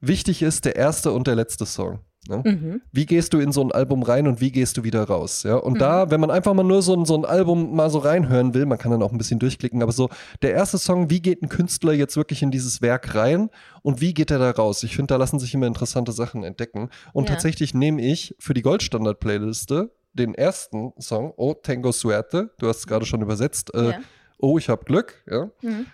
wichtig 0.00 0.42
ist 0.42 0.66
der 0.66 0.76
erste 0.76 1.12
und 1.12 1.26
der 1.26 1.34
letzte 1.34 1.64
Song. 1.64 2.00
Ne? 2.28 2.42
Mhm. 2.44 2.80
Wie 2.92 3.06
gehst 3.06 3.32
du 3.32 3.38
in 3.38 3.52
so 3.52 3.62
ein 3.62 3.72
Album 3.72 4.02
rein 4.02 4.26
und 4.26 4.40
wie 4.40 4.50
gehst 4.50 4.76
du 4.76 4.84
wieder 4.84 5.04
raus? 5.04 5.42
Ja? 5.42 5.56
Und 5.56 5.80
da, 5.80 6.10
wenn 6.10 6.20
man 6.20 6.30
einfach 6.30 6.54
mal 6.54 6.62
nur 6.64 6.82
so 6.82 6.94
ein, 6.94 7.04
so 7.04 7.16
ein 7.16 7.24
Album 7.24 7.74
mal 7.74 7.90
so 7.90 7.98
reinhören 7.98 8.54
will, 8.54 8.66
man 8.66 8.78
kann 8.78 8.90
dann 8.90 9.02
auch 9.02 9.12
ein 9.12 9.18
bisschen 9.18 9.38
durchklicken, 9.38 9.82
aber 9.82 9.92
so 9.92 10.08
der 10.42 10.52
erste 10.52 10.78
Song, 10.78 11.10
wie 11.10 11.20
geht 11.20 11.42
ein 11.42 11.48
Künstler 11.48 11.92
jetzt 11.92 12.16
wirklich 12.16 12.42
in 12.42 12.50
dieses 12.50 12.82
Werk 12.82 13.14
rein 13.14 13.50
und 13.82 14.00
wie 14.00 14.14
geht 14.14 14.30
er 14.30 14.38
da 14.38 14.50
raus? 14.50 14.82
Ich 14.82 14.96
finde, 14.96 15.14
da 15.14 15.16
lassen 15.16 15.38
sich 15.38 15.54
immer 15.54 15.66
interessante 15.66 16.12
Sachen 16.12 16.42
entdecken. 16.44 16.90
Und 17.12 17.28
Ja. 17.28 17.34
tatsächlich 17.34 17.74
nehme 17.74 18.02
ich 18.02 18.34
für 18.38 18.54
die 18.54 18.62
Goldstandard-Playliste 18.62 19.90
den 20.12 20.34
ersten 20.34 20.92
Song, 20.98 21.32
Oh 21.36 21.54
Tengo 21.54 21.92
Suerte, 21.92 22.50
du 22.58 22.68
hast 22.68 22.78
es 22.78 22.86
gerade 22.86 23.04
schon 23.06 23.22
übersetzt, 23.22 23.74
äh, 23.74 23.90
Ja. 23.90 23.98
Oh, 24.38 24.58
ich 24.58 24.68
habe 24.68 24.84
Glück, 24.84 25.22
ja. 25.30 25.50
Mhm. 25.62 25.86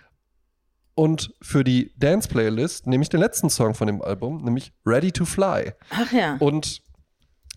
Und 0.95 1.33
für 1.41 1.63
die 1.63 1.91
Dance-Playlist 1.97 2.85
nehme 2.87 3.01
ich 3.03 3.09
den 3.09 3.19
letzten 3.19 3.49
Song 3.49 3.73
von 3.73 3.87
dem 3.87 4.01
Album, 4.01 4.43
nämlich 4.43 4.73
Ready 4.85 5.11
to 5.11 5.25
Fly. 5.25 5.73
Ach 5.89 6.11
ja. 6.11 6.37
Und 6.39 6.81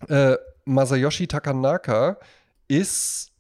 äh, 0.08 0.36
Masayoshi 0.64 1.26
Takanaka 1.26 2.18
ist 2.68 3.30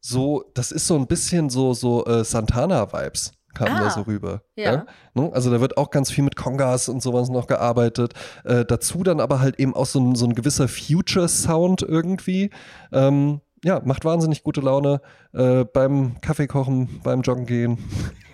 so, 0.00 0.44
das 0.54 0.72
ist 0.72 0.86
so 0.86 0.96
ein 0.96 1.06
bisschen 1.06 1.50
so, 1.50 1.74
so 1.74 2.04
äh, 2.06 2.24
Santana-Vibes 2.24 3.32
kamen 3.52 3.76
da 3.76 3.86
Ah, 3.88 3.90
so 3.90 4.02
rüber. 4.02 4.42
ja. 4.54 4.86
Ne? 5.14 5.30
Also 5.32 5.50
da 5.50 5.60
wird 5.60 5.76
auch 5.76 5.90
ganz 5.90 6.10
viel 6.10 6.22
mit 6.22 6.36
Kongas 6.36 6.88
und 6.88 7.02
sowas 7.02 7.28
noch 7.30 7.48
gearbeitet. 7.48 8.14
Äh, 8.44 8.64
dazu 8.64 9.02
dann 9.02 9.18
aber 9.20 9.40
halt 9.40 9.58
eben 9.58 9.74
auch 9.74 9.86
so 9.86 9.98
ein, 9.98 10.14
so 10.14 10.24
ein 10.24 10.34
gewisser 10.36 10.68
Future-Sound 10.68 11.82
irgendwie. 11.82 12.50
Ähm, 12.92 13.40
ja, 13.64 13.80
macht 13.84 14.04
wahnsinnig 14.04 14.42
gute 14.42 14.60
Laune 14.60 15.00
äh, 15.32 15.64
beim 15.64 16.20
Kaffeekochen, 16.20 17.00
beim 17.02 17.22
Joggen 17.22 17.46
gehen 17.46 17.78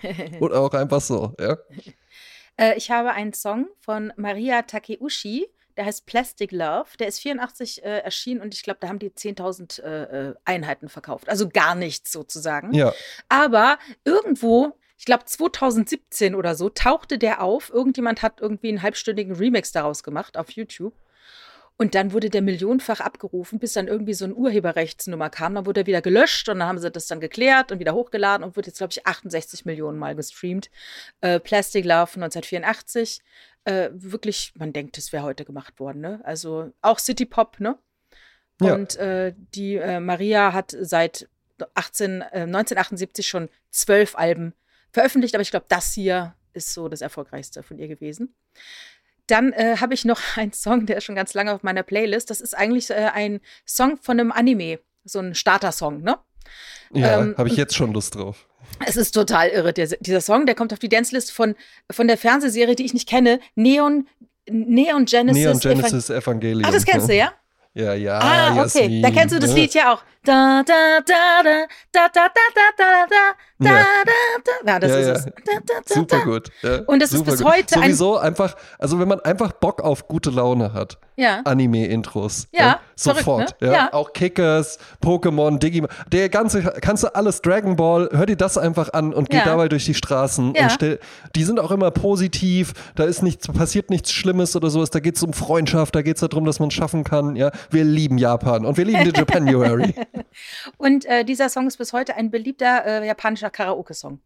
oder 0.39 0.59
auch 0.61 0.73
einfach 0.73 1.01
so, 1.01 1.33
ja. 1.39 1.57
Äh, 2.59 2.75
ich 2.75 2.89
habe 2.89 3.11
einen 3.11 3.33
Song 3.33 3.67
von 3.79 4.11
Maria 4.15 4.63
Takeuchi, 4.63 5.47
der 5.77 5.85
heißt 5.85 6.05
Plastic 6.07 6.51
Love. 6.51 6.89
Der 6.99 7.07
ist 7.07 7.19
84 7.19 7.83
äh, 7.83 7.99
erschienen 7.99 8.41
und 8.41 8.53
ich 8.53 8.63
glaube, 8.63 8.79
da 8.81 8.89
haben 8.89 8.99
die 8.99 9.11
10.000 9.11 9.81
äh, 9.81 10.29
äh, 10.29 10.35
Einheiten 10.43 10.89
verkauft. 10.89 11.29
Also 11.29 11.47
gar 11.47 11.75
nichts 11.75 12.11
sozusagen. 12.11 12.73
Ja, 12.73 12.93
Aber 13.29 13.77
irgendwo, 14.03 14.75
ich 14.97 15.05
glaube 15.05 15.25
2017 15.25 16.33
oder 16.33 16.55
so, 16.55 16.69
tauchte 16.69 17.19
der 17.19 17.43
auf. 17.43 17.69
Irgendjemand 17.69 18.23
hat 18.23 18.41
irgendwie 18.41 18.69
einen 18.69 18.81
halbstündigen 18.81 19.35
Remix 19.35 19.71
daraus 19.71 20.01
gemacht 20.03 20.35
auf 20.35 20.49
YouTube. 20.51 20.93
Und 21.79 21.93
dann 21.93 22.11
wurde 22.11 22.31
der 22.31 22.41
millionenfach 22.41 22.99
abgerufen, 22.99 23.59
bis 23.59 23.73
dann 23.73 23.87
irgendwie 23.87 24.15
so 24.15 24.25
eine 24.25 24.33
Urheberrechtsnummer 24.33 25.29
kam. 25.29 25.53
Dann 25.53 25.67
wurde 25.67 25.81
er 25.81 25.87
wieder 25.87 26.01
gelöscht 26.01 26.49
und 26.49 26.59
dann 26.59 26.67
haben 26.67 26.79
sie 26.79 26.89
das 26.89 27.05
dann 27.05 27.19
geklärt 27.19 27.71
und 27.71 27.79
wieder 27.79 27.93
hochgeladen 27.93 28.43
und 28.43 28.55
wird 28.55 28.65
jetzt, 28.65 28.79
glaube 28.79 28.91
ich, 28.91 29.05
68 29.05 29.65
Millionen 29.65 29.99
Mal 29.99 30.15
gestreamt. 30.15 30.71
Äh, 31.21 31.39
Plastic 31.39 31.85
Love 31.85 32.07
von 32.07 32.23
1984. 32.23 33.21
Äh, 33.65 33.89
wirklich, 33.93 34.53
man 34.55 34.73
denkt, 34.73 34.97
das 34.97 35.13
wäre 35.13 35.23
heute 35.23 35.45
gemacht 35.45 35.79
worden, 35.79 36.01
ne? 36.01 36.19
Also 36.23 36.71
auch 36.81 36.97
City 36.97 37.25
Pop, 37.25 37.59
ne? 37.59 37.77
Ja. 38.59 38.73
Und 38.73 38.95
äh, 38.95 39.35
die 39.53 39.75
äh, 39.75 39.99
Maria 39.99 40.53
hat 40.53 40.75
seit 40.79 41.29
18, 41.75 42.21
äh, 42.21 42.41
1978 42.41 43.27
schon 43.27 43.49
zwölf 43.69 44.15
Alben 44.15 44.53
veröffentlicht, 44.91 45.35
aber 45.35 45.43
ich 45.43 45.51
glaube, 45.51 45.67
das 45.69 45.93
hier 45.93 46.33
ist 46.53 46.73
so 46.73 46.89
das 46.89 47.01
erfolgreichste 47.01 47.61
von 47.61 47.77
ihr 47.77 47.87
gewesen. 47.87 48.35
Dann 49.27 49.53
äh, 49.53 49.77
habe 49.77 49.93
ich 49.93 50.05
noch 50.05 50.19
einen 50.35 50.53
Song, 50.53 50.85
der 50.85 50.97
ist 50.97 51.03
schon 51.03 51.15
ganz 51.15 51.33
lange 51.33 51.53
auf 51.53 51.63
meiner 51.63 51.83
Playlist. 51.83 52.29
Das 52.29 52.41
ist 52.41 52.55
eigentlich 52.57 52.89
äh, 52.89 53.11
ein 53.13 53.41
Song 53.65 53.97
von 53.97 54.19
einem 54.19 54.31
Anime, 54.31 54.79
so 55.03 55.19
ein 55.19 55.35
Starter-Song, 55.35 56.01
ne? 56.01 56.17
ja, 56.93 57.21
Ähm, 57.21 57.35
habe 57.37 57.49
ich 57.49 57.57
jetzt 57.57 57.75
schon 57.75 57.93
Lust 57.93 58.15
drauf. 58.15 58.47
Es 58.85 58.97
ist 58.97 59.11
total 59.11 59.49
irre, 59.49 59.73
der, 59.73 59.87
dieser 59.87 60.21
Song. 60.21 60.45
Der 60.45 60.55
kommt 60.55 60.73
auf 60.73 60.79
die 60.79 60.89
Dance-List 60.89 61.31
von, 61.31 61.55
von 61.91 62.07
der 62.07 62.17
Fernsehserie, 62.17 62.75
die 62.75 62.85
ich 62.85 62.93
nicht 62.93 63.07
kenne, 63.07 63.39
Neon, 63.55 64.07
Neon 64.49 65.05
Genesis. 65.05 65.43
Neon 65.43 65.59
Genesis 65.59 66.09
Evangelion. 66.09 66.65
Ah, 66.65 66.71
das 66.71 66.85
kennst 66.85 67.09
du, 67.09 67.15
ja? 67.15 67.31
Ja, 67.77 67.93
ja. 67.93 68.19
Ah, 68.19 68.49
okay. 68.51 68.57
Jasmin, 68.61 69.01
Da 69.03 69.11
kennst 69.11 69.35
du 69.35 69.39
das 69.39 69.51
ne? 69.51 69.55
Lied 69.55 69.73
ja 69.73 69.93
auch. 69.93 70.01
Da, 70.23 70.61
da, 70.65 70.73
da, 71.05 71.13
da, 71.43 71.53
da, 71.93 72.07
da, 72.13 72.27
da, 72.27 72.27
da, 72.35 72.61
da, 72.75 73.05
da, 73.07 73.15
da, 73.59 73.69
Ja. 73.69 73.85
da, 74.03 74.11
da. 74.65 74.71
Ja, 74.73 74.79
das 74.79 74.91
Ja, 74.91 74.97
ist 74.97 75.07
ja. 75.07 75.13
es. 75.13 75.23
Da, 75.25 75.31
da, 75.65 75.73
da, 75.87 75.93
Super 75.95 76.17
da. 76.17 76.23
gut. 76.25 76.49
Ja, 76.63 76.79
Und 76.85 77.01
es 77.01 77.13
ist 77.13 77.23
bis 77.23 77.37
gut. 77.37 77.45
heute 77.53 77.75
ein- 77.75 77.81
Sowieso 77.83 78.17
einfach, 78.17 78.55
also 78.77 78.99
wenn 78.99 79.07
man 79.07 79.19
einfach 79.21 79.53
Bock 79.53 79.81
auf 79.81 80.07
gute 80.09 80.29
Laune 80.31 80.73
hat, 80.73 80.97
Ja. 81.15 81.41
Anime-Intros. 81.45 82.47
Ja, 82.51 82.79
sofort. 82.95 83.23
verrückt, 83.23 83.61
ne? 83.61 83.71
ja. 83.73 83.93
Auch 83.93 84.11
Kickers, 84.13 84.79
Pokémon, 85.01 85.59
Digimon, 85.59 85.89
der 86.11 86.27
ganze, 86.29 86.61
kannst 86.81 87.03
du 87.03 87.15
alles, 87.15 87.41
Dragon 87.41 87.75
Ball, 87.75 88.09
hör 88.11 88.25
dir 88.25 88.35
das 88.35 88.57
einfach 88.57 88.91
an 88.93 89.13
und 89.13 89.29
geh 89.29 89.39
dabei 89.43 89.69
durch 89.69 89.85
die 89.85 89.93
Straßen 89.93 90.49
und 90.51 90.71
stell, 90.71 90.99
die 91.35 91.43
sind 91.43 91.59
auch 91.59 91.71
immer 91.71 91.89
positiv, 91.91 92.73
da 92.95 93.05
ist 93.05 93.23
nichts, 93.23 93.47
passiert 93.47 93.89
nichts 93.89 94.11
Schlimmes 94.11 94.55
oder 94.55 94.69
sowas, 94.69 94.89
da 94.89 94.99
geht 94.99 95.15
es 95.15 95.23
um 95.23 95.31
Freundschaft, 95.33 95.95
da 95.95 96.01
geht 96.01 96.17
es 96.17 96.27
darum, 96.27 96.43
dass 96.45 96.59
man 96.59 96.67
es 96.67 96.73
schaffen 96.75 97.03
kann, 97.05 97.35
ja. 97.37 97.51
Wir 97.71 97.83
lieben 97.83 98.17
Japan 98.17 98.65
und 98.65 98.77
wir 98.77 98.85
lieben 98.85 99.03
die 99.03 99.17
Japanuary. 99.17 99.93
Und 100.77 101.05
äh, 101.05 101.25
dieser 101.25 101.49
Song 101.49 101.67
ist 101.67 101.77
bis 101.77 101.93
heute 101.93 102.15
ein 102.15 102.29
beliebter 102.29 102.85
äh, 102.85 103.07
japanischer 103.07 103.49
Karaoke-Song. 103.49 104.19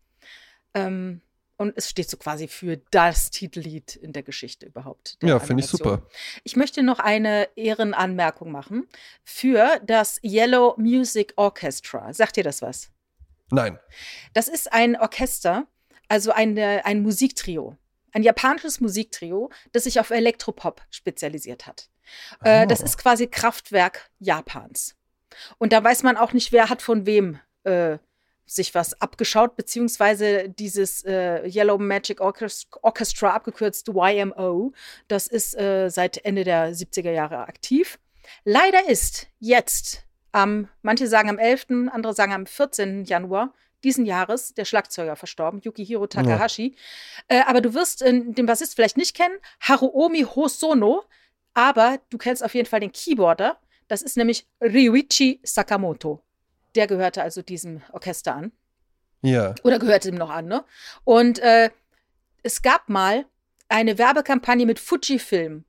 Ähm, 0.73 1.21
und 1.61 1.77
es 1.77 1.91
steht 1.91 2.09
so 2.09 2.17
quasi 2.17 2.47
für 2.47 2.77
das 2.89 3.29
Titellied 3.29 3.95
in 3.95 4.13
der 4.13 4.23
Geschichte 4.23 4.65
überhaupt. 4.65 5.21
der 5.21 5.29
ja, 5.29 5.39
finde 5.39 5.63
ich 5.63 5.69
super. 5.69 6.01
Ich 6.43 6.55
möchte 6.55 6.81
noch 6.81 6.97
eine 6.97 7.49
Ehrenanmerkung 7.55 8.51
machen 8.51 8.87
für 9.23 9.79
das 9.85 10.19
Yellow 10.23 10.73
Music 10.79 11.33
Orchestra. 11.35 12.13
Sagt 12.13 12.37
dir 12.37 12.43
das 12.43 12.63
was? 12.63 12.89
Nein. 13.51 13.77
Das 14.33 14.47
ist 14.47 14.73
ein 14.73 14.99
Orchester, 14.99 15.67
also 16.07 16.31
eine, 16.31 16.83
ein 16.85 17.03
Musiktrio. 17.03 17.77
Ein 18.11 18.23
japanisches 18.23 18.81
Musiktrio, 18.81 19.51
das 19.71 19.83
sich 19.83 19.99
auf 19.99 20.09
Elektropop 20.09 20.81
spezialisiert 20.89 21.67
hat. 21.67 21.90
Äh, 22.43 22.67
das 22.67 22.81
Oh. 22.81 22.85
ist 22.85 22.97
quasi 22.97 23.27
Kraftwerk 23.27 24.09
Japans. 24.19 24.95
Und 25.57 25.73
da 25.73 25.83
weiß 25.83 26.03
man 26.03 26.17
auch 26.17 26.33
nicht, 26.33 26.51
wer 26.51 26.69
hat 26.69 26.81
von 26.81 27.05
wem 27.05 27.39
äh, 27.63 27.97
sich 28.45 28.75
was 28.75 28.99
abgeschaut, 29.01 29.55
beziehungsweise 29.55 30.49
dieses 30.49 31.05
äh, 31.05 31.47
Yellow 31.47 31.77
Magic 31.77 32.19
Orchestra, 32.19 33.29
abgekürzt 33.29 33.87
YMO, 33.87 34.73
das 35.07 35.27
ist 35.27 35.57
äh, 35.57 35.89
seit 35.89 36.17
Ende 36.25 36.43
der 36.43 36.73
70er 36.73 37.11
Jahre 37.11 37.39
aktiv. 37.47 37.97
Leider 38.43 38.89
ist 38.89 39.27
jetzt 39.39 40.03
am, 40.33 40.67
manche 40.81 41.07
sagen 41.07 41.29
am 41.29 41.37
11., 41.39 41.67
andere 41.91 42.13
sagen 42.13 42.33
am 42.33 42.45
14. 42.45 43.05
Januar 43.05 43.53
diesen 43.83 44.05
Jahres 44.05 44.53
der 44.53 44.65
Schlagzeuger 44.65 45.15
verstorben, 45.15 45.59
Yukihiro 45.63 46.05
Takahashi. 46.07 46.75
Ja. 47.31 47.37
Äh, 47.39 47.43
aber 47.47 47.61
du 47.61 47.73
wirst 47.73 48.01
äh, 48.03 48.11
den 48.13 48.45
Bassist 48.45 48.75
vielleicht 48.75 48.97
nicht 48.97 49.15
kennen, 49.15 49.35
Haruomi 49.61 50.21
Hosono, 50.23 51.03
aber 51.53 51.99
du 52.09 52.17
kennst 52.17 52.43
auf 52.43 52.53
jeden 52.53 52.67
Fall 52.67 52.79
den 52.79 52.91
Keyboarder. 52.91 53.57
Das 53.87 54.01
ist 54.01 54.17
nämlich 54.17 54.47
Ryuichi 54.61 55.39
Sakamoto. 55.43 56.23
Der 56.75 56.87
gehörte 56.87 57.21
also 57.21 57.41
diesem 57.41 57.81
Orchester 57.91 58.35
an. 58.35 58.51
Ja. 59.21 59.53
Oder 59.63 59.79
gehörte 59.79 60.09
ihm 60.09 60.15
noch 60.15 60.29
an, 60.29 60.47
ne? 60.47 60.63
Und 61.03 61.39
äh, 61.39 61.69
es 62.43 62.61
gab 62.61 62.89
mal 62.89 63.25
eine 63.69 63.97
Werbekampagne 63.97 64.65
mit 64.65 64.79
Fujifilm. 64.79 65.65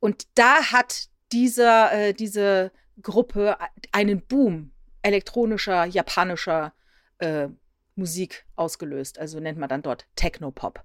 Und 0.00 0.26
da 0.34 0.72
hat 0.72 1.08
dieser, 1.32 1.92
äh, 1.92 2.14
diese 2.14 2.72
Gruppe 3.02 3.58
einen 3.92 4.24
Boom 4.26 4.72
elektronischer, 5.02 5.84
japanischer 5.84 6.72
äh, 7.18 7.48
Musik 7.94 8.46
ausgelöst. 8.56 9.18
Also 9.18 9.40
nennt 9.40 9.58
man 9.58 9.68
dann 9.68 9.82
dort 9.82 10.06
Technopop. 10.16 10.82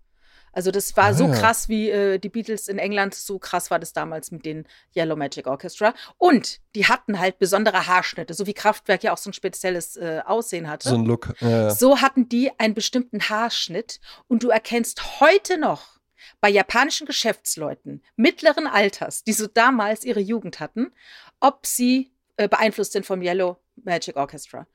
Also 0.53 0.71
das 0.71 0.95
war 0.97 1.05
ah, 1.05 1.13
so 1.13 1.27
krass 1.27 1.69
wie 1.69 1.89
äh, 1.89 2.17
die 2.19 2.29
Beatles 2.29 2.67
in 2.67 2.77
England, 2.77 3.15
so 3.15 3.39
krass 3.39 3.71
war 3.71 3.79
das 3.79 3.93
damals 3.93 4.31
mit 4.31 4.45
den 4.45 4.65
Yellow 4.95 5.15
Magic 5.15 5.47
Orchestra. 5.47 5.93
Und 6.17 6.59
die 6.75 6.87
hatten 6.87 7.19
halt 7.19 7.39
besondere 7.39 7.87
Haarschnitte, 7.87 8.33
so 8.33 8.47
wie 8.47 8.53
Kraftwerk 8.53 9.03
ja 9.03 9.13
auch 9.13 9.17
so 9.17 9.29
ein 9.29 9.33
spezielles 9.33 9.95
äh, 9.97 10.21
Aussehen 10.25 10.69
hatte. 10.69 10.89
So 10.89 10.95
ein 10.95 11.05
Look. 11.05 11.33
Ja. 11.39 11.71
So 11.71 12.01
hatten 12.01 12.27
die 12.27 12.51
einen 12.59 12.73
bestimmten 12.73 13.21
Haarschnitt 13.21 13.99
und 14.27 14.43
du 14.43 14.49
erkennst 14.49 15.21
heute 15.21 15.57
noch 15.57 15.99
bei 16.39 16.49
japanischen 16.49 17.07
Geschäftsleuten 17.07 18.03
mittleren 18.15 18.67
Alters, 18.67 19.23
die 19.23 19.33
so 19.33 19.47
damals 19.47 20.03
ihre 20.03 20.19
Jugend 20.19 20.59
hatten, 20.59 20.91
ob 21.39 21.65
sie 21.65 22.11
äh, 22.37 22.47
beeinflusst 22.47 22.93
sind 22.93 23.05
vom 23.05 23.21
Yellow 23.21 23.57
Magic 23.83 24.15
Orchestra. 24.15 24.67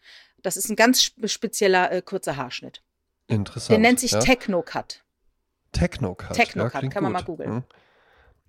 Das 0.43 0.57
ist 0.57 0.69
ein 0.69 0.77
ganz 0.77 1.03
spezieller 1.03 1.91
äh, 1.93 2.03
kurzer 2.03 2.37
Haarschnitt. 2.37 2.83
Interessant. 3.29 3.71
Der 3.71 3.79
nennt 3.79 4.01
sich 4.01 4.13
ja. 4.13 4.21
Techno-Cut. 5.73 6.33
Techno-Cut. 6.33 6.73
Techno-Cut, 6.73 6.83
ja, 6.83 6.89
kann 6.89 7.03
man 7.03 7.13
mal 7.13 7.23
googeln. 7.23 7.51
Hm. 7.51 7.65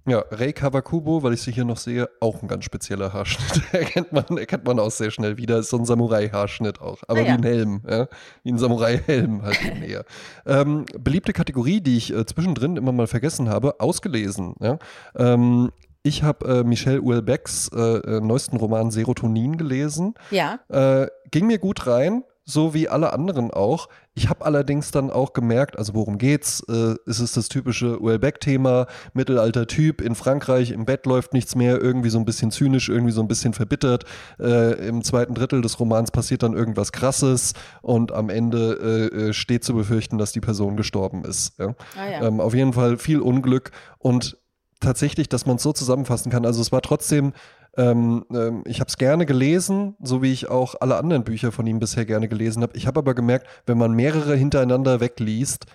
Ja, 0.07 0.23
Rei 0.31 0.53
Kawakubo, 0.53 1.21
weil 1.21 1.33
ich 1.33 1.41
sie 1.41 1.51
hier 1.51 1.65
noch 1.65 1.75
sehe, 1.75 2.09
auch 2.21 2.41
ein 2.41 2.47
ganz 2.47 2.63
spezieller 2.63 3.11
Haarschnitt. 3.11 3.61
erkennt, 3.73 4.13
man, 4.13 4.37
erkennt 4.37 4.63
man 4.63 4.79
auch 4.79 4.89
sehr 4.89 5.11
schnell 5.11 5.35
wieder. 5.35 5.57
Ist 5.59 5.69
so 5.69 5.77
ein 5.77 5.83
Samurai-Haarschnitt 5.83 6.79
auch. 6.79 7.03
Aber 7.09 7.19
ah, 7.19 7.25
wie 7.25 7.29
ein 7.29 7.43
Helm, 7.43 7.81
ja? 7.85 8.07
Wie 8.43 8.53
ein 8.53 8.57
Samurai-Helm 8.57 9.43
halt 9.43 9.59
eher. 9.85 10.05
Ähm, 10.45 10.85
beliebte 10.97 11.33
Kategorie, 11.33 11.81
die 11.81 11.97
ich 11.97 12.13
äh, 12.13 12.25
zwischendrin 12.25 12.77
immer 12.77 12.93
mal 12.93 13.07
vergessen 13.07 13.49
habe, 13.49 13.81
ausgelesen. 13.81 14.55
Ja? 14.61 14.79
Ähm, 15.17 15.71
ich 16.03 16.23
habe 16.23 16.59
äh, 16.59 16.63
Michelle 16.63 17.01
Houellebecqs 17.01 17.69
äh, 17.75 17.79
äh, 17.79 18.21
neuesten 18.21 18.55
Roman 18.55 18.91
Serotonin 18.91 19.57
gelesen. 19.57 20.13
Ja. 20.31 20.59
Äh, 20.69 21.07
ging 21.31 21.47
mir 21.47 21.59
gut 21.59 21.85
rein, 21.85 22.23
so 22.49 22.73
wie 22.73 22.87
alle 22.87 23.11
anderen 23.11 23.51
auch. 23.51 23.89
Ich 24.15 24.29
habe 24.29 24.45
allerdings 24.45 24.89
dann 24.91 25.11
auch 25.11 25.33
gemerkt, 25.33 25.77
also 25.77 25.93
worum 25.93 26.17
geht's? 26.17 26.63
Äh, 26.69 26.95
ist 27.05 27.19
es 27.19 27.33
das 27.33 27.49
typische 27.49 27.99
Houellebecq-Thema, 27.99 28.87
Mittelalter 29.13 29.67
Typ 29.67 29.99
in 29.99 30.15
Frankreich, 30.15 30.71
im 30.71 30.85
Bett 30.85 31.05
läuft 31.05 31.33
nichts 31.33 31.55
mehr, 31.55 31.79
irgendwie 31.79 32.09
so 32.09 32.17
ein 32.17 32.25
bisschen 32.25 32.49
zynisch, 32.49 32.87
irgendwie 32.87 33.11
so 33.11 33.21
ein 33.21 33.27
bisschen 33.27 33.53
verbittert. 33.53 34.05
Äh, 34.39 34.87
Im 34.87 35.03
zweiten 35.03 35.35
Drittel 35.35 35.61
des 35.61 35.77
Romans 35.79 36.09
passiert 36.09 36.41
dann 36.41 36.53
irgendwas 36.53 36.93
Krasses 36.93 37.51
und 37.81 38.13
am 38.13 38.29
Ende 38.29 39.09
äh, 39.13 39.27
äh 39.29 39.33
steht 39.33 39.65
zu 39.65 39.73
befürchten, 39.73 40.17
dass 40.17 40.31
die 40.31 40.39
Person 40.39 40.77
gestorben 40.77 41.25
ist. 41.25 41.59
Ja? 41.59 41.75
Ah, 41.97 42.09
ja. 42.09 42.27
Ähm, 42.27 42.39
auf 42.39 42.53
jeden 42.53 42.71
Fall 42.71 42.97
viel 42.97 43.19
Unglück 43.19 43.71
und 43.99 44.37
tatsächlich, 44.79 45.27
dass 45.27 45.45
man 45.45 45.57
es 45.57 45.63
so 45.63 45.73
zusammenfassen 45.73 46.31
kann. 46.31 46.45
Also 46.45 46.61
es 46.61 46.71
war 46.71 46.81
trotzdem, 46.81 47.33
ähm, 47.77 48.25
ähm, 48.31 48.63
ich 48.65 48.79
habe 48.79 48.87
es 48.87 48.97
gerne 48.97 49.25
gelesen, 49.25 49.95
so 50.01 50.21
wie 50.21 50.33
ich 50.33 50.49
auch 50.49 50.75
alle 50.81 50.97
anderen 50.97 51.23
Bücher 51.23 51.51
von 51.51 51.67
ihm 51.67 51.79
bisher 51.79 52.05
gerne 52.05 52.27
gelesen 52.27 52.63
habe. 52.63 52.75
Ich 52.75 52.87
habe 52.87 52.99
aber 52.99 53.13
gemerkt, 53.13 53.47
wenn 53.65 53.77
man 53.77 53.93
mehrere 53.93 54.35
hintereinander 54.35 54.99
wegliest, 54.99 55.65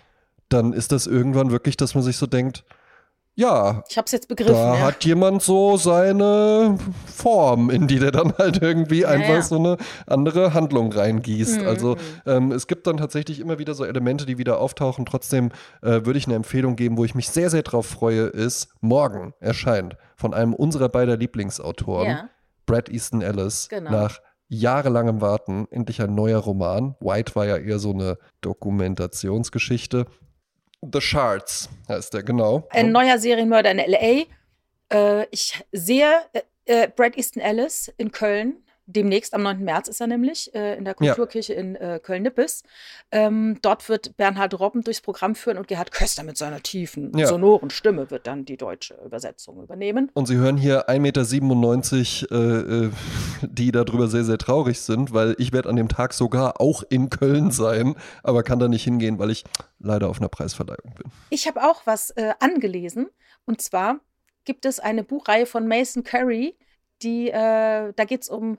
dann 0.49 0.73
ist 0.73 0.93
das 0.93 1.07
irgendwann 1.07 1.51
wirklich, 1.51 1.77
dass 1.77 1.95
man 1.95 2.03
sich 2.03 2.17
so 2.17 2.27
denkt, 2.27 2.65
ja. 3.35 3.83
Ich 3.89 3.97
hab's 3.97 4.13
jetzt 4.13 4.29
begriffen. 4.29 4.55
Da 4.55 4.75
ja. 4.75 4.81
hat 4.81 5.05
jemand 5.05 5.43
so 5.43 5.77
seine 5.77 6.79
Form, 7.07 7.71
in 7.71 7.87
die 7.87 7.99
der 7.99 8.11
dann 8.11 8.33
halt 8.39 8.61
irgendwie 8.61 9.01
ja, 9.01 9.09
einfach 9.09 9.35
ja. 9.35 9.43
so 9.43 9.57
eine 9.57 9.77
andere 10.07 10.55
Handlung 10.55 10.93
reingießt. 10.93 11.63
Mhm. 11.63 11.67
Also 11.67 11.97
ähm, 12.27 12.53
es 12.53 12.67
gibt 12.67 12.87
dann 12.87 12.99
tatsächlich 12.99 13.41
immer 13.41 13.59
wieder 13.59 13.75
so 13.75 13.85
Elemente, 13.85 14.27
die 14.27 14.39
wieder 14.39 14.59
auftauchen. 14.59 15.07
Trotzdem 15.07 15.51
äh, 15.81 16.05
würde 16.05 16.19
ich 16.19 16.27
eine 16.27 16.35
Empfehlung 16.35 16.77
geben, 16.77 16.99
wo 16.99 17.05
ich 17.05 17.15
mich 17.15 17.31
sehr, 17.31 17.49
sehr 17.49 17.63
drauf 17.63 17.87
freue, 17.87 18.27
ist 18.27 18.69
morgen 18.81 19.35
erscheint 19.41 19.97
von 20.17 20.35
einem 20.35 20.55
unserer 20.55 20.89
beider 20.89 21.17
Lieblingsautoren, 21.17 22.29
Brad 22.67 22.89
Easton 22.89 23.23
Ellis, 23.23 23.69
genau. 23.69 23.91
nach 23.91 24.21
jahrelangem 24.49 25.21
Warten 25.21 25.67
endlich 25.71 26.03
ein 26.03 26.15
neuer 26.15 26.39
Roman. 26.39 26.95
White 27.01 27.35
war 27.35 27.47
ja 27.47 27.57
eher 27.57 27.79
so 27.79 27.93
eine 27.93 28.19
Dokumentationsgeschichte. 28.43 30.07
The 30.83 31.01
Shards 31.01 31.69
heißt 31.89 32.15
der, 32.15 32.23
genau. 32.23 32.67
Ein 32.71 32.93
neuer 32.93 33.19
Serienmörder 33.19 33.71
in 33.71 33.79
L.A. 33.79 34.27
Äh, 34.93 35.27
ich 35.31 35.65
sehe 35.71 36.23
äh, 36.33 36.41
äh, 36.67 36.89
Brad 36.89 37.17
Easton 37.17 37.43
Ellis 37.43 37.93
in 37.97 38.11
Köln. 38.11 38.65
Demnächst, 38.93 39.35
am 39.35 39.43
9. 39.43 39.65
März 39.65 39.89
ist 39.89 40.01
er 40.01 40.07
nämlich, 40.07 40.55
äh, 40.55 40.77
in 40.77 40.85
der 40.85 40.95
Kulturkirche 40.95 41.55
ja. 41.55 41.61
in 41.61 41.77
äh, 41.77 42.01
Köln-Nippes. 42.03 42.63
Ähm, 43.11 43.59
dort 43.63 43.89
wird 43.89 44.17
Bernhard 44.17 44.59
Robben 44.59 44.83
durchs 44.83 45.01
Programm 45.01 45.35
führen 45.35 45.59
und 45.59 45.69
Gerhard 45.69 45.93
Köster 45.93 46.23
mit 46.23 46.37
seiner 46.37 46.63
tiefen, 46.63 47.17
ja. 47.17 47.27
sonoren 47.27 47.71
Stimme 47.71 48.11
wird 48.11 48.27
dann 48.27 48.45
die 48.45 48.57
deutsche 48.57 48.95
Übersetzung 49.05 49.63
übernehmen. 49.63 50.11
Und 50.15 50.27
Sie 50.27 50.37
hören 50.37 50.57
hier 50.57 50.89
1,97 50.89 52.23
Meter, 52.23 52.35
äh, 52.35 52.87
äh, 52.87 52.91
die 53.43 53.73
darüber 53.73 54.09
sehr, 54.09 54.25
sehr 54.25 54.39
traurig 54.39 54.81
sind, 54.81 55.13
weil 55.13 55.35
ich 55.39 55.53
werde 55.53 55.69
an 55.69 55.77
dem 55.77 55.89
Tag 55.89 56.13
sogar 56.13 56.61
auch 56.61 56.83
in 56.89 57.11
Köln 57.11 57.51
sein, 57.51 57.95
aber 58.23 58.43
kann 58.43 58.59
da 58.59 58.69
nicht 58.69 58.85
hingehen, 58.85 59.19
weil 59.19 59.31
ich 59.31 59.45
leider 59.79 60.09
auf 60.09 60.19
einer 60.19 60.29
Preisverleihung 60.29 60.95
bin. 60.95 61.11
Ich 61.31 61.47
habe 61.47 61.63
auch 61.63 61.83
was 61.87 62.11
äh, 62.11 62.33
angelesen 62.41 63.09
und 63.47 63.61
zwar 63.61 64.01
gibt 64.45 64.65
es 64.65 64.81
eine 64.81 65.05
Buchreihe 65.05 65.47
von 65.47 65.67
Mason 65.69 66.03
Curry, 66.03 66.57
die, 67.03 67.29
äh, 67.29 67.93
da 67.95 68.05
geht 68.07 68.23
es 68.23 68.29
um 68.29 68.59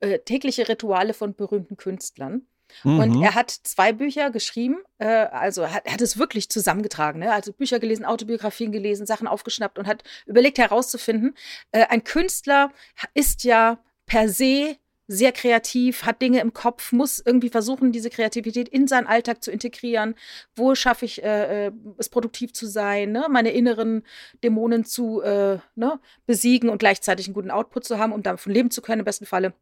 äh, 0.00 0.18
tägliche 0.20 0.68
Rituale 0.68 1.14
von 1.14 1.34
berühmten 1.34 1.76
Künstlern. 1.76 2.46
Mhm. 2.84 2.98
Und 2.98 3.22
er 3.22 3.34
hat 3.34 3.50
zwei 3.50 3.92
Bücher 3.92 4.30
geschrieben, 4.30 4.78
äh, 4.98 5.06
also 5.06 5.70
hat, 5.70 5.86
hat 5.90 6.00
es 6.00 6.18
wirklich 6.18 6.48
zusammengetragen, 6.48 7.20
ne? 7.20 7.32
also 7.32 7.52
Bücher 7.52 7.78
gelesen, 7.78 8.04
Autobiografien 8.04 8.72
gelesen, 8.72 9.06
Sachen 9.06 9.28
aufgeschnappt 9.28 9.78
und 9.78 9.86
hat 9.86 10.02
überlegt 10.26 10.58
herauszufinden, 10.58 11.34
äh, 11.72 11.86
ein 11.86 12.04
Künstler 12.04 12.72
ist 13.14 13.44
ja 13.44 13.78
per 14.06 14.28
se 14.28 14.76
sehr 15.08 15.32
kreativ, 15.32 16.02
hat 16.02 16.20
Dinge 16.20 16.40
im 16.40 16.52
Kopf, 16.52 16.92
muss 16.92 17.22
irgendwie 17.24 17.48
versuchen, 17.48 17.92
diese 17.92 18.10
Kreativität 18.10 18.68
in 18.68 18.88
seinen 18.88 19.06
Alltag 19.06 19.42
zu 19.42 19.52
integrieren. 19.52 20.16
Wo 20.56 20.74
schaffe 20.74 21.04
ich 21.04 21.22
äh, 21.22 21.66
äh, 21.66 21.72
es, 21.96 22.08
produktiv 22.08 22.52
zu 22.52 22.66
sein, 22.66 23.12
ne? 23.12 23.26
meine 23.30 23.50
inneren 23.50 24.02
Dämonen 24.42 24.84
zu 24.84 25.22
äh, 25.22 25.58
ne? 25.76 26.00
besiegen 26.26 26.68
und 26.68 26.78
gleichzeitig 26.78 27.26
einen 27.26 27.34
guten 27.34 27.52
Output 27.52 27.84
zu 27.84 27.98
haben, 27.98 28.12
um 28.12 28.22
davon 28.22 28.52
leben 28.52 28.70
zu 28.70 28.82
können, 28.82 29.00
im 29.00 29.04
besten 29.04 29.26
Falle. 29.26 29.54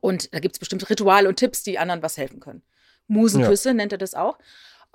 Und 0.00 0.32
da 0.34 0.40
gibt 0.40 0.54
es 0.54 0.58
bestimmte 0.58 0.88
Rituale 0.88 1.28
und 1.28 1.36
Tipps, 1.36 1.62
die 1.62 1.78
anderen 1.78 2.02
was 2.02 2.16
helfen 2.16 2.40
können. 2.40 2.62
Musenküsse 3.06 3.70
ja. 3.70 3.74
nennt 3.74 3.92
er 3.92 3.98
das 3.98 4.14
auch. 4.14 4.38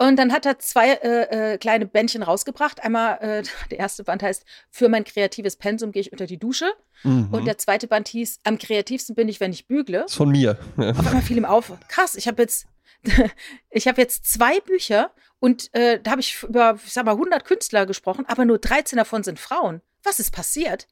Und 0.01 0.15
dann 0.15 0.31
hat 0.31 0.45
er 0.45 0.57
zwei 0.59 0.93
äh, 0.93 1.53
äh, 1.53 1.57
kleine 1.57 1.85
Bändchen 1.85 2.23
rausgebracht. 2.23 2.81
Einmal, 2.81 3.17
äh, 3.19 3.43
der 3.69 3.79
erste 3.79 4.05
Band 4.05 4.23
heißt 4.23 4.45
Für 4.69 4.87
mein 4.87 5.03
kreatives 5.03 5.57
Pensum 5.57 5.91
gehe 5.91 6.01
ich 6.01 6.13
unter 6.13 6.25
die 6.25 6.37
Dusche. 6.37 6.71
Mhm. 7.03 7.27
Und 7.33 7.45
der 7.45 7.57
zweite 7.57 7.87
Band 7.87 8.07
hieß 8.07 8.39
Am 8.45 8.57
kreativsten 8.57 9.13
bin 9.13 9.27
ich, 9.27 9.41
wenn 9.41 9.51
ich 9.51 9.67
bügle. 9.67 9.99
Das 9.99 10.11
ist 10.11 10.17
von 10.17 10.29
mir. 10.29 10.57
Auf 10.77 11.05
einmal 11.05 11.21
fiel 11.21 11.35
ihm 11.35 11.45
auf. 11.45 11.73
Krass, 11.89 12.15
ich 12.15 12.29
habe 12.29 12.41
jetzt, 12.41 12.65
ich 13.69 13.89
habe 13.89 13.99
jetzt 13.99 14.25
zwei 14.25 14.61
Bücher 14.61 15.11
und 15.39 15.73
äh, 15.73 15.99
da 16.01 16.11
habe 16.11 16.21
ich 16.21 16.43
über, 16.43 16.79
ich 16.83 16.93
sag 16.93 17.03
mal, 17.03 17.11
100 17.11 17.43
Künstler 17.43 17.85
gesprochen, 17.85 18.25
aber 18.25 18.45
nur 18.45 18.57
13 18.57 18.95
davon 18.95 19.23
sind 19.23 19.37
Frauen. 19.37 19.81
Was 20.03 20.19
ist 20.19 20.31
passiert? 20.31 20.87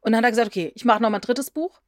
Und 0.00 0.10
dann 0.10 0.18
hat 0.18 0.24
er 0.24 0.30
gesagt, 0.30 0.48
okay, 0.48 0.72
ich 0.74 0.84
mache 0.84 1.00
noch 1.00 1.10
mal 1.10 1.18
ein 1.18 1.22
drittes 1.22 1.52
Buch 1.52 1.80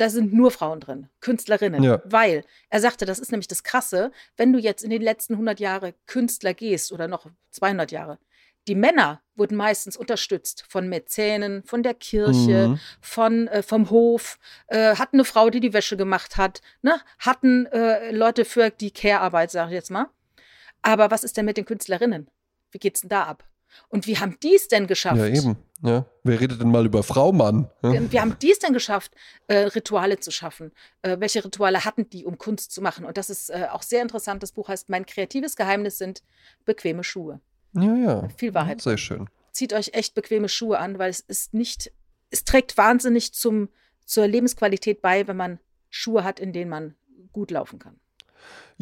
da 0.00 0.08
sind 0.08 0.32
nur 0.32 0.50
Frauen 0.50 0.80
drin, 0.80 1.08
Künstlerinnen. 1.20 1.82
Ja. 1.82 2.00
Weil 2.06 2.44
er 2.70 2.80
sagte, 2.80 3.04
das 3.04 3.18
ist 3.18 3.32
nämlich 3.32 3.48
das 3.48 3.64
Krasse, 3.64 4.12
wenn 4.36 4.50
du 4.52 4.58
jetzt 4.58 4.82
in 4.82 4.88
den 4.88 5.02
letzten 5.02 5.34
100 5.34 5.60
Jahre 5.60 5.94
Künstler 6.06 6.54
gehst 6.54 6.90
oder 6.90 7.06
noch 7.06 7.26
200 7.50 7.92
Jahre, 7.92 8.18
die 8.66 8.74
Männer 8.74 9.20
wurden 9.36 9.56
meistens 9.56 9.98
unterstützt 9.98 10.64
von 10.68 10.88
Mäzenen, 10.88 11.62
von 11.64 11.82
der 11.82 11.92
Kirche, 11.92 12.68
mhm. 12.68 12.80
von, 13.02 13.48
äh, 13.48 13.62
vom 13.62 13.90
Hof, 13.90 14.38
äh, 14.68 14.96
hatten 14.96 15.16
eine 15.16 15.24
Frau, 15.24 15.50
die 15.50 15.60
die 15.60 15.74
Wäsche 15.74 15.98
gemacht 15.98 16.38
hat, 16.38 16.62
ne? 16.80 16.98
hatten 17.18 17.66
äh, 17.66 18.10
Leute 18.10 18.46
für 18.46 18.70
die 18.70 18.92
Care-Arbeit, 18.92 19.50
sage 19.50 19.70
ich 19.70 19.74
jetzt 19.74 19.90
mal. 19.90 20.08
Aber 20.80 21.10
was 21.10 21.24
ist 21.24 21.36
denn 21.36 21.44
mit 21.44 21.58
den 21.58 21.66
Künstlerinnen? 21.66 22.30
Wie 22.70 22.78
geht's 22.78 23.02
denn 23.02 23.10
da 23.10 23.24
ab? 23.24 23.44
Und 23.88 24.06
wie 24.06 24.18
haben 24.18 24.36
die 24.42 24.54
es 24.54 24.68
denn 24.68 24.86
geschafft? 24.86 25.16
Ja, 25.16 25.26
eben. 25.26 25.56
Ja. 25.82 26.06
Wer 26.24 26.40
redet 26.40 26.60
denn 26.60 26.70
mal 26.70 26.84
über 26.84 27.02
Frau, 27.02 27.32
Mann? 27.32 27.70
Ja? 27.82 28.12
Wie 28.12 28.20
haben 28.20 28.36
die 28.40 28.52
es 28.52 28.58
denn 28.58 28.72
geschafft, 28.72 29.12
äh, 29.46 29.56
Rituale 29.56 30.20
zu 30.20 30.30
schaffen? 30.30 30.72
Äh, 31.02 31.16
welche 31.20 31.44
Rituale 31.44 31.84
hatten 31.84 32.08
die, 32.10 32.26
um 32.26 32.36
Kunst 32.36 32.72
zu 32.72 32.82
machen? 32.82 33.04
Und 33.04 33.16
das 33.16 33.30
ist 33.30 33.50
äh, 33.50 33.68
auch 33.70 33.82
sehr 33.82 34.02
interessant. 34.02 34.42
Das 34.42 34.52
Buch 34.52 34.68
heißt 34.68 34.90
Mein 34.90 35.06
kreatives 35.06 35.56
Geheimnis 35.56 35.98
sind 35.98 36.22
bequeme 36.64 37.02
Schuhe. 37.02 37.40
Ja, 37.72 37.94
ja. 37.94 38.28
Viel 38.36 38.52
Wahrheit. 38.54 38.82
Sehr 38.82 38.98
schön. 38.98 39.28
Zieht 39.52 39.72
euch 39.72 39.94
echt 39.94 40.14
bequeme 40.14 40.48
Schuhe 40.48 40.78
an, 40.78 40.98
weil 40.98 41.10
es 41.10 41.20
ist 41.20 41.54
nicht, 41.54 41.92
es 42.30 42.44
trägt 42.44 42.76
wahnsinnig 42.76 43.32
zum, 43.32 43.68
zur 44.04 44.26
Lebensqualität 44.26 45.02
bei, 45.02 45.26
wenn 45.28 45.36
man 45.36 45.60
Schuhe 45.88 46.24
hat, 46.24 46.40
in 46.40 46.52
denen 46.52 46.70
man 46.70 46.94
gut 47.32 47.50
laufen 47.50 47.78
kann. 47.78 47.99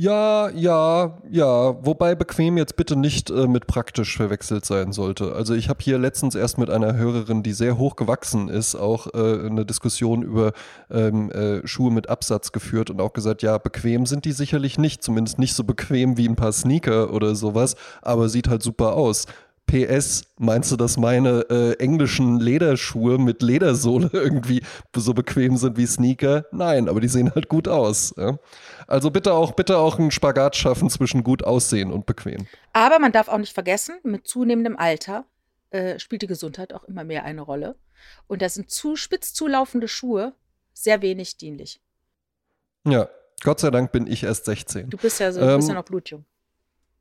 Ja, 0.00 0.48
ja, 0.50 1.18
ja. 1.28 1.84
Wobei 1.84 2.14
bequem 2.14 2.56
jetzt 2.56 2.76
bitte 2.76 2.94
nicht 2.94 3.30
äh, 3.30 3.48
mit 3.48 3.66
praktisch 3.66 4.16
verwechselt 4.16 4.64
sein 4.64 4.92
sollte. 4.92 5.32
Also 5.32 5.54
ich 5.54 5.68
habe 5.68 5.82
hier 5.82 5.98
letztens 5.98 6.36
erst 6.36 6.56
mit 6.56 6.70
einer 6.70 6.96
Hörerin, 6.96 7.42
die 7.42 7.52
sehr 7.52 7.78
hoch 7.78 7.96
gewachsen 7.96 8.48
ist, 8.48 8.76
auch 8.76 9.08
äh, 9.12 9.46
eine 9.46 9.66
Diskussion 9.66 10.22
über 10.22 10.52
ähm, 10.88 11.32
äh, 11.32 11.66
Schuhe 11.66 11.90
mit 11.90 12.08
Absatz 12.08 12.52
geführt 12.52 12.90
und 12.90 13.00
auch 13.00 13.12
gesagt, 13.12 13.42
ja, 13.42 13.58
bequem 13.58 14.06
sind 14.06 14.24
die 14.24 14.30
sicherlich 14.30 14.78
nicht, 14.78 15.02
zumindest 15.02 15.40
nicht 15.40 15.54
so 15.54 15.64
bequem 15.64 16.16
wie 16.16 16.28
ein 16.28 16.36
paar 16.36 16.52
Sneaker 16.52 17.12
oder 17.12 17.34
sowas, 17.34 17.74
aber 18.00 18.28
sieht 18.28 18.46
halt 18.46 18.62
super 18.62 18.92
aus. 18.92 19.26
PS, 19.68 20.24
meinst 20.38 20.72
du, 20.72 20.76
dass 20.76 20.96
meine 20.96 21.46
äh, 21.50 21.74
englischen 21.78 22.40
Lederschuhe 22.40 23.18
mit 23.18 23.42
Ledersohle 23.42 24.10
irgendwie 24.12 24.62
so 24.96 25.14
bequem 25.14 25.56
sind 25.56 25.76
wie 25.76 25.86
Sneaker? 25.86 26.46
Nein, 26.50 26.88
aber 26.88 27.00
die 27.00 27.08
sehen 27.08 27.32
halt 27.32 27.48
gut 27.48 27.68
aus. 27.68 28.12
Ja? 28.16 28.38
Also 28.88 29.10
bitte 29.10 29.34
auch, 29.34 29.52
bitte 29.52 29.78
auch 29.78 29.98
einen 29.98 30.10
Spagat 30.10 30.56
schaffen 30.56 30.90
zwischen 30.90 31.22
gut 31.22 31.44
aussehen 31.44 31.92
und 31.92 32.06
bequem. 32.06 32.46
Aber 32.72 32.98
man 32.98 33.12
darf 33.12 33.28
auch 33.28 33.38
nicht 33.38 33.52
vergessen, 33.52 33.98
mit 34.02 34.26
zunehmendem 34.26 34.76
Alter 34.76 35.26
äh, 35.70 35.98
spielt 35.98 36.22
die 36.22 36.26
Gesundheit 36.26 36.72
auch 36.72 36.84
immer 36.84 37.04
mehr 37.04 37.24
eine 37.24 37.42
Rolle. 37.42 37.76
Und 38.26 38.42
da 38.42 38.48
sind 38.48 38.70
zu 38.70 38.96
spitz 38.96 39.34
zulaufende 39.34 39.86
Schuhe 39.86 40.32
sehr 40.72 41.02
wenig 41.02 41.36
dienlich. 41.36 41.80
Ja, 42.84 43.08
Gott 43.42 43.60
sei 43.60 43.70
Dank 43.70 43.92
bin 43.92 44.06
ich 44.06 44.24
erst 44.24 44.46
16. 44.46 44.90
Du 44.90 44.96
bist 44.96 45.20
ja, 45.20 45.30
so, 45.30 45.40
du 45.40 45.56
bist 45.56 45.68
ja 45.68 45.74
noch 45.74 45.84
blutjung. 45.84 46.24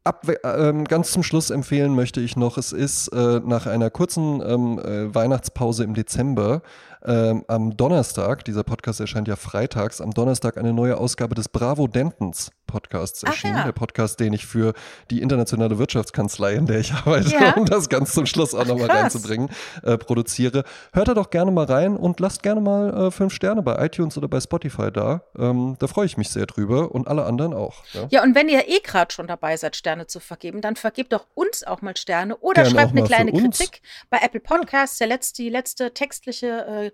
Ab, 0.08 0.26
ähm, 0.46 0.86
ganz 0.86 1.12
zum 1.12 1.22
Schluss 1.22 1.50
empfehlen 1.50 1.94
möchte 1.94 2.22
ich 2.22 2.38
noch, 2.38 2.58
es 2.58 2.72
ist 2.72 3.10
äh, 3.10 3.42
nach 3.44 3.66
einer 3.66 3.90
kurzen 3.90 4.42
ähm, 4.42 4.80
äh, 4.80 5.14
Weihnachtspause 5.14 5.84
im 5.84 5.96
Dezember 5.96 6.62
ähm, 7.06 7.44
am 7.48 7.76
Donnerstag, 7.78 8.46
dieser 8.46 8.64
Podcast 8.64 9.00
erscheint 9.00 9.28
ja 9.28 9.36
freitags, 9.36 10.02
am 10.02 10.12
Donnerstag 10.12 10.58
eine 10.58 10.74
neue 10.74 10.98
Ausgabe 10.98 11.36
des 11.36 11.50
Bravo 11.50 11.88
Dentons 11.88 12.52
Podcasts 12.68 13.24
erschienen. 13.24 13.56
Ja. 13.56 13.64
Der 13.64 13.72
Podcast, 13.72 14.20
den 14.20 14.34
ich 14.34 14.46
für 14.46 14.74
die 15.10 15.22
internationale 15.22 15.80
Wirtschaftskanzlei, 15.80 16.54
in 16.56 16.66
der 16.66 16.80
ich 16.80 16.94
arbeite, 17.06 17.32
ja. 17.32 17.54
um 17.56 17.66
das 17.66 17.90
ganz 17.90 18.14
zum 18.14 18.26
Schluss 18.26 18.54
auch 18.54 18.66
nochmal 18.66 18.92
reinzubringen, 18.92 19.50
äh, 19.84 19.98
produziere. 19.98 20.64
Hört 20.94 21.08
da 21.08 21.14
doch 21.14 21.30
gerne 21.30 21.50
mal 21.50 21.66
rein 21.66 21.96
und 21.96 22.20
lasst 22.20 22.44
gerne 22.44 22.62
mal 22.62 23.08
äh, 23.08 23.12
fünf 23.12 23.34
Sterne 23.34 23.64
bei 23.64 23.84
iTunes 23.86 24.18
oder 24.18 24.28
bei 24.28 24.40
Spotify 24.40 24.92
da. 24.92 25.22
Ähm, 25.38 25.78
da 25.80 25.88
freue 25.88 26.06
ich 26.06 26.18
mich 26.18 26.30
sehr 26.30 26.46
drüber 26.46 26.92
und 26.94 27.08
alle 27.08 27.26
anderen 27.26 27.54
auch. 27.54 27.84
Ja, 27.94 28.08
ja 28.10 28.24
und 28.24 28.36
wenn 28.36 28.50
ihr 28.50 28.68
eh 28.68 28.80
gerade 28.82 29.14
schon 29.14 29.28
dabei 29.28 29.56
seid, 29.56 29.76
Sterne 29.76 30.08
zu 30.08 30.20
vergeben, 30.20 30.62
dann 30.62 30.76
vergebt 30.76 31.14
doch 31.14 31.26
uns 31.34 31.64
auch 31.64 31.82
mal 31.82 31.96
Sterne 31.96 32.36
oder 32.38 32.64
gerne 32.64 32.70
schreibt 32.70 32.92
eine 32.92 33.04
kleine 33.04 33.32
Kritik 33.32 33.82
bei 34.10 34.18
Apple 34.22 34.42
Podcasts. 34.42 34.98
Der 34.98 35.08
letzte, 35.08 35.42
die 35.42 35.50
letzte 35.50 35.94
textliche 35.94 36.66
äh, 36.66 36.87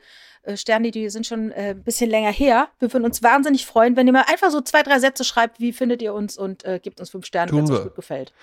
äh, 0.43 0.57
Sterne, 0.57 0.91
die 0.91 1.09
sind 1.09 1.25
schon 1.25 1.51
äh, 1.51 1.71
ein 1.71 1.83
bisschen 1.83 2.09
länger 2.09 2.31
her. 2.31 2.67
Wir 2.79 2.91
würden 2.91 3.05
uns 3.05 3.23
wahnsinnig 3.23 3.65
freuen, 3.65 3.95
wenn 3.95 4.07
ihr 4.07 4.13
mal 4.13 4.25
einfach 4.27 4.51
so 4.51 4.61
zwei, 4.61 4.83
drei 4.83 4.99
Sätze 4.99 5.23
schreibt, 5.23 5.59
wie 5.59 5.73
findet 5.73 6.01
ihr 6.01 6.13
uns 6.13 6.37
und 6.37 6.65
äh, 6.65 6.79
gebt 6.79 6.99
uns 6.99 7.09
fünf 7.09 7.25
Sterne, 7.25 7.51
wenn 7.51 7.63
es 7.63 7.71
euch 7.71 7.83
gut 7.83 7.95
gefällt. 7.95 8.33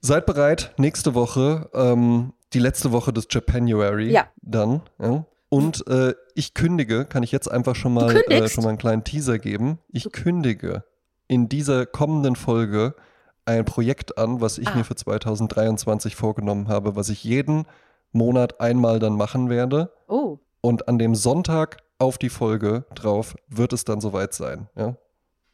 Seid 0.00 0.26
bereit, 0.26 0.72
nächste 0.78 1.14
Woche, 1.14 1.68
ähm, 1.74 2.32
die 2.52 2.58
letzte 2.58 2.92
Woche 2.92 3.12
des 3.12 3.26
Japanuary. 3.30 4.10
Ja. 4.10 4.28
Dann. 4.42 4.82
Ja. 4.98 5.24
Und 5.48 5.86
äh, 5.88 6.14
ich 6.34 6.54
kündige, 6.54 7.04
kann 7.04 7.22
ich 7.22 7.32
jetzt 7.32 7.50
einfach 7.50 7.74
schon 7.74 7.92
mal, 7.92 8.16
äh, 8.16 8.48
schon 8.48 8.62
mal 8.62 8.70
einen 8.70 8.78
kleinen 8.78 9.04
Teaser 9.04 9.38
geben. 9.38 9.78
Ich 9.88 10.04
du 10.04 10.10
kündige 10.10 10.84
in 11.26 11.48
dieser 11.48 11.86
kommenden 11.86 12.36
Folge 12.36 12.94
ein 13.44 13.64
Projekt 13.64 14.16
an, 14.16 14.40
was 14.40 14.58
ich 14.58 14.68
ah. 14.68 14.76
mir 14.76 14.84
für 14.84 14.94
2023 14.94 16.16
vorgenommen 16.16 16.68
habe, 16.68 16.96
was 16.96 17.08
ich 17.08 17.24
jeden 17.24 17.66
Monat 18.12 18.60
einmal 18.60 18.98
dann 18.98 19.14
machen 19.14 19.50
werde. 19.50 19.92
Oh. 20.08 20.38
Und 20.60 20.88
an 20.88 20.98
dem 20.98 21.14
Sonntag 21.14 21.78
auf 21.98 22.18
die 22.18 22.30
Folge 22.30 22.84
drauf 22.94 23.36
wird 23.48 23.72
es 23.72 23.84
dann 23.84 24.00
soweit 24.00 24.34
sein. 24.34 24.68
Ja? 24.76 24.96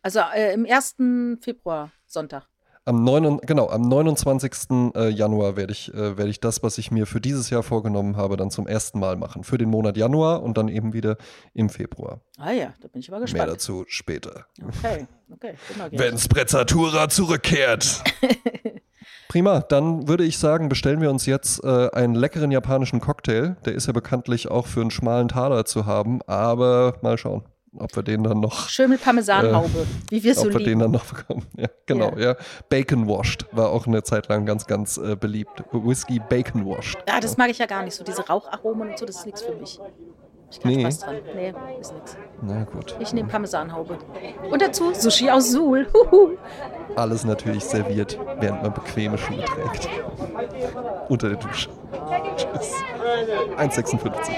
Also 0.03 0.21
äh, 0.35 0.55
im 0.55 0.67
1. 0.67 0.97
Februar, 1.43 1.91
Sonntag. 2.07 2.47
Am 2.89 3.03
9, 3.03 3.39
genau, 3.39 3.69
am 3.69 3.83
29. 3.83 4.53
Äh, 4.95 5.09
Januar 5.09 5.57
werde 5.57 5.73
ich, 5.73 5.93
äh, 5.93 6.17
werde 6.17 6.31
ich 6.31 6.39
das, 6.39 6.63
was 6.63 6.79
ich 6.79 6.93
mir 6.93 7.07
für 7.07 7.21
dieses 7.21 7.51
Jahr 7.51 7.65
vorgenommen 7.65 8.17
habe, 8.17 8.37
dann 8.37 8.53
zum 8.53 8.69
ersten 8.69 9.01
Mal 9.01 9.17
machen. 9.17 9.43
Für 9.43 9.59
den 9.59 9.69
Monat 9.71 9.97
Januar 9.97 10.45
und 10.45 10.57
dann 10.57 10.69
eben 10.69 10.93
wieder 10.93 11.17
im 11.53 11.69
Februar. 11.69 12.21
Ah 12.39 12.53
ja, 12.53 12.75
da 12.81 12.87
bin 12.87 13.01
ich 13.01 13.11
aber 13.11 13.21
gespannt. 13.21 13.45
Mehr 13.45 13.53
dazu 13.53 13.85
später. 13.89 14.47
Okay, 14.63 15.09
okay. 15.33 15.55
Wenn 15.91 16.17
Sprezzatura 16.17 17.09
zurückkehrt. 17.09 18.05
Prima, 19.29 19.61
dann 19.61 20.09
würde 20.09 20.25
ich 20.25 20.39
sagen, 20.39 20.69
bestellen 20.69 21.01
wir 21.01 21.11
uns 21.11 21.27
jetzt 21.27 21.63
äh, 21.65 21.91
einen 21.91 22.15
leckeren 22.15 22.51
japanischen 22.51 23.01
Cocktail. 23.01 23.57
Der 23.65 23.75
ist 23.75 23.87
ja 23.87 23.93
bekanntlich 23.93 24.51
auch 24.51 24.67
für 24.67 24.81
einen 24.81 24.91
schmalen 24.91 25.29
Taler 25.29 25.65
zu 25.65 25.87
haben, 25.87 26.21
aber 26.27 26.97
mal 27.03 27.19
schauen, 27.19 27.43
ob 27.79 27.95
wir 27.97 28.03
den 28.03 28.23
dann 28.23 28.41
noch. 28.41 28.69
Schön 28.69 28.91
mit 28.91 29.03
Parmesanhaube, 29.03 29.81
äh, 29.81 30.11
wie 30.11 30.23
wir 30.23 30.33
es 30.33 30.41
so 30.41 30.47
Ob 30.47 30.55
wir 30.55 30.65
den 30.65 30.79
dann 30.79 30.93
noch 30.93 31.05
bekommen. 31.05 31.47
Ja, 31.57 31.69
genau, 31.87 32.13
ja. 32.17 32.33
ja. 32.33 32.37
Bacon 32.69 33.09
Washed 33.09 33.47
war 33.53 33.71
auch 33.71 33.87
eine 33.87 34.03
Zeit 34.03 34.29
lang 34.29 34.47
ganz, 34.47 34.67
ganz 34.67 34.97
äh, 34.99 35.17
beliebt. 35.17 35.65
Whisky 35.73 36.21
Bacon 36.21 36.67
Washed. 36.67 36.99
Ja, 37.09 37.21
das 37.21 37.37
mag 37.37 37.51
ich 37.51 37.59
ja 37.59 37.67
gar 37.67 37.83
nicht. 37.83 37.95
So 37.95 38.05
diese 38.05 38.27
Raucharomen 38.27 38.91
und 38.91 38.99
so, 38.99 39.07
das 39.07 39.17
ist 39.17 39.27
nichts 39.27 39.43
für 39.43 39.55
mich. 39.55 39.79
Ich 40.51 40.61
kann 40.61 40.73
nee. 40.73 40.81
Spaß 40.81 41.01
dran. 41.01 41.17
Nee, 41.35 41.53
ist 41.81 41.93
nix. 41.95 42.17
Na 42.43 42.65
gut. 42.65 42.97
Ich 43.01 43.13
nehme 43.13 43.29
Parmesanhaube. 43.29 43.99
Und 44.51 44.63
dazu 44.63 44.95
Sushi 44.95 45.31
aus 45.31 45.51
Suhl. 45.51 45.87
Huhu. 45.93 46.37
Alles 46.95 47.25
natürlich 47.25 47.65
serviert, 47.65 48.19
während 48.39 48.63
man 48.63 48.73
bequeme 48.73 49.19
Schuhe 49.19 49.45
trägt. 49.45 49.89
Unter 51.09 51.29
der 51.31 51.39
Dusche. 51.39 51.69
Tschüss. 52.37 52.75
1,56. 53.59 54.33